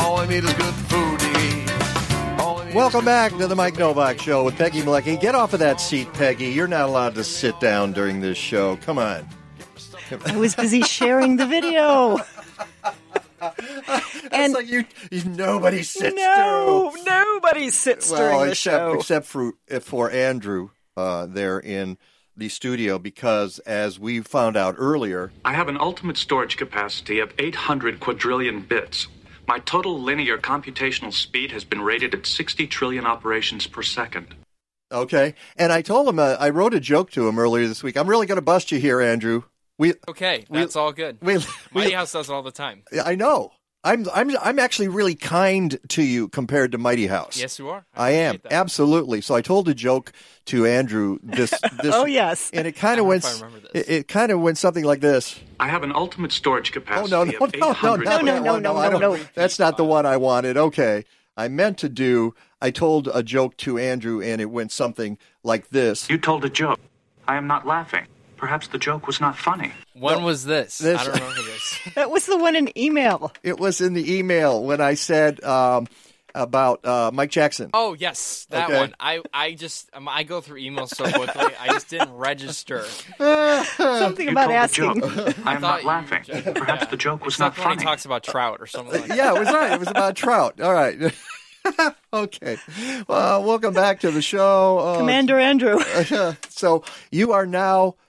All 0.00 0.18
I 0.18 0.26
need 0.28 0.44
is 0.44 0.52
good 0.52 0.74
food 0.74 1.18
to 1.20 1.26
eat. 1.26 2.74
Welcome 2.74 3.06
back 3.06 3.32
to 3.38 3.46
the 3.46 3.56
Mike 3.56 3.78
Novak 3.78 4.20
Show 4.20 4.44
with 4.44 4.56
Peggy 4.56 4.82
Malecki. 4.82 5.18
Get 5.18 5.34
off 5.34 5.54
of 5.54 5.61
that 5.61 5.80
seat, 5.80 6.12
Peggy. 6.12 6.48
You're 6.48 6.68
not 6.68 6.82
allowed 6.82 7.14
to 7.14 7.24
sit 7.24 7.59
down 7.59 7.92
during 7.92 8.20
this 8.20 8.36
show. 8.36 8.76
Come 8.76 8.98
on. 8.98 9.26
I 10.26 10.36
was 10.36 10.54
busy 10.54 10.82
sharing 10.82 11.36
the 11.36 11.46
video. 11.46 12.18
and 14.30 14.52
like 14.52 14.68
you, 14.68 14.84
you 15.11 15.24
nobody 15.24 15.82
sits 15.82 16.16
no, 16.16 16.92
nobody 17.06 17.70
sits 17.70 18.11
well, 18.11 18.20
during 18.20 18.40
the 18.40 18.50
except 18.50 18.76
show. 18.76 18.92
except 18.94 19.26
for 19.26 19.52
for 19.80 20.11
Andrew 20.11 20.70
uh, 20.96 21.26
there 21.26 21.59
in 21.59 21.96
the 22.39 22.49
studio 22.49 22.99
because 22.99 23.59
as 23.61 23.99
we 23.99 24.20
found 24.20 24.57
out 24.57 24.76
earlier, 24.78 25.32
I 25.45 25.53
have 25.55 25.68
an 25.68 25.76
ultimate 25.78 26.16
storage 26.16 26.57
capacity 26.57 27.18
of 27.18 27.32
800 27.39 28.01
quadrillion 28.01 28.61
bits. 28.62 29.09
My 29.47 29.59
total 29.61 30.01
linear 30.01 30.39
computational 30.39 31.12
speed 31.12 31.53
has 31.53 31.64
been 31.64 31.80
rated 31.80 32.14
at 32.14 32.26
60 32.26 32.66
trillion 32.66 33.07
operations 33.07 33.66
per 33.66 33.82
second. 33.82 34.34
okay, 34.93 35.34
and 35.57 35.72
I 35.72 35.82
told 35.82 36.09
him 36.09 36.18
uh, 36.18 36.36
I 36.39 36.51
wrote 36.51 36.74
a 36.74 36.80
joke 36.80 37.11
to 37.12 37.26
him 37.28 37.39
earlier 37.39 37.66
this 37.66 37.82
week. 37.82 37.97
I'm 37.97 38.09
really 38.09 38.26
going 38.26 38.36
to 38.36 38.43
bust 38.43 38.70
you 38.72 38.78
here, 38.78 39.01
Andrew. 39.01 39.43
We 39.78 39.95
Okay, 40.09 40.45
we- 40.49 40.59
that's 40.61 40.76
all 40.76 40.93
good. 40.93 41.18
we- 41.20 41.34
Mighty 41.72 41.89
we- 41.89 41.93
House 41.93 42.12
does 42.12 42.28
it 42.28 42.32
all 42.32 42.43
the 42.43 42.51
time. 42.53 42.82
I 43.05 43.14
know. 43.14 43.53
I'm 43.85 44.07
I'm 44.12 44.37
I'm 44.39 44.59
actually 44.59 44.89
really 44.89 45.14
kind 45.14 45.79
to 45.91 46.03
you 46.03 46.29
compared 46.29 46.72
to 46.72 46.79
Mighty 46.79 47.07
House. 47.07 47.39
Yes, 47.39 47.59
you 47.59 47.68
are. 47.68 47.87
I, 47.95 48.11
am 48.11 48.41
absolutely. 48.51 49.20
So 49.20 49.35
I 49.35 49.41
told 49.41 49.68
a 49.68 49.74
joke 49.74 50.12
to 50.47 50.66
Andrew 50.66 51.18
this. 51.22 51.51
this 51.83 51.95
Oh, 51.95 52.05
yes. 52.05 52.51
and 52.53 52.66
it 52.66 52.72
kind 52.72 52.99
of 52.99 53.07
went. 53.07 53.24
I 53.24 53.33
remember 53.35 53.68
It, 53.74 53.89
it 53.89 54.09
kind 54.09 54.33
of 54.33 54.41
went 54.41 54.59
something 54.59 54.85
like 54.85 55.01
this. 55.01 55.39
I 55.61 55.68
have 55.68 55.85
an 55.85 55.93
ultimate 55.95 56.33
storage 56.33 56.70
Oh 56.70 56.72
capacity 56.72 57.11
no 57.11 57.24
no 57.24 57.31
no 57.31 57.45
of 57.45 57.55
no 57.55 57.70
800 57.70 58.05
not 58.05 58.24
no, 58.24 58.35
that 58.35 58.45
no, 58.45 58.53
one. 58.53 58.62
no, 58.62 58.89
no, 58.91 58.99
no. 58.99 59.18
That's 59.35 59.59
not 59.59 59.76
the 59.76 59.85
one 59.85 60.07
I 60.07 60.16
wanted. 60.16 60.57
Okay, 60.57 61.05
I 61.37 61.47
meant 61.49 61.79
to 61.79 61.89
do. 61.89 62.35
I 62.61 62.72
told 62.72 63.09
a 63.14 63.22
joke 63.22 63.57
to 63.59 63.79
Andrew, 63.79 64.20
and 64.20 64.41
it 64.41 64.51
went 64.51 64.72
something 64.72 65.16
like 65.45 65.68
this. 65.68 66.11
You 66.11 66.18
told 66.18 66.45
a 66.45 66.51
joke. 66.51 66.81
I 67.29 67.37
am 67.37 67.47
not 67.47 67.64
laughing. 67.64 68.07
Perhaps 68.39 68.68
the 68.68 68.78
joke 68.78 69.07
was 69.07 69.20
not 69.20 69.36
funny. 69.36 69.72
When 69.95 70.22
was 70.22 70.45
this? 70.45 70.78
this- 70.78 71.01
I 71.01 71.05
don't 71.05 71.14
remember 71.14 71.43
this. 71.43 71.78
That 71.95 72.11
was 72.11 72.26
the 72.26 72.36
one 72.39 72.55
in 72.57 72.76
email. 72.78 73.32
It 73.43 73.59
was 73.59 73.80
in 73.80 73.95
the 73.95 74.16
email 74.18 74.62
when 74.62 74.80
I 74.80 74.95
said 74.95 75.43
um, 75.43 75.86
about 76.34 76.84
uh, 76.84 77.11
Mike 77.12 77.30
Jackson. 77.30 77.70
Oh 77.74 77.95
yes, 77.95 78.47
that 78.51 78.68
Okay. 78.70 78.78
one. 78.78 78.95
I 79.01 79.20
I 79.34 79.53
just 79.55 79.89
um, 79.95 80.09
I 80.09 80.22
go 80.22 80.41
through 80.41 80.61
emails 80.61 80.89
so 80.91 81.05
quickly. 81.11 81.53
I 81.61 81.68
just 81.68 81.89
didn't 81.89 82.12
register. 82.14 82.84
Something 83.18 84.26
You 84.26 84.32
about 84.32 84.47
told 84.47 84.53
asking. 84.53 85.03
a 85.03 85.11
joke. 85.32 85.39
I 85.47 85.55
am 85.55 85.61
thought 85.61 85.61
not 85.62 85.82
you- 85.82 85.89
laughing. 85.89 86.55
Perhaps 86.55 86.86
the 86.89 86.97
joke 86.97 87.24
was 87.24 87.34
Except 87.34 87.57
not 87.59 87.64
when 87.66 87.78
he 87.78 87.84
funny. 87.84 87.86
talks 87.86 88.05
about 88.05 88.22
trout 88.22 88.59
or 88.61 88.66
something. 88.66 89.01
Like 89.01 89.09
that. 89.09 89.16
yeah, 89.16 89.34
it 89.34 89.39
was 89.39 89.49
right. 89.49 89.72
It 89.72 89.80
was 89.80 89.89
about 89.89 90.14
trout. 90.16 90.61
All 90.61 90.72
right. 90.74 90.97
okay. 92.12 92.57
Well, 93.09 93.43
welcome 93.45 93.74
back 93.74 94.01
to 94.01 94.11
the 94.11 94.22
show. 94.22 94.78
Uh, 94.78 94.97
Commander 94.99 95.39
Andrew. 95.39 95.80
so 96.49 96.84
you 97.11 97.32
are 97.32 97.47
now 97.47 97.91
To 97.91 97.97
hear 97.97 98.07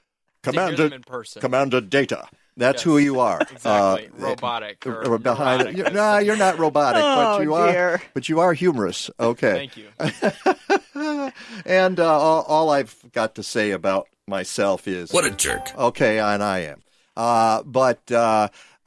Commander 0.51 0.83
them 0.89 0.93
in 0.93 1.01
person. 1.03 1.41
Commander 1.41 1.81
Data. 1.81 2.27
That's 2.57 2.79
Yes, 2.79 2.83
who 2.83 2.97
you 2.97 3.19
are. 3.21 3.39
Exactly. 3.51 4.07
Uh, 4.07 4.27
robotic. 4.27 4.85
Or, 4.85 5.07
or 5.07 5.17
behind 5.17 5.61
neurotic, 5.63 5.79
it. 5.79 5.87
as 5.87 5.93
No, 5.93 6.17
you're 6.17 6.35
not 6.35 6.59
robotic, 6.59 7.01
but 7.01 7.37
Oh, 7.37 7.41
you 7.41 7.53
are. 7.53 8.01
But 8.13 8.27
you 8.27 8.41
are 8.41 8.51
humorous. 8.53 9.09
Okay. 9.19 9.69
Thank 9.69 9.77
you. 9.77 9.87
and 11.65 11.99
uh, 11.99 12.19
all, 12.19 12.41
all 12.43 12.69
I've 12.69 12.95
got 13.13 13.35
to 13.35 13.43
say 13.43 13.71
about 13.71 14.07
myself 14.27 14.87
is 14.87 15.11
What 15.11 15.25
a 15.25 15.31
jerk. 15.31 15.75
okay, 15.77 16.19
and 16.19 16.43
I 16.43 16.59
am. 16.59 16.83
Uh, 17.15 17.63
but 17.63 18.11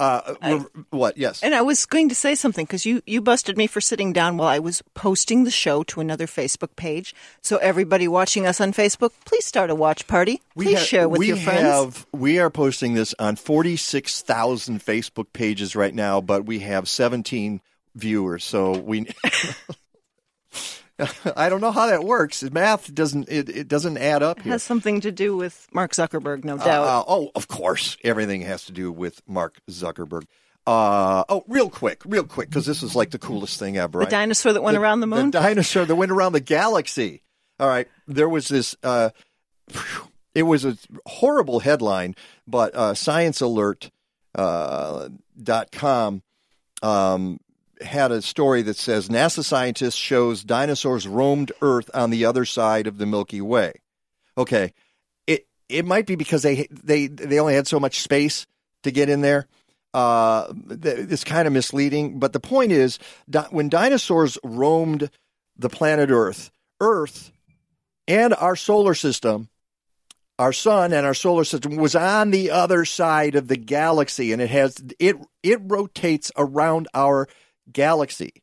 uh, 0.03 0.34
we're- 0.42 0.84
what? 0.90 1.16
Yes. 1.16 1.42
And 1.42 1.55
I 1.55 1.62
was 1.62 1.86
going 1.86 2.09
to 2.09 2.14
say 2.14 2.34
something 2.34 2.64
because 2.64 2.84
you, 2.84 3.03
you 3.07 3.20
busted 3.20 3.57
me 3.57 3.66
for 3.66 3.80
sitting 3.80 4.12
down 4.12 4.36
while 4.36 4.48
I 4.48 4.59
was 4.59 4.82
posting 4.94 5.44
the 5.44 5.50
show 5.50 5.82
to 5.84 6.00
another 6.00 6.26
Facebook 6.26 6.74
page. 6.76 7.14
So 7.40 7.57
everybody 7.59 8.09
watching 8.09 8.46
us 8.46 8.61
on 8.61 8.72
Facebook, 8.72 9.12
please 9.24 9.44
start 9.44 9.70
a 9.70 9.74
watch 9.74 10.07
party. 10.07 10.40
Please 10.55 10.78
ha- 10.78 10.84
share 10.84 11.09
with 11.09 11.20
we 11.20 11.28
your 11.28 11.36
friends. 11.36 11.62
Have, 11.62 12.07
we 12.12 12.38
are 12.38 12.50
posting 12.50 12.94
this 12.94 13.14
on 13.18 13.36
46,000 13.36 14.80
Facebook 14.80 15.32
pages 15.32 15.76
right 15.76 15.94
now, 15.94 16.20
but 16.20 16.44
we 16.44 16.61
have 16.61 16.88
17 16.88 17.61
viewers. 17.94 18.44
So 18.44 18.72
we. 18.78 19.07
I 21.36 21.49
don't 21.49 21.61
know 21.61 21.72
how 21.72 21.86
that 21.86 22.05
works. 22.05 22.43
Math 22.43 22.95
doesn't 22.95 23.28
it, 23.28 23.49
it 23.49 23.68
doesn't 23.68 23.97
add 23.99 24.22
up 24.22 24.38
It 24.38 24.45
here. 24.45 24.53
has 24.53 24.62
something 24.62 25.01
to 25.01 25.11
do 25.11 25.36
with 25.36 25.66
Mark 25.72 25.93
Zuckerberg, 25.93 26.45
no 26.45 26.55
Uh, 26.57 26.64
doubt. 26.64 26.84
uh, 26.86 27.05
oh, 27.09 27.30
of 27.34 27.49
course, 27.49 27.97
everything 28.05 28.43
has 28.43 28.64
to 28.66 28.72
do 28.72 28.93
with 28.93 29.20
Mark 29.26 29.59
Zuckerberg. 29.70 30.24
Uh, 30.66 31.24
oh, 31.28 31.43
real 31.49 31.68
quick, 31.68 32.03
real 32.05 32.22
quick, 32.24 32.49
because 32.49 32.66
this 32.66 32.82
is 32.84 32.95
like 32.95 33.11
the 33.11 33.18
coolest 33.18 33.59
thing 33.59 33.76
ever. 33.78 33.93
the 33.93 33.99
right? 34.01 34.11
dinosaur 34.11 34.53
that 34.53 34.62
went 34.62 34.76
around 34.76 35.01
the 35.01 35.09
moon? 35.09 35.30
The 35.32 35.40
dinosaur 35.40 35.84
that 35.84 35.97
went 35.97 36.12
around 36.12 36.32
the 36.34 36.40
galaxy. 36.40 37.22
All 37.59 37.68
right, 37.68 37.88
there 38.07 38.28
was 38.28 38.47
this. 38.49 38.76
Uh, 38.82 39.11
it 40.34 40.45
was 40.45 40.64
a 40.64 40.76
horrible 41.07 41.61
headline, 41.61 42.14
but 42.47 42.74
uh, 42.76 42.93
ScienceAlert 42.93 43.90
uh, 44.36 45.09
dot 45.43 45.72
com 45.72 46.22
um, 46.82 47.40
had 47.83 48.12
a 48.12 48.22
story 48.22 48.62
that 48.62 48.76
says 48.76 49.09
NASA 49.09 49.45
scientist 49.45 49.99
shows 49.99 50.45
dinosaurs 50.45 51.07
roamed 51.07 51.53
Earth 51.61 51.91
on 51.95 52.11
the 52.11 52.24
other 52.24 52.45
side 52.45 52.87
of 52.87 52.99
the 52.99 53.07
Milky 53.07 53.41
Way. 53.41 53.74
Okay, 54.37 54.72
it 55.26 55.47
it 55.68 55.85
might 55.85 56.07
be 56.07 56.16
because 56.16 56.43
they 56.43 56.66
they 56.70 57.07
they 57.07 57.39
only 57.39 57.55
had 57.55 57.66
so 57.66 57.80
much 57.80 58.01
space 58.01 58.47
to 58.83 58.91
get 58.91 59.09
in 59.09 59.20
there. 59.20 59.47
Uh, 59.95 60.53
it's 60.70 61.24
kind 61.24 61.47
of 61.47 61.53
misleading, 61.53 62.18
but 62.18 62.33
the 62.33 62.41
point 62.41 62.72
is, 62.72 62.99
when 63.51 63.68
dinosaurs 63.68 64.39
roamed 64.43 65.11
the 65.59 65.68
planet 65.68 66.11
Earth, 66.11 66.51
Earth 66.80 67.30
and 68.09 68.33
our 68.35 68.57
solar 68.57 68.95
system, 68.95 69.51
our 70.39 70.53
sun 70.53 70.93
and 70.95 71.05
our 71.05 71.14
solar 71.14 71.45
system 71.45 71.76
was 71.76 71.95
on 71.95 72.30
the 72.30 72.51
other 72.51 72.87
side 72.87 73.35
of 73.35 73.49
the 73.49 73.57
galaxy, 73.57 74.33
and 74.33 74.41
it 74.41 74.51
has 74.51 74.83
it 74.99 75.16
it 75.43 75.61
rotates 75.62 76.33
around 76.37 76.89
our 76.95 77.28
galaxy 77.72 78.42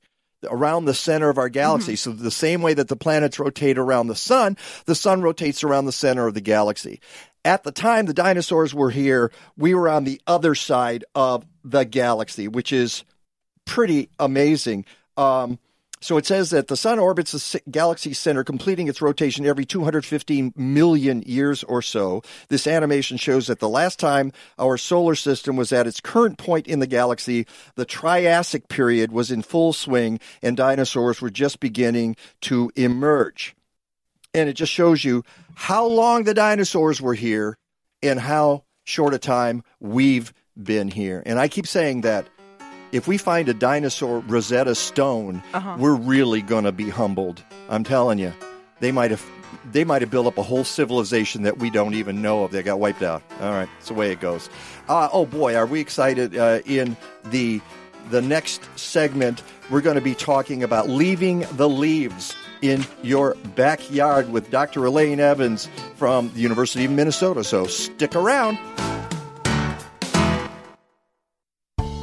around 0.49 0.85
the 0.85 0.93
center 0.93 1.29
of 1.29 1.37
our 1.37 1.49
galaxy. 1.49 1.95
So 1.95 2.11
the 2.11 2.31
same 2.31 2.61
way 2.61 2.73
that 2.73 2.87
the 2.87 2.95
planets 2.95 3.39
rotate 3.39 3.77
around 3.77 4.07
the 4.07 4.15
sun, 4.15 4.57
the 4.85 4.95
sun 4.95 5.21
rotates 5.21 5.63
around 5.63 5.85
the 5.85 5.91
center 5.91 6.27
of 6.27 6.33
the 6.33 6.41
galaxy. 6.41 7.01
At 7.43 7.63
the 7.63 7.71
time 7.71 8.05
the 8.05 8.13
dinosaurs 8.13 8.73
were 8.73 8.91
here, 8.91 9.31
we 9.57 9.73
were 9.73 9.89
on 9.89 10.03
the 10.03 10.21
other 10.27 10.55
side 10.55 11.05
of 11.15 11.45
the 11.63 11.83
galaxy, 11.83 12.47
which 12.47 12.71
is 12.71 13.03
pretty 13.65 14.09
amazing. 14.19 14.85
Um, 15.17 15.59
so 16.01 16.17
it 16.17 16.25
says 16.25 16.49
that 16.51 16.67
the 16.67 16.77
sun 16.77 16.97
orbits 16.97 17.31
the 17.31 17.61
galaxy 17.69 18.13
center, 18.13 18.43
completing 18.43 18.87
its 18.87 19.01
rotation 19.01 19.45
every 19.45 19.65
215 19.65 20.53
million 20.55 21.21
years 21.25 21.63
or 21.63 21.81
so. 21.81 22.21
This 22.47 22.67
animation 22.67 23.17
shows 23.17 23.47
that 23.47 23.59
the 23.59 23.67
last 23.67 23.99
time 23.99 24.31
our 24.57 24.77
solar 24.77 25.15
system 25.15 25.57
was 25.57 25.73
at 25.73 25.87
its 25.87 25.99
current 25.99 26.37
point 26.37 26.67
in 26.67 26.79
the 26.79 26.87
galaxy, 26.87 27.45
the 27.75 27.85
Triassic 27.85 28.69
period 28.69 29.11
was 29.11 29.29
in 29.29 29.41
full 29.41 29.73
swing 29.73 30.19
and 30.41 30.55
dinosaurs 30.55 31.21
were 31.21 31.29
just 31.29 31.59
beginning 31.59 32.15
to 32.41 32.71
emerge. 32.75 33.55
And 34.33 34.47
it 34.47 34.53
just 34.53 34.71
shows 34.71 35.03
you 35.03 35.23
how 35.55 35.85
long 35.85 36.23
the 36.23 36.33
dinosaurs 36.33 37.01
were 37.01 37.15
here 37.15 37.57
and 38.01 38.19
how 38.19 38.63
short 38.85 39.13
a 39.13 39.19
time 39.19 39.63
we've 39.79 40.33
been 40.61 40.89
here. 40.89 41.21
And 41.25 41.39
I 41.39 41.47
keep 41.47 41.67
saying 41.67 42.01
that 42.01 42.27
if 42.91 43.07
we 43.07 43.17
find 43.17 43.47
a 43.49 43.53
dinosaur 43.53 44.19
Rosetta 44.27 44.75
Stone, 44.75 45.41
Uh-huh. 45.53 45.75
we're 45.79 45.95
really 45.95 46.41
going 46.41 46.63
to 46.65 46.71
be 46.71 46.89
humbled. 46.89 47.43
I'm 47.69 47.83
telling 47.83 48.19
you. 48.19 48.33
They 48.79 48.91
might 48.91 49.11
have 49.11 49.25
they 49.71 49.83
might 49.83 50.01
have 50.01 50.09
built 50.09 50.25
up 50.25 50.37
a 50.37 50.43
whole 50.43 50.63
civilization 50.63 51.43
that 51.43 51.57
we 51.59 51.69
don't 51.69 51.93
even 51.93 52.21
know 52.21 52.43
of. 52.43 52.51
They 52.51 52.63
got 52.63 52.79
wiped 52.79 53.03
out. 53.03 53.21
All 53.41 53.51
right, 53.51 53.67
it's 53.77 53.89
the 53.89 53.93
way 53.93 54.11
it 54.11 54.19
goes. 54.21 54.49
Uh, 54.87 55.09
oh 55.11 55.25
boy, 55.25 55.55
are 55.55 55.65
we 55.65 55.79
excited 55.81 56.37
uh, 56.37 56.59
in 56.65 56.95
the 57.25 57.59
the 58.09 58.21
next 58.21 58.61
segment 58.79 59.43
we're 59.69 59.81
going 59.81 59.95
to 59.97 60.01
be 60.01 60.15
talking 60.15 60.63
about 60.63 60.89
leaving 60.89 61.45
the 61.53 61.67
leaves 61.69 62.33
in 62.61 62.85
your 63.03 63.35
backyard 63.55 64.31
with 64.31 64.49
Dr. 64.49 64.85
Elaine 64.85 65.19
Evans 65.19 65.69
from 65.97 66.31
the 66.33 66.39
University 66.39 66.85
of 66.85 66.91
Minnesota. 66.91 67.43
So 67.43 67.65
stick 67.67 68.15
around. 68.15 68.57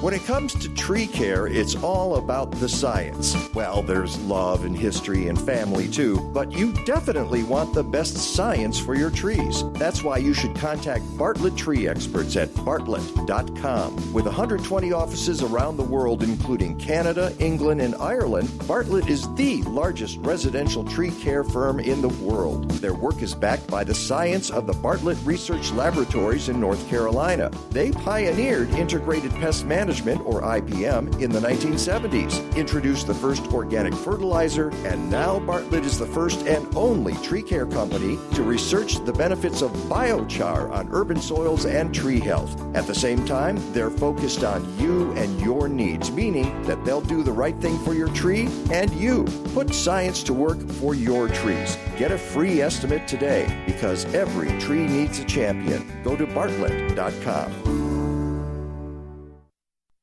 When 0.02 0.12
it 0.12 0.26
comes 0.26 0.52
to 0.56 0.68
tree 0.74 1.06
care, 1.06 1.46
it's 1.46 1.74
all 1.74 2.16
about 2.16 2.50
the 2.50 2.68
science. 2.68 3.34
Well, 3.54 3.80
there's 3.80 4.20
love 4.20 4.66
and 4.66 4.76
history 4.76 5.28
and 5.28 5.40
family 5.40 5.88
too, 5.88 6.20
but 6.34 6.52
you 6.52 6.74
definitely 6.84 7.42
want 7.44 7.72
the 7.72 7.82
best 7.82 8.18
science 8.18 8.78
for 8.78 8.94
your 8.94 9.10
trees. 9.10 9.64
That's 9.72 10.02
why 10.02 10.18
you 10.18 10.34
should 10.34 10.54
contact 10.54 11.02
Bartlett 11.16 11.56
Tree 11.56 11.88
Experts 11.88 12.36
at 12.36 12.54
bartlett.com. 12.62 14.12
With 14.12 14.26
120 14.26 14.92
offices 14.92 15.42
around 15.42 15.78
the 15.78 15.82
world, 15.82 16.22
including 16.22 16.78
Canada, 16.78 17.34
England, 17.38 17.80
and 17.80 17.94
Ireland, 17.94 18.50
Bartlett 18.68 19.08
is 19.08 19.34
the 19.34 19.62
largest 19.62 20.18
residential 20.18 20.84
tree 20.84 21.10
care 21.10 21.42
firm 21.42 21.80
in 21.80 22.02
the 22.02 22.14
world. 22.22 22.70
Their 22.82 22.94
work 22.94 23.22
is 23.22 23.34
backed 23.34 23.66
by 23.68 23.82
the 23.82 23.94
science 23.94 24.50
of 24.50 24.66
the 24.66 24.74
Bartlett 24.74 25.18
Research 25.24 25.72
Laboratories 25.72 26.50
in 26.50 26.60
North 26.60 26.86
Carolina. 26.90 27.50
They 27.70 27.92
pioneered 27.92 28.68
integrated 28.70 29.32
pest 29.36 29.64
management, 29.64 29.86
or 30.04 30.42
IPM, 30.42 31.22
in 31.22 31.30
the 31.30 31.40
1970s, 31.40 32.54
introduced 32.54 33.06
the 33.06 33.14
first 33.14 33.46
organic 33.46 33.94
fertilizer, 33.94 34.68
and 34.84 35.10
now 35.10 35.38
Bartlett 35.40 35.84
is 35.84 35.98
the 35.98 36.06
first 36.06 36.46
and 36.46 36.66
only 36.76 37.14
tree 37.14 37.42
care 37.42 37.66
company 37.66 38.18
to 38.34 38.42
research 38.42 39.04
the 39.04 39.12
benefits 39.12 39.62
of 39.62 39.70
biochar 39.88 40.70
on 40.70 40.88
urban 40.92 41.20
soils 41.20 41.64
and 41.64 41.94
tree 41.94 42.20
health. 42.20 42.60
At 42.76 42.86
the 42.86 42.94
same 42.94 43.24
time, 43.24 43.56
they're 43.72 43.90
focused 43.90 44.44
on 44.44 44.78
you 44.78 45.12
and 45.12 45.40
your 45.40 45.68
needs, 45.68 46.10
meaning 46.10 46.62
that 46.62 46.84
they'll 46.84 47.00
do 47.00 47.22
the 47.22 47.32
right 47.32 47.58
thing 47.60 47.78
for 47.78 47.94
your 47.94 48.08
tree 48.08 48.48
and 48.70 48.92
you. 48.92 49.24
Put 49.54 49.74
science 49.74 50.22
to 50.24 50.34
work 50.34 50.60
for 50.72 50.94
your 50.94 51.28
trees. 51.28 51.78
Get 51.96 52.12
a 52.12 52.18
free 52.18 52.60
estimate 52.60 53.08
today 53.08 53.46
because 53.66 54.04
every 54.14 54.56
tree 54.60 54.86
needs 54.86 55.18
a 55.18 55.24
champion. 55.24 55.86
Go 56.04 56.16
to 56.16 56.26
bartlett.com. 56.26 57.85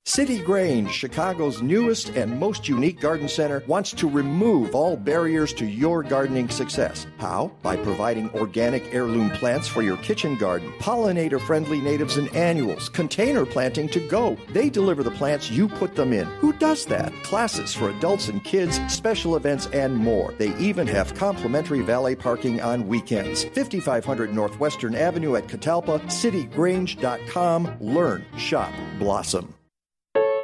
City 0.06 0.40
Grange, 0.40 0.92
Chicago's 0.92 1.62
newest 1.62 2.10
and 2.10 2.38
most 2.38 2.68
unique 2.68 3.00
garden 3.00 3.30
center, 3.30 3.64
wants 3.68 3.92
to 3.94 4.10
remove 4.10 4.76
all 4.76 4.98
barriers 4.98 5.54
to 5.54 5.66
your 5.66 6.04
gardening 6.04 6.50
success. 6.50 7.08
How? 7.20 7.54
By 7.62 7.78
providing 7.78 8.30
organic 8.32 8.94
heirloom 8.94 9.30
plants 9.30 9.70
for 9.70 9.82
your 9.82 9.96
kitchen 9.98 10.36
garden, 10.36 10.74
pollinator 10.74 11.40
friendly 11.40 11.80
natives 11.80 12.18
and 12.18 12.28
annuals, 12.36 12.90
container 12.90 13.46
planting 13.46 13.88
to 13.90 14.06
go. 14.10 14.38
They 14.50 14.70
deliver 14.70 15.04
the 15.04 15.12
plants, 15.12 15.50
you 15.50 15.70
put 15.70 15.96
them 15.96 16.12
in. 16.12 16.26
Who 16.42 16.52
does 16.52 16.86
that? 16.88 17.14
Classes 17.24 17.74
for 17.74 17.90
adults 17.90 18.28
and 18.28 18.44
kids, 18.44 18.82
special 18.90 19.38
events, 19.38 19.68
and 19.68 19.96
more. 19.96 20.34
They 20.38 20.54
even 20.58 20.86
have 20.88 21.16
complimentary 21.16 21.80
valet 21.80 22.16
parking 22.16 22.60
on 22.60 22.90
weekends. 22.90 23.46
5500 23.46 24.34
Northwestern 24.34 24.96
Avenue 24.96 25.38
at 25.38 25.48
Catalpa, 25.48 26.02
citygrange.com. 26.02 27.78
Learn, 27.80 28.26
shop, 28.38 28.74
blossom. 29.00 29.56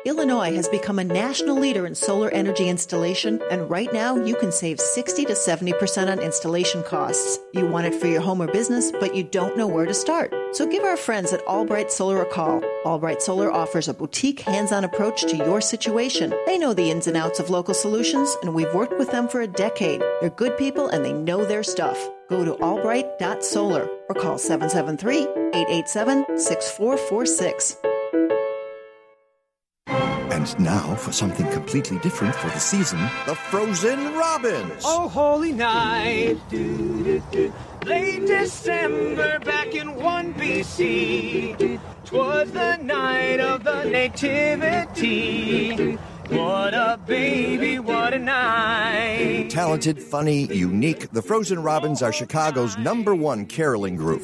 Illinois 0.06 0.56
has 0.56 0.70
become 0.70 0.98
a 0.98 1.04
national 1.04 1.60
leader 1.60 1.86
in 1.86 1.94
solar 1.94 2.30
energy 2.30 2.70
installation, 2.70 3.42
and 3.52 3.70
right 3.70 3.92
now 3.92 4.16
you 4.16 4.34
can 4.36 4.50
save 4.50 4.80
60 4.80 5.26
to 5.26 5.34
70% 5.34 6.10
on 6.10 6.20
installation 6.20 6.84
costs. 6.84 7.38
You 7.54 7.68
want 7.68 7.88
it 7.88 7.96
for 7.96 8.08
your 8.08 8.22
home 8.22 8.42
or 8.42 8.48
business, 8.48 8.94
but 8.94 9.14
you 9.14 9.24
don't 9.24 9.58
know 9.58 9.68
where 9.68 9.86
to 9.86 9.94
start. 9.94 10.34
So 10.54 10.66
give 10.66 10.86
our 10.86 10.96
friends 10.96 11.34
at 11.34 11.46
Albright 11.46 11.92
Solar 11.92 12.22
a 12.22 12.26
call. 12.26 12.64
Albright 12.86 13.22
Solar 13.22 13.52
offers 13.52 13.90
a 13.90 13.94
boutique, 13.94 14.40
hands 14.40 14.72
on 14.72 14.86
approach 14.86 15.24
to 15.24 15.36
your 15.36 15.60
situation. 15.60 16.34
They 16.46 16.58
know 16.58 16.74
the 16.74 16.90
ins 16.90 17.08
and 17.08 17.18
outs 17.18 17.42
of 17.42 17.50
local 17.50 17.74
solutions, 17.74 18.34
and 18.42 18.56
we've 18.56 18.74
worked 18.74 18.98
with 18.98 19.12
them 19.12 19.28
for 19.28 19.42
a 19.42 19.48
decade. 19.48 20.00
They're 20.22 20.30
good 20.30 20.58
people 20.58 20.88
and 20.88 21.04
they 21.04 21.14
know 21.14 21.44
their 21.44 21.64
stuff. 21.64 22.00
Go 22.30 22.46
to 22.46 22.54
albright.solar 22.64 23.90
or 24.08 24.16
call 24.16 24.38
773 24.38 25.24
887 25.54 26.40
6446. 26.40 27.78
And 30.40 30.58
now 30.58 30.96
for 30.96 31.12
something 31.12 31.46
completely 31.52 32.00
different 32.00 32.34
for 32.34 32.48
the 32.48 32.60
season 32.60 32.98
the 33.28 33.36
Frozen 33.36 34.14
Robins. 34.14 34.84
Oh, 34.86 35.10
holy 35.10 35.52
night. 35.52 36.38
Late 37.86 38.26
December 38.26 39.40
back 39.40 39.76
in 39.76 39.96
1 39.96 40.34
BC. 40.36 41.78
Twas 42.06 42.52
the 42.52 42.78
night 42.78 43.42
of 43.42 43.66
the 43.66 43.84
Nativity. 43.84 45.18
What 46.30 46.74
a 46.74 46.98
baby, 47.06 47.80
what 47.80 48.14
a 48.14 48.20
night. 48.20 49.50
Talented, 49.50 50.02
funny, 50.02 50.46
unique, 50.56 51.12
the 51.12 51.22
Frozen 51.22 51.62
Robins 51.64 52.02
are 52.02 52.14
Chicago's 52.14 52.78
number 52.78 53.14
one 53.14 53.46
caroling 53.46 53.98
group. 53.98 54.22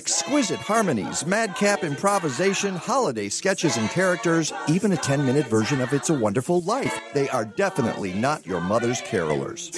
Exquisite 0.00 0.60
harmonies, 0.60 1.26
madcap 1.26 1.84
improvisation, 1.84 2.74
holiday 2.74 3.28
sketches 3.28 3.76
and 3.76 3.90
characters, 3.90 4.50
even 4.66 4.92
a 4.92 4.96
10 4.96 5.26
minute 5.26 5.46
version 5.46 5.82
of 5.82 5.92
It's 5.92 6.08
a 6.08 6.14
Wonderful 6.14 6.62
Life. 6.62 6.98
They 7.12 7.28
are 7.28 7.44
definitely 7.44 8.14
not 8.14 8.46
your 8.46 8.62
mother's 8.62 9.02
carolers. 9.02 9.70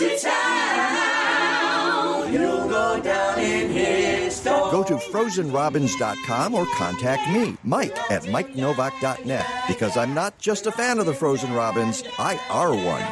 Go 4.71 4.85
to 4.85 4.95
frozenrobins.com 4.95 6.55
or 6.55 6.67
contact 6.77 7.29
me, 7.33 7.57
Mike, 7.65 7.99
at 8.09 8.23
mikenovak.net, 8.23 9.47
because 9.67 9.97
I'm 9.97 10.15
not 10.15 10.39
just 10.39 10.69
a 10.69 10.73
fan 10.73 11.01
of 11.01 11.07
the 11.07 11.15
Frozen 11.15 11.53
Robins, 11.53 12.05
I 12.17 12.39
are 12.49 12.73
one. 12.73 13.03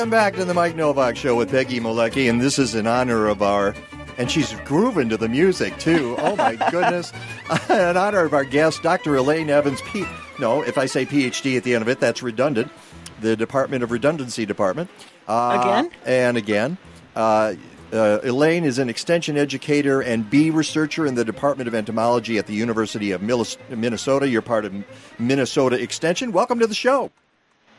Welcome 0.00 0.10
back 0.12 0.34
to 0.36 0.46
the 0.46 0.54
Mike 0.54 0.76
Novak 0.76 1.14
Show 1.14 1.34
with 1.36 1.50
Peggy 1.50 1.78
Malecki, 1.78 2.30
and 2.30 2.40
this 2.40 2.58
is 2.58 2.74
in 2.74 2.86
honor 2.86 3.26
of 3.26 3.42
our, 3.42 3.74
and 4.16 4.30
she's 4.30 4.54
grooving 4.64 5.10
to 5.10 5.18
the 5.18 5.28
music 5.28 5.78
too. 5.78 6.16
Oh 6.18 6.34
my 6.36 6.56
goodness! 6.70 7.12
in 7.68 7.98
honor 7.98 8.24
of 8.24 8.32
our 8.32 8.44
guest, 8.44 8.82
Dr. 8.82 9.16
Elaine 9.16 9.50
Evans. 9.50 9.82
P- 9.82 10.06
no, 10.38 10.62
if 10.62 10.78
I 10.78 10.86
say 10.86 11.04
PhD 11.04 11.58
at 11.58 11.64
the 11.64 11.74
end 11.74 11.82
of 11.82 11.88
it, 11.88 12.00
that's 12.00 12.22
redundant. 12.22 12.72
The 13.20 13.36
Department 13.36 13.84
of 13.84 13.90
Redundancy 13.90 14.46
Department. 14.46 14.88
Uh, 15.28 15.60
Again? 15.60 15.90
and 16.06 16.36
again. 16.38 16.78
Uh, 17.14 17.56
uh, 17.92 18.20
Elaine 18.22 18.64
is 18.64 18.78
an 18.78 18.88
extension 18.88 19.36
educator 19.36 20.00
and 20.00 20.30
bee 20.30 20.48
researcher 20.48 21.04
in 21.04 21.14
the 21.14 21.26
Department 21.26 21.68
of 21.68 21.74
Entomology 21.74 22.38
at 22.38 22.46
the 22.46 22.54
University 22.54 23.10
of 23.10 23.20
Minnesota. 23.20 24.26
You're 24.26 24.40
part 24.40 24.64
of 24.64 24.72
Minnesota 25.18 25.78
Extension. 25.78 26.32
Welcome 26.32 26.58
to 26.60 26.66
the 26.66 26.74
show. 26.74 27.10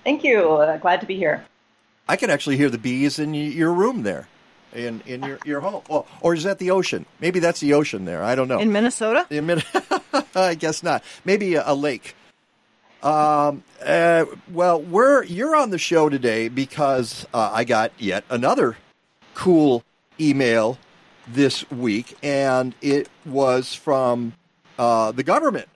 Thank 0.03 0.23
you. 0.23 0.51
Uh, 0.51 0.77
glad 0.77 1.01
to 1.01 1.07
be 1.07 1.15
here. 1.15 1.43
I 2.11 2.17
can 2.17 2.29
actually 2.29 2.57
hear 2.57 2.69
the 2.69 2.77
bees 2.77 3.19
in 3.19 3.33
your 3.33 3.71
room 3.71 4.03
there, 4.03 4.27
in 4.73 5.01
in 5.05 5.23
your, 5.23 5.39
your 5.45 5.61
home. 5.61 5.81
Oh, 5.89 6.05
or 6.19 6.33
is 6.33 6.43
that 6.43 6.59
the 6.59 6.71
ocean? 6.71 7.05
Maybe 7.21 7.39
that's 7.39 7.61
the 7.61 7.73
ocean 7.73 8.03
there. 8.03 8.21
I 8.21 8.35
don't 8.35 8.49
know. 8.49 8.59
In 8.59 8.73
Minnesota? 8.73 9.25
In 9.29 9.45
Min- 9.45 9.63
I 10.35 10.55
guess 10.55 10.83
not. 10.83 11.05
Maybe 11.23 11.55
a, 11.55 11.63
a 11.65 11.73
lake. 11.73 12.17
Um. 13.01 13.63
Uh, 13.81 14.25
well, 14.51 14.81
we're 14.81 15.23
you're 15.23 15.55
on 15.55 15.69
the 15.69 15.77
show 15.77 16.09
today 16.09 16.49
because 16.49 17.25
uh, 17.33 17.49
I 17.53 17.63
got 17.63 17.93
yet 17.97 18.25
another 18.29 18.75
cool 19.33 19.85
email 20.19 20.77
this 21.29 21.69
week, 21.71 22.17
and 22.21 22.75
it 22.81 23.07
was 23.25 23.73
from 23.73 24.33
uh, 24.77 25.13
the 25.13 25.23
government, 25.23 25.69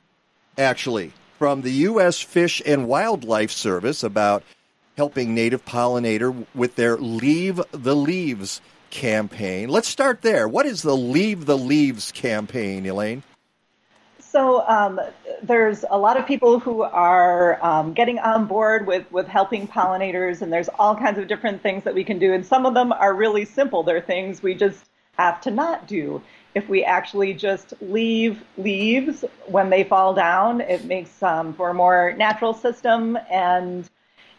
actually, 0.57 1.13
from 1.39 1.61
the 1.61 1.71
U.S. 1.71 2.19
Fish 2.19 2.61
and 2.65 2.89
Wildlife 2.89 3.51
Service 3.51 4.03
about 4.03 4.43
helping 4.97 5.35
native 5.35 5.65
pollinator 5.65 6.45
with 6.53 6.75
their 6.75 6.97
Leave 6.97 7.61
the 7.71 7.95
Leaves 7.95 8.61
campaign. 8.89 9.69
Let's 9.69 9.87
start 9.87 10.21
there. 10.21 10.47
What 10.47 10.65
is 10.65 10.81
the 10.81 10.95
Leave 10.95 11.45
the 11.45 11.57
Leaves 11.57 12.11
campaign, 12.11 12.85
Elaine? 12.85 13.23
So 14.19 14.67
um, 14.67 14.99
there's 15.43 15.85
a 15.89 15.97
lot 15.97 16.17
of 16.17 16.25
people 16.25 16.59
who 16.59 16.81
are 16.81 17.63
um, 17.63 17.93
getting 17.93 18.19
on 18.19 18.45
board 18.47 18.85
with, 18.85 19.09
with 19.11 19.27
helping 19.27 19.67
pollinators, 19.67 20.41
and 20.41 20.51
there's 20.51 20.69
all 20.79 20.95
kinds 20.95 21.17
of 21.17 21.27
different 21.27 21.61
things 21.61 21.83
that 21.83 21.93
we 21.93 22.03
can 22.03 22.19
do. 22.19 22.33
And 22.33 22.45
some 22.45 22.65
of 22.65 22.73
them 22.73 22.91
are 22.91 23.13
really 23.13 23.45
simple. 23.45 23.83
They're 23.83 24.01
things 24.01 24.43
we 24.43 24.53
just 24.53 24.85
have 25.17 25.39
to 25.41 25.51
not 25.51 25.87
do. 25.87 26.21
If 26.53 26.67
we 26.69 26.83
actually 26.83 27.33
just 27.33 27.73
leave 27.81 28.43
leaves 28.57 29.23
when 29.45 29.69
they 29.69 29.83
fall 29.83 30.13
down, 30.13 30.61
it 30.61 30.85
makes 30.85 31.21
um, 31.23 31.53
for 31.53 31.69
a 31.69 31.73
more 31.73 32.13
natural 32.17 32.53
system 32.53 33.17
and 33.29 33.89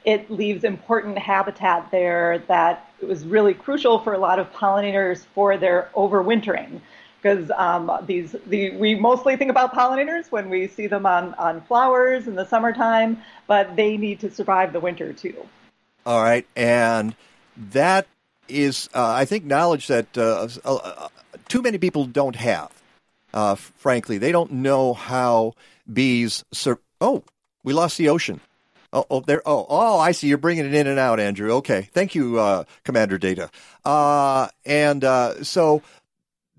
it 0.07 0.31
leaves 0.31 0.63
important 0.65 1.19
habitat 1.19 1.91
there 1.91 2.39
that 2.47 2.89
was 3.07 3.27
really 3.27 3.53
crucial 3.53 3.99
for 3.99 4.15
a 4.15 4.19
lot 4.19 4.39
of 4.39 4.51
pollinators 4.53 5.27
for 5.35 5.59
their 5.59 5.91
overwintering. 5.95 6.81
Because 7.21 7.51
um, 7.57 7.91
these, 8.07 8.37
the, 8.47 8.71
we 8.77 8.95
mostly 8.95 9.37
think 9.37 9.51
about 9.51 9.75
pollinators 9.75 10.31
when 10.31 10.49
we 10.49 10.69
see 10.69 10.87
them 10.87 11.07
on, 11.07 11.35
on 11.35 11.61
flowers 11.63 12.29
in 12.29 12.37
the 12.37 12.47
summertime, 12.47 13.21
but 13.49 13.75
they 13.75 13.97
need 13.97 14.21
to 14.21 14.31
survive 14.31 14.73
the 14.73 14.79
winter 14.79 15.13
too. 15.13 15.35
All 16.07 16.23
right, 16.23 16.47
and 16.55 17.17
that 17.73 18.07
is, 18.49 18.89
uh, 18.95 19.05
I 19.05 19.25
think, 19.25 19.45
knowledge 19.45 19.89
that 19.89 20.17
uh, 20.17 20.47
uh, 20.65 21.09
too 21.49 21.63
many 21.63 21.79
people 21.79 22.05
don't 22.05 22.37
have. 22.37 22.71
Uh, 23.35 23.57
frankly, 23.57 24.19
they 24.19 24.31
don't 24.31 24.53
know 24.53 24.95
how 24.95 25.55
bees. 25.93 26.45
Sur- 26.53 26.79
oh, 27.01 27.25
we 27.65 27.73
lost 27.73 27.99
the 27.99 28.09
ocean. 28.09 28.41
Oh, 28.97 29.05
oh, 29.11 29.21
there. 29.21 29.43
Oh, 29.45 29.67
oh, 29.69 29.99
I 29.99 30.13
see. 30.13 30.27
You're 30.27 30.39
bringing 30.39 30.65
it 30.65 30.73
in 30.73 30.87
and 30.87 30.99
out, 30.99 31.21
Andrew. 31.21 31.53
Okay, 31.57 31.91
thank 31.93 32.15
you, 32.15 32.41
uh, 32.41 32.65
Commander 32.83 33.19
Data. 33.19 33.51
Uh, 33.85 34.49
and 34.65 35.05
uh, 35.05 35.45
so, 35.45 35.83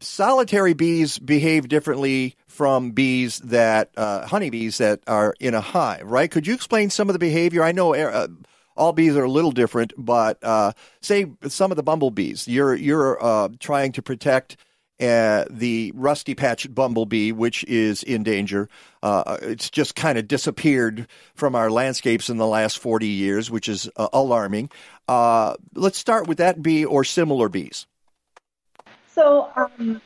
solitary 0.02 0.76
bees 0.76 1.18
behave 1.18 1.68
differently 1.68 2.36
from 2.46 2.92
bees 2.92 3.40
that 3.40 3.90
uh, 3.98 4.28
honeybees 4.28 4.78
that 4.78 5.00
are 5.08 5.34
in 5.40 5.56
a 5.56 5.62
hive, 5.62 6.04
right? 6.04 6.30
Could 6.30 6.46
you 6.46 6.54
explain 6.54 6.92
some 6.92 7.10
of 7.10 7.14
the 7.14 7.20
behavior? 7.20 7.64
I 7.64 7.72
know 7.72 7.96
uh, 7.96 8.28
all 8.76 8.94
bees 8.94 9.16
are 9.16 9.24
a 9.24 9.32
little 9.32 9.52
different, 9.52 9.94
but 9.98 10.38
uh, 10.44 10.74
say 11.02 11.26
some 11.48 11.72
of 11.72 11.76
the 11.76 11.82
bumblebees. 11.82 12.48
You're 12.48 12.76
you're 12.76 13.50
trying 13.60 13.94
to 13.94 14.04
protect 14.04 14.58
uh, 15.00 15.46
the 15.50 15.92
rusty 15.96 16.36
patched 16.36 16.74
bumblebee, 16.74 17.32
which 17.32 17.64
is 17.66 18.04
in 18.04 18.24
danger. 18.24 18.70
Uh, 19.04 19.38
it's 19.42 19.70
just 19.70 19.96
kind 19.96 20.18
of 20.18 20.28
disappeared 20.28 21.08
from 21.36 21.56
our 21.56 21.70
landscapes 21.70 22.30
in 22.30 22.38
the 22.38 22.48
last 22.48 22.80
40 22.80 23.08
years, 23.08 23.52
which 23.52 23.70
is 23.70 23.90
uh, 23.96 24.08
alarming. 24.14 24.70
Uh, 25.08 25.56
let's 25.76 25.98
start 25.98 26.28
with 26.28 26.40
that 26.40 26.62
bee 26.62 26.86
or 26.86 27.04
similar 27.04 27.50
bees. 27.50 27.86
So, 29.14 29.50
um, 29.56 30.02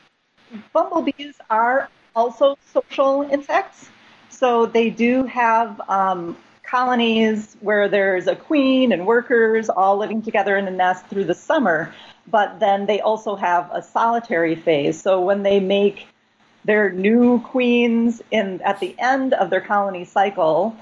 bumblebees 0.74 1.36
are 1.50 1.90
also 2.16 2.58
social 2.74 3.24
insects. 3.24 3.90
So 4.30 4.66
they 4.66 4.90
do 4.90 5.24
have 5.26 5.80
um, 5.90 6.38
colonies 6.64 7.56
where 7.60 7.88
there's 7.88 8.28
a 8.28 8.36
queen 8.36 8.92
and 8.92 9.06
workers 9.06 9.70
all 9.70 9.98
living 9.98 10.22
together 10.22 10.58
in 10.58 10.68
a 10.68 10.72
nest 10.72 11.06
through 11.08 11.26
the 11.26 11.36
summer. 11.36 11.94
But 12.32 12.60
then 12.60 12.86
they 12.86 13.02
also 13.02 13.36
have 13.36 13.70
a 13.74 13.82
solitary 13.82 14.56
phase. 14.56 15.02
So 15.02 15.22
when 15.22 15.44
they 15.44 15.60
make 15.60 16.08
their 16.64 16.92
new 16.92 17.40
queens 17.42 18.22
in 18.32 18.62
at 18.62 18.80
the 18.80 18.96
end 19.00 19.34
of 19.34 19.50
their 19.50 19.62
colony 19.62 20.06
cycle, 20.06 20.76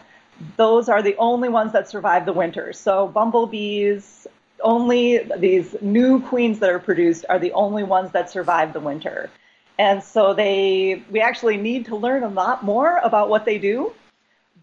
those 0.57 0.89
are 0.89 1.01
the 1.01 1.15
only 1.17 1.49
ones 1.49 1.73
that 1.73 1.89
survive 1.89 2.25
the 2.25 2.33
winter. 2.33 2.71
So 2.73 3.07
bumblebees, 3.07 4.27
only 4.61 5.19
these 5.37 5.75
new 5.81 6.21
queens 6.21 6.59
that 6.59 6.69
are 6.69 6.79
produced 6.79 7.25
are 7.29 7.39
the 7.39 7.51
only 7.53 7.83
ones 7.83 8.11
that 8.11 8.29
survive 8.29 8.73
the 8.73 8.79
winter. 8.79 9.29
And 9.77 10.03
so 10.03 10.33
they 10.33 11.03
we 11.09 11.21
actually 11.21 11.57
need 11.57 11.85
to 11.85 11.95
learn 11.95 12.23
a 12.23 12.29
lot 12.29 12.63
more 12.63 12.97
about 12.97 13.29
what 13.29 13.45
they 13.45 13.57
do. 13.57 13.93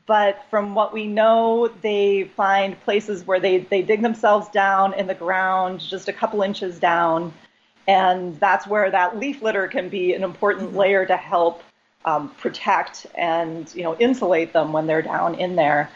But 0.06 0.44
from 0.50 0.74
what 0.74 0.92
we 0.92 1.06
know, 1.06 1.68
they 1.82 2.30
find 2.36 2.80
places 2.82 3.26
where 3.26 3.40
they, 3.40 3.58
they 3.58 3.82
dig 3.82 4.02
themselves 4.02 4.48
down 4.48 4.94
in 4.94 5.08
the 5.08 5.14
ground 5.14 5.80
just 5.80 6.08
a 6.08 6.12
couple 6.12 6.42
inches 6.42 6.78
down 6.78 7.32
and 7.88 8.38
that's 8.40 8.66
where 8.66 8.90
that 8.90 9.18
leaf 9.18 9.42
litter 9.42 9.68
can 9.68 9.88
be 9.88 10.12
an 10.14 10.22
important 10.22 10.68
mm-hmm. 10.68 10.78
layer 10.78 11.06
to 11.06 11.16
help 11.16 11.62
um, 12.04 12.28
protect 12.30 13.06
and 13.16 13.72
you 13.74 13.82
know 13.82 13.96
insulate 13.96 14.52
them 14.52 14.72
when 14.72 14.86
they're 14.86 15.02
down 15.02 15.34
in 15.36 15.56
there. 15.56 15.90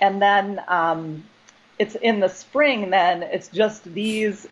And 0.00 0.22
then 0.22 0.60
um, 0.68 1.24
it's 1.78 1.96
in 1.96 2.20
the 2.20 2.28
spring. 2.28 2.90
Then 2.90 3.22
it's 3.22 3.48
just 3.48 3.84
these 3.84 4.46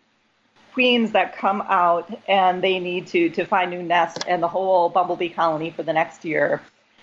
queens 0.73 1.13
that 1.13 1.37
come 1.37 1.63
out 1.63 2.13
and 2.29 2.63
they 2.63 2.79
need 2.79 3.07
to 3.09 3.31
to 3.31 3.45
find 3.45 3.71
new 3.71 3.83
nests, 3.83 4.25
and 4.27 4.43
the 4.43 4.49
whole 4.49 4.89
bumblebee 4.89 5.29
colony 5.29 5.71
for 5.71 5.83
the 5.83 5.93
next 5.93 6.25
year 6.25 6.61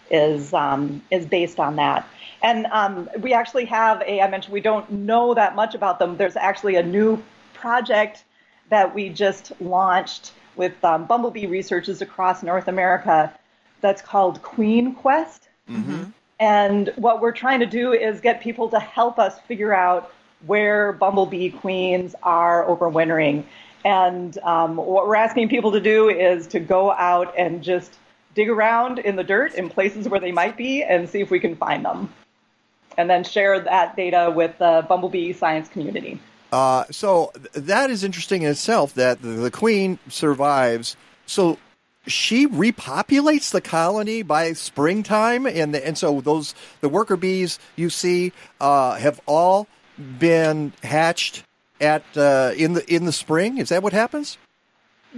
is 0.10 0.54
um, 0.54 1.02
is 1.12 1.26
based 1.26 1.60
on 1.60 1.76
that. 1.78 2.08
And 2.42 2.66
um, 2.68 3.10
we 3.20 3.34
actually 3.34 3.66
have 3.66 4.02
a. 4.02 4.22
I 4.22 4.30
mentioned 4.30 4.54
we 4.54 4.62
don't 4.62 4.90
know 4.92 5.34
that 5.34 5.56
much 5.56 5.76
about 5.76 6.00
them. 6.00 6.18
There's 6.18 6.36
actually 6.36 6.76
a 6.76 6.84
new 6.84 7.22
project 7.54 8.26
that 8.70 8.94
we 8.94 9.10
just 9.10 9.52
launched 9.62 10.34
with 10.56 10.84
um, 10.84 11.06
bumblebee 11.06 11.48
researchers 11.48 12.02
across 12.02 12.44
North 12.44 12.68
America 12.68 13.34
that's 13.82 14.02
called 14.02 14.42
Queen 14.42 14.94
Quest. 14.94 15.48
Mm-hmm. 15.70 16.04
And 16.40 16.92
what 16.96 17.22
we're 17.22 17.32
trying 17.32 17.60
to 17.60 17.66
do 17.66 17.94
is 17.94 18.20
get 18.20 18.42
people 18.42 18.70
to 18.70 18.80
help 18.80 19.20
us 19.20 19.40
figure 19.42 19.74
out 19.74 20.12
where 20.46 20.92
bumblebee 20.92 21.50
queens 21.50 22.16
are 22.24 22.66
overwintering. 22.66 23.46
And 23.86 24.38
um, 24.40 24.76
what 24.76 25.08
we're 25.08 25.16
asking 25.16 25.50
people 25.50 25.72
to 25.72 25.80
do 25.80 26.10
is 26.10 26.48
to 26.48 26.60
go 26.60 26.92
out 26.92 27.34
and 27.38 27.64
just 27.64 27.98
dig 28.34 28.50
around 28.50 29.00
in 29.00 29.16
the 29.16 29.24
dirt 29.24 29.54
in 29.56 29.70
places 29.70 30.08
where 30.08 30.20
they 30.20 30.32
might 30.32 30.58
be 30.58 30.84
and 30.84 31.10
see 31.10 31.22
if 31.22 31.30
we 31.30 31.40
can 31.40 31.56
find 31.56 31.86
them. 31.86 32.14
And 32.98 33.10
then 33.10 33.24
share 33.24 33.60
that 33.60 33.96
data 33.96 34.32
with 34.36 34.58
the 34.60 34.86
bumblebee 34.88 35.34
science 35.34 35.68
community. 35.68 36.20
Uh, 36.52 36.86
so 36.92 37.32
that 37.54 37.90
is 37.90 38.04
interesting 38.04 38.44
in 38.44 38.52
itself 38.52 38.94
that 38.94 39.22
the, 39.24 39.50
queen 39.50 39.98
survives. 40.08 40.96
So 41.26 41.58
she 42.06 42.48
repopulates 42.48 43.52
the 43.52 43.62
colony 43.62 44.22
by 44.22 44.54
springtime, 44.54 45.48
and 45.48 45.74
the, 45.74 45.86
and 45.86 45.98
so 45.98 46.22
those 46.22 46.54
the 46.82 46.90
worker 46.90 47.18
bees 47.18 47.58
you 47.76 47.90
see 47.90 48.34
uh, 48.62 48.96
have 48.96 49.20
all 49.26 49.68
been 50.20 50.74
hatched 50.84 51.44
at 51.82 52.04
uh, 52.16 52.52
in 52.56 52.74
the 52.74 52.94
in 52.94 53.06
the 53.06 53.12
spring. 53.12 53.58
Is 53.58 53.70
that 53.70 53.82
what 53.82 53.94
happens? 53.94 54.38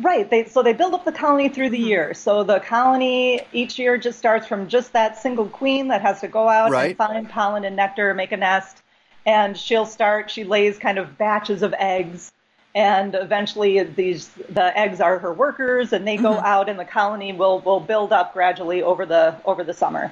Right. 0.01 0.29
They, 0.29 0.45
so 0.45 0.61
they 0.61 0.73
build 0.73 0.93
up 0.93 1.05
the 1.05 1.11
colony 1.11 1.49
through 1.49 1.69
the 1.69 1.79
year. 1.79 2.13
So 2.13 2.43
the 2.43 2.59
colony 2.59 3.41
each 3.53 3.79
year 3.79 3.97
just 3.97 4.17
starts 4.17 4.45
from 4.45 4.67
just 4.67 4.93
that 4.93 5.17
single 5.17 5.47
queen 5.47 5.87
that 5.87 6.01
has 6.01 6.19
to 6.21 6.27
go 6.27 6.49
out 6.49 6.71
right. 6.71 6.87
and 6.87 6.97
find 6.97 7.29
pollen 7.29 7.63
and 7.63 7.75
nectar, 7.75 8.13
make 8.13 8.31
a 8.31 8.37
nest, 8.37 8.81
and 9.25 9.57
she'll 9.57 9.85
start. 9.85 10.29
She 10.29 10.43
lays 10.43 10.77
kind 10.77 10.97
of 10.97 11.17
batches 11.17 11.63
of 11.63 11.73
eggs, 11.77 12.31
and 12.73 13.15
eventually 13.15 13.81
these 13.83 14.27
the 14.49 14.77
eggs 14.77 14.99
are 14.99 15.17
her 15.19 15.33
workers, 15.33 15.93
and 15.93 16.05
they 16.05 16.17
go 16.17 16.33
mm-hmm. 16.33 16.45
out, 16.45 16.67
and 16.69 16.77
the 16.77 16.85
colony 16.85 17.31
will 17.31 17.59
will 17.61 17.79
build 17.79 18.11
up 18.11 18.33
gradually 18.33 18.83
over 18.83 19.05
the 19.05 19.35
over 19.45 19.63
the 19.63 19.73
summer. 19.73 20.11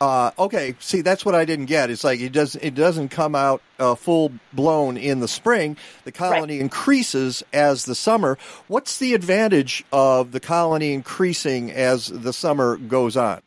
Uh, 0.00 0.30
okay, 0.38 0.74
see 0.78 1.02
that's 1.02 1.26
what 1.26 1.34
I 1.34 1.44
didn't 1.44 1.66
get. 1.66 1.90
It's 1.90 2.04
like 2.04 2.20
it 2.20 2.32
does 2.32 2.56
it 2.56 2.74
doesn't 2.74 3.10
come 3.10 3.34
out 3.34 3.60
uh, 3.78 3.94
full 3.94 4.32
blown 4.52 4.96
in 4.96 5.20
the 5.20 5.28
spring. 5.28 5.76
The 6.04 6.12
colony 6.12 6.54
right. 6.54 6.62
increases 6.62 7.42
as 7.52 7.84
the 7.84 7.94
summer. 7.94 8.38
What's 8.66 8.98
the 8.98 9.12
advantage 9.12 9.84
of 9.92 10.32
the 10.32 10.40
colony 10.40 10.94
increasing 10.94 11.70
as 11.70 12.06
the 12.06 12.32
summer 12.32 12.78
goes 12.78 13.14
on? 13.16 13.42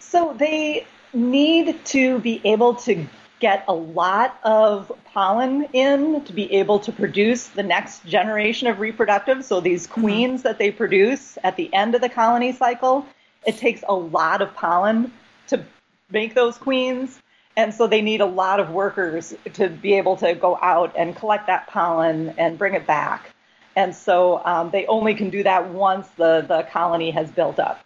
So 0.00 0.34
they 0.36 0.86
need 1.12 1.84
to 1.86 2.18
be 2.18 2.40
able 2.44 2.74
to 2.74 3.06
get 3.38 3.64
a 3.68 3.74
lot 3.74 4.38
of 4.42 4.90
pollen 5.12 5.64
in 5.72 6.24
to 6.24 6.32
be 6.32 6.52
able 6.54 6.80
to 6.80 6.90
produce 6.90 7.46
the 7.48 7.62
next 7.62 8.04
generation 8.06 8.66
of 8.66 8.80
reproductive. 8.80 9.44
So 9.44 9.60
these 9.60 9.86
mm-hmm. 9.86 10.00
queens 10.00 10.42
that 10.42 10.58
they 10.58 10.70
produce 10.70 11.38
at 11.44 11.56
the 11.56 11.72
end 11.72 11.94
of 11.94 12.00
the 12.00 12.08
colony 12.08 12.52
cycle, 12.52 13.06
it 13.46 13.56
takes 13.58 13.82
a 13.88 13.94
lot 13.94 14.42
of 14.42 14.54
pollen 14.54 15.12
to 15.48 15.64
make 16.10 16.34
those 16.34 16.58
queens. 16.58 17.20
And 17.56 17.72
so 17.72 17.86
they 17.86 18.02
need 18.02 18.20
a 18.20 18.26
lot 18.26 18.60
of 18.60 18.70
workers 18.70 19.34
to 19.54 19.68
be 19.68 19.94
able 19.94 20.16
to 20.16 20.34
go 20.34 20.58
out 20.60 20.92
and 20.96 21.16
collect 21.16 21.46
that 21.46 21.68
pollen 21.68 22.34
and 22.36 22.58
bring 22.58 22.74
it 22.74 22.86
back. 22.86 23.30
And 23.76 23.94
so 23.94 24.44
um, 24.44 24.70
they 24.70 24.86
only 24.86 25.14
can 25.14 25.30
do 25.30 25.42
that 25.42 25.68
once 25.70 26.08
the, 26.16 26.44
the 26.46 26.66
colony 26.70 27.10
has 27.12 27.30
built 27.30 27.58
up. 27.58 27.82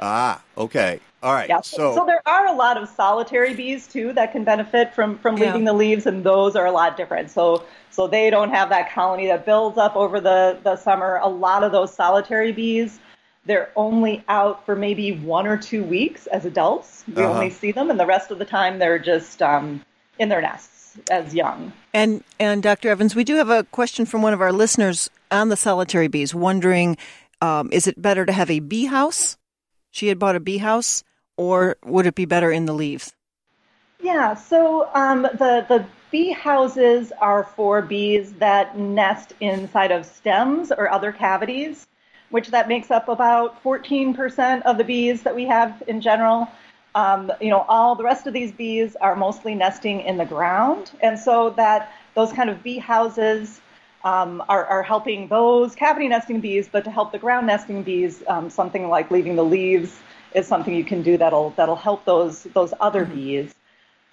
Ah, 0.00 0.42
okay. 0.56 1.00
All 1.22 1.32
right. 1.32 1.48
Yeah. 1.48 1.60
So, 1.60 1.94
so 1.94 2.06
there 2.06 2.22
are 2.26 2.46
a 2.46 2.54
lot 2.54 2.76
of 2.76 2.88
solitary 2.88 3.54
bees 3.54 3.86
too 3.88 4.12
that 4.12 4.30
can 4.30 4.44
benefit 4.44 4.94
from 4.94 5.18
from 5.18 5.34
leaving 5.34 5.62
yeah. 5.62 5.72
the 5.72 5.76
leaves, 5.76 6.06
and 6.06 6.22
those 6.22 6.54
are 6.54 6.66
a 6.66 6.70
lot 6.70 6.96
different. 6.96 7.30
So 7.30 7.64
so 7.90 8.06
they 8.06 8.30
don't 8.30 8.50
have 8.50 8.68
that 8.68 8.92
colony 8.92 9.26
that 9.26 9.44
builds 9.44 9.76
up 9.76 9.96
over 9.96 10.20
the 10.20 10.58
the 10.62 10.76
summer. 10.76 11.18
A 11.20 11.28
lot 11.28 11.64
of 11.64 11.72
those 11.72 11.92
solitary 11.92 12.52
bees, 12.52 13.00
they're 13.44 13.70
only 13.76 14.24
out 14.28 14.66
for 14.66 14.76
maybe 14.76 15.12
one 15.12 15.46
or 15.46 15.56
two 15.56 15.84
weeks 15.84 16.26
as 16.26 16.44
adults. 16.44 17.04
We 17.06 17.22
uh-huh. 17.22 17.32
only 17.32 17.50
see 17.50 17.72
them, 17.72 17.90
and 17.90 17.98
the 17.98 18.06
rest 18.06 18.30
of 18.30 18.38
the 18.38 18.44
time 18.44 18.78
they're 18.78 18.98
just 18.98 19.40
um, 19.42 19.84
in 20.18 20.28
their 20.28 20.42
nests 20.42 20.98
as 21.10 21.34
young. 21.34 21.72
And 21.94 22.22
and 22.38 22.62
Dr. 22.62 22.90
Evans, 22.90 23.14
we 23.14 23.24
do 23.24 23.36
have 23.36 23.50
a 23.50 23.64
question 23.64 24.06
from 24.06 24.22
one 24.22 24.32
of 24.32 24.40
our 24.40 24.52
listeners 24.52 25.10
on 25.30 25.48
the 25.48 25.56
solitary 25.56 26.08
bees, 26.08 26.34
wondering, 26.34 26.96
um, 27.40 27.70
is 27.72 27.86
it 27.86 28.00
better 28.00 28.26
to 28.26 28.32
have 28.32 28.50
a 28.50 28.60
bee 28.60 28.86
house? 28.86 29.36
She 29.90 30.08
had 30.08 30.18
bought 30.18 30.36
a 30.36 30.40
bee 30.40 30.58
house 30.58 31.04
or 31.38 31.76
would 31.84 32.06
it 32.06 32.14
be 32.14 32.26
better 32.26 32.50
in 32.50 32.66
the 32.66 32.74
leaves? 32.74 33.14
Yeah, 34.02 34.34
so 34.34 34.90
um, 34.94 35.22
the 35.22 35.64
the 35.66 35.86
bee 36.10 36.32
houses 36.32 37.12
are 37.20 37.44
for 37.44 37.80
bees 37.80 38.32
that 38.34 38.76
nest 38.78 39.32
inside 39.40 39.90
of 39.90 40.04
stems 40.04 40.70
or 40.70 40.90
other 40.90 41.12
cavities, 41.12 41.86
which 42.30 42.48
that 42.48 42.68
makes 42.68 42.90
up 42.90 43.08
about 43.08 43.62
14% 43.62 44.62
of 44.62 44.78
the 44.78 44.84
bees 44.84 45.22
that 45.22 45.34
we 45.34 45.44
have 45.44 45.82
in 45.86 46.00
general. 46.00 46.48
Um, 46.94 47.32
you 47.40 47.50
know, 47.50 47.64
all 47.68 47.94
the 47.94 48.04
rest 48.04 48.26
of 48.26 48.32
these 48.32 48.52
bees 48.52 48.96
are 48.96 49.14
mostly 49.14 49.54
nesting 49.54 50.00
in 50.00 50.16
the 50.16 50.24
ground, 50.24 50.90
and 51.00 51.18
so 51.18 51.50
that 51.50 51.92
those 52.14 52.32
kind 52.32 52.50
of 52.50 52.62
bee 52.62 52.78
houses 52.78 53.60
um, 54.04 54.42
are, 54.48 54.64
are, 54.64 54.82
helping 54.82 55.28
those 55.28 55.74
cavity 55.74 56.08
nesting 56.08 56.40
bees, 56.40 56.68
but 56.70 56.84
to 56.84 56.90
help 56.90 57.12
the 57.12 57.18
ground 57.18 57.46
nesting 57.46 57.82
bees, 57.82 58.22
um, 58.28 58.48
something 58.48 58.88
like 58.88 59.10
leaving 59.10 59.36
the 59.36 59.44
leaves 59.44 59.98
is 60.34 60.46
something 60.46 60.74
you 60.74 60.84
can 60.84 61.02
do 61.02 61.16
that'll 61.16 61.50
that'll 61.50 61.76
help 61.76 62.04
those 62.04 62.44
those 62.54 62.72
other 62.80 63.04
mm-hmm. 63.04 63.14
bees. 63.14 63.54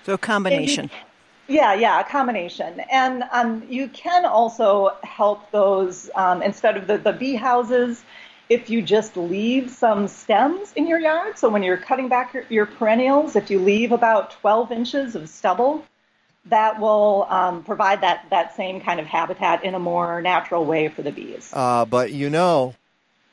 So 0.03 0.13
a 0.13 0.17
combination. 0.17 0.89
Yeah, 1.47 1.73
yeah, 1.73 1.99
a 1.99 2.03
combination. 2.03 2.79
And 2.91 3.23
um, 3.31 3.63
you 3.69 3.87
can 3.89 4.25
also 4.25 4.91
help 5.03 5.51
those 5.51 6.09
um, 6.15 6.41
instead 6.41 6.77
of 6.77 6.87
the, 6.87 6.97
the 6.97 7.13
bee 7.13 7.35
houses 7.35 8.03
if 8.49 8.69
you 8.69 8.81
just 8.81 9.17
leave 9.17 9.71
some 9.71 10.07
stems 10.07 10.71
in 10.73 10.87
your 10.87 10.99
yard. 10.99 11.37
So 11.37 11.49
when 11.49 11.63
you're 11.63 11.77
cutting 11.77 12.09
back 12.09 12.33
your, 12.33 12.45
your 12.49 12.65
perennials, 12.65 13.35
if 13.35 13.49
you 13.49 13.59
leave 13.59 13.91
about 13.91 14.31
12 14.31 14.71
inches 14.71 15.15
of 15.15 15.29
stubble, 15.29 15.83
that 16.47 16.79
will 16.79 17.25
um, 17.29 17.63
provide 17.63 18.01
that, 18.01 18.27
that 18.29 18.55
same 18.55 18.81
kind 18.81 18.99
of 18.99 19.07
habitat 19.07 19.63
in 19.63 19.73
a 19.73 19.79
more 19.79 20.21
natural 20.21 20.63
way 20.63 20.89
for 20.89 21.01
the 21.01 21.11
bees. 21.11 21.49
Uh, 21.53 21.85
but 21.85 22.11
you 22.11 22.29
know, 22.29 22.75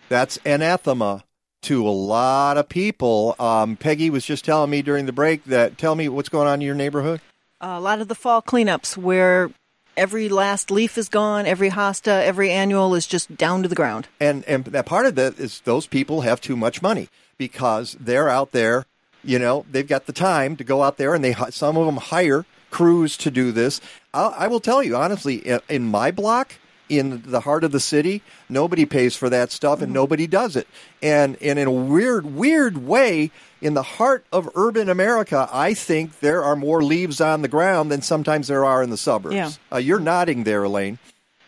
that's 0.09 0.39
anathema 0.47 1.25
to 1.63 1.87
a 1.87 1.91
lot 1.91 2.57
of 2.57 2.69
people. 2.69 3.37
Um, 3.39 3.77
Peggy 3.77 4.09
was 4.09 4.25
just 4.25 4.45
telling 4.45 4.71
me 4.71 4.83
during 4.83 5.07
the 5.07 5.13
break 5.13 5.45
that 5.45 5.77
tell 5.77 5.95
me 5.95 6.09
what's 6.09 6.31
going 6.31 6.49
on 6.49 6.55
in 6.55 6.67
your 6.67 6.75
neighborhood. 6.75 7.21
A 7.63 7.81
lot 7.81 8.01
of 8.01 8.09
the 8.09 8.15
fall 8.15 8.43
cleanups 8.43 8.97
where 8.97 9.51
every 9.97 10.29
last 10.29 10.71
leaf 10.71 10.99
is 10.99 11.09
gone, 11.09 11.47
every 11.47 11.71
hosta, 11.71 12.25
every 12.25 12.51
annual 12.51 12.95
is 12.95 13.07
just 13.07 13.37
down 13.37 13.63
to 13.63 13.69
the 13.69 13.75
ground. 13.75 14.09
And 14.21 14.45
and 14.47 14.65
that 14.67 14.87
part 14.87 15.07
of 15.07 15.15
that 15.15 15.39
is 15.39 15.61
those 15.61 15.87
people 15.87 16.23
have 16.23 16.41
too 16.41 16.57
much 16.57 16.83
money 16.83 17.09
because 17.39 17.97
they're 18.01 18.29
out 18.29 18.53
there. 18.53 18.85
You 19.25 19.39
know, 19.39 19.65
they've 19.71 19.87
got 19.87 20.07
the 20.07 20.13
time 20.13 20.57
to 20.57 20.65
go 20.65 20.83
out 20.83 20.97
there, 20.97 21.15
and 21.15 21.25
they 21.25 21.35
some 21.51 21.77
of 21.77 21.87
them 21.87 21.97
hire 21.97 22.45
crews 22.71 23.17
to 23.19 23.31
do 23.31 23.53
this. 23.53 23.81
I'll, 24.13 24.35
I 24.37 24.49
will 24.49 24.61
tell 24.61 24.83
you 24.83 24.97
honestly, 24.97 25.37
in 25.69 25.85
my 25.85 26.11
block, 26.11 26.55
in 26.89 27.23
the 27.25 27.41
heart 27.41 27.65
of 27.65 27.73
the 27.73 27.81
city, 27.81 28.23
nobody 28.49 28.85
pays 28.85 29.17
for 29.17 29.31
that 29.31 29.53
stuff 29.53 29.79
and 29.79 29.89
mm-hmm. 29.89 29.95
nobody 29.95 30.27
does 30.27 30.57
it. 30.57 30.67
And, 31.03 31.37
and 31.41 31.59
in 31.59 31.67
a 31.67 31.73
weird, 31.73 32.35
weird 32.35 32.79
way, 32.87 33.31
in 33.63 33.75
the 33.75 33.83
heart 33.83 34.27
of 34.33 34.51
urban 34.57 34.89
America, 34.89 35.49
I 35.53 35.73
think 35.73 36.19
there 36.19 36.43
are 36.43 36.57
more 36.57 36.83
leaves 36.83 37.21
on 37.21 37.43
the 37.43 37.49
ground 37.49 37.93
than 37.93 38.03
sometimes 38.03 38.49
there 38.49 38.65
are 38.65 38.83
in 38.83 38.91
the 38.91 38.97
suburbs. 38.97 39.37
Yeah. 39.37 39.51
Uh, 39.73 39.77
you're 39.79 40.01
nodding 40.01 40.43
there, 40.43 40.65
Elaine. 40.65 40.99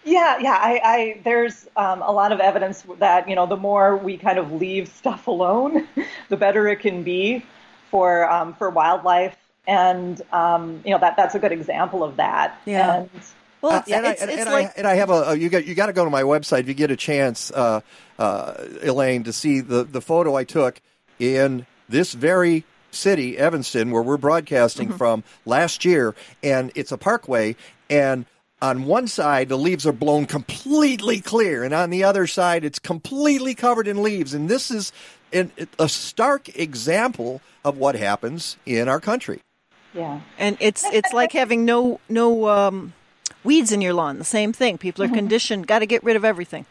Yeah, 0.04 0.38
yeah. 0.38 0.52
I, 0.52 0.80
I 0.84 1.20
there's 1.24 1.66
um, 1.76 2.02
a 2.02 2.12
lot 2.12 2.30
of 2.30 2.38
evidence 2.38 2.84
that 2.98 3.28
you 3.28 3.34
know 3.34 3.46
the 3.46 3.56
more 3.56 3.96
we 3.96 4.16
kind 4.16 4.38
of 4.38 4.52
leave 4.52 4.88
stuff 4.88 5.26
alone, 5.26 5.88
the 6.28 6.36
better 6.36 6.68
it 6.68 6.76
can 6.76 7.02
be 7.02 7.44
for 7.90 8.30
um, 8.30 8.54
for 8.54 8.70
wildlife, 8.70 9.36
and 9.66 10.20
um, 10.32 10.82
you 10.84 10.92
know 10.92 10.98
that 10.98 11.16
that's 11.16 11.34
a 11.34 11.38
good 11.38 11.52
example 11.52 12.04
of 12.04 12.16
that. 12.16 12.58
Yeah. 12.64 12.96
And, 12.96 13.10
Uh, 13.62 13.80
and, 13.90 14.06
I, 14.06 14.10
and, 14.20 14.30
and 14.30 14.48
I, 14.50 14.72
and 14.76 14.86
I 14.86 14.94
have 14.96 15.08
a, 15.08 15.30
a 15.30 15.34
you 15.36 15.48
got 15.48 15.64
you 15.64 15.74
got 15.74 15.86
to 15.86 15.94
go 15.94 16.04
to 16.04 16.10
my 16.10 16.20
website 16.20 16.60
if 16.60 16.68
you 16.68 16.74
get 16.74 16.90
a 16.90 16.96
chance, 16.96 17.50
uh, 17.50 17.80
uh, 18.18 18.54
Elaine, 18.82 19.24
to 19.24 19.32
see 19.32 19.60
the 19.60 19.84
the 19.84 20.02
photo 20.02 20.36
I 20.36 20.44
took 20.44 20.82
in 21.18 21.64
this 21.88 22.12
very 22.12 22.64
city, 22.90 23.36
Evanston, 23.36 23.90
where 23.90 24.02
we're 24.02 24.16
broadcasting 24.16 24.92
from 24.92 25.24
last 25.44 25.84
year, 25.84 26.14
and 26.42 26.70
it's 26.74 26.92
a 26.92 26.98
parkway, 26.98 27.56
and 27.90 28.24
on 28.62 28.84
one 28.84 29.06
side 29.08 29.48
the 29.48 29.58
leaves 29.58 29.84
are 29.86 29.92
blown 29.92 30.26
completely 30.26 31.20
clear, 31.20 31.64
and 31.64 31.74
on 31.74 31.90
the 31.90 32.04
other 32.04 32.26
side 32.26 32.64
it's 32.64 32.78
completely 32.78 33.54
covered 33.54 33.88
in 33.88 34.02
leaves, 34.02 34.32
and 34.32 34.48
this 34.48 34.70
is 34.70 34.92
an, 35.32 35.50
a 35.78 35.88
stark 35.88 36.56
example 36.56 37.40
of 37.64 37.76
what 37.76 37.96
happens 37.96 38.56
in 38.64 38.88
our 38.88 39.00
country. 39.00 39.40
Yeah. 39.92 40.20
And 40.38 40.56
it's 40.60 40.84
it's 40.92 41.12
like 41.12 41.32
having 41.32 41.64
no 41.64 42.00
no 42.08 42.48
um, 42.48 42.92
weeds 43.42 43.72
in 43.72 43.80
your 43.80 43.94
lawn. 43.94 44.18
The 44.18 44.24
same 44.24 44.52
thing. 44.52 44.78
People 44.78 45.04
are 45.04 45.08
Mhm. 45.08 45.14
conditioned. 45.14 45.66
Got 45.66 45.80
to 45.80 45.86
get 45.86 46.02
rid 46.04 46.16
of 46.16 46.24
everything. 46.24 46.66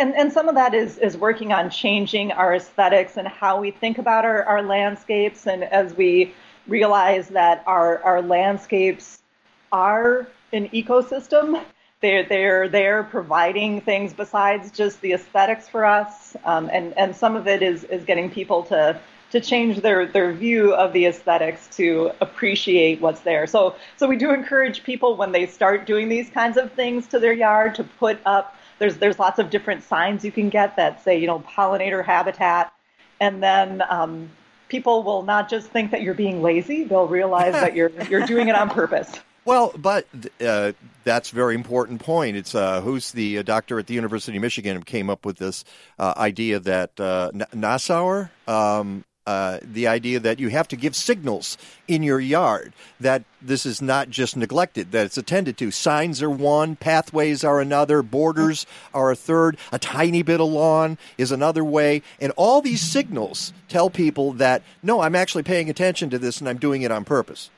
And 0.00 0.14
and 0.16 0.32
some 0.32 0.48
of 0.48 0.54
that 0.56 0.74
is 0.74 0.98
is 0.98 1.16
working 1.16 1.52
on 1.52 1.70
changing 1.70 2.32
our 2.32 2.54
aesthetics 2.54 3.16
and 3.16 3.28
how 3.28 3.60
we 3.60 3.70
think 3.70 3.98
about 3.98 4.24
our, 4.24 4.42
our 4.44 4.62
landscapes. 4.62 5.46
And 5.46 5.62
as 5.62 5.94
we 5.94 6.34
realize 6.66 7.28
that 7.28 7.62
our 7.66 8.02
our 8.02 8.22
landscapes 8.22 9.22
are 9.70 10.26
an 10.52 10.68
ecosystem 10.70 11.62
they're 12.00 12.24
they're 12.24 12.68
there 12.68 13.04
providing 13.04 13.80
things 13.82 14.12
besides 14.12 14.70
just 14.70 15.00
the 15.02 15.12
aesthetics 15.12 15.68
for 15.68 15.84
us. 15.84 16.34
Um, 16.44 16.70
and 16.72 16.96
and 16.96 17.14
some 17.14 17.36
of 17.36 17.46
it 17.46 17.62
is 17.62 17.84
is 17.84 18.04
getting 18.04 18.30
people 18.30 18.62
to 18.64 18.98
to 19.32 19.40
change 19.40 19.80
their 19.80 20.06
their 20.06 20.32
view 20.32 20.74
of 20.74 20.92
the 20.92 21.04
aesthetics 21.06 21.68
to 21.76 22.10
appreciate 22.20 23.00
what's 23.00 23.20
there. 23.20 23.46
So 23.46 23.76
so 23.96 24.08
we 24.08 24.16
do 24.16 24.32
encourage 24.32 24.82
people 24.82 25.16
when 25.16 25.32
they 25.32 25.46
start 25.46 25.86
doing 25.86 26.08
these 26.08 26.30
kinds 26.30 26.56
of 26.56 26.72
things 26.72 27.06
to 27.08 27.18
their 27.18 27.34
yard 27.34 27.74
to 27.74 27.84
put 27.84 28.18
up 28.24 28.56
there's 28.80 28.96
there's 28.96 29.20
lots 29.20 29.38
of 29.38 29.50
different 29.50 29.84
signs 29.84 30.24
you 30.24 30.32
can 30.32 30.48
get 30.48 30.74
that 30.74 31.04
say 31.04 31.16
you 31.16 31.28
know 31.28 31.38
pollinator 31.38 32.04
habitat 32.04 32.72
and 33.20 33.40
then 33.40 33.82
um, 33.88 34.28
people 34.68 35.04
will 35.04 35.22
not 35.22 35.48
just 35.48 35.68
think 35.68 35.92
that 35.92 36.02
you're 36.02 36.14
being 36.14 36.42
lazy 36.42 36.82
they'll 36.82 37.06
realize 37.06 37.52
that 37.52 37.76
you're 37.76 37.92
you're 38.10 38.26
doing 38.26 38.48
it 38.48 38.56
on 38.56 38.68
purpose 38.68 39.20
Well, 39.46 39.72
but 39.76 40.06
uh, 40.44 40.72
that's 41.02 41.32
a 41.32 41.34
very 41.34 41.54
important 41.54 42.00
point. 42.00 42.36
It's 42.36 42.54
uh, 42.54 42.82
who's 42.82 43.12
the 43.12 43.38
uh, 43.38 43.42
doctor 43.42 43.78
at 43.78 43.86
the 43.86 43.94
University 43.94 44.36
of 44.36 44.42
Michigan 44.42 44.76
who 44.76 44.82
came 44.82 45.08
up 45.08 45.24
with 45.24 45.38
this 45.38 45.64
uh, 45.98 46.12
idea 46.16 46.60
that 46.60 47.00
uh, 47.00 47.30
Nassauer, 47.32 48.30
um, 48.46 49.04
uh, 49.30 49.60
the 49.62 49.86
idea 49.86 50.18
that 50.18 50.40
you 50.40 50.48
have 50.48 50.66
to 50.66 50.74
give 50.74 50.96
signals 50.96 51.56
in 51.86 52.02
your 52.02 52.18
yard 52.18 52.72
that 52.98 53.22
this 53.40 53.64
is 53.64 53.80
not 53.80 54.10
just 54.10 54.36
neglected, 54.36 54.90
that 54.90 55.06
it's 55.06 55.16
attended 55.16 55.56
to. 55.56 55.70
Signs 55.70 56.20
are 56.20 56.28
one, 56.28 56.74
pathways 56.74 57.44
are 57.44 57.60
another, 57.60 58.02
borders 58.02 58.66
are 58.92 59.12
a 59.12 59.14
third, 59.14 59.56
a 59.70 59.78
tiny 59.78 60.22
bit 60.22 60.40
of 60.40 60.48
lawn 60.48 60.98
is 61.16 61.30
another 61.30 61.62
way, 61.62 62.02
and 62.20 62.32
all 62.34 62.60
these 62.60 62.80
signals 62.80 63.52
tell 63.68 63.88
people 63.88 64.32
that 64.32 64.64
no, 64.82 65.00
I'm 65.00 65.14
actually 65.14 65.44
paying 65.44 65.70
attention 65.70 66.10
to 66.10 66.18
this 66.18 66.40
and 66.40 66.48
I'm 66.48 66.58
doing 66.58 66.82
it 66.82 66.90
on 66.90 67.04
purpose. 67.04 67.50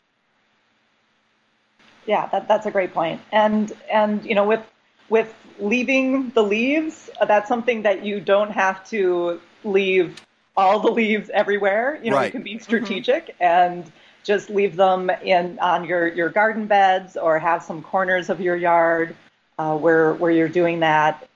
Yeah, 2.05 2.29
that, 2.33 2.49
that's 2.49 2.67
a 2.67 2.71
great 2.71 2.93
point. 2.93 3.23
And 3.33 3.73
and 3.91 4.23
you 4.27 4.35
know, 4.35 4.47
with 4.47 4.65
with 5.09 5.33
leaving 5.59 6.31
the 6.31 6.43
leaves, 6.43 7.09
that's 7.27 7.49
something 7.49 7.81
that 7.83 8.05
you 8.05 8.21
don't 8.21 8.51
have 8.51 8.87
to 8.91 9.41
leave 9.65 10.21
all 10.57 10.81
the 10.81 10.91
leaves 10.91 11.31
everywhere. 11.31 11.99
You 12.03 12.11
know, 12.11 12.21
you 12.21 12.31
can 12.31 12.43
be 12.43 12.59
strategic 12.59 13.35
and 13.41 13.91
just 14.23 14.51
leave 14.51 14.77
them 14.77 15.11
in 15.23 15.59
on 15.59 15.85
your, 15.85 16.09
your 16.09 16.29
garden 16.29 16.67
beds 16.67 17.17
or 17.17 17.39
have 17.39 17.63
some 17.63 17.83
corners 17.83 18.31
of 18.31 18.41
your 18.41 18.57
yard 18.57 19.17
uh, 19.59 19.77
where 19.77 20.15
where 20.15 20.31
you're 20.31 20.49
doing 20.49 20.81
that. 20.81 21.29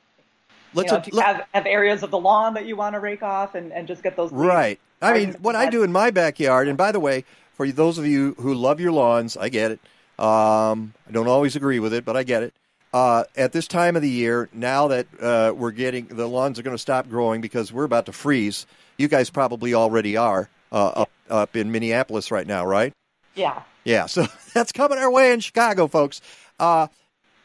Let's 0.74 0.90
you 0.90 0.96
know, 0.96 1.02
if 1.02 1.12
you 1.12 1.20
have, 1.20 1.46
have 1.54 1.66
areas 1.66 2.02
of 2.02 2.10
the 2.10 2.18
lawn 2.18 2.54
that 2.54 2.66
you 2.66 2.76
want 2.76 2.94
to 2.94 3.00
rake 3.00 3.22
off 3.22 3.54
and, 3.54 3.72
and 3.72 3.88
just 3.88 4.02
get 4.02 4.16
those 4.16 4.30
leaves 4.30 4.44
Right. 4.44 4.80
I 5.00 5.12
mean, 5.12 5.24
Gardens 5.24 5.42
what 5.42 5.56
I 5.56 5.70
do 5.70 5.82
in 5.82 5.92
my 5.92 6.10
backyard, 6.10 6.68
and 6.68 6.76
by 6.76 6.92
the 6.92 7.00
way, 7.00 7.24
for 7.54 7.66
those 7.68 7.98
of 7.98 8.06
you 8.06 8.34
who 8.38 8.54
love 8.54 8.80
your 8.80 8.92
lawns, 8.92 9.36
I 9.36 9.48
get 9.48 9.70
it. 9.70 9.80
Um, 10.18 10.94
I 11.06 11.12
don't 11.12 11.28
always 11.28 11.56
agree 11.56 11.78
with 11.80 11.92
it, 11.92 12.04
but 12.04 12.16
I 12.16 12.22
get 12.22 12.42
it. 12.42 12.54
Uh, 12.92 13.24
at 13.36 13.52
this 13.52 13.66
time 13.66 13.96
of 13.96 14.02
the 14.02 14.08
year, 14.08 14.48
now 14.52 14.88
that 14.88 15.06
uh, 15.20 15.52
we're 15.54 15.70
getting 15.70 16.06
the 16.06 16.26
lawns 16.26 16.58
are 16.58 16.62
going 16.62 16.74
to 16.74 16.80
stop 16.80 17.08
growing 17.08 17.40
because 17.40 17.72
we're 17.72 17.84
about 17.84 18.06
to 18.06 18.12
freeze. 18.12 18.66
You 18.96 19.08
guys 19.08 19.30
probably 19.30 19.74
already 19.74 20.16
are 20.16 20.48
uh, 20.72 20.86
up 20.88 21.10
up 21.28 21.56
in 21.56 21.72
Minneapolis 21.72 22.30
right 22.30 22.46
now, 22.46 22.64
right? 22.64 22.92
Yeah. 23.34 23.62
Yeah, 23.84 24.06
so 24.06 24.26
that's 24.54 24.72
coming 24.72 24.98
our 24.98 25.10
way 25.10 25.32
in 25.32 25.40
Chicago, 25.40 25.86
folks. 25.86 26.20
Uh, 26.58 26.88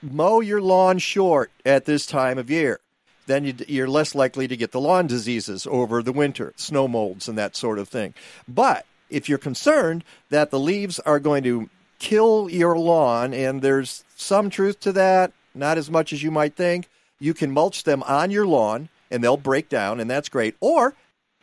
mow 0.01 0.39
your 0.39 0.61
lawn 0.61 0.97
short 0.97 1.51
at 1.65 1.85
this 1.85 2.05
time 2.05 2.37
of 2.37 2.49
year. 2.49 2.79
Then 3.27 3.45
you, 3.45 3.53
you're 3.67 3.87
less 3.87 4.15
likely 4.15 4.47
to 4.47 4.57
get 4.57 4.71
the 4.71 4.81
lawn 4.81 5.07
diseases 5.07 5.67
over 5.69 6.01
the 6.01 6.11
winter, 6.11 6.53
snow 6.55 6.87
molds, 6.87 7.27
and 7.27 7.37
that 7.37 7.55
sort 7.55 7.77
of 7.77 7.87
thing. 7.87 8.13
But 8.47 8.85
if 9.09 9.29
you're 9.29 9.37
concerned 9.37 10.03
that 10.29 10.49
the 10.49 10.59
leaves 10.59 10.99
are 10.99 11.19
going 11.19 11.43
to 11.43 11.69
kill 11.99 12.49
your 12.49 12.77
lawn, 12.77 13.33
and 13.33 13.61
there's 13.61 14.03
some 14.15 14.49
truth 14.49 14.79
to 14.81 14.91
that, 14.93 15.31
not 15.53 15.77
as 15.77 15.91
much 15.91 16.13
as 16.13 16.23
you 16.23 16.31
might 16.31 16.55
think, 16.55 16.89
you 17.19 17.33
can 17.33 17.51
mulch 17.51 17.83
them 17.83 18.01
on 18.03 18.31
your 18.31 18.47
lawn 18.47 18.89
and 19.11 19.23
they'll 19.23 19.37
break 19.37 19.69
down, 19.69 19.99
and 19.99 20.09
that's 20.09 20.29
great. 20.29 20.55
Or 20.61 20.95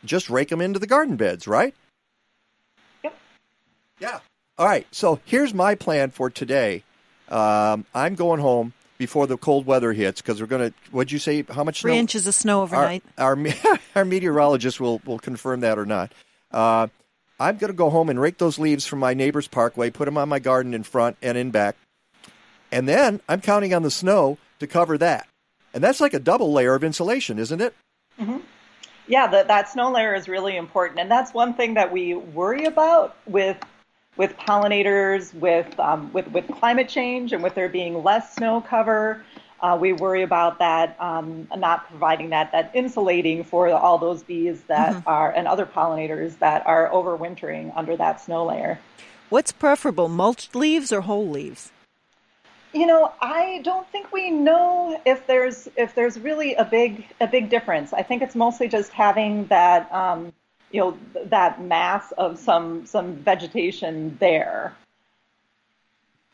just 0.05 0.29
rake 0.29 0.49
them 0.49 0.61
into 0.61 0.79
the 0.79 0.87
garden 0.87 1.15
beds, 1.15 1.47
right? 1.47 1.73
Yep. 3.03 3.17
Yeah. 3.99 4.19
All 4.57 4.65
right. 4.65 4.87
So 4.91 5.19
here's 5.25 5.53
my 5.53 5.75
plan 5.75 6.11
for 6.11 6.29
today. 6.29 6.83
Um, 7.29 7.85
I'm 7.93 8.15
going 8.15 8.39
home 8.39 8.73
before 8.97 9.27
the 9.27 9.37
cold 9.37 9.65
weather 9.65 9.93
hits 9.93 10.21
because 10.21 10.41
we're 10.41 10.47
going 10.47 10.69
to. 10.69 10.73
What'd 10.91 11.11
you 11.11 11.19
say? 11.19 11.43
How 11.49 11.63
much 11.63 11.81
Three 11.81 11.91
snow? 11.93 11.99
inches 11.99 12.27
of 12.27 12.33
snow 12.35 12.61
overnight. 12.63 13.03
Our, 13.17 13.37
our, 13.37 13.79
our 13.95 14.05
meteorologist 14.05 14.79
will, 14.79 15.01
will 15.05 15.19
confirm 15.19 15.61
that 15.61 15.77
or 15.77 15.85
not. 15.85 16.11
Uh, 16.51 16.87
I'm 17.39 17.57
going 17.57 17.71
to 17.71 17.77
go 17.77 17.89
home 17.89 18.09
and 18.09 18.19
rake 18.19 18.37
those 18.37 18.59
leaves 18.59 18.85
from 18.85 18.99
my 18.99 19.13
neighbor's 19.13 19.47
parkway, 19.47 19.89
put 19.89 20.05
them 20.05 20.17
on 20.17 20.27
my 20.27 20.39
garden 20.39 20.73
in 20.73 20.83
front 20.83 21.15
and 21.21 21.37
in 21.37 21.51
back. 21.51 21.77
And 22.71 22.87
then 22.87 23.21
I'm 23.29 23.39
counting 23.41 23.73
on 23.73 23.81
the 23.83 23.91
snow 23.91 24.37
to 24.59 24.67
cover 24.67 24.97
that. 24.97 25.27
And 25.73 25.81
that's 25.83 26.01
like 26.01 26.13
a 26.13 26.19
double 26.19 26.51
layer 26.51 26.73
of 26.75 26.83
insulation, 26.83 27.39
isn't 27.39 27.61
it? 27.61 27.73
hmm 28.19 28.37
Yeah, 29.09 29.25
that 29.25 29.47
that 29.47 29.67
snow 29.67 29.91
layer 29.91 30.13
is 30.13 30.27
really 30.27 30.55
important, 30.55 30.99
and 30.99 31.09
that's 31.09 31.33
one 31.33 31.55
thing 31.55 31.73
that 31.73 31.91
we 31.91 32.13
worry 32.13 32.65
about 32.65 33.17
with 33.25 33.57
with 34.17 34.37
pollinators, 34.37 35.33
with 35.33 35.79
um, 35.79 36.13
with 36.13 36.27
with 36.27 36.47
climate 36.47 36.87
change, 36.87 37.33
and 37.33 37.41
with 37.41 37.55
there 37.55 37.69
being 37.69 38.03
less 38.03 38.35
snow 38.35 38.61
cover. 38.61 39.25
Uh, 39.61 39.77
we 39.81 39.91
worry 39.93 40.21
about 40.21 40.59
that 40.59 40.95
um, 41.01 41.47
not 41.57 41.89
providing 41.89 42.29
that 42.29 42.51
that 42.51 42.69
insulating 42.75 43.43
for 43.43 43.67
all 43.71 43.97
those 43.97 44.21
bees 44.21 44.61
that 44.67 44.93
Mhm. 44.93 45.03
are 45.07 45.31
and 45.31 45.47
other 45.47 45.65
pollinators 45.65 46.37
that 46.37 46.65
are 46.67 46.87
overwintering 46.89 47.73
under 47.75 47.97
that 47.97 48.21
snow 48.21 48.45
layer. 48.45 48.77
What's 49.29 49.51
preferable, 49.51 50.07
mulched 50.07 50.55
leaves 50.55 50.91
or 50.93 51.01
whole 51.01 51.27
leaves? 51.27 51.71
You 52.71 52.85
know, 52.85 53.11
I 53.19 53.61
don't 53.63 53.87
think 53.87 54.11
we 54.11 54.29
know 54.29 54.99
if 55.05 55.25
there's 55.25 55.67
if 55.75 55.95
there's 55.95 56.19
really 56.19 56.53
a 56.55 56.65
big 56.65 57.05
a 57.19 57.27
big 57.27 57.49
difference. 57.49 57.93
I 57.93 58.03
think 58.03 58.21
it's 58.21 58.35
mostly 58.35 58.67
just 58.67 58.91
having 58.91 59.45
that 59.47 59.91
um, 59.91 60.31
you 60.71 60.79
know 60.81 60.97
that 61.25 61.61
mass 61.61 62.11
of 62.13 62.37
some 62.37 62.85
some 62.85 63.15
vegetation 63.15 64.17
there. 64.19 64.75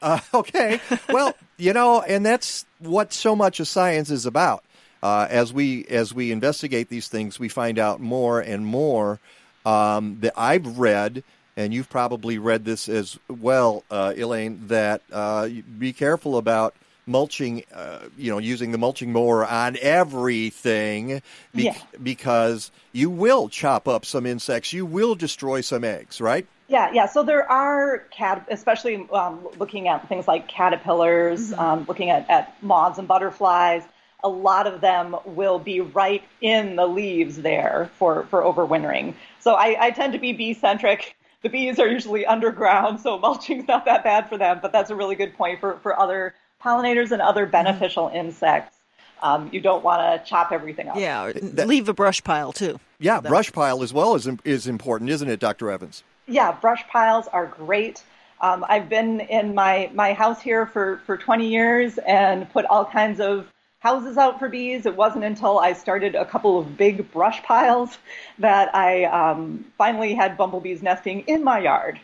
Uh, 0.02 0.20
okay. 0.34 0.80
Well, 1.10 1.36
you 1.58 1.74
know, 1.74 2.02
and 2.02 2.26
that's 2.26 2.66
what 2.80 3.14
so 3.14 3.36
much 3.36 3.60
of 3.60 3.68
science 3.68 4.10
is 4.10 4.26
about. 4.26 4.64
Uh, 5.02 5.28
as 5.30 5.54
we 5.54 5.86
as 5.86 6.14
we 6.14 6.32
investigate 6.32 6.90
these 6.90 7.08
things, 7.08 7.40
we 7.40 7.48
find 7.48 7.80
out 7.80 8.02
more 8.02 8.40
and 8.40 8.66
more. 8.66 9.20
Um, 9.66 10.20
that 10.20 10.34
I've 10.38 10.78
read, 10.78 11.24
and 11.58 11.74
you've 11.74 11.90
probably 11.90 12.38
read 12.38 12.66
this 12.66 12.90
as 12.90 13.18
well, 13.30 13.84
uh, 13.90 14.14
Elaine. 14.16 14.68
That 14.68 15.02
uh, 15.12 15.50
be 15.80 15.94
careful 15.94 16.38
about 16.38 16.76
mulching. 17.06 17.64
Uh, 17.74 18.00
you 18.18 18.32
know, 18.32 18.38
using 18.40 18.72
the 18.72 18.78
mulching 18.78 19.12
mower 19.12 19.46
on 19.46 19.78
everything, 19.82 21.22
be- 21.54 21.64
Yeah. 21.64 21.78
because 22.02 22.72
you 22.92 23.10
will 23.10 23.50
chop 23.50 23.88
up 23.88 24.06
some 24.06 24.26
insects. 24.26 24.74
You 24.74 24.86
will 24.86 25.16
destroy 25.16 25.62
some 25.62 25.84
eggs, 25.84 26.20
right? 26.20 26.46
Yeah, 26.68 26.92
yeah. 26.94 27.06
So 27.06 27.22
there 27.22 27.50
are 27.50 28.00
cat, 28.10 28.48
especially 28.50 29.08
um, 29.12 29.48
looking 29.60 29.88
at 29.88 30.10
things 30.10 30.28
like 30.28 30.48
caterpillars, 30.48 31.54
um, 31.54 31.86
looking 31.88 32.10
at, 32.10 32.28
at 32.30 32.62
moths 32.64 32.98
and 32.98 33.08
butterflies. 33.08 33.84
A 34.24 34.30
lot 34.30 34.66
of 34.66 34.82
them 34.82 35.16
will 35.26 35.60
be 35.60 35.82
right 35.82 36.24
in 36.42 36.76
the 36.76 36.88
leaves 36.88 37.38
there 37.38 37.92
for 38.00 38.24
for 38.32 38.42
overwintering. 38.42 39.14
So 39.40 39.54
I, 39.54 39.78
I 39.80 39.92
tend 39.92 40.14
to 40.14 40.20
be 40.20 40.34
bee 40.34 40.56
centric. 40.56 41.16
The 41.46 41.50
bees 41.50 41.78
are 41.78 41.88
usually 41.88 42.26
underground, 42.26 43.00
so 43.02 43.20
mulching's 43.20 43.68
not 43.68 43.86
that 43.86 44.04
bad 44.04 44.28
for 44.28 44.36
them. 44.36 44.58
But 44.64 44.72
that's 44.72 44.90
a 44.90 44.96
really 44.96 45.14
good 45.14 45.36
point 45.36 45.60
for 45.60 45.78
for 45.84 45.98
other 46.00 46.34
pollinators 46.60 47.12
and 47.12 47.22
other 47.22 47.46
beneficial 47.46 48.10
insects. 48.12 48.76
Um, 49.22 49.52
you 49.54 49.62
don't 49.62 49.84
want 49.84 50.02
to 50.02 50.28
chop 50.28 50.52
everything 50.52 50.88
up. 50.88 50.96
Yeah, 50.98 51.26
or 51.26 51.34
leave 51.34 51.88
a 51.88 51.94
brush 51.94 52.24
pile 52.24 52.52
too. 52.52 52.80
Yeah, 52.98 53.22
brush 53.22 53.52
pile 53.52 53.84
as 53.84 53.94
well 53.94 54.16
is 54.16 54.28
is 54.44 54.66
important, 54.66 55.12
isn't 55.12 55.30
it, 55.30 55.40
Dr. 55.40 55.70
Evans? 55.70 56.04
Yeah, 56.26 56.52
brush 56.52 56.84
piles 56.88 57.28
are 57.28 57.46
great. 57.46 58.02
Um, 58.42 58.66
I've 58.68 58.90
been 58.90 59.20
in 59.20 59.54
my, 59.54 59.92
my 59.94 60.14
house 60.14 60.42
here 60.42 60.66
for, 60.66 61.00
for 61.06 61.16
20 61.16 61.48
years 61.48 62.00
and 62.00 62.52
put 62.52 62.66
all 62.66 62.86
kinds 62.86 63.20
of 63.20 63.48
houses 63.86 64.18
out 64.18 64.40
for 64.40 64.50
bees. 64.50 64.88
It 64.88 64.96
wasn't 64.96 65.26
until 65.26 65.60
I 65.60 65.74
started 65.74 66.16
a 66.16 66.26
couple 66.26 66.58
of 66.58 66.76
big 66.76 67.12
brush 67.12 67.44
piles 67.44 68.00
that 68.40 68.74
I 68.76 69.04
um, 69.04 69.64
finally 69.78 70.16
had 70.16 70.38
bumblebees 70.38 70.82
nesting 70.82 71.20
in 71.28 71.44
my 71.44 71.60
yard. 71.60 72.00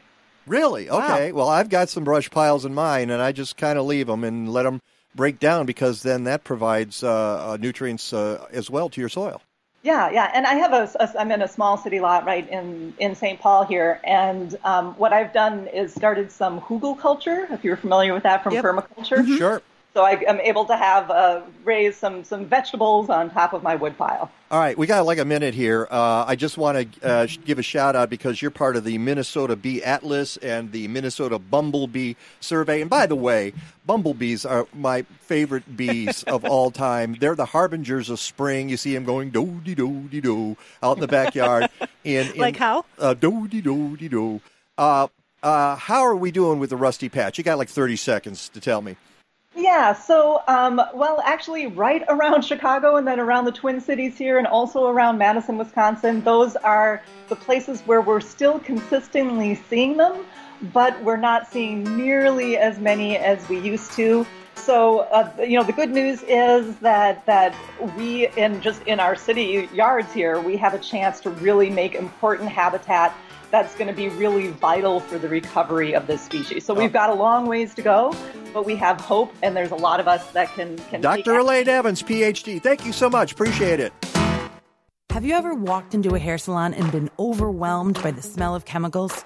Really? 0.45 0.91
Okay. 0.91 1.31
Well, 1.31 1.49
I've 1.49 1.69
got 1.69 1.89
some 1.89 2.03
brush 2.03 2.29
piles 2.29 2.65
in 2.65 2.75
mine, 2.75 3.09
and 3.09 3.19
I 3.19 3.31
just 3.31 3.57
kind 3.57 3.79
of 3.79 3.87
leave 3.87 4.05
them 4.05 4.23
and 4.23 4.47
let 4.53 4.61
them 4.63 4.79
break 5.15 5.39
down 5.39 5.65
because 5.65 6.03
then 6.03 6.25
that 6.25 6.43
provides 6.43 7.03
uh, 7.03 7.09
uh, 7.53 7.57
nutrients 7.59 8.13
uh, 8.13 8.45
as 8.51 8.69
well 8.69 8.87
to 8.89 8.99
your 9.01 9.09
soil. 9.09 9.41
Yeah, 9.81 10.11
yeah, 10.11 10.29
and 10.35 10.45
I 10.45 10.53
have 10.53 10.73
a, 10.73 10.87
a 10.99 11.19
I'm 11.19 11.31
in 11.31 11.41
a 11.41 11.47
small 11.47 11.77
city 11.77 11.99
lot 11.99 12.25
right 12.25 12.47
in 12.47 12.93
in 12.99 13.15
St. 13.15 13.39
Paul 13.39 13.65
here, 13.65 13.99
and 14.03 14.55
um, 14.63 14.93
what 14.99 15.11
I've 15.13 15.33
done 15.33 15.65
is 15.65 15.91
started 15.91 16.31
some 16.31 16.61
hugelkultur. 16.61 17.49
If 17.51 17.63
you're 17.63 17.77
familiar 17.77 18.13
with 18.13 18.21
that 18.21 18.43
from 18.43 18.53
permaculture, 18.53 19.25
Sure. 19.39 19.63
So 19.93 20.05
I 20.05 20.11
am 20.25 20.39
able 20.39 20.63
to 20.65 20.77
have 20.77 21.11
uh, 21.11 21.41
raise 21.65 21.97
some 21.97 22.23
some 22.23 22.45
vegetables 22.45 23.09
on 23.09 23.29
top 23.29 23.51
of 23.51 23.61
my 23.61 23.75
wood 23.75 23.97
pile. 23.97 24.31
All 24.49 24.59
right, 24.59 24.77
we 24.77 24.87
got 24.87 25.05
like 25.05 25.17
a 25.17 25.25
minute 25.25 25.53
here. 25.53 25.85
Uh, 25.91 26.23
I 26.25 26.35
just 26.35 26.57
want 26.57 26.93
to 26.93 27.07
uh, 27.07 27.27
give 27.45 27.59
a 27.59 27.63
shout 27.63 27.95
out 27.95 28.09
because 28.09 28.41
you're 28.41 28.51
part 28.51 28.77
of 28.77 28.85
the 28.85 28.97
Minnesota 28.97 29.57
Bee 29.57 29.83
Atlas 29.83 30.37
and 30.37 30.71
the 30.71 30.87
Minnesota 30.87 31.39
Bumblebee 31.39 32.13
Survey. 32.39 32.79
And 32.79 32.89
by 32.89 33.05
the 33.05 33.15
way, 33.15 33.53
bumblebees 33.85 34.45
are 34.45 34.65
my 34.73 35.03
favorite 35.19 35.75
bees 35.75 36.23
of 36.27 36.45
all 36.45 36.71
time. 36.71 37.17
They're 37.19 37.35
the 37.35 37.45
harbingers 37.45 38.09
of 38.09 38.19
spring. 38.19 38.69
You 38.69 38.77
see 38.77 38.93
them 38.93 39.03
going 39.03 39.29
do 39.29 39.59
de 39.63 39.75
do 39.75 40.07
de 40.07 40.21
do 40.21 40.55
out 40.81 40.97
in 40.97 41.01
the 41.01 41.07
backyard. 41.07 41.69
In, 42.05 42.31
in 42.31 42.37
Like 42.37 42.55
how? 42.55 42.85
Uh, 42.97 43.13
do 43.13 43.47
de 43.47 43.61
do 43.61 43.97
de 43.97 44.07
do. 44.07 44.41
Uh, 44.77 45.07
uh, 45.43 45.75
how 45.75 46.01
are 46.01 46.15
we 46.15 46.31
doing 46.31 46.59
with 46.59 46.69
the 46.69 46.77
rusty 46.77 47.09
patch? 47.09 47.37
You 47.37 47.43
got 47.43 47.57
like 47.57 47.69
30 47.69 47.97
seconds 47.97 48.47
to 48.49 48.61
tell 48.61 48.81
me. 48.81 48.95
Yeah, 49.55 49.91
so, 49.91 50.43
um, 50.47 50.81
well, 50.93 51.21
actually, 51.25 51.67
right 51.67 52.03
around 52.07 52.45
Chicago 52.45 52.95
and 52.95 53.05
then 53.05 53.19
around 53.19 53.45
the 53.45 53.51
Twin 53.51 53.81
Cities 53.81 54.17
here 54.17 54.37
and 54.37 54.47
also 54.47 54.87
around 54.87 55.17
Madison, 55.17 55.57
Wisconsin, 55.57 56.23
those 56.23 56.55
are 56.55 57.03
the 57.27 57.35
places 57.35 57.81
where 57.81 58.01
we're 58.01 58.21
still 58.21 58.59
consistently 58.59 59.55
seeing 59.55 59.97
them, 59.97 60.25
but 60.73 61.01
we're 61.03 61.17
not 61.17 61.51
seeing 61.51 61.83
nearly 61.97 62.57
as 62.57 62.79
many 62.79 63.17
as 63.17 63.47
we 63.49 63.59
used 63.59 63.91
to. 63.93 64.25
So, 64.55 64.99
uh, 64.99 65.29
you 65.39 65.57
know, 65.57 65.63
the 65.63 65.73
good 65.73 65.91
news 65.91 66.23
is 66.23 66.77
that, 66.77 67.25
that 67.25 67.53
we, 67.97 68.27
in 68.37 68.61
just 68.61 68.81
in 68.83 69.01
our 69.01 69.15
city 69.15 69.67
yards 69.73 70.13
here, 70.13 70.39
we 70.39 70.55
have 70.57 70.73
a 70.73 70.79
chance 70.79 71.19
to 71.21 71.29
really 71.29 71.69
make 71.69 71.95
important 71.95 72.47
habitat 72.49 73.13
that's 73.51 73.75
going 73.75 73.87
to 73.87 73.93
be 73.93 74.09
really 74.09 74.47
vital 74.47 74.99
for 74.99 75.19
the 75.19 75.29
recovery 75.29 75.93
of 75.93 76.07
this 76.07 76.21
species. 76.21 76.65
So 76.65 76.73
we've 76.73 76.89
oh. 76.89 76.93
got 76.93 77.09
a 77.09 77.13
long 77.13 77.45
ways 77.45 77.75
to 77.75 77.81
go, 77.81 78.15
but 78.53 78.65
we 78.65 78.75
have 78.77 78.99
hope, 78.99 79.33
and 79.43 79.55
there's 79.55 79.71
a 79.71 79.75
lot 79.75 79.99
of 79.99 80.07
us 80.07 80.25
that 80.31 80.49
can. 80.53 80.77
can 80.77 81.01
take 81.01 81.25
Dr. 81.25 81.39
Elaine 81.39 81.67
Evans, 81.67 82.01
PhD. 82.01 82.61
Thank 82.61 82.85
you 82.85 82.93
so 82.93 83.09
much. 83.09 83.33
Appreciate 83.33 83.79
it. 83.79 83.93
Have 85.11 85.25
you 85.25 85.33
ever 85.33 85.53
walked 85.53 85.93
into 85.93 86.15
a 86.15 86.19
hair 86.19 86.37
salon 86.37 86.73
and 86.73 86.89
been 86.89 87.09
overwhelmed 87.19 88.01
by 88.01 88.11
the 88.11 88.21
smell 88.21 88.55
of 88.55 88.63
chemicals? 88.63 89.25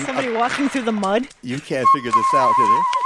Somebody 0.05 0.29
walking 0.33 0.69
through 0.69 0.83
the 0.83 0.91
mud. 0.91 1.27
You 1.43 1.59
can't 1.59 1.87
figure 1.93 2.11
this 2.11 2.25
out, 2.35 2.53
can 2.55 2.65
you? 2.65 3.02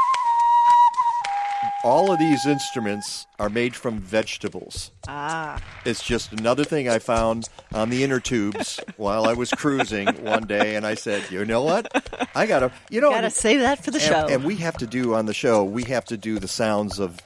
All 1.83 2.11
of 2.11 2.19
these 2.19 2.45
instruments 2.45 3.27
are 3.39 3.49
made 3.49 3.75
from 3.75 3.99
vegetables. 3.99 4.91
Ah. 5.07 5.61
It's 5.85 6.03
just 6.03 6.33
another 6.33 6.63
thing 6.63 6.89
I 6.89 6.99
found 6.99 7.49
on 7.73 7.89
the 7.89 8.03
inner 8.03 8.19
tubes 8.19 8.79
while 8.97 9.25
I 9.25 9.33
was 9.33 9.51
cruising 9.51 10.07
one 10.23 10.47
day, 10.47 10.75
and 10.75 10.85
I 10.85 10.95
said, 10.95 11.29
"You 11.29 11.45
know 11.45 11.61
what? 11.61 11.87
I 12.35 12.45
gotta, 12.47 12.71
you 12.89 12.99
know, 12.99 13.11
Gotta 13.11 13.29
save 13.29 13.61
that 13.61 13.83
for 13.83 13.91
the 13.91 13.99
and, 13.99 14.07
show. 14.07 14.27
And 14.27 14.43
we 14.43 14.55
have 14.57 14.77
to 14.77 14.87
do 14.87 15.13
on 15.13 15.27
the 15.27 15.33
show. 15.33 15.63
We 15.63 15.83
have 15.83 16.05
to 16.05 16.17
do 16.17 16.39
the 16.39 16.47
sounds 16.47 16.99
of 16.99 17.19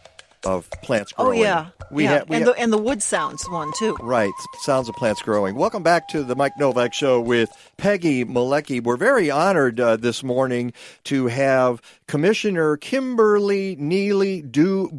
of 0.46 0.70
plants 0.84 1.12
growing. 1.12 1.40
Oh, 1.40 1.44
yeah. 1.44 1.68
We 1.92 2.04
yeah, 2.06 2.20
ha- 2.20 2.26
we 2.28 2.38
and 2.38 2.46
ha- 2.46 2.52
the 2.52 2.60
and 2.60 2.74
the 2.74 2.78
wood 2.78 3.04
sounds 3.04 3.44
one 3.50 3.72
too. 3.78 3.96
Right. 4.02 4.32
Sounds 4.62 4.88
of 4.88 4.96
plants 4.96 5.22
growing. 5.22 5.56
Welcome 5.56 5.84
back 5.84 6.08
to 6.10 6.24
the 6.24 6.36
Mike 6.36 6.54
Nowak 6.58 6.94
Show 6.94 7.20
with 7.20 7.50
Peggy 7.78 8.24
Malecki. 8.24 8.82
We're 8.82 8.98
very 8.98 9.30
honored 9.30 9.80
uh, 9.80 9.98
this 9.98 10.24
morning 10.24 10.74
to 11.06 11.28
have 11.28 11.82
Commissioner 12.08 12.78
Kimberly 12.78 13.76
Neely 13.78 14.42
Du 14.42 14.90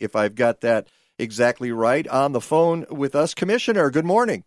if 0.00 0.16
I've 0.16 0.34
got 0.34 0.60
that 0.62 0.88
exactly 1.18 1.72
right, 1.72 2.06
on 2.08 2.32
the 2.32 2.40
phone 2.40 2.86
with 2.90 3.14
us. 3.14 3.34
Commissioner, 3.34 3.90
good 3.90 4.04
morning. 4.04 4.44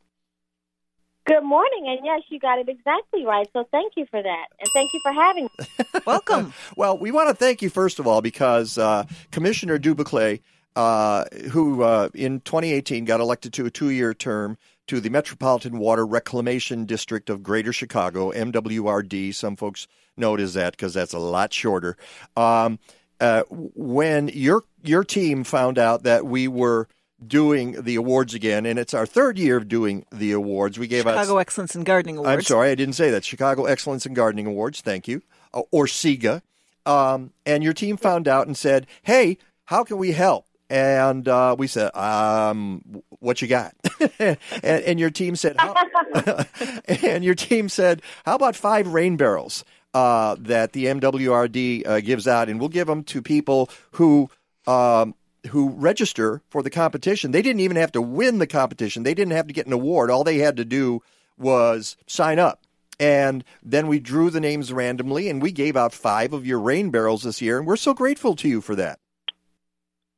Good 1.32 1.46
morning, 1.46 1.86
and 1.88 2.06
yes, 2.06 2.24
you 2.28 2.40
got 2.40 2.60
it 2.60 2.68
exactly 2.68 3.24
right. 3.26 3.48
So 3.54 3.66
thank 3.72 3.94
you 3.96 4.06
for 4.12 4.22
that, 4.22 4.46
and 4.60 4.70
thank 4.74 4.92
you 4.94 5.00
for 5.02 5.14
having 5.14 5.46
me. 5.46 6.02
Welcome. 6.06 6.54
well, 6.76 6.98
we 6.98 7.10
want 7.12 7.30
to 7.30 7.34
thank 7.34 7.62
you 7.62 7.70
first 7.70 8.00
of 8.00 8.08
all 8.08 8.22
because 8.22 8.78
uh, 8.78 9.06
Commissioner 9.32 9.78
Du 9.78 9.96
Buclet, 9.96 10.42
uh, 10.76 11.24
who 11.52 11.84
uh, 11.84 12.10
in 12.14 12.42
2018 12.42 13.06
got 13.06 13.22
elected 13.22 13.54
to 13.54 13.66
a 13.66 13.72
two-year 13.72 14.14
term 14.14 14.58
to 14.88 15.00
the 15.00 15.10
Metropolitan 15.10 15.80
Water 15.80 16.06
Reclamation 16.06 16.84
District 16.84 17.30
of 17.30 17.42
Greater 17.42 17.72
Chicago, 17.72 18.34
MWRD. 18.34 19.34
Some 19.34 19.56
folks 19.56 19.88
know 20.18 20.36
it 20.36 20.42
as 20.42 20.56
that 20.56 20.74
because 20.74 20.94
that's 20.94 21.14
a 21.14 21.20
lot 21.20 21.54
shorter. 21.54 21.96
Um, 22.36 22.78
uh, 23.22 23.44
when 23.50 24.28
your 24.34 24.64
your 24.84 25.06
team 25.06 25.46
found 25.46 25.80
out 25.80 26.04
that 26.04 26.26
we 26.26 26.50
were 26.50 26.90
doing 27.26 27.82
the 27.82 27.96
awards 27.96 28.34
again, 28.34 28.66
and 28.66 28.80
it's 28.80 28.94
our 28.94 29.06
third 29.06 29.38
year 29.38 29.58
of 29.58 29.68
doing 29.68 30.06
the 30.12 30.32
awards. 30.32 30.80
We 30.80 30.88
gave 30.88 31.04
Chicago 31.04 31.36
out. 31.36 31.40
Excellence 31.40 31.76
in 31.76 31.84
Gardening 31.84 32.18
Awards. 32.18 32.32
I'm 32.32 32.42
sorry, 32.42 32.72
I 32.72 32.76
didn't 32.76 32.96
say 32.96 33.12
that. 33.12 33.24
Chicago 33.24 33.66
Excellence 33.66 34.06
in 34.06 34.14
Gardening 34.14 34.48
Awards. 34.48 34.82
Thank 34.82 35.08
you, 35.08 35.22
uh, 35.54 35.62
or 35.72 35.86
CEGA. 35.86 36.42
Um, 36.86 37.32
and 37.46 37.64
your 37.64 37.74
team 37.74 37.98
found 37.98 38.28
out 38.28 38.48
and 38.48 38.58
said, 38.58 38.88
"Hey, 39.04 39.38
how 39.66 39.84
can 39.84 39.98
we 39.98 40.12
help?" 40.12 40.46
And 40.70 41.28
uh, 41.28 41.56
we 41.58 41.68
said, 41.68 41.96
um, 41.96 43.04
"What 43.20 43.42
you 43.42 43.48
got?" 43.48 43.76
and, 44.20 44.38
and 44.64 45.00
your 45.00 45.12
team 45.12 45.36
said, 45.36 45.58
how, 45.60 45.76
"And 46.88 47.24
your 47.24 47.36
team 47.36 47.70
said, 47.70 48.02
how 48.26 48.36
about 48.36 48.56
five 48.56 48.88
rain 48.88 49.18
barrels 49.18 49.64
uh, 49.94 50.38
that 50.40 50.74
the 50.74 50.86
MWRD 50.86 51.86
uh, 51.86 52.00
gives 52.02 52.28
out, 52.28 52.50
and 52.50 52.60
we'll 52.60 52.70
give 52.70 52.88
them 52.88 53.04
to 53.06 53.22
people 53.22 53.70
who." 53.92 54.30
Um, 54.68 55.16
who 55.50 55.70
register 55.70 56.42
for 56.50 56.62
the 56.62 56.70
competition. 56.70 57.32
They 57.32 57.42
didn't 57.42 57.62
even 57.62 57.78
have 57.78 57.92
to 57.94 58.02
win 58.02 58.38
the 58.38 58.48
competition. 58.48 59.04
They 59.04 59.14
didn't 59.14 59.34
have 59.34 59.48
to 59.48 59.54
get 59.54 59.68
an 59.68 59.74
award. 59.74 60.12
All 60.12 60.24
they 60.24 60.38
had 60.38 60.58
to 60.58 60.66
do 60.66 61.02
was 61.38 61.98
sign 62.08 62.40
up. 62.40 62.62
And 63.00 63.44
then 63.64 63.88
we 63.88 64.00
drew 64.00 64.30
the 64.30 64.40
names 64.40 64.72
randomly 64.72 65.28
and 65.28 65.42
we 65.42 65.52
gave 65.52 65.76
out 65.76 65.94
five 65.94 66.34
of 66.34 66.46
your 66.46 66.60
rain 66.60 66.92
barrels 66.92 67.24
this 67.24 67.42
year. 67.42 67.58
And 67.58 67.66
we're 67.66 67.76
so 67.76 67.96
grateful 67.96 68.36
to 68.36 68.48
you 68.48 68.62
for 68.62 68.76
that. 68.76 69.00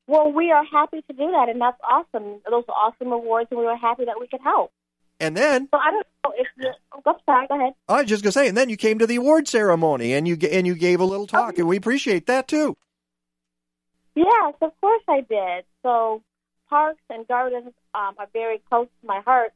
Well, 0.07 0.33
we 0.33 0.51
are 0.51 0.65
happy 0.65 1.01
to 1.01 1.13
do 1.13 1.31
that, 1.31 1.47
and 1.47 1.61
that's 1.61 1.79
awesome. 1.89 2.41
Those 2.49 2.65
are 2.67 2.75
awesome 2.75 3.13
awards, 3.13 3.47
and 3.51 3.59
we 3.59 3.65
were 3.65 3.77
happy 3.77 4.03
that 4.03 4.19
we 4.19 4.27
could 4.27 4.41
help. 4.41 4.71
And 5.19 5.37
then 5.37 5.69
So 5.71 5.77
I 5.77 5.91
don't 5.91 6.05
know 6.25 6.33
if 6.37 6.47
you. 6.57 6.71
Oh, 7.05 7.15
sorry, 7.25 7.47
go 7.47 7.55
ahead. 7.55 7.73
I 7.87 8.01
was 8.01 8.09
just 8.09 8.21
gonna 8.21 8.33
say, 8.33 8.49
and 8.49 8.57
then 8.57 8.69
you 8.69 8.75
came 8.75 8.99
to 8.99 9.07
the 9.07 9.15
award 9.15 9.47
ceremony 9.47 10.13
and 10.13 10.27
you 10.27 10.37
and 10.51 10.67
you 10.67 10.75
gave 10.75 10.99
a 10.99 11.05
little 11.05 11.27
talk, 11.27 11.53
oh, 11.55 11.59
and 11.59 11.67
we 11.67 11.77
appreciate 11.77 12.25
that 12.25 12.49
too. 12.49 12.75
Yes, 14.15 14.53
of 14.61 14.71
course 14.79 15.03
I 15.07 15.21
did. 15.21 15.65
So 15.81 16.21
parks 16.69 17.01
and 17.09 17.27
gardens 17.27 17.73
um, 17.95 18.15
are 18.17 18.27
very 18.33 18.61
close 18.69 18.87
to 19.01 19.07
my 19.07 19.21
heart, 19.21 19.53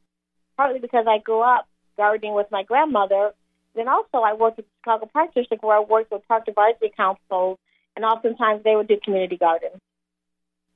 partly 0.56 0.80
because 0.80 1.06
I 1.08 1.18
grew 1.18 1.40
up 1.40 1.68
gardening 1.96 2.34
with 2.34 2.46
my 2.50 2.62
grandmother. 2.62 3.32
Then 3.74 3.88
also 3.88 4.18
I 4.18 4.34
worked 4.34 4.58
at 4.58 4.64
the 4.64 4.70
Chicago 4.80 5.10
Park 5.12 5.34
District 5.34 5.62
where 5.62 5.76
I 5.76 5.80
worked 5.80 6.10
with 6.10 6.26
park 6.26 6.48
advisory 6.48 6.92
councils, 6.96 7.58
and 7.94 8.04
oftentimes 8.04 8.64
they 8.64 8.74
would 8.74 8.88
do 8.88 8.98
community 9.04 9.36
gardens. 9.36 9.80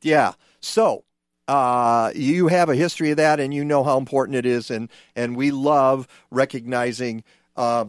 Yeah. 0.02 0.32
So 0.60 1.04
uh, 1.48 2.12
you 2.14 2.48
have 2.48 2.68
a 2.68 2.76
history 2.76 3.10
of 3.10 3.16
that, 3.16 3.40
and 3.40 3.52
you 3.52 3.64
know 3.64 3.82
how 3.82 3.98
important 3.98 4.36
it 4.36 4.46
is, 4.46 4.70
and 4.70 4.88
and 5.16 5.36
we 5.36 5.50
love 5.50 6.06
recognizing 6.30 7.24
uh, 7.56 7.86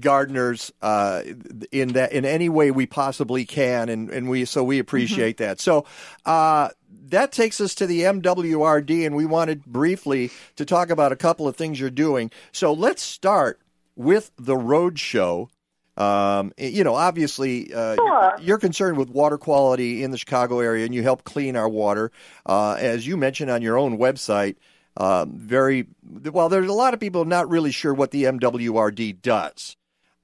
gardeners 0.00 0.72
uh, 0.82 1.22
in 1.70 1.88
that 1.94 2.12
in 2.12 2.24
any 2.24 2.48
way 2.48 2.70
we 2.70 2.86
possibly 2.86 3.44
can, 3.44 3.88
and 3.88 4.10
and 4.10 4.28
we 4.28 4.44
so 4.44 4.64
we 4.64 4.78
appreciate 4.78 5.38
that. 5.38 5.60
So. 5.60 5.84
Uh, 6.24 6.68
that 7.08 7.30
takes 7.30 7.60
us 7.60 7.74
to 7.74 7.86
the 7.86 8.02
MWRD, 8.02 9.04
and 9.04 9.14
we 9.14 9.26
wanted 9.26 9.66
briefly 9.66 10.30
to 10.56 10.64
talk 10.64 10.88
about 10.88 11.12
a 11.12 11.16
couple 11.16 11.46
of 11.46 11.56
things 11.56 11.78
you're 11.78 11.90
doing. 11.90 12.30
So 12.52 12.72
let's 12.72 13.02
start 13.02 13.60
with 13.96 14.30
the 14.38 14.56
road 14.56 14.98
show. 14.98 15.50
Um, 15.98 16.52
you 16.56 16.84
know, 16.84 16.94
obviously, 16.94 17.72
uh, 17.74 17.96
Sure. 17.96 18.32
you're 18.40 18.58
concerned 18.58 18.96
with 18.96 19.10
water 19.10 19.36
quality 19.36 20.02
in 20.02 20.10
the 20.10 20.16
Chicago 20.16 20.60
area, 20.60 20.86
and 20.86 20.94
you 20.94 21.02
help 21.02 21.24
clean 21.24 21.54
our 21.54 21.68
water. 21.68 22.10
Uh, 22.46 22.76
as 22.78 23.06
you 23.06 23.18
mentioned 23.18 23.50
on 23.50 23.60
your 23.60 23.76
own 23.76 23.98
website, 23.98 24.56
um, 24.96 25.32
very 25.36 25.86
well. 26.02 26.48
There's 26.48 26.68
a 26.68 26.72
lot 26.72 26.94
of 26.94 27.00
people 27.00 27.24
not 27.24 27.48
really 27.48 27.72
sure 27.72 27.92
what 27.92 28.10
the 28.10 28.24
MWRD 28.24 29.20
does. 29.20 29.76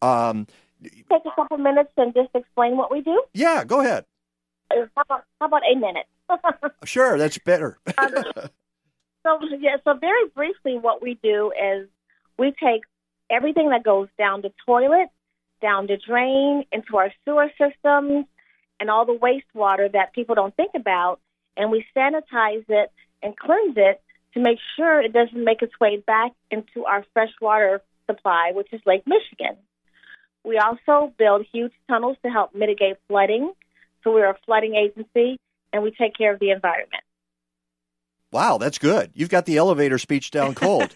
Um, 0.02 0.46
Take 0.82 1.22
a 1.26 1.30
couple 1.34 1.58
minutes 1.58 1.90
and 1.96 2.14
just 2.14 2.28
explain 2.34 2.76
what 2.76 2.90
we 2.92 3.00
do. 3.00 3.22
yeah, 3.34 3.64
go 3.64 3.80
ahead. 3.80 4.04
Uh, 4.70 4.86
How 4.94 5.02
about, 5.02 5.24
how 5.40 5.46
about 5.46 5.62
a 5.70 5.74
minute? 5.76 6.06
Sure, 6.84 7.18
that's 7.18 7.38
better. 7.38 7.78
So 9.24 9.38
yeah, 9.58 9.76
so 9.84 9.94
very 9.94 10.28
briefly, 10.34 10.78
what 10.78 11.02
we 11.02 11.18
do 11.22 11.50
is 11.52 11.88
we 12.38 12.52
take 12.62 12.82
everything 13.30 13.70
that 13.70 13.82
goes 13.82 14.08
down 14.16 14.42
the 14.42 14.52
toilet, 14.64 15.08
down 15.60 15.86
the 15.86 15.96
drain, 15.98 16.64
into 16.72 16.96
our 16.96 17.10
sewer 17.24 17.50
systems, 17.58 18.26
and 18.80 18.90
all 18.90 19.04
the 19.04 19.18
wastewater 19.18 19.90
that 19.92 20.12
people 20.14 20.34
don't 20.34 20.54
think 20.56 20.70
about, 20.76 21.20
and 21.56 21.70
we 21.70 21.84
sanitize 21.96 22.64
it 22.68 22.92
and 23.22 23.36
cleanse 23.36 23.76
it 23.76 24.00
to 24.34 24.40
make 24.40 24.58
sure 24.76 25.00
it 25.00 25.12
doesn't 25.12 25.42
make 25.44 25.60
its 25.62 25.72
way 25.80 25.96
back 26.06 26.32
into 26.50 26.84
our 26.84 27.04
freshwater 27.12 27.82
supply, 28.06 28.52
which 28.54 28.72
is 28.72 28.80
Lake 28.86 29.02
Michigan. 29.06 29.56
We 30.44 30.58
also 30.58 31.12
build 31.18 31.46
huge 31.52 31.72
tunnels 31.88 32.16
to 32.24 32.30
help 32.30 32.54
mitigate 32.54 32.96
flooding. 33.08 33.52
So 34.04 34.12
we're 34.12 34.30
a 34.30 34.36
flooding 34.46 34.74
agency, 34.74 35.38
and 35.72 35.82
we 35.82 35.90
take 35.90 36.16
care 36.16 36.32
of 36.32 36.40
the 36.40 36.50
environment. 36.50 37.02
Wow, 38.30 38.58
that's 38.58 38.78
good. 38.78 39.10
You've 39.14 39.30
got 39.30 39.46
the 39.46 39.56
elevator 39.56 39.98
speech 39.98 40.30
down 40.30 40.54
cold. 40.54 40.94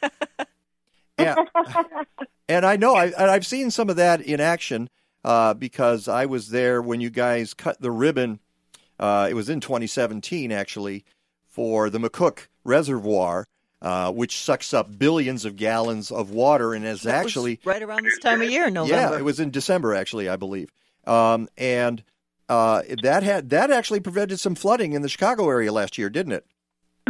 and, 1.18 1.38
and 2.48 2.66
I 2.66 2.76
know 2.76 2.94
I, 2.94 3.06
and 3.06 3.30
I've 3.30 3.46
seen 3.46 3.70
some 3.70 3.88
of 3.88 3.96
that 3.96 4.20
in 4.20 4.40
action 4.40 4.88
uh, 5.24 5.54
because 5.54 6.08
I 6.08 6.26
was 6.26 6.50
there 6.50 6.82
when 6.82 7.00
you 7.00 7.10
guys 7.10 7.54
cut 7.54 7.80
the 7.80 7.90
ribbon. 7.90 8.40
Uh, 8.98 9.26
it 9.30 9.34
was 9.34 9.48
in 9.48 9.60
2017, 9.60 10.52
actually, 10.52 11.04
for 11.46 11.90
the 11.90 11.98
McCook 11.98 12.46
Reservoir, 12.64 13.46
uh, 13.82 14.12
which 14.12 14.38
sucks 14.38 14.72
up 14.72 14.96
billions 14.96 15.44
of 15.44 15.56
gallons 15.56 16.12
of 16.12 16.30
water 16.30 16.72
and 16.72 16.84
is 16.84 17.02
That 17.02 17.18
was 17.18 17.26
actually 17.26 17.60
right 17.64 17.82
around 17.82 18.04
this 18.04 18.18
time 18.20 18.40
of 18.40 18.48
year, 18.48 18.70
November. 18.70 18.94
yeah, 18.94 19.18
it 19.18 19.24
was 19.24 19.40
in 19.40 19.50
December 19.50 19.92
actually, 19.92 20.28
I 20.28 20.36
believe. 20.36 20.70
Um, 21.04 21.48
and 21.58 22.04
uh, 22.48 22.82
that 23.02 23.24
had 23.24 23.50
that 23.50 23.72
actually 23.72 23.98
prevented 23.98 24.38
some 24.38 24.54
flooding 24.54 24.92
in 24.92 25.02
the 25.02 25.08
Chicago 25.08 25.48
area 25.50 25.72
last 25.72 25.98
year, 25.98 26.08
didn't 26.08 26.32
it? 26.32 26.46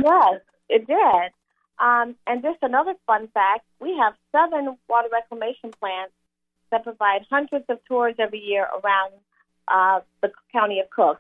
Yes, 0.03 0.41
it 0.71 0.87
did. 0.87 1.33
Um, 1.79 2.15
and 2.27 2.43
just 2.43 2.59
another 2.63 2.95
fun 3.07 3.29
fact 3.35 3.67
we 3.79 3.95
have 3.99 4.15
seven 4.33 4.77
water 4.89 5.09
reclamation 5.13 5.73
plants 5.79 6.15
that 6.71 6.85
provide 6.85 7.27
hundreds 7.29 7.67
of 7.69 7.85
tours 7.87 8.15
every 8.19 8.41
year 8.41 8.67
around 8.83 9.13
uh, 9.69 10.01
the 10.23 10.33
county 10.53 10.81
of 10.81 10.89
Cook. 10.89 11.19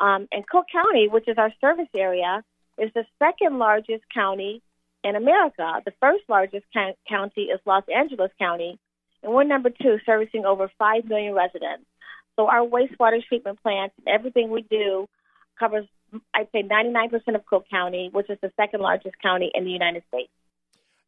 Um, 0.00 0.26
and 0.32 0.44
Cook 0.48 0.66
County, 0.72 1.06
which 1.08 1.28
is 1.28 1.38
our 1.38 1.52
service 1.60 1.88
area, 1.94 2.42
is 2.76 2.90
the 2.94 3.04
second 3.20 3.58
largest 3.58 4.02
county 4.12 4.62
in 5.04 5.16
America. 5.16 5.80
The 5.84 5.92
first 6.00 6.24
largest 6.28 6.66
ca- 6.72 6.94
county 7.08 7.42
is 7.42 7.60
Los 7.64 7.84
Angeles 7.94 8.30
County, 8.38 8.78
and 9.22 9.32
we're 9.32 9.44
number 9.44 9.70
two, 9.70 9.98
servicing 10.04 10.44
over 10.44 10.70
5 10.78 11.04
million 11.06 11.34
residents. 11.34 11.84
So 12.36 12.48
our 12.48 12.66
wastewater 12.66 13.22
treatment 13.26 13.62
plants 13.62 13.94
and 13.98 14.08
everything 14.08 14.50
we 14.50 14.62
do 14.62 15.06
covers, 15.58 15.86
I'd 16.34 16.48
say, 16.52 16.62
99% 16.62 17.34
of 17.34 17.44
Cook 17.46 17.66
County, 17.70 18.08
which 18.12 18.30
is 18.30 18.38
the 18.40 18.52
second 18.56 18.80
largest 18.80 19.16
county 19.22 19.50
in 19.54 19.64
the 19.64 19.70
United 19.70 20.02
States. 20.08 20.30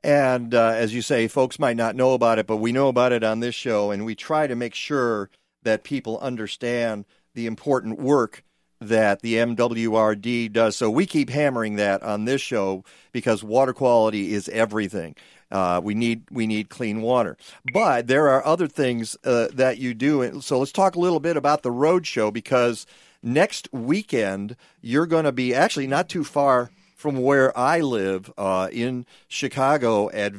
And 0.04 0.52
uh, 0.54 0.72
as 0.74 0.92
you 0.92 1.00
say, 1.00 1.28
folks 1.28 1.58
might 1.58 1.76
not 1.76 1.94
know 1.94 2.12
about 2.12 2.38
it, 2.38 2.46
but 2.46 2.56
we 2.56 2.72
know 2.72 2.88
about 2.88 3.12
it 3.12 3.22
on 3.22 3.40
this 3.40 3.54
show, 3.54 3.90
and 3.90 4.04
we 4.04 4.14
try 4.14 4.46
to 4.46 4.56
make 4.56 4.74
sure 4.74 5.30
that 5.62 5.84
people 5.84 6.18
understand 6.18 7.04
the 7.34 7.46
important 7.46 8.00
work 8.00 8.42
that 8.88 9.22
the 9.22 9.34
MWRD 9.34 10.52
does. 10.52 10.76
So 10.76 10.90
we 10.90 11.06
keep 11.06 11.30
hammering 11.30 11.76
that 11.76 12.02
on 12.02 12.24
this 12.24 12.40
show 12.40 12.84
because 13.12 13.42
water 13.42 13.72
quality 13.72 14.32
is 14.32 14.48
everything. 14.48 15.16
Uh, 15.50 15.80
we 15.84 15.94
need 15.94 16.22
we 16.30 16.46
need 16.46 16.70
clean 16.70 17.02
water, 17.02 17.36
but 17.74 18.06
there 18.06 18.30
are 18.30 18.44
other 18.46 18.66
things 18.66 19.18
uh, 19.22 19.48
that 19.52 19.76
you 19.76 19.92
do. 19.92 20.40
So 20.40 20.58
let's 20.58 20.72
talk 20.72 20.96
a 20.96 21.00
little 21.00 21.20
bit 21.20 21.36
about 21.36 21.62
the 21.62 21.70
road 21.70 22.06
show 22.06 22.30
because 22.30 22.86
next 23.22 23.68
weekend 23.70 24.56
you're 24.80 25.06
going 25.06 25.24
to 25.24 25.32
be 25.32 25.54
actually 25.54 25.86
not 25.86 26.08
too 26.08 26.24
far 26.24 26.70
from 26.96 27.20
where 27.20 27.56
I 27.58 27.80
live 27.80 28.32
uh, 28.38 28.68
in 28.72 29.04
Chicago 29.28 30.08
at 30.10 30.32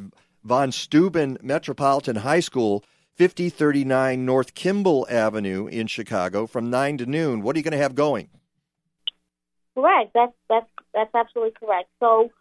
Von 0.43 0.71
Steuben 0.71 1.37
Metropolitan 1.41 2.17
High 2.17 2.39
School, 2.39 2.83
5039 3.15 4.25
North 4.25 4.55
Kimball 4.55 5.05
Avenue 5.07 5.67
in 5.67 5.85
Chicago 5.85 6.47
from 6.47 6.71
9 6.71 6.97
to 6.97 7.05
noon. 7.05 7.41
What 7.43 7.55
are 7.55 7.59
you 7.59 7.63
going 7.63 7.73
to 7.73 7.77
have 7.77 7.93
going? 7.93 8.29
Correct. 9.75 10.11
That's 10.13 10.33
that's 10.49 10.67
that's 10.93 11.13
absolutely 11.13 11.53
correct. 11.59 11.89
So 11.99 12.31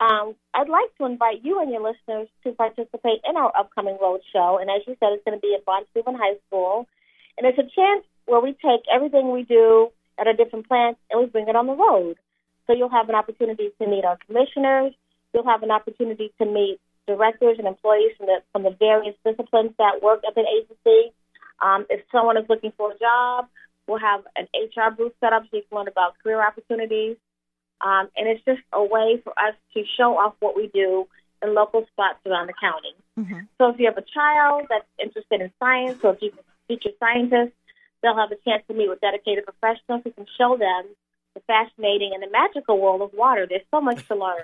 um, 0.00 0.34
I'd 0.54 0.68
like 0.68 0.96
to 0.98 1.06
invite 1.06 1.44
you 1.44 1.60
and 1.60 1.70
your 1.70 1.82
listeners 1.82 2.28
to 2.44 2.52
participate 2.52 3.20
in 3.28 3.36
our 3.36 3.52
upcoming 3.56 3.98
road 4.00 4.20
show. 4.32 4.58
And 4.60 4.70
as 4.70 4.82
you 4.86 4.96
said, 4.98 5.10
it's 5.12 5.24
going 5.24 5.38
to 5.38 5.40
be 5.40 5.54
at 5.56 5.64
Von 5.64 5.82
Steuben 5.90 6.14
High 6.14 6.38
School. 6.46 6.86
And 7.38 7.46
it's 7.46 7.58
a 7.58 7.62
chance 7.62 8.04
where 8.26 8.40
we 8.40 8.52
take 8.52 8.82
everything 8.92 9.30
we 9.30 9.42
do 9.42 9.90
at 10.18 10.26
our 10.26 10.34
different 10.34 10.68
plants 10.68 11.00
and 11.10 11.20
we 11.20 11.26
bring 11.26 11.48
it 11.48 11.56
on 11.56 11.66
the 11.66 11.74
road. 11.74 12.16
So 12.66 12.74
you'll 12.74 12.90
have 12.90 13.08
an 13.08 13.14
opportunity 13.14 13.70
to 13.80 13.86
meet 13.88 14.04
our 14.04 14.18
commissioners. 14.26 14.92
You'll 15.32 15.46
have 15.46 15.62
an 15.62 15.70
opportunity 15.70 16.32
to 16.38 16.46
meet 16.46 16.80
directors 17.06 17.56
and 17.58 17.66
employees 17.66 18.12
from 18.16 18.26
the 18.26 18.42
from 18.52 18.62
the 18.62 18.76
various 18.78 19.14
disciplines 19.24 19.72
that 19.78 20.02
work 20.02 20.22
at 20.26 20.34
the 20.34 20.42
agency. 20.42 21.12
Um, 21.62 21.86
if 21.90 22.00
someone 22.10 22.36
is 22.36 22.44
looking 22.48 22.72
for 22.76 22.92
a 22.92 22.98
job, 22.98 23.46
we'll 23.86 23.98
have 23.98 24.22
an 24.36 24.48
HR 24.54 24.90
booth 24.90 25.12
set 25.20 25.32
up 25.32 25.44
so 25.44 25.56
you 25.56 25.62
can 25.68 25.78
learn 25.78 25.88
about 25.88 26.14
career 26.22 26.44
opportunities. 26.44 27.16
Um, 27.80 28.08
and 28.16 28.28
it's 28.28 28.44
just 28.44 28.62
a 28.72 28.82
way 28.82 29.20
for 29.22 29.32
us 29.32 29.54
to 29.74 29.82
show 29.96 30.16
off 30.16 30.34
what 30.40 30.56
we 30.56 30.68
do 30.68 31.06
in 31.42 31.54
local 31.54 31.84
spots 31.92 32.18
around 32.26 32.46
the 32.46 32.54
county. 32.60 32.94
Mm-hmm. 33.18 33.46
So 33.58 33.70
if 33.70 33.78
you 33.78 33.86
have 33.86 33.98
a 33.98 34.06
child 34.14 34.66
that's 34.70 34.86
interested 35.02 35.40
in 35.40 35.52
science 35.58 35.98
or 36.02 36.14
if 36.14 36.22
you 36.22 36.32
future 36.68 36.90
scientist, 37.00 37.52
they'll 38.02 38.16
have 38.16 38.30
a 38.30 38.36
chance 38.48 38.62
to 38.68 38.74
meet 38.74 38.88
with 38.88 39.00
dedicated 39.00 39.44
professionals 39.44 40.02
who 40.04 40.12
can 40.12 40.26
show 40.38 40.56
them 40.56 40.84
the 41.34 41.40
fascinating 41.46 42.12
and 42.14 42.22
the 42.22 42.30
magical 42.30 42.78
world 42.78 43.02
of 43.02 43.12
water. 43.14 43.46
There's 43.48 43.66
so 43.70 43.80
much 43.80 44.06
to 44.08 44.14
learn. 44.14 44.42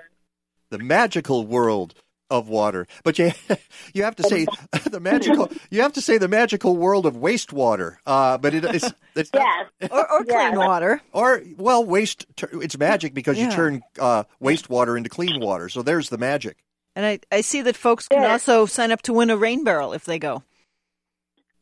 The 0.69 0.79
magical 0.79 1.45
world 1.45 1.95
of 2.29 2.49
water. 2.49 2.87
But 3.03 3.19
you 3.19 3.31
you 3.93 4.03
have 4.03 4.15
to 4.17 4.23
say 4.23 4.45
the 4.89 4.99
magical 4.99 5.51
you 5.69 5.81
have 5.81 5.93
to 5.93 6.01
say 6.01 6.17
the 6.17 6.27
magical 6.27 6.75
world 6.77 7.05
of 7.05 7.15
wastewater. 7.15 7.97
Uh, 8.05 8.37
but 8.37 8.53
it, 8.53 8.63
it's 8.75 8.91
it's 9.15 9.31
yes. 9.33 9.67
not, 9.81 9.91
or, 9.91 10.11
or 10.11 10.25
clean 10.25 10.55
water. 10.55 11.01
Or 11.11 11.41
well, 11.57 11.83
waste 11.83 12.25
it's 12.53 12.77
magic 12.77 13.13
because 13.13 13.37
Yeah. 13.37 13.45
you 13.45 13.51
turn 13.51 13.81
uh, 13.99 14.23
wastewater 14.41 14.97
into 14.97 15.09
clean 15.09 15.39
water. 15.39 15.69
So 15.69 15.81
there's 15.81 16.09
the 16.09 16.17
magic. 16.17 16.57
And 16.95 17.05
I, 17.05 17.19
I 17.31 17.41
see 17.41 17.61
that 17.61 17.77
folks 17.77 18.07
can 18.07 18.21
Yeah. 18.23 18.31
also 18.33 18.65
sign 18.65 18.91
up 18.91 19.01
to 19.03 19.13
win 19.13 19.29
a 19.29 19.37
rain 19.37 19.63
barrel 19.63 19.93
if 19.93 20.05
they 20.05 20.19
go. 20.19 20.43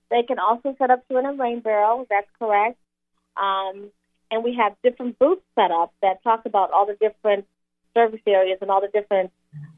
They 0.10 0.24
can 0.24 0.40
also 0.40 0.76
set 0.80 0.90
up 0.90 1.06
to 1.10 1.16
win 1.16 1.26
a 1.26 1.34
rain 1.34 1.60
barrel. 1.60 2.08
That's 2.10 2.28
correct. 2.40 2.78
Um, 3.36 3.92
and 4.32 4.44
we 4.44 4.56
have 4.56 4.74
different 4.84 5.20
booths 5.20 5.42
set 5.56 5.70
up 5.70 5.94
that 6.02 6.24
talk 6.24 6.46
about 6.46 6.72
all 6.72 6.86
the 6.86 6.96
different 6.96 7.46
service 7.94 8.22
areas 8.26 8.60
and 8.62 8.72
all 8.72 8.82
the 8.82 8.88
different 8.88 9.32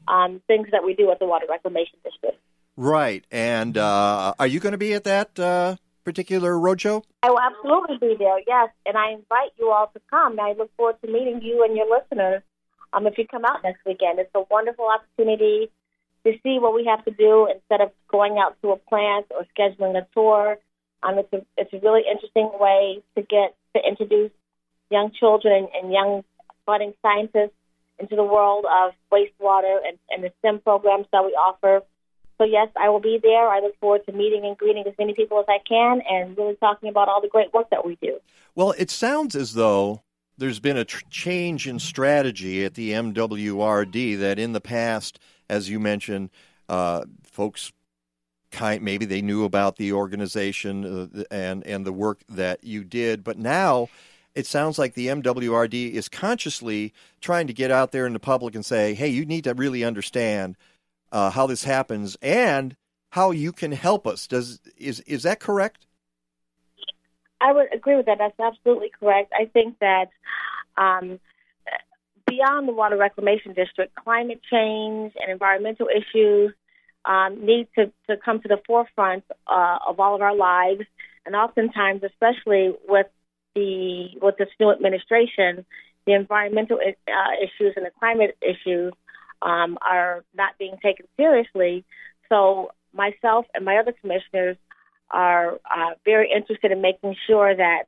um, 0.08 0.40
things 0.46 0.68
that 0.72 0.84
we 0.84 0.94
do 0.94 1.10
at 1.10 1.18
the 1.18 1.26
Water 1.26 1.46
Reclamation 1.48 1.98
District. 2.04 2.38
Right. 2.76 3.24
And 3.30 3.76
uh, 3.76 4.34
are 4.38 4.46
you 4.46 4.60
going 4.60 4.72
to 4.72 4.78
be 4.78 4.94
at 4.94 5.04
that 5.04 5.38
uh, 5.38 5.76
particular 6.04 6.54
roadshow? 6.54 7.02
I 7.22 7.30
will 7.30 7.40
absolutely 7.40 7.98
be 7.98 8.16
there, 8.18 8.38
yes. 8.46 8.70
And 8.86 8.96
I 8.96 9.12
invite 9.12 9.52
you 9.58 9.70
all 9.70 9.88
to 9.88 10.00
come. 10.10 10.40
I 10.40 10.54
look 10.56 10.74
forward 10.76 10.96
to 11.04 11.10
meeting 11.10 11.42
you 11.42 11.64
and 11.64 11.76
your 11.76 11.86
listeners 11.90 12.42
um, 12.92 13.06
if 13.06 13.18
you 13.18 13.26
come 13.26 13.44
out 13.44 13.62
next 13.62 13.80
weekend. 13.84 14.18
It's 14.18 14.30
a 14.34 14.42
wonderful 14.50 14.86
opportunity 14.86 15.70
to 16.24 16.32
see 16.42 16.58
what 16.58 16.74
we 16.74 16.86
have 16.86 17.04
to 17.04 17.10
do 17.10 17.48
instead 17.52 17.80
of 17.80 17.92
going 18.08 18.38
out 18.38 18.56
to 18.62 18.70
a 18.70 18.76
plant 18.76 19.26
or 19.30 19.46
scheduling 19.56 19.96
a 19.96 20.06
tour. 20.14 20.58
Um, 21.02 21.18
it's, 21.18 21.32
a, 21.32 21.44
it's 21.56 21.72
a 21.72 21.78
really 21.78 22.02
interesting 22.10 22.50
way 22.58 23.02
to 23.16 23.22
get 23.22 23.54
to 23.74 23.86
introduce 23.86 24.32
young 24.90 25.12
children 25.12 25.68
and, 25.74 25.84
and 25.84 25.92
young 25.92 26.24
budding 26.66 26.94
scientists 27.02 27.56
into 28.00 28.16
the 28.16 28.24
world 28.24 28.64
of 28.64 28.92
wastewater 29.12 29.78
and, 29.86 29.98
and 30.10 30.24
the 30.24 30.32
STEM 30.38 30.60
programs 30.60 31.06
that 31.12 31.24
we 31.24 31.30
offer. 31.30 31.82
So, 32.38 32.44
yes, 32.44 32.68
I 32.80 32.88
will 32.88 33.00
be 33.00 33.18
there. 33.22 33.48
I 33.48 33.60
look 33.60 33.78
forward 33.80 34.06
to 34.06 34.12
meeting 34.12 34.46
and 34.46 34.56
greeting 34.56 34.84
as 34.86 34.94
many 34.98 35.14
people 35.14 35.38
as 35.40 35.44
I 35.48 35.58
can 35.68 36.00
and 36.08 36.36
really 36.36 36.56
talking 36.56 36.88
about 36.88 37.08
all 37.08 37.20
the 37.20 37.28
great 37.28 37.52
work 37.52 37.68
that 37.70 37.84
we 37.84 37.98
do. 38.00 38.18
Well, 38.54 38.72
it 38.78 38.90
sounds 38.90 39.36
as 39.36 39.54
though 39.54 40.02
there's 40.38 40.58
been 40.58 40.78
a 40.78 40.86
tr- 40.86 41.04
change 41.10 41.68
in 41.68 41.78
strategy 41.78 42.64
at 42.64 42.74
the 42.74 42.92
MWRD 42.92 44.18
that 44.18 44.38
in 44.38 44.54
the 44.54 44.60
past, 44.60 45.20
as 45.50 45.68
you 45.68 45.78
mentioned, 45.78 46.30
uh, 46.68 47.04
folks 47.22 47.72
kind 48.50 48.82
maybe 48.82 49.04
they 49.04 49.22
knew 49.22 49.44
about 49.44 49.76
the 49.76 49.92
organization 49.92 51.10
uh, 51.14 51.22
and 51.30 51.64
and 51.66 51.86
the 51.86 51.92
work 51.92 52.22
that 52.28 52.64
you 52.64 52.84
did, 52.84 53.22
but 53.22 53.38
now 53.38 53.88
it 54.34 54.46
sounds 54.46 54.78
like 54.78 54.94
the 54.94 55.08
MWRD 55.08 55.92
is 55.92 56.08
consciously 56.08 56.92
trying 57.20 57.46
to 57.46 57.52
get 57.52 57.70
out 57.70 57.92
there 57.92 58.06
in 58.06 58.12
the 58.12 58.20
public 58.20 58.54
and 58.54 58.64
say, 58.64 58.94
"Hey, 58.94 59.08
you 59.08 59.24
need 59.26 59.44
to 59.44 59.54
really 59.54 59.84
understand 59.84 60.56
uh, 61.12 61.30
how 61.30 61.46
this 61.46 61.64
happens 61.64 62.16
and 62.22 62.76
how 63.10 63.30
you 63.30 63.52
can 63.52 63.72
help 63.72 64.06
us." 64.06 64.26
Does 64.26 64.60
is 64.76 65.00
is 65.00 65.22
that 65.24 65.40
correct? 65.40 65.86
I 67.40 67.52
would 67.52 67.72
agree 67.74 67.96
with 67.96 68.06
that. 68.06 68.18
That's 68.18 68.38
absolutely 68.38 68.90
correct. 68.98 69.32
I 69.38 69.46
think 69.46 69.78
that 69.80 70.10
um, 70.76 71.18
beyond 72.26 72.68
the 72.68 72.72
Water 72.72 72.96
Reclamation 72.96 73.54
District, 73.54 73.94
climate 73.94 74.40
change 74.50 75.12
and 75.20 75.30
environmental 75.30 75.88
issues 75.88 76.52
um, 77.04 77.44
need 77.44 77.68
to, 77.76 77.90
to 78.08 78.16
come 78.16 78.40
to 78.42 78.48
the 78.48 78.60
forefront 78.66 79.24
uh, 79.46 79.78
of 79.86 80.00
all 80.00 80.14
of 80.14 80.22
our 80.22 80.34
lives. 80.34 80.82
And 81.26 81.34
oftentimes, 81.34 82.02
especially 82.02 82.72
with 82.88 83.06
the 83.54 84.08
with 84.20 84.36
this 84.38 84.48
new 84.58 84.70
administration, 84.70 85.64
the 86.06 86.14
environmental 86.14 86.78
uh, 86.78 87.32
issues 87.42 87.74
and 87.76 87.84
the 87.84 87.90
climate 87.98 88.36
issues 88.40 88.92
um, 89.42 89.78
are 89.88 90.24
not 90.34 90.58
being 90.58 90.76
taken 90.82 91.06
seriously. 91.16 91.84
So 92.28 92.70
myself 92.92 93.46
and 93.54 93.64
my 93.64 93.78
other 93.78 93.92
commissioners 93.92 94.56
are 95.10 95.54
uh, 95.64 95.94
very 96.04 96.30
interested 96.34 96.70
in 96.70 96.80
making 96.80 97.16
sure 97.26 97.54
that 97.54 97.84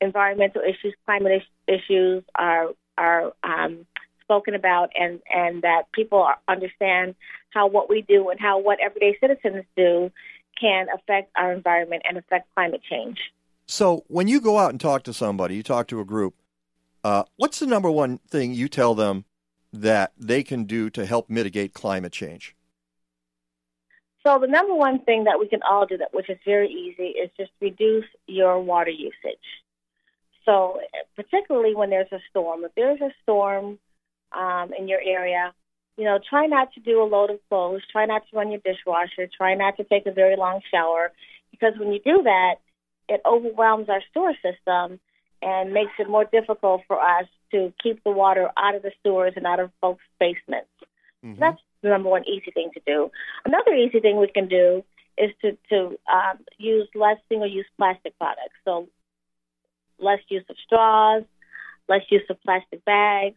environmental 0.00 0.62
issues, 0.62 0.94
climate 1.04 1.42
is- 1.42 1.74
issues 1.80 2.24
are 2.34 2.68
are 2.96 3.32
um, 3.44 3.86
spoken 4.22 4.54
about, 4.54 4.90
and 4.98 5.20
and 5.32 5.62
that 5.62 5.84
people 5.92 6.28
understand 6.48 7.14
how 7.50 7.66
what 7.66 7.88
we 7.88 8.02
do 8.02 8.28
and 8.30 8.40
how 8.40 8.58
what 8.58 8.78
everyday 8.80 9.16
citizens 9.20 9.64
do 9.76 10.10
can 10.60 10.86
affect 10.92 11.30
our 11.36 11.52
environment 11.52 12.02
and 12.08 12.18
affect 12.18 12.52
climate 12.54 12.80
change. 12.88 13.18
So 13.70 14.04
when 14.08 14.28
you 14.28 14.40
go 14.40 14.58
out 14.58 14.70
and 14.70 14.80
talk 14.80 15.02
to 15.04 15.12
somebody, 15.12 15.54
you 15.54 15.62
talk 15.62 15.88
to 15.88 16.00
a 16.00 16.04
group, 16.04 16.34
uh, 17.04 17.24
what's 17.36 17.58
the 17.58 17.66
number 17.66 17.90
one 17.90 18.18
thing 18.30 18.54
you 18.54 18.66
tell 18.66 18.94
them 18.94 19.26
that 19.74 20.12
they 20.16 20.42
can 20.42 20.64
do 20.64 20.88
to 20.90 21.04
help 21.04 21.28
mitigate 21.28 21.74
climate 21.74 22.12
change? 22.12 22.56
So 24.26 24.38
the 24.38 24.46
number 24.46 24.74
one 24.74 25.00
thing 25.04 25.24
that 25.24 25.38
we 25.38 25.48
can 25.48 25.60
all 25.62 25.86
do 25.86 25.98
that, 25.98 26.14
which 26.14 26.30
is 26.30 26.38
very 26.46 26.68
easy, 26.68 27.08
is 27.08 27.30
just 27.36 27.50
reduce 27.60 28.06
your 28.26 28.58
water 28.58 28.90
usage. 28.90 29.46
So 30.46 30.80
particularly 31.14 31.74
when 31.74 31.90
there's 31.90 32.10
a 32.10 32.20
storm, 32.30 32.64
if 32.64 32.74
there's 32.74 33.00
a 33.02 33.10
storm 33.22 33.78
um, 34.32 34.72
in 34.78 34.88
your 34.88 35.00
area, 35.04 35.52
you 35.98 36.04
know, 36.04 36.18
try 36.18 36.46
not 36.46 36.72
to 36.72 36.80
do 36.80 37.02
a 37.02 37.04
load 37.04 37.30
of 37.30 37.38
clothes. 37.50 37.82
Try 37.92 38.06
not 38.06 38.22
to 38.30 38.36
run 38.36 38.50
your 38.50 38.60
dishwasher. 38.64 39.28
Try 39.36 39.54
not 39.54 39.76
to 39.76 39.84
take 39.84 40.06
a 40.06 40.12
very 40.12 40.36
long 40.36 40.60
shower, 40.70 41.12
because 41.50 41.74
when 41.78 41.92
you 41.92 42.00
do 42.00 42.22
that, 42.22 42.56
it 43.08 43.20
overwhelms 43.24 43.88
our 43.88 44.02
sewer 44.12 44.34
system 44.42 45.00
and 45.40 45.72
makes 45.72 45.92
it 45.98 46.08
more 46.08 46.24
difficult 46.24 46.82
for 46.86 47.00
us 47.00 47.26
to 47.52 47.72
keep 47.82 48.02
the 48.04 48.10
water 48.10 48.50
out 48.56 48.74
of 48.74 48.82
the 48.82 48.92
sewers 49.02 49.32
and 49.36 49.46
out 49.46 49.60
of 49.60 49.70
folks' 49.80 50.02
basements. 50.18 50.68
So 51.34 51.40
that's 51.40 51.60
the 51.82 51.88
number 51.88 52.08
one 52.08 52.26
easy 52.28 52.50
thing 52.52 52.70
to 52.74 52.80
do. 52.86 53.10
Another 53.44 53.72
easy 53.72 54.00
thing 54.00 54.18
we 54.18 54.28
can 54.28 54.48
do 54.48 54.84
is 55.16 55.30
to 55.42 55.56
to 55.70 55.98
um, 56.12 56.38
use 56.58 56.88
less 56.94 57.16
single-use 57.28 57.66
plastic 57.76 58.16
products. 58.18 58.54
So 58.64 58.88
less 59.98 60.20
use 60.28 60.44
of 60.48 60.56
straws, 60.64 61.24
less 61.88 62.02
use 62.10 62.22
of 62.30 62.40
plastic 62.42 62.84
bags. 62.84 63.36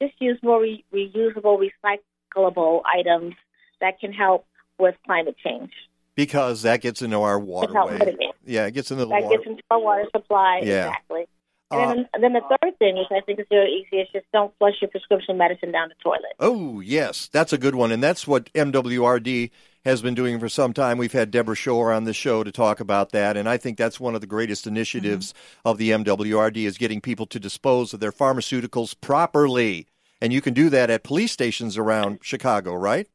Just 0.00 0.14
use 0.20 0.38
more 0.42 0.60
re- 0.60 0.84
reusable, 0.92 1.58
recyclable 1.58 2.82
items 2.84 3.34
that 3.80 4.00
can 4.00 4.12
help 4.12 4.46
with 4.78 4.94
climate 5.06 5.36
change. 5.44 5.70
Because 6.14 6.62
that 6.62 6.82
gets 6.82 7.00
into 7.02 7.20
our 7.20 7.38
waterway. 7.38 8.16
Yeah, 8.44 8.66
it 8.66 8.72
gets 8.72 8.90
into 8.90 9.04
the 9.04 9.10
that 9.10 9.22
water. 9.22 9.36
gets 9.36 9.48
into 9.48 9.62
our 9.70 9.80
water 9.80 10.04
supply. 10.14 10.60
Yeah. 10.62 10.88
Exactly. 10.88 11.24
Uh, 11.70 11.78
And 11.78 11.90
then, 11.90 12.08
and 12.12 12.22
then 12.24 12.32
the 12.34 12.42
third 12.60 12.78
thing, 12.78 12.96
which 12.98 13.06
I 13.10 13.20
think 13.24 13.40
is 13.40 13.46
very 13.48 13.70
easy, 13.70 14.02
is 14.02 14.08
just 14.12 14.26
don't 14.32 14.52
flush 14.58 14.74
your 14.82 14.90
prescription 14.90 15.38
medicine 15.38 15.72
down 15.72 15.88
the 15.88 15.94
toilet. 16.02 16.34
Oh, 16.38 16.80
yes, 16.80 17.30
that's 17.32 17.52
a 17.54 17.58
good 17.58 17.74
one. 17.74 17.92
And 17.92 18.02
that's 18.02 18.26
what 18.26 18.52
MWRD 18.52 19.50
has 19.86 20.02
been 20.02 20.14
doing 20.14 20.38
for 20.38 20.50
some 20.50 20.74
time. 20.74 20.98
We've 20.98 21.12
had 21.12 21.30
Debra 21.30 21.56
Shore 21.56 21.92
on 21.92 22.04
the 22.04 22.12
show 22.12 22.44
to 22.44 22.52
talk 22.52 22.78
about 22.78 23.12
that. 23.12 23.36
And 23.38 23.48
I 23.48 23.56
think 23.56 23.78
that's 23.78 23.98
one 23.98 24.14
of 24.14 24.20
the 24.20 24.26
greatest 24.26 24.66
initiatives 24.66 25.32
of 25.64 25.78
the 25.78 25.90
MWRD 25.92 26.66
is 26.66 26.76
getting 26.76 27.00
people 27.00 27.24
to 27.26 27.40
dispose 27.40 27.94
of 27.94 28.00
their 28.00 28.12
pharmaceuticals 28.12 28.94
properly. 29.00 29.86
And 30.20 30.32
you 30.32 30.40
can 30.42 30.52
do 30.52 30.68
that 30.68 30.90
at 30.90 31.02
police 31.04 31.32
stations 31.32 31.78
around 31.78 32.18
Chicago, 32.22 32.74
right? 32.74 33.08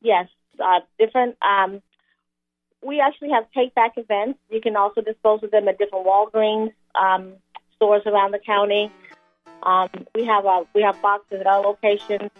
Yes, 0.00 0.28
uh, 0.60 0.80
different. 0.98 1.36
Um, 1.42 1.82
we 2.82 3.00
actually 3.00 3.30
have 3.30 3.50
take 3.52 3.74
back 3.74 3.94
events. 3.96 4.38
You 4.50 4.60
can 4.60 4.76
also 4.76 5.00
dispose 5.00 5.42
of 5.42 5.50
them 5.50 5.68
at 5.68 5.78
different 5.78 6.06
Walgreens 6.06 6.72
um, 6.94 7.34
stores 7.76 8.02
around 8.06 8.32
the 8.32 8.38
county. 8.38 8.90
Um, 9.62 9.88
we 10.14 10.24
have 10.26 10.46
uh, 10.46 10.64
we 10.74 10.82
have 10.82 11.00
boxes 11.02 11.40
at 11.40 11.46
our 11.46 11.60
locations 11.60 12.30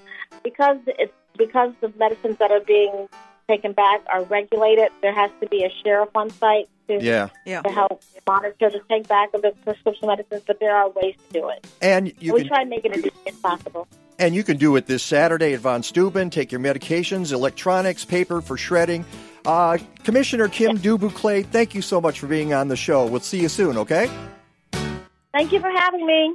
because 0.45 0.79
it's 0.87 1.13
because 1.37 1.73
the 1.81 1.93
medicines 1.99 2.37
that 2.39 2.51
are 2.51 2.61
being 2.61 3.09
taken 3.49 3.73
back 3.73 4.03
are 4.13 4.23
regulated. 4.25 4.91
There 5.03 5.15
has 5.15 5.31
to 5.41 5.49
be 5.49 5.65
a 5.65 5.71
sheriff 5.83 6.11
on 6.15 6.31
site 6.31 6.69
to, 6.89 7.03
Yeah. 7.03 7.29
Yeah. 7.47 7.63
to 7.63 7.71
help 7.71 8.03
monitor 8.27 8.71
the 8.71 8.81
take 8.89 9.09
back 9.09 9.33
of 9.35 9.43
the 9.43 9.53
prescription 9.65 10.09
medicines, 10.09 10.43
but 10.47 10.61
there 10.61 10.77
are 10.77 10.91
ways 10.91 11.15
to 11.29 11.41
do 11.41 11.49
it. 11.49 11.67
And 11.81 12.13
you 12.21 12.35
we 12.35 12.41
can 12.41 12.49
try 12.49 12.65
to 12.65 12.71
make 12.71 12.85
it 12.85 12.93
as 12.93 12.99
easy 12.99 13.13
as 13.27 13.37
possible. 13.37 13.89
And 14.19 14.35
you 14.35 14.43
can 14.43 14.57
do 14.57 14.75
it 14.77 14.87
this 14.87 15.03
Saturday 15.05 15.55
at 15.55 15.61
Von 15.61 15.83
Steuben. 15.85 16.31
Take 16.31 16.51
your 16.51 16.61
medications, 16.61 17.33
electronics, 17.33 18.05
paper 18.05 18.41
for 18.41 18.57
shredding. 18.57 19.05
Uh, 19.47 19.79
Commissioner 20.03 20.49
Kim 20.49 20.77
du 20.77 20.99
Buclet, 20.99 21.47
thank 21.47 21.75
you 21.75 21.83
so 21.83 22.01
much 22.01 22.19
for 22.19 22.27
being 22.27 22.53
on 22.53 22.67
the 22.69 22.77
show. 22.77 23.07
We'll 23.07 23.21
see 23.21 23.41
you 23.41 23.49
soon, 23.49 23.79
okay? 23.79 24.11
Thank 25.33 25.53
you 25.53 25.61
for 25.61 25.71
having 25.71 26.05
me. 26.05 26.35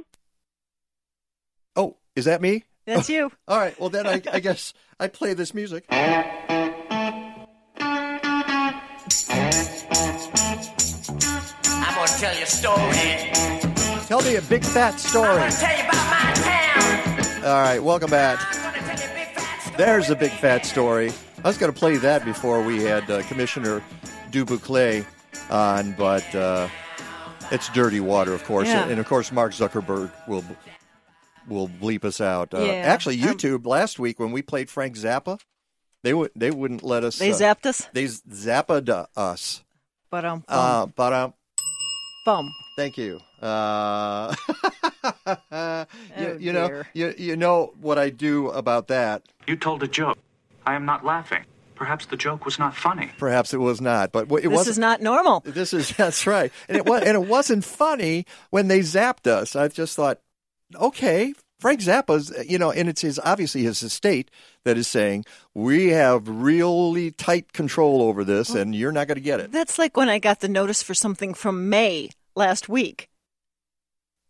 Oh, 1.76 1.96
is 2.16 2.24
that 2.24 2.40
me? 2.40 2.64
That's 2.86 3.10
you. 3.10 3.30
All 3.48 3.58
right. 3.58 3.78
Well, 3.78 3.90
then 3.90 4.06
I, 4.06 4.22
I 4.32 4.40
guess 4.40 4.72
I 4.98 5.08
play 5.08 5.34
this 5.34 5.52
music. 5.52 5.84
I'm 5.90 6.32
gonna 11.94 12.08
tell 12.18 12.34
you 12.36 12.42
a 12.42 12.46
story. 12.46 13.30
Tell 14.06 14.22
me 14.22 14.36
a 14.36 14.42
big 14.42 14.64
fat 14.64 14.98
story. 14.98 15.50
All 17.44 17.60
right, 17.60 17.78
welcome 17.82 18.10
back. 18.10 18.38
There's 19.76 20.08
a 20.08 20.16
big 20.16 20.30
fat 20.32 20.64
story. 20.64 21.12
I 21.44 21.48
was 21.48 21.58
going 21.58 21.70
to 21.72 21.78
play 21.78 21.96
that 21.98 22.24
before 22.24 22.62
we 22.62 22.82
had 22.82 23.10
uh, 23.10 23.22
Commissioner 23.24 23.82
du 24.30 24.46
Buclet 24.46 25.04
on, 25.50 25.92
but 25.92 26.34
uh, 26.34 26.68
it's 27.50 27.68
dirty 27.70 28.00
water, 28.00 28.32
of 28.32 28.42
course, 28.44 28.68
Yeah. 28.68 28.88
and 28.88 28.98
of 28.98 29.06
course 29.06 29.30
Mark 29.30 29.52
Zuckerberg 29.52 30.10
will 30.26 30.42
will 31.46 31.68
bleep 31.68 32.04
us 32.04 32.18
out. 32.22 32.54
Uh, 32.54 32.60
Yeah. 32.60 32.72
Actually, 32.72 33.20
Um, 33.22 33.28
YouTube 33.28 33.66
last 33.66 33.98
week 33.98 34.18
when 34.18 34.32
we 34.32 34.40
played 34.40 34.70
Frank 34.70 34.96
Zappa, 34.96 35.38
they 36.02 36.14
would 36.14 36.30
they 36.34 36.50
wouldn't 36.50 36.82
let 36.82 37.04
us. 37.04 37.18
They 37.18 37.32
uh, 37.32 37.36
zapped 37.36 37.66
us? 37.66 37.86
They 37.92 38.04
zapped 38.04 38.88
us. 39.16 39.62
But 40.10 40.24
um, 40.24 40.44
Uh, 40.48 40.86
but 40.86 41.12
um, 41.12 41.34
bum. 42.24 42.50
Thank 42.76 42.96
you. 42.96 43.20
You, 46.18 46.26
Oh, 46.26 46.36
you 46.38 46.52
know, 46.52 46.82
you, 46.92 47.14
you 47.18 47.36
know 47.36 47.72
what 47.80 47.98
I 47.98 48.10
do 48.10 48.48
about 48.50 48.88
that. 48.88 49.22
You 49.46 49.56
told 49.56 49.82
a 49.82 49.88
joke. 49.88 50.18
I 50.66 50.74
am 50.74 50.84
not 50.84 51.04
laughing. 51.04 51.44
Perhaps 51.74 52.06
the 52.06 52.16
joke 52.16 52.44
was 52.44 52.58
not 52.58 52.74
funny. 52.74 53.10
Perhaps 53.18 53.52
it 53.52 53.58
was 53.58 53.80
not, 53.80 54.12
but 54.12 54.30
it 54.42 54.48
wasn't. 54.48 54.68
is 54.68 54.78
not 54.78 55.02
normal. 55.02 55.40
This 55.44 55.72
is 55.72 55.90
that's 55.96 56.26
right, 56.26 56.52
and 56.68 56.76
it 56.76 56.86
was, 56.86 57.02
and 57.02 57.14
it 57.14 57.28
wasn't 57.28 57.64
funny 57.64 58.26
when 58.50 58.68
they 58.68 58.80
zapped 58.80 59.26
us. 59.26 59.56
I 59.56 59.68
just 59.68 59.96
thought, 59.96 60.20
okay, 60.76 61.34
Frank 61.58 61.80
Zappa's, 61.80 62.32
you 62.48 62.58
know, 62.58 62.70
and 62.70 62.88
it's 62.88 63.00
his 63.02 63.18
obviously 63.18 63.62
his 63.62 63.82
estate 63.82 64.30
that 64.64 64.78
is 64.78 64.86
saying 64.86 65.24
we 65.52 65.88
have 65.88 66.28
really 66.28 67.10
tight 67.10 67.52
control 67.52 68.02
over 68.02 68.22
this, 68.24 68.50
and 68.50 68.74
you're 68.74 68.92
not 68.92 69.08
going 69.08 69.16
to 69.16 69.20
get 69.22 69.40
it. 69.40 69.50
That's 69.50 69.78
like 69.78 69.96
when 69.96 70.08
I 70.08 70.18
got 70.18 70.40
the 70.40 70.48
notice 70.48 70.82
for 70.82 70.94
something 70.94 71.34
from 71.34 71.68
May 71.68 72.10
last 72.36 72.68
week 72.68 73.08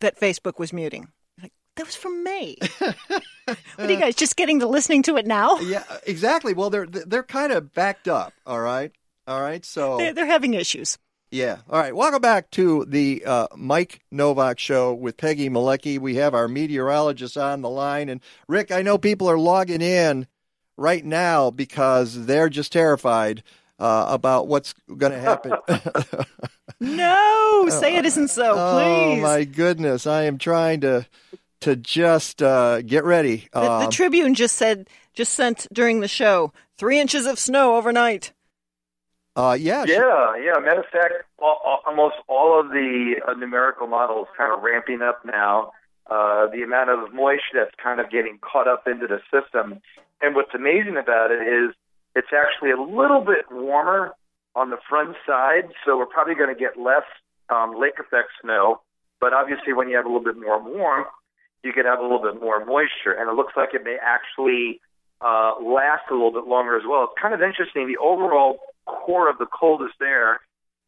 that 0.05 0.21
Facebook 0.21 0.59
was 0.59 0.73
muting. 0.73 1.09
Like 1.43 1.53
that 1.77 1.87
was 1.87 1.97
from 1.97 2.23
May. 2.23 2.57
what 2.79 3.59
are 3.79 3.91
you 3.91 3.99
guys 3.99 4.15
just 4.15 4.37
getting 4.37 4.61
to 4.61 4.67
listening 4.67 5.03
to 5.05 5.17
it 5.17 5.27
now? 5.27 5.59
Yeah, 5.59 5.83
exactly. 6.07 6.55
Well, 6.55 6.71
they're 6.71 6.87
they're 6.87 7.23
kind 7.23 7.53
of 7.53 7.73
backed 7.73 8.07
up. 8.07 8.33
All 8.47 8.61
right, 8.61 8.93
all 9.27 9.41
right. 9.41 9.65
So 9.65 9.99
They're, 9.99 10.13
they're 10.13 10.27
having 10.27 10.55
issues. 10.55 10.99
Yeah. 11.31 11.59
All 11.69 11.81
right. 11.81 11.97
Welcome 11.97 12.21
back 12.21 12.51
to 12.53 12.85
the 12.85 13.25
uh, 13.27 13.49
Mike 13.57 14.01
Nowak 14.13 14.61
Show 14.61 14.95
with 14.95 15.17
Peggy 15.17 15.51
Malecki. 15.51 15.99
We 15.99 16.15
have 16.15 16.33
our 16.33 16.47
meteorologist 16.47 17.37
on 17.37 17.61
the 17.61 17.71
line. 17.71 18.09
And 18.09 18.21
Rick, 18.47 18.71
I 18.71 18.83
know 18.83 18.99
people 18.99 19.29
are 19.29 19.39
logging 19.39 19.83
in 19.83 20.29
right 20.77 21.05
now 21.05 21.51
because 21.51 22.27
they're 22.27 22.49
just 22.49 22.71
terrified 22.73 23.43
uh, 23.79 24.07
about 24.09 24.47
what's 24.49 24.75
going 24.97 25.13
to 25.13 25.19
happen. 25.19 25.53
No, 26.81 27.67
say 27.71 27.97
it 27.97 28.05
isn't 28.05 28.29
so, 28.29 28.53
please. 28.55 28.59
oh, 28.59 29.17
my 29.23 29.45
goodness. 29.45 30.07
I 30.07 30.23
am 30.25 30.39
trying 30.39 30.81
to 30.83 31.07
to 31.61 31.77
just 31.77 32.43
uh, 32.43 32.83
get 32.83 33.05
ready. 33.05 33.49
The, 33.55 33.61
the 33.61 33.71
Um, 33.87 33.91
Tribune 33.91 34.35
just 34.35 34.57
said, 34.57 34.89
just 35.15 35.33
sent 35.33 35.67
during 35.73 36.01
the 36.01 36.09
show, 36.09 36.53
three 36.77 37.01
inches 37.01 37.25
of 37.27 37.39
snow 37.39 37.77
overnight. 37.77 38.33
uh, 39.37 39.57
yeah. 39.59 39.85
Yeah, 39.87 40.37
yeah. 40.37 40.59
Matter 40.61 40.81
of 40.81 40.87
fact, 40.93 41.15
all, 41.39 41.59
all, 41.65 41.81
almost 41.87 42.17
all 42.29 42.61
of 42.61 42.69
the 42.69 43.15
uh, 43.27 43.33
numerical 43.35 43.87
models 43.87 44.27
kind 44.37 44.53
of 44.53 44.63
ramping 44.63 45.01
up 45.01 45.25
now. 45.25 45.73
Uh, 46.11 46.47
the 46.49 46.63
amount 46.63 46.91
of 46.91 47.15
moisture 47.15 47.55
that's 47.55 47.75
kind 47.83 47.99
of 47.99 48.11
getting 48.11 48.39
caught 48.43 48.69
up 48.69 48.87
into 48.87 49.07
the 49.07 49.21
system. 49.33 49.81
And 50.21 50.35
what's 50.35 50.55
amazing 50.55 50.99
about 50.99 51.31
it 51.31 51.41
is 51.49 51.75
it's 52.15 52.33
actually 52.33 52.71
a 52.71 52.81
little 52.81 53.21
bit 53.21 53.47
warmer 53.51 54.13
on 54.55 54.71
the 54.71 54.79
front 54.89 55.17
side, 55.27 55.71
so 55.85 55.99
we're 55.99 56.07
probably 56.07 56.35
going 56.35 56.55
to 56.55 56.59
get 56.59 56.79
less 56.79 57.05
um, 57.51 57.75
lake 57.79 57.99
effect 57.99 58.29
snow. 58.41 58.81
But 59.21 59.33
obviously, 59.33 59.73
when 59.73 59.89
you 59.89 59.97
have 59.97 60.05
a 60.05 60.09
little 60.09 60.23
bit 60.23 60.37
more 60.41 60.63
warmth, 60.63 61.09
you 61.63 61.73
can 61.73 61.87
have 61.87 61.99
a 61.99 62.03
little 62.03 62.23
bit 62.23 62.41
more 62.41 62.65
moisture, 62.65 63.13
and 63.13 63.29
it 63.29 63.35
looks 63.35 63.55
like 63.57 63.71
it 63.75 63.83
may 63.85 63.97
actually 64.01 64.81
uh, 65.21 65.55
last 65.63 66.05
a 66.11 66.15
little 66.15 66.33
bit 66.33 66.47
longer 66.47 66.77
as 66.77 66.83
well. 66.89 67.05
It's 67.05 67.21
kind 67.21 67.35
of 67.35 67.43
interesting. 67.43 67.89
The 67.89 67.97
overall 67.97 68.59
core 68.87 69.31
of 69.31 69.39
the 69.39 69.47
coldest 69.47 69.95
air 70.03 70.41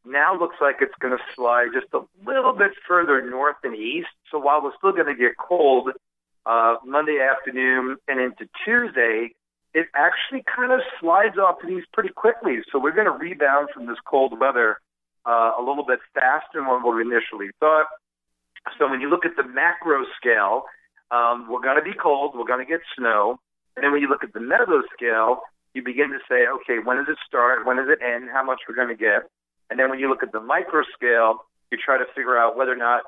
now 0.04 0.38
looks 0.38 0.56
like 0.60 0.76
it's 0.80 0.94
going 1.00 1.16
to 1.16 1.22
slide 1.34 1.68
just 1.72 1.92
a 1.92 2.00
little 2.24 2.52
bit 2.52 2.72
further 2.86 3.20
north 3.22 3.56
and 3.64 3.74
east. 3.74 4.08
So 4.30 4.38
while 4.38 4.62
we're 4.62 4.76
still 4.76 4.92
going 4.92 5.06
to 5.06 5.20
get 5.20 5.36
cold 5.36 5.90
uh, 6.44 6.76
Monday 6.84 7.18
afternoon 7.18 7.96
and 8.06 8.20
into 8.20 8.48
Tuesday, 8.64 9.34
it 9.76 9.88
actually 9.94 10.42
kind 10.48 10.72
of 10.72 10.80
slides 10.98 11.36
off 11.36 11.60
the 11.60 11.68
east 11.68 11.92
pretty 11.92 12.08
quickly. 12.08 12.64
So 12.72 12.80
we're 12.80 12.96
going 12.96 13.12
to 13.12 13.12
rebound 13.12 13.68
from 13.74 13.84
this 13.84 13.98
cold 14.08 14.32
weather 14.40 14.80
uh, 15.26 15.52
a 15.58 15.60
little 15.60 15.84
bit 15.84 16.00
faster 16.14 16.64
than 16.64 16.66
what 16.66 16.96
we 16.96 17.02
initially 17.02 17.52
thought. 17.60 17.84
So 18.78 18.88
when 18.88 19.02
you 19.02 19.10
look 19.10 19.26
at 19.26 19.36
the 19.36 19.44
macro 19.44 20.06
scale, 20.16 20.64
um, 21.10 21.46
we're 21.50 21.60
going 21.60 21.76
to 21.76 21.84
be 21.84 21.92
cold, 21.92 22.32
we're 22.34 22.48
going 22.48 22.64
to 22.64 22.70
get 22.70 22.80
snow. 22.96 23.38
And 23.76 23.84
then 23.84 23.92
when 23.92 24.00
you 24.00 24.08
look 24.08 24.24
at 24.24 24.32
the 24.32 24.40
meso 24.40 24.80
scale, 24.96 25.40
you 25.74 25.84
begin 25.84 26.08
to 26.08 26.20
say, 26.26 26.48
okay, 26.48 26.80
when 26.82 26.96
does 26.96 27.08
it 27.10 27.18
start? 27.28 27.66
When 27.66 27.76
does 27.76 27.88
it 27.90 28.00
end? 28.02 28.30
How 28.32 28.42
much 28.42 28.60
we're 28.66 28.74
going 28.74 28.88
to 28.88 28.96
get? 28.96 29.28
And 29.68 29.78
then 29.78 29.90
when 29.90 29.98
you 29.98 30.08
look 30.08 30.22
at 30.22 30.32
the 30.32 30.40
micro 30.40 30.84
scale, 30.96 31.44
you 31.70 31.76
try 31.76 31.98
to 31.98 32.06
figure 32.16 32.38
out 32.38 32.56
whether 32.56 32.72
or 32.72 32.80
not 32.80 33.02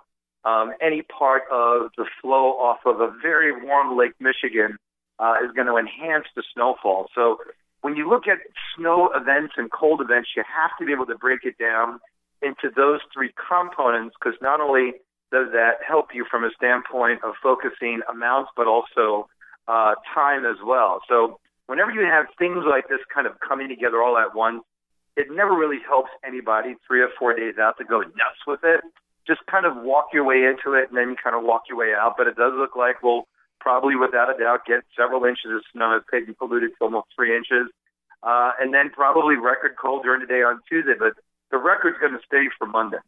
um, 0.44 0.74
any 0.82 1.00
part 1.00 1.44
of 1.50 1.92
the 1.96 2.04
flow 2.20 2.60
off 2.60 2.80
of 2.84 3.00
a 3.00 3.10
very 3.22 3.52
warm 3.64 3.96
Lake 3.96 4.12
Michigan 4.20 4.76
uh, 5.18 5.34
is 5.44 5.52
going 5.54 5.66
to 5.66 5.76
enhance 5.76 6.26
the 6.36 6.42
snowfall. 6.54 7.08
So 7.14 7.38
when 7.80 7.96
you 7.96 8.08
look 8.08 8.26
at 8.26 8.38
snow 8.76 9.10
events 9.14 9.54
and 9.56 9.70
cold 9.70 10.00
events, 10.00 10.30
you 10.36 10.42
have 10.46 10.70
to 10.78 10.86
be 10.86 10.92
able 10.92 11.06
to 11.06 11.16
break 11.16 11.40
it 11.44 11.58
down 11.58 12.00
into 12.42 12.70
those 12.74 13.00
three 13.12 13.32
components 13.34 14.16
because 14.18 14.38
not 14.40 14.60
only 14.60 14.92
does 15.30 15.48
that 15.52 15.82
help 15.86 16.14
you 16.14 16.24
from 16.30 16.44
a 16.44 16.50
standpoint 16.56 17.22
of 17.22 17.34
focusing 17.42 18.00
amounts, 18.10 18.50
but 18.56 18.66
also 18.66 19.28
uh, 19.66 19.94
time 20.14 20.46
as 20.46 20.56
well. 20.64 21.00
So 21.08 21.38
whenever 21.66 21.90
you 21.90 22.00
have 22.00 22.26
things 22.38 22.64
like 22.68 22.88
this 22.88 23.00
kind 23.12 23.26
of 23.26 23.34
coming 23.40 23.68
together 23.68 24.02
all 24.02 24.16
at 24.16 24.34
once, 24.34 24.62
it 25.16 25.26
never 25.30 25.52
really 25.52 25.78
helps 25.86 26.10
anybody 26.24 26.76
three 26.86 27.02
or 27.02 27.10
four 27.18 27.34
days 27.34 27.54
out 27.60 27.76
to 27.78 27.84
go 27.84 28.00
nuts 28.00 28.42
with 28.46 28.60
it. 28.62 28.80
Just 29.26 29.40
kind 29.50 29.66
of 29.66 29.76
walk 29.76 30.06
your 30.12 30.24
way 30.24 30.44
into 30.44 30.78
it 30.78 30.88
and 30.88 30.96
then 30.96 31.16
kind 31.22 31.36
of 31.36 31.42
walk 31.42 31.62
your 31.68 31.76
way 31.76 31.92
out. 31.92 32.14
But 32.16 32.28
it 32.28 32.36
does 32.36 32.52
look 32.56 32.76
like 32.76 33.02
we'll 33.02 33.26
probably, 33.60 33.96
without 33.96 34.34
a 34.34 34.38
doubt, 34.38 34.66
get 34.66 34.80
several 34.96 35.24
inches 35.24 35.50
of 35.52 35.62
snow, 35.72 35.96
as 35.96 36.02
Peyton 36.10 36.34
alluded 36.40 36.70
to, 36.70 36.84
almost 36.84 37.08
three 37.14 37.36
inches. 37.36 37.70
Uh, 38.22 38.52
and 38.60 38.74
then 38.74 38.90
probably 38.90 39.36
record 39.36 39.76
cold 39.80 40.02
during 40.02 40.20
the 40.20 40.26
day 40.26 40.42
on 40.42 40.60
Tuesday. 40.68 40.94
But 40.98 41.14
the 41.50 41.58
record's 41.58 41.98
going 41.98 42.12
to 42.12 42.20
stay 42.26 42.48
for 42.58 42.66
Monday. 42.66 42.98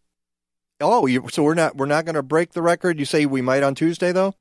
oh, 0.80 1.06
you, 1.06 1.26
so 1.30 1.42
we're 1.42 1.54
not 1.54 1.76
we're 1.76 1.86
not 1.86 2.04
going 2.04 2.14
to 2.14 2.22
break 2.22 2.52
the 2.52 2.62
record. 2.62 2.98
You 2.98 3.04
say 3.04 3.26
we 3.26 3.42
might 3.42 3.62
on 3.62 3.74
Tuesday 3.74 4.12
though. 4.12 4.34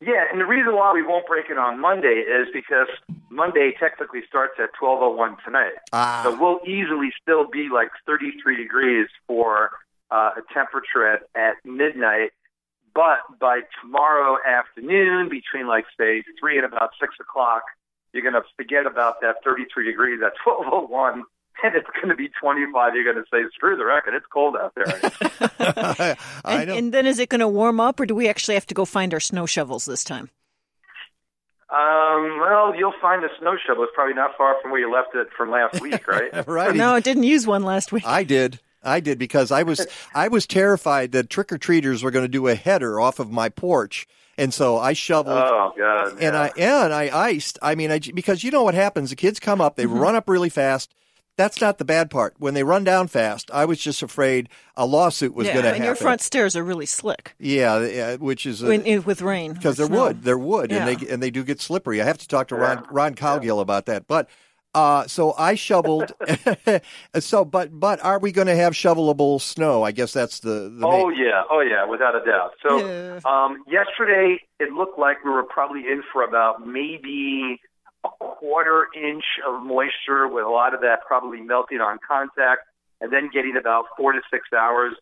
Yeah, 0.00 0.24
and 0.30 0.38
the 0.38 0.44
reason 0.44 0.74
why 0.74 0.92
we 0.92 1.02
won't 1.02 1.26
break 1.26 1.46
it 1.48 1.56
on 1.56 1.80
Monday 1.80 2.22
is 2.28 2.48
because 2.52 2.88
Monday 3.30 3.74
technically 3.80 4.20
starts 4.28 4.54
at 4.62 4.70
12:01 4.80 5.42
tonight. 5.42 5.72
Ah. 5.92 6.20
So 6.22 6.38
we'll 6.38 6.60
easily 6.66 7.10
still 7.20 7.48
be 7.48 7.68
like 7.72 7.88
33 8.06 8.56
degrees 8.56 9.08
for 9.26 9.70
uh, 10.10 10.32
a 10.36 10.54
temperature 10.54 11.06
at, 11.06 11.22
at 11.34 11.54
midnight. 11.64 12.30
But 12.96 13.38
by 13.38 13.60
tomorrow 13.82 14.38
afternoon, 14.48 15.28
between 15.28 15.68
like 15.68 15.84
say 16.00 16.24
three 16.40 16.56
and 16.56 16.64
about 16.64 16.92
six 16.98 17.14
o'clock, 17.20 17.62
you're 18.14 18.22
going 18.22 18.34
to 18.34 18.42
forget 18.56 18.86
about 18.86 19.20
that 19.20 19.36
33 19.44 19.84
degrees 19.84 20.20
at 20.24 20.32
12:01, 20.46 21.20
and 21.62 21.74
it's 21.76 21.86
going 21.94 22.08
to 22.08 22.16
be 22.16 22.30
25. 22.40 22.94
You're 22.94 23.04
going 23.04 23.22
to 23.22 23.30
say, 23.30 23.44
"Screw 23.54 23.76
the 23.76 23.84
record! 23.84 24.14
It's 24.14 24.24
cold 24.32 24.56
out 24.56 24.72
there." 24.74 26.16
And, 26.46 26.70
and 26.70 26.94
then 26.94 27.06
is 27.06 27.18
it 27.18 27.28
going 27.28 27.40
to 27.40 27.48
warm 27.48 27.80
up, 27.80 28.00
or 28.00 28.06
do 28.06 28.14
we 28.14 28.28
actually 28.28 28.54
have 28.54 28.66
to 28.66 28.74
go 28.74 28.86
find 28.86 29.12
our 29.12 29.20
snow 29.20 29.44
shovels 29.44 29.84
this 29.84 30.02
time? 30.02 30.30
Um, 31.68 32.38
well, 32.40 32.74
you'll 32.74 32.94
find 33.02 33.22
the 33.22 33.28
snow 33.40 33.56
shovel. 33.66 33.82
It's 33.84 33.92
probably 33.94 34.14
not 34.14 34.30
far 34.38 34.54
from 34.62 34.70
where 34.70 34.80
you 34.80 34.90
left 34.90 35.14
it 35.14 35.28
from 35.36 35.50
last 35.50 35.82
week, 35.82 36.06
right? 36.08 36.46
right. 36.46 36.74
No, 36.74 36.94
I 36.94 37.00
didn't 37.00 37.24
use 37.24 37.46
one 37.46 37.64
last 37.64 37.92
week. 37.92 38.06
I 38.06 38.22
did. 38.22 38.60
I 38.86 39.00
did 39.00 39.18
because 39.18 39.50
I 39.50 39.62
was 39.62 39.86
I 40.14 40.28
was 40.28 40.46
terrified 40.46 41.12
that 41.12 41.28
trick 41.30 41.52
or 41.52 41.58
treaters 41.58 42.02
were 42.02 42.10
going 42.10 42.24
to 42.24 42.28
do 42.28 42.46
a 42.48 42.54
header 42.54 43.00
off 43.00 43.18
of 43.18 43.30
my 43.30 43.48
porch 43.48 44.06
and 44.38 44.52
so 44.52 44.78
I 44.78 44.92
shoveled. 44.92 45.38
Oh 45.38 45.72
God! 45.76 46.18
and 46.20 46.36
I 46.36 46.52
and 46.58 46.92
I 46.92 47.08
iced. 47.10 47.58
I 47.62 47.74
mean, 47.74 47.90
I 47.90 47.98
because 47.98 48.44
you 48.44 48.50
know 48.50 48.62
what 48.64 48.74
happens. 48.74 49.10
The 49.10 49.16
kids 49.16 49.40
come 49.40 49.60
up, 49.62 49.76
they 49.76 49.84
Mm-hmm. 49.86 49.98
run 49.98 50.14
up 50.14 50.28
really 50.28 50.50
fast. 50.50 50.92
That's 51.38 51.60
not 51.60 51.76
the 51.76 51.84
bad 51.84 52.08
part. 52.10 52.34
When 52.38 52.54
they 52.54 52.62
run 52.62 52.82
down 52.82 53.08
fast, 53.08 53.50
I 53.52 53.66
was 53.66 53.78
just 53.78 54.02
afraid 54.02 54.48
a 54.74 54.86
lawsuit 54.86 55.34
was 55.34 55.46
yeah, 55.46 55.52
going 55.52 55.62
to 55.64 55.68
happen. 55.68 55.82
and 55.82 55.86
your 55.86 55.94
front 55.94 56.22
stairs 56.22 56.56
are 56.56 56.64
really 56.64 56.86
slick 56.86 57.34
yeah, 57.38 57.80
yeah, 57.86 58.16
which 58.16 58.46
is 58.46 58.62
a- 58.62 58.66
when, 58.68 58.86
eh, 58.86 58.96
with 58.98 59.20
rain. 59.20 59.52
because 59.52 59.76
they're 59.76 59.86
snow. 59.86 60.04
wood, 60.04 60.22
they're 60.22 60.38
wood, 60.38 60.72
and 60.72 60.86
they 60.88 61.06
and 61.12 61.22
they 61.22 61.30
do 61.30 61.44
get 61.44 61.60
slippery. 61.60 62.00
I 62.00 62.04
have 62.04 62.18
to 62.18 62.28
talk 62.28 62.48
to 62.48 62.56
Ron 62.56 62.86
Ron 62.90 63.14
Cowgill 63.14 63.60
about 63.60 63.84
that. 63.86 64.06
But 64.06 64.28
uh, 64.76 65.06
so 65.06 65.34
I 65.38 65.54
shoveled. 65.54 66.12
so, 67.18 67.44
but 67.44 67.78
but 67.80 68.04
are 68.04 68.18
we 68.18 68.30
going 68.30 68.46
to 68.46 68.54
have 68.56 68.74
shovelable 68.74 69.40
snow? 69.40 69.82
I 69.82 69.90
guess 69.92 70.12
that's 70.12 70.40
the. 70.40 70.68
the 70.78 70.86
Oh 70.86 71.08
main- 71.08 71.18
yeah, 71.18 71.42
oh 71.50 71.60
yeah, 71.60 71.84
without 71.86 72.14
a 72.14 72.24
doubt. 72.24 72.52
So 72.62 72.86
Yeah. 72.86 73.20
um, 73.24 73.64
yesterday 73.66 74.38
it 74.60 74.72
looked 74.72 74.98
like 74.98 75.24
we 75.24 75.30
were 75.30 75.42
probably 75.44 75.80
in 75.80 76.02
for 76.12 76.22
about 76.22 76.66
maybe 76.66 77.58
a 78.04 78.08
quarter 78.20 78.88
inch 78.94 79.24
of 79.48 79.62
moisture, 79.62 80.28
with 80.28 80.44
a 80.44 80.48
lot 80.50 80.74
of 80.74 80.80
that 80.82 81.00
probably 81.06 81.40
melting 81.40 81.80
on 81.80 81.98
contact, 82.06 82.60
and 83.00 83.12
then 83.12 83.30
getting 83.32 83.56
about 83.56 83.86
four 83.96 84.12
to 84.12 84.20
six 84.30 84.48
hours 84.52 84.94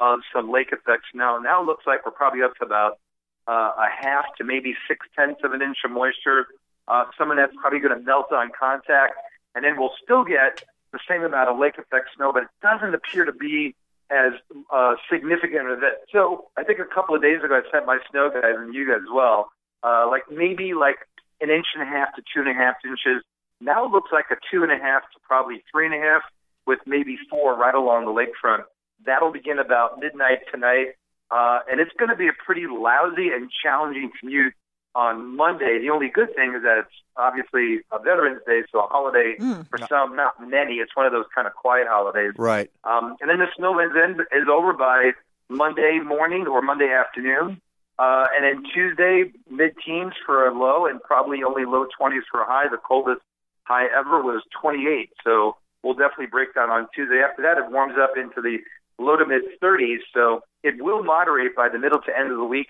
of 0.00 0.20
some 0.34 0.50
lake 0.50 0.72
effect 0.72 1.02
snow. 1.12 1.38
Now 1.38 1.60
it 1.62 1.66
looks 1.66 1.84
like 1.86 2.06
we're 2.06 2.12
probably 2.12 2.42
up 2.42 2.54
to 2.56 2.64
about 2.64 2.98
uh, 3.46 3.72
a 3.76 3.86
half 4.00 4.24
to 4.38 4.44
maybe 4.44 4.74
six 4.88 5.06
tenths 5.16 5.40
of 5.44 5.52
an 5.52 5.60
inch 5.62 5.78
of 5.84 5.90
moisture. 5.90 6.46
Uh, 6.88 7.04
some 7.16 7.30
of 7.30 7.36
that's 7.36 7.54
probably 7.60 7.80
going 7.80 7.96
to 7.96 8.04
melt 8.04 8.32
on 8.32 8.50
contact, 8.58 9.14
and 9.54 9.64
then 9.64 9.78
we'll 9.78 9.94
still 10.02 10.24
get 10.24 10.64
the 10.92 10.98
same 11.08 11.22
amount 11.22 11.48
of 11.50 11.58
lake 11.58 11.76
effect 11.76 12.08
snow, 12.16 12.32
but 12.32 12.44
it 12.44 12.48
doesn't 12.62 12.94
appear 12.94 13.24
to 13.24 13.32
be 13.32 13.74
as 14.10 14.32
uh, 14.72 14.94
significant 15.12 15.68
of 15.68 15.82
it. 15.82 16.00
So 16.10 16.48
I 16.56 16.64
think 16.64 16.78
a 16.78 16.84
couple 16.84 17.14
of 17.14 17.20
days 17.20 17.44
ago 17.44 17.60
I 17.60 17.70
sent 17.70 17.84
my 17.84 17.98
snow 18.10 18.30
guys 18.30 18.56
and 18.56 18.74
you 18.74 18.88
guys 18.88 19.02
as 19.02 19.12
well, 19.12 19.50
uh, 19.82 20.08
like 20.10 20.22
maybe 20.30 20.72
like 20.72 20.96
an 21.42 21.50
inch 21.50 21.66
and 21.74 21.82
a 21.82 21.86
half 21.86 22.14
to 22.16 22.22
two 22.34 22.40
and 22.40 22.48
a 22.48 22.54
half 22.54 22.76
inches. 22.84 23.22
Now 23.60 23.84
it 23.84 23.90
looks 23.90 24.10
like 24.10 24.26
a 24.30 24.36
two 24.50 24.62
and 24.62 24.72
a 24.72 24.78
half 24.78 25.02
to 25.02 25.18
probably 25.26 25.62
three 25.70 25.84
and 25.84 25.94
a 25.94 25.98
half, 25.98 26.22
with 26.66 26.78
maybe 26.86 27.16
four 27.30 27.56
right 27.56 27.74
along 27.74 28.04
the 28.04 28.12
lakefront. 28.12 28.62
That'll 29.04 29.32
begin 29.32 29.58
about 29.58 29.98
midnight 29.98 30.40
tonight, 30.52 30.96
uh, 31.30 31.60
and 31.70 31.80
it's 31.80 31.92
going 31.98 32.10
to 32.10 32.16
be 32.16 32.28
a 32.28 32.36
pretty 32.44 32.66
lousy 32.66 33.28
and 33.28 33.50
challenging 33.62 34.10
commute 34.20 34.54
on 34.94 35.36
Monday. 35.36 35.78
The 35.80 35.90
only 35.90 36.08
good 36.08 36.34
thing 36.34 36.54
is 36.54 36.62
that 36.62 36.78
it's 36.78 36.94
obviously 37.16 37.80
a 37.92 37.98
Veterans 37.98 38.40
Day, 38.46 38.62
so 38.72 38.80
a 38.80 38.86
holiday 38.88 39.36
for 39.70 39.78
some, 39.88 40.16
not 40.16 40.34
many. 40.40 40.74
It's 40.74 40.94
one 40.96 41.06
of 41.06 41.12
those 41.12 41.26
kind 41.34 41.46
of 41.46 41.54
quiet 41.54 41.86
holidays. 41.88 42.32
Right. 42.36 42.70
Um, 42.84 43.16
and 43.20 43.30
then 43.30 43.38
the 43.38 43.48
snow 43.56 43.78
ends 43.78 43.94
in, 43.94 44.20
is 44.36 44.48
over 44.50 44.72
by 44.72 45.12
Monday 45.48 46.00
morning 46.04 46.46
or 46.46 46.62
Monday 46.62 46.92
afternoon. 46.92 47.60
Uh, 47.98 48.26
and 48.34 48.44
then 48.44 48.70
Tuesday, 48.72 49.32
mid 49.50 49.74
teens 49.84 50.12
for 50.24 50.46
a 50.46 50.56
low 50.56 50.86
and 50.86 51.02
probably 51.02 51.42
only 51.42 51.64
low 51.64 51.86
20s 52.00 52.22
for 52.30 52.42
a 52.42 52.46
high. 52.46 52.68
The 52.70 52.78
coldest 52.78 53.20
high 53.64 53.86
ever 53.86 54.22
was 54.22 54.42
28. 54.60 55.10
So 55.24 55.56
we'll 55.82 55.94
definitely 55.94 56.26
break 56.26 56.54
down 56.54 56.70
on 56.70 56.86
Tuesday. 56.94 57.20
After 57.28 57.42
that, 57.42 57.58
it 57.58 57.70
warms 57.70 57.94
up 58.00 58.16
into 58.16 58.40
the 58.40 58.58
low 58.98 59.16
to 59.16 59.26
mid 59.26 59.42
30s. 59.60 59.98
So 60.14 60.42
it 60.62 60.82
will 60.82 61.02
moderate 61.02 61.56
by 61.56 61.68
the 61.68 61.78
middle 61.78 62.00
to 62.00 62.16
end 62.16 62.30
of 62.30 62.38
the 62.38 62.44
week. 62.44 62.68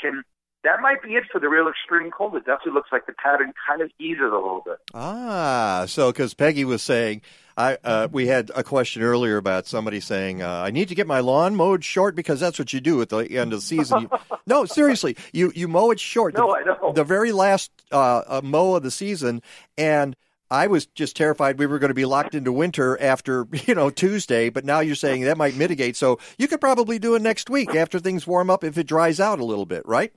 That 0.64 0.80
might 0.80 1.02
be 1.02 1.10
it 1.10 1.24
for 1.30 1.40
the 1.40 1.48
real 1.48 1.68
extreme 1.68 2.10
cold. 2.10 2.34
It 2.34 2.44
definitely 2.44 2.72
looks 2.72 2.90
like 2.90 3.06
the 3.06 3.12
pattern 3.12 3.52
kind 3.66 3.80
of 3.80 3.90
eases 4.00 4.22
a 4.22 4.34
little 4.34 4.62
bit. 4.64 4.78
Ah, 4.92 5.84
so 5.86 6.10
because 6.10 6.34
Peggy 6.34 6.64
was 6.64 6.82
saying, 6.82 7.22
I 7.56 7.78
uh, 7.84 8.08
we 8.10 8.26
had 8.26 8.50
a 8.54 8.64
question 8.64 9.02
earlier 9.02 9.36
about 9.36 9.66
somebody 9.66 10.00
saying, 10.00 10.42
uh, 10.42 10.48
"I 10.48 10.70
need 10.70 10.88
to 10.88 10.94
get 10.96 11.06
my 11.06 11.20
lawn 11.20 11.54
mowed 11.54 11.84
short 11.84 12.16
because 12.16 12.40
that's 12.40 12.58
what 12.58 12.72
you 12.72 12.80
do 12.80 13.00
at 13.02 13.08
the 13.08 13.18
end 13.18 13.52
of 13.52 13.60
the 13.60 13.66
season." 13.66 14.02
You, 14.02 14.10
no, 14.46 14.64
seriously, 14.64 15.16
you 15.32 15.52
you 15.54 15.68
mow 15.68 15.90
it 15.90 16.00
short. 16.00 16.36
No, 16.36 16.48
the, 16.48 16.52
I 16.52 16.76
know. 16.76 16.92
the 16.92 17.04
very 17.04 17.32
last 17.32 17.70
uh, 17.92 18.22
uh, 18.26 18.40
mow 18.42 18.74
of 18.74 18.82
the 18.82 18.90
season, 18.90 19.42
and 19.76 20.16
I 20.50 20.66
was 20.68 20.86
just 20.86 21.16
terrified 21.16 21.58
we 21.58 21.66
were 21.66 21.78
going 21.78 21.90
to 21.90 21.94
be 21.94 22.04
locked 22.04 22.34
into 22.34 22.52
winter 22.52 23.00
after 23.00 23.46
you 23.66 23.74
know 23.74 23.90
Tuesday. 23.90 24.50
But 24.50 24.64
now 24.64 24.80
you're 24.80 24.94
saying 24.94 25.22
that 25.22 25.36
might 25.36 25.56
mitigate, 25.56 25.96
so 25.96 26.18
you 26.36 26.48
could 26.48 26.60
probably 26.60 26.98
do 26.98 27.14
it 27.14 27.22
next 27.22 27.48
week 27.48 27.74
after 27.74 27.98
things 27.98 28.26
warm 28.26 28.50
up 28.50 28.64
if 28.64 28.76
it 28.76 28.88
dries 28.88 29.20
out 29.20 29.40
a 29.40 29.44
little 29.44 29.66
bit, 29.66 29.82
right? 29.86 30.12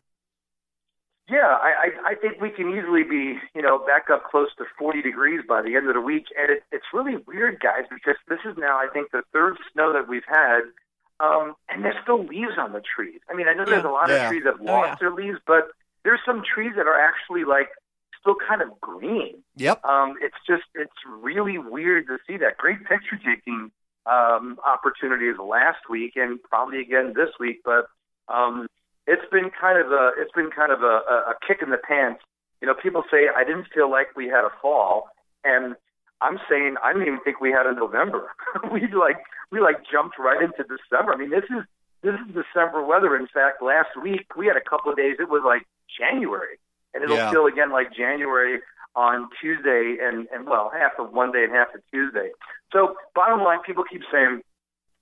Yeah, 1.29 1.47
I, 1.61 1.89
I, 2.05 2.09
I 2.11 2.15
think 2.15 2.41
we 2.41 2.49
can 2.49 2.69
easily 2.77 3.03
be, 3.03 3.37
you 3.55 3.61
know, 3.61 3.77
back 3.79 4.09
up 4.11 4.23
close 4.29 4.49
to 4.57 4.65
40 4.77 5.01
degrees 5.01 5.41
by 5.47 5.61
the 5.61 5.75
end 5.75 5.87
of 5.87 5.93
the 5.93 6.01
week. 6.01 6.25
And 6.37 6.51
it, 6.51 6.63
it's 6.71 6.85
really 6.93 7.17
weird, 7.25 7.59
guys, 7.61 7.83
because 7.89 8.15
this 8.27 8.39
is 8.43 8.57
now, 8.57 8.77
I 8.77 8.87
think, 8.91 9.11
the 9.11 9.21
third 9.31 9.57
snow 9.71 9.93
that 9.93 10.09
we've 10.09 10.25
had, 10.27 10.61
um, 11.21 11.55
and 11.69 11.85
there's 11.85 11.95
still 12.03 12.23
leaves 12.25 12.53
on 12.57 12.73
the 12.73 12.81
trees. 12.81 13.19
I 13.29 13.35
mean, 13.35 13.47
I 13.47 13.53
know 13.53 13.63
there's 13.65 13.85
a 13.85 13.89
lot 13.89 14.09
Yeah. 14.09 14.23
of 14.25 14.29
trees 14.29 14.43
that 14.43 14.53
have 14.57 14.61
Oh, 14.61 14.73
lost 14.73 14.87
yeah. 14.89 14.95
their 14.99 15.11
leaves, 15.11 15.39
but 15.47 15.69
there's 16.03 16.19
some 16.25 16.41
trees 16.43 16.73
that 16.75 16.87
are 16.87 16.99
actually 16.99 17.45
like 17.45 17.69
still 18.19 18.35
kind 18.35 18.61
of 18.61 18.79
green. 18.81 19.41
Yep. 19.55 19.85
Um, 19.85 20.15
it's 20.21 20.35
just, 20.47 20.63
it's 20.75 20.91
really 21.07 21.57
weird 21.59 22.07
to 22.07 22.17
see 22.27 22.37
that. 22.37 22.57
Great 22.57 22.79
picture 22.85 23.17
taking 23.23 23.71
um, 24.05 24.57
opportunities 24.65 25.35
last 25.37 25.87
week 25.89 26.13
and 26.15 26.41
probably 26.43 26.81
again 26.81 27.13
this 27.15 27.29
week, 27.39 27.61
but 27.63 27.85
um, 28.27 28.67
it's 29.11 29.27
been 29.29 29.51
kind 29.51 29.77
of 29.77 29.91
a 29.91 30.11
it's 30.17 30.31
been 30.31 30.49
kind 30.49 30.71
of 30.71 30.81
a, 30.83 31.03
a, 31.31 31.35
kick 31.45 31.59
in 31.61 31.69
the 31.69 31.77
pants. 31.77 32.23
You 32.61 32.67
know, 32.67 32.73
people 32.73 33.03
say 33.11 33.27
I 33.35 33.43
didn't 33.43 33.67
feel 33.75 33.91
like 33.91 34.15
we 34.15 34.27
had 34.27 34.45
a 34.47 34.51
fall, 34.61 35.09
and 35.43 35.75
I'm 36.21 36.39
saying 36.49 36.75
I 36.81 36.93
didn't 36.93 37.07
even 37.07 37.19
think 37.19 37.41
we 37.41 37.51
had 37.51 37.65
a 37.67 37.73
November. 37.75 38.31
we 38.71 38.87
like 38.87 39.19
we 39.51 39.59
like 39.59 39.83
jumped 39.91 40.17
right 40.17 40.41
into 40.41 40.63
December. 40.63 41.11
I 41.13 41.17
mean, 41.17 41.29
this 41.29 41.43
is 41.51 41.67
this 42.01 42.15
is 42.15 42.33
December 42.33 42.85
weather. 42.85 43.17
In 43.17 43.27
fact, 43.27 43.61
last 43.61 43.91
week 44.01 44.31
we 44.37 44.47
had 44.47 44.55
a 44.55 44.63
couple 44.63 44.91
of 44.91 44.97
days. 44.97 45.17
It 45.19 45.27
was 45.27 45.43
like 45.45 45.67
January, 45.91 46.55
and 46.93 47.03
it'll 47.03 47.17
Yeah. 47.17 47.31
feel 47.31 47.47
again 47.47 47.69
like 47.71 47.91
January 47.91 48.61
on 48.95 49.27
Tuesday, 49.41 49.97
and 50.01 50.27
and 50.31 50.47
well, 50.47 50.71
half 50.71 50.93
of 50.99 51.11
one 51.11 51.33
day 51.33 51.43
and 51.43 51.51
half 51.51 51.75
of 51.75 51.81
Tuesday. 51.91 52.31
So, 52.71 52.95
bottom 53.13 53.43
line, 53.43 53.59
people 53.65 53.83
keep 53.83 54.03
saying, 54.09 54.41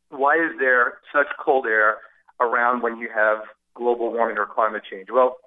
why 0.09 0.35
is 0.35 0.57
there 0.57 0.97
such 1.13 1.27
cold 1.37 1.67
air 1.67 1.97
around 2.39 2.81
when 2.81 2.97
you 2.97 3.09
have 3.13 3.45
global 3.75 4.11
warming 4.11 4.37
or 4.37 4.45
climate 4.45 4.83
change? 4.89 5.07
Well, 5.11 5.37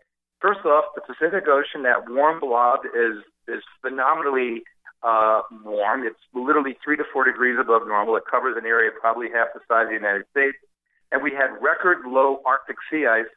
first 0.41 0.61
off, 0.65 0.85
the 0.95 1.01
Pacific 1.01 1.45
Ocean, 1.49 1.83
that 1.83 2.09
warm 2.09 2.41
blob 2.41 2.81
is 2.87 3.23
is 3.49 3.63
phenomenally 3.81 4.63
uh, 5.03 5.43
warm. 5.65 6.05
It's 6.05 6.21
literally 6.35 6.77
three 6.85 6.97
to 6.97 7.05
four 7.13 7.25
degrees 7.25 7.59
above 7.61 7.87
normal. 7.87 8.17
It 8.17 8.25
covers 8.31 8.57
an 8.57 8.67
area 8.67 8.91
probably 8.99 9.29
half 9.35 9.49
the 9.55 9.61
size 9.69 9.85
of 9.85 9.89
the 9.89 9.95
United 9.95 10.25
States, 10.31 10.57
and 11.11 11.23
we 11.23 11.33
had 11.33 11.51
record 11.61 12.07
low 12.07 12.41
Arctic 12.47 12.77
sea 12.91 13.07
ice 13.07 13.31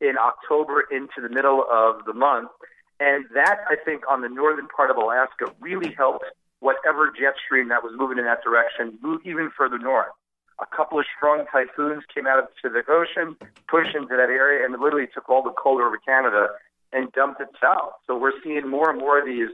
in 0.00 0.14
October 0.18 0.84
into 0.90 1.20
the 1.20 1.28
middle 1.28 1.64
of 1.70 2.04
the 2.06 2.12
month. 2.12 2.50
And 2.98 3.24
that, 3.34 3.58
I 3.68 3.76
think, 3.76 4.02
on 4.08 4.20
the 4.20 4.28
northern 4.28 4.68
part 4.68 4.90
of 4.90 4.96
Alaska 4.96 5.52
really 5.60 5.92
helped 5.92 6.24
whatever 6.60 7.10
jet 7.10 7.34
stream 7.44 7.68
that 7.68 7.82
was 7.82 7.92
moving 7.96 8.18
in 8.18 8.24
that 8.24 8.42
direction 8.44 8.98
move 9.02 9.20
even 9.24 9.50
further 9.56 9.78
north. 9.78 10.14
A 10.62 10.76
couple 10.76 10.98
of 10.98 11.04
strong 11.16 11.44
typhoons 11.50 12.04
came 12.14 12.26
out 12.26 12.38
of 12.38 12.46
the 12.46 12.70
Pacific 12.70 12.88
Ocean, 12.88 13.36
pushed 13.68 13.96
into 13.96 14.16
that 14.16 14.30
area, 14.30 14.64
and 14.64 14.72
literally 14.80 15.08
took 15.12 15.28
all 15.28 15.42
the 15.42 15.50
cold 15.50 15.80
over 15.80 15.98
Canada 15.98 16.48
and 16.92 17.10
dumped 17.12 17.40
it 17.40 17.48
south. 17.60 17.94
So 18.06 18.16
we're 18.16 18.38
seeing 18.44 18.68
more 18.68 18.88
and 18.88 18.98
more 19.00 19.18
of 19.18 19.26
these 19.26 19.48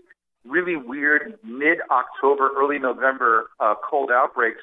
really 0.44 0.76
weird 0.76 1.38
mid-October, 1.42 2.50
early 2.56 2.78
November 2.78 3.48
uh, 3.58 3.74
cold 3.88 4.10
outbreaks. 4.12 4.60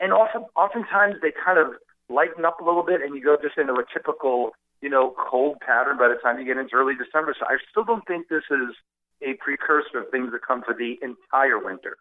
And 0.00 0.12
often, 0.12 0.46
oftentimes 0.56 1.16
they 1.22 1.30
kind 1.32 1.58
of 1.58 1.74
lighten 2.08 2.44
up 2.44 2.60
a 2.60 2.64
little 2.64 2.82
bit, 2.82 3.00
and 3.00 3.14
you 3.14 3.22
go 3.22 3.36
just 3.40 3.56
into 3.56 3.74
a 3.74 3.84
typical, 3.92 4.50
you 4.82 4.90
know, 4.90 5.14
cold 5.16 5.60
pattern 5.60 5.96
by 5.96 6.08
the 6.08 6.16
time 6.20 6.38
you 6.40 6.44
get 6.44 6.56
into 6.56 6.74
early 6.74 6.94
December. 6.94 7.36
So 7.38 7.46
I 7.46 7.58
still 7.70 7.84
don't 7.84 8.06
think 8.06 8.28
this 8.28 8.44
is 8.50 8.74
a 9.22 9.34
precursor 9.34 9.98
of 10.00 10.10
things 10.10 10.32
that 10.32 10.42
come 10.42 10.62
for 10.62 10.74
the 10.74 10.98
entire 11.02 11.58
winter. 11.58 11.96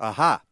Aha. 0.00 0.42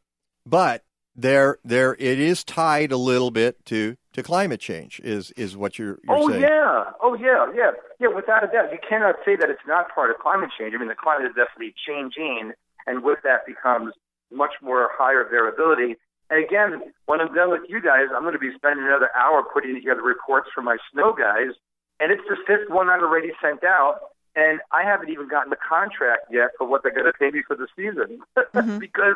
But 0.46 0.84
there 1.16 1.58
there 1.64 1.94
it 1.98 2.18
is 2.18 2.42
tied 2.44 2.92
a 2.92 2.96
little 2.96 3.30
bit 3.30 3.64
to 3.66 3.96
to 4.12 4.22
climate 4.22 4.60
change 4.60 5.00
is 5.04 5.30
is 5.32 5.56
what 5.56 5.78
you're 5.78 5.98
you're 6.04 6.16
oh 6.16 6.28
saying. 6.28 6.42
yeah, 6.42 6.84
oh 7.02 7.14
yeah, 7.14 7.46
yeah, 7.54 7.70
yeah. 8.00 8.08
Without 8.08 8.44
a 8.44 8.46
doubt, 8.46 8.72
you 8.72 8.78
cannot 8.88 9.16
say 9.24 9.36
that 9.36 9.50
it's 9.50 9.66
not 9.66 9.92
part 9.94 10.10
of 10.10 10.18
climate 10.18 10.50
change. 10.58 10.74
I 10.74 10.78
mean, 10.78 10.88
the 10.88 10.94
climate 10.94 11.26
is 11.26 11.34
definitely 11.34 11.74
changing, 11.86 12.52
and 12.86 13.02
with 13.02 13.18
that 13.24 13.46
becomes 13.46 13.94
much 14.32 14.54
more 14.62 14.90
higher 14.92 15.26
variability. 15.28 15.96
And 16.30 16.42
again, 16.42 16.92
when 17.06 17.20
I'm 17.20 17.34
done 17.34 17.50
with 17.50 17.68
you 17.68 17.80
guys, 17.80 18.06
I'm 18.14 18.22
going 18.22 18.32
to 18.34 18.38
be 18.38 18.52
spending 18.54 18.86
another 18.86 19.10
hour 19.14 19.44
putting 19.52 19.74
together 19.74 20.02
reports 20.02 20.48
for 20.54 20.62
my 20.62 20.78
snow 20.92 21.12
guys, 21.12 21.54
and 22.00 22.10
it's 22.10 22.24
the 22.28 22.36
fifth 22.46 22.70
one 22.70 22.88
I've 22.88 23.02
already 23.02 23.32
sent 23.42 23.62
out, 23.62 23.98
and 24.34 24.60
I 24.72 24.82
haven't 24.82 25.10
even 25.10 25.28
gotten 25.28 25.50
the 25.50 25.56
contract 25.56 26.26
yet 26.30 26.50
for 26.58 26.66
what 26.66 26.82
they're 26.82 26.94
going 26.94 27.06
to 27.06 27.12
pay 27.12 27.30
me 27.30 27.42
for 27.46 27.56
the 27.56 27.68
season 27.76 28.20
mm-hmm. 28.38 28.78
because 28.78 29.14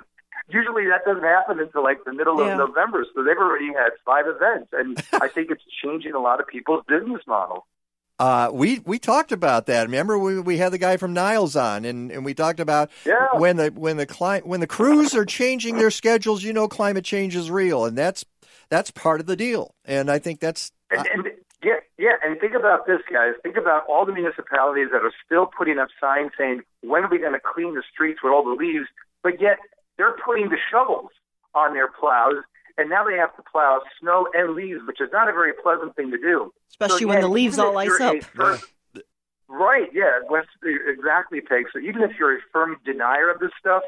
usually 0.51 0.87
that 0.89 1.05
doesn't 1.05 1.23
happen 1.25 1.61
until 1.61 1.83
like 1.83 2.05
the 2.05 2.13
middle 2.13 2.39
Yeah. 2.45 2.53
of 2.53 2.59
November. 2.59 3.05
So 3.15 3.23
they've 3.23 3.37
already 3.37 3.69
had 3.73 3.91
five 4.05 4.27
events, 4.27 4.71
and 4.73 5.03
I 5.23 5.29
think 5.29 5.51
it's 5.51 5.63
changing 5.83 6.13
a 6.15 6.21
lot 6.21 6.41
of 6.41 6.47
people's 6.47 6.85
business 6.89 7.23
models. 7.27 7.65
Uh, 8.21 8.51
we 8.53 8.81
we 8.85 8.99
talked 8.99 9.31
about 9.31 9.67
that. 9.67 9.83
Remember, 9.85 10.19
we 10.19 10.41
we 10.41 10.57
had 10.57 10.73
the 10.73 10.79
guy 10.79 10.97
from 10.97 11.13
Niles 11.13 11.55
on, 11.55 11.85
and, 11.85 12.11
and 12.11 12.25
we 12.25 12.35
talked 12.35 12.59
about 12.59 12.91
Yeah. 13.07 13.29
when 13.35 13.57
the 13.57 13.69
when 13.69 13.97
the 13.97 14.07
cli- 14.07 14.41
when 14.41 14.59
the 14.61 14.67
crews 14.67 15.15
are 15.15 15.25
changing 15.25 15.77
their 15.79 15.91
schedules. 15.93 16.43
You 16.43 16.53
know, 16.53 16.67
climate 16.67 17.05
change 17.05 17.37
is 17.37 17.49
real, 17.49 17.85
and 17.85 17.97
that's 17.97 18.25
that's 18.71 18.91
part 18.91 19.21
of 19.21 19.27
the 19.27 19.37
deal. 19.37 19.73
And 19.85 20.11
I 20.11 20.19
think 20.19 20.41
that's 20.41 20.73
And, 20.91 21.07
and 21.15 21.29
Yeah, 21.63 21.75
yeah, 21.97 22.15
and 22.25 22.41
think 22.41 22.55
about 22.55 22.87
this, 22.87 23.01
guys. 23.13 23.35
Think 23.45 23.57
about 23.57 23.85
all 23.89 24.05
the 24.05 24.13
municipalities 24.13 24.89
that 24.93 25.03
are 25.05 25.13
still 25.25 25.47
putting 25.47 25.79
up 25.79 25.89
signs 26.01 26.33
saying, 26.37 26.63
"When 26.83 27.05
are 27.05 27.09
we 27.09 27.19
going 27.19 27.35
to 27.35 27.41
clean 27.41 27.75
the 27.77 27.83
streets 27.93 28.21
with 28.23 28.33
all 28.33 28.43
the 28.43 28.51
leaves?" 28.57 28.87
But 29.23 29.41
yet 29.41 29.59
they're 29.99 30.17
putting 30.25 30.49
the 30.49 30.57
shovels 30.71 31.11
on 31.55 31.75
their 31.75 31.89
plows, 31.89 32.37
and 32.79 32.89
now 32.89 33.05
they 33.05 33.17
have 33.17 33.35
to 33.37 33.43
plow 33.51 33.83
snow 34.01 34.29
and 34.35 34.55
leaves, 34.55 34.81
which 34.87 35.01
is 35.01 35.09
not 35.13 35.29
a 35.29 35.33
very 35.33 35.53
pleasant 35.63 35.95
thing 35.97 36.11
to 36.13 36.19
do. 36.19 36.53
Especially 36.71 37.01
So 37.01 37.09
when 37.09 37.21
the 37.21 37.29
leaves 37.29 37.59
all 37.59 37.77
ice 37.77 38.01
up. 38.01 38.23
firm- 38.23 38.59
Right, 39.51 39.89
yeah, 39.95 40.21
exactly, 40.87 41.41
Peg. 41.41 41.65
So 41.73 41.79
even 41.79 42.03
if 42.03 42.13
you're 42.19 42.37
a 42.37 42.41
firm 42.53 42.77
denier 42.85 43.31
of 43.31 43.41
this 43.41 43.51
stuff, 43.59 43.83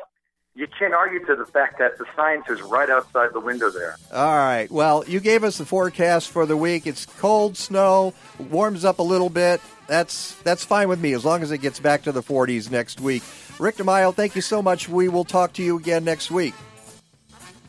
you 0.54 0.66
can't 0.78 0.92
argue 0.92 1.24
to 1.26 1.36
the 1.36 1.46
fact 1.46 1.78
that 1.78 1.98
the 1.98 2.04
science 2.16 2.44
is 2.48 2.60
right 2.62 2.90
outside 2.90 3.32
the 3.32 3.40
window 3.40 3.70
there. 3.70 3.96
All 4.12 4.36
right. 4.36 4.70
Well, 4.70 5.04
you 5.06 5.20
gave 5.20 5.44
us 5.44 5.58
the 5.58 5.64
forecast 5.64 6.30
for 6.30 6.44
the 6.44 6.56
week. 6.56 6.86
It's 6.86 7.06
cold, 7.06 7.56
snow, 7.56 8.14
warms 8.38 8.84
up 8.84 8.98
a 8.98 9.02
little 9.02 9.30
bit. 9.30 9.60
That's 9.86 10.34
that's 10.42 10.64
fine 10.64 10.88
with 10.88 11.00
me 11.00 11.14
as 11.14 11.24
long 11.24 11.42
as 11.42 11.50
it 11.50 11.58
gets 11.58 11.80
back 11.80 12.02
to 12.02 12.12
the 12.12 12.22
40s 12.22 12.70
next 12.70 13.00
week. 13.00 13.22
Rick 13.58 13.76
DeMaio, 13.76 14.14
thank 14.14 14.34
you 14.34 14.42
so 14.42 14.62
much. 14.62 14.88
We 14.88 15.08
will 15.08 15.24
talk 15.24 15.52
to 15.54 15.62
you 15.62 15.76
again 15.76 16.04
next 16.04 16.30
week. 16.30 16.54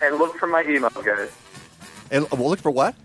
And 0.02 0.18
look 0.18 0.38
for 0.38 0.48
my 0.48 0.64
email, 0.64 0.90
guys. 0.90 1.30
And 2.10 2.26
uh, 2.26 2.36
we'll 2.36 2.49
look 2.49 2.60
for 2.60 2.72
what? 2.72 2.95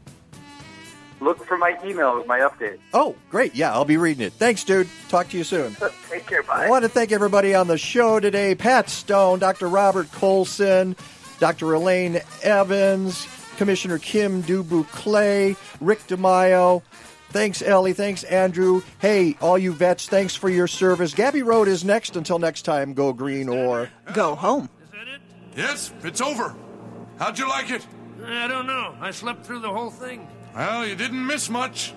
Look 1.20 1.44
for 1.46 1.56
my 1.56 1.78
email 1.84 2.16
with 2.18 2.26
my 2.26 2.40
update. 2.40 2.78
Oh, 2.92 3.16
great. 3.30 3.54
Yeah, 3.54 3.72
I'll 3.72 3.84
be 3.86 3.96
reading 3.96 4.26
it. 4.26 4.34
Thanks, 4.34 4.64
dude. 4.64 4.88
Talk 5.08 5.28
to 5.30 5.38
you 5.38 5.44
soon. 5.44 5.74
Take 6.10 6.26
care. 6.26 6.42
Bye. 6.42 6.66
I 6.66 6.70
want 6.70 6.82
to 6.82 6.88
thank 6.90 7.10
everybody 7.10 7.54
on 7.54 7.68
the 7.68 7.78
show 7.78 8.20
today 8.20 8.54
Pat 8.54 8.90
Stone, 8.90 9.38
Dr. 9.38 9.68
Robert 9.68 10.10
Coulson, 10.12 10.94
Dr. 11.38 11.72
Elaine 11.72 12.20
Evans, 12.42 13.26
Commissioner 13.56 13.98
Kim 13.98 14.42
du 14.42 14.62
Buclet, 14.62 15.56
Rick 15.80 16.00
DeMaio. 16.06 16.82
Thanks, 17.30 17.60
Ellie. 17.62 17.92
Thanks, 17.92 18.22
Andrew. 18.24 18.82
Hey, 18.98 19.36
all 19.40 19.58
you 19.58 19.72
vets, 19.72 20.08
thanks 20.08 20.34
for 20.34 20.48
your 20.48 20.66
service. 20.66 21.12
Gabby 21.14 21.42
Road 21.42 21.66
is 21.66 21.84
next. 21.84 22.16
Until 22.16 22.38
next 22.38 22.62
time, 22.62 22.94
go 22.94 23.12
green 23.12 23.48
or 23.48 23.90
go 24.12 24.34
home. 24.34 24.68
Is 24.84 24.90
that 24.92 25.08
it? 25.08 25.20
Yes, 25.56 25.92
it's 26.02 26.20
over. 26.20 26.54
How'd 27.18 27.38
you 27.38 27.48
like 27.48 27.70
it? 27.70 27.86
I 28.24 28.46
don't 28.48 28.66
know. 28.66 28.94
I 29.00 29.10
slept 29.10 29.44
through 29.44 29.60
the 29.60 29.72
whole 29.72 29.90
thing. 29.90 30.26
Well, 30.56 30.86
you 30.86 30.94
didn't 30.94 31.26
miss 31.26 31.50
much. 31.50 31.92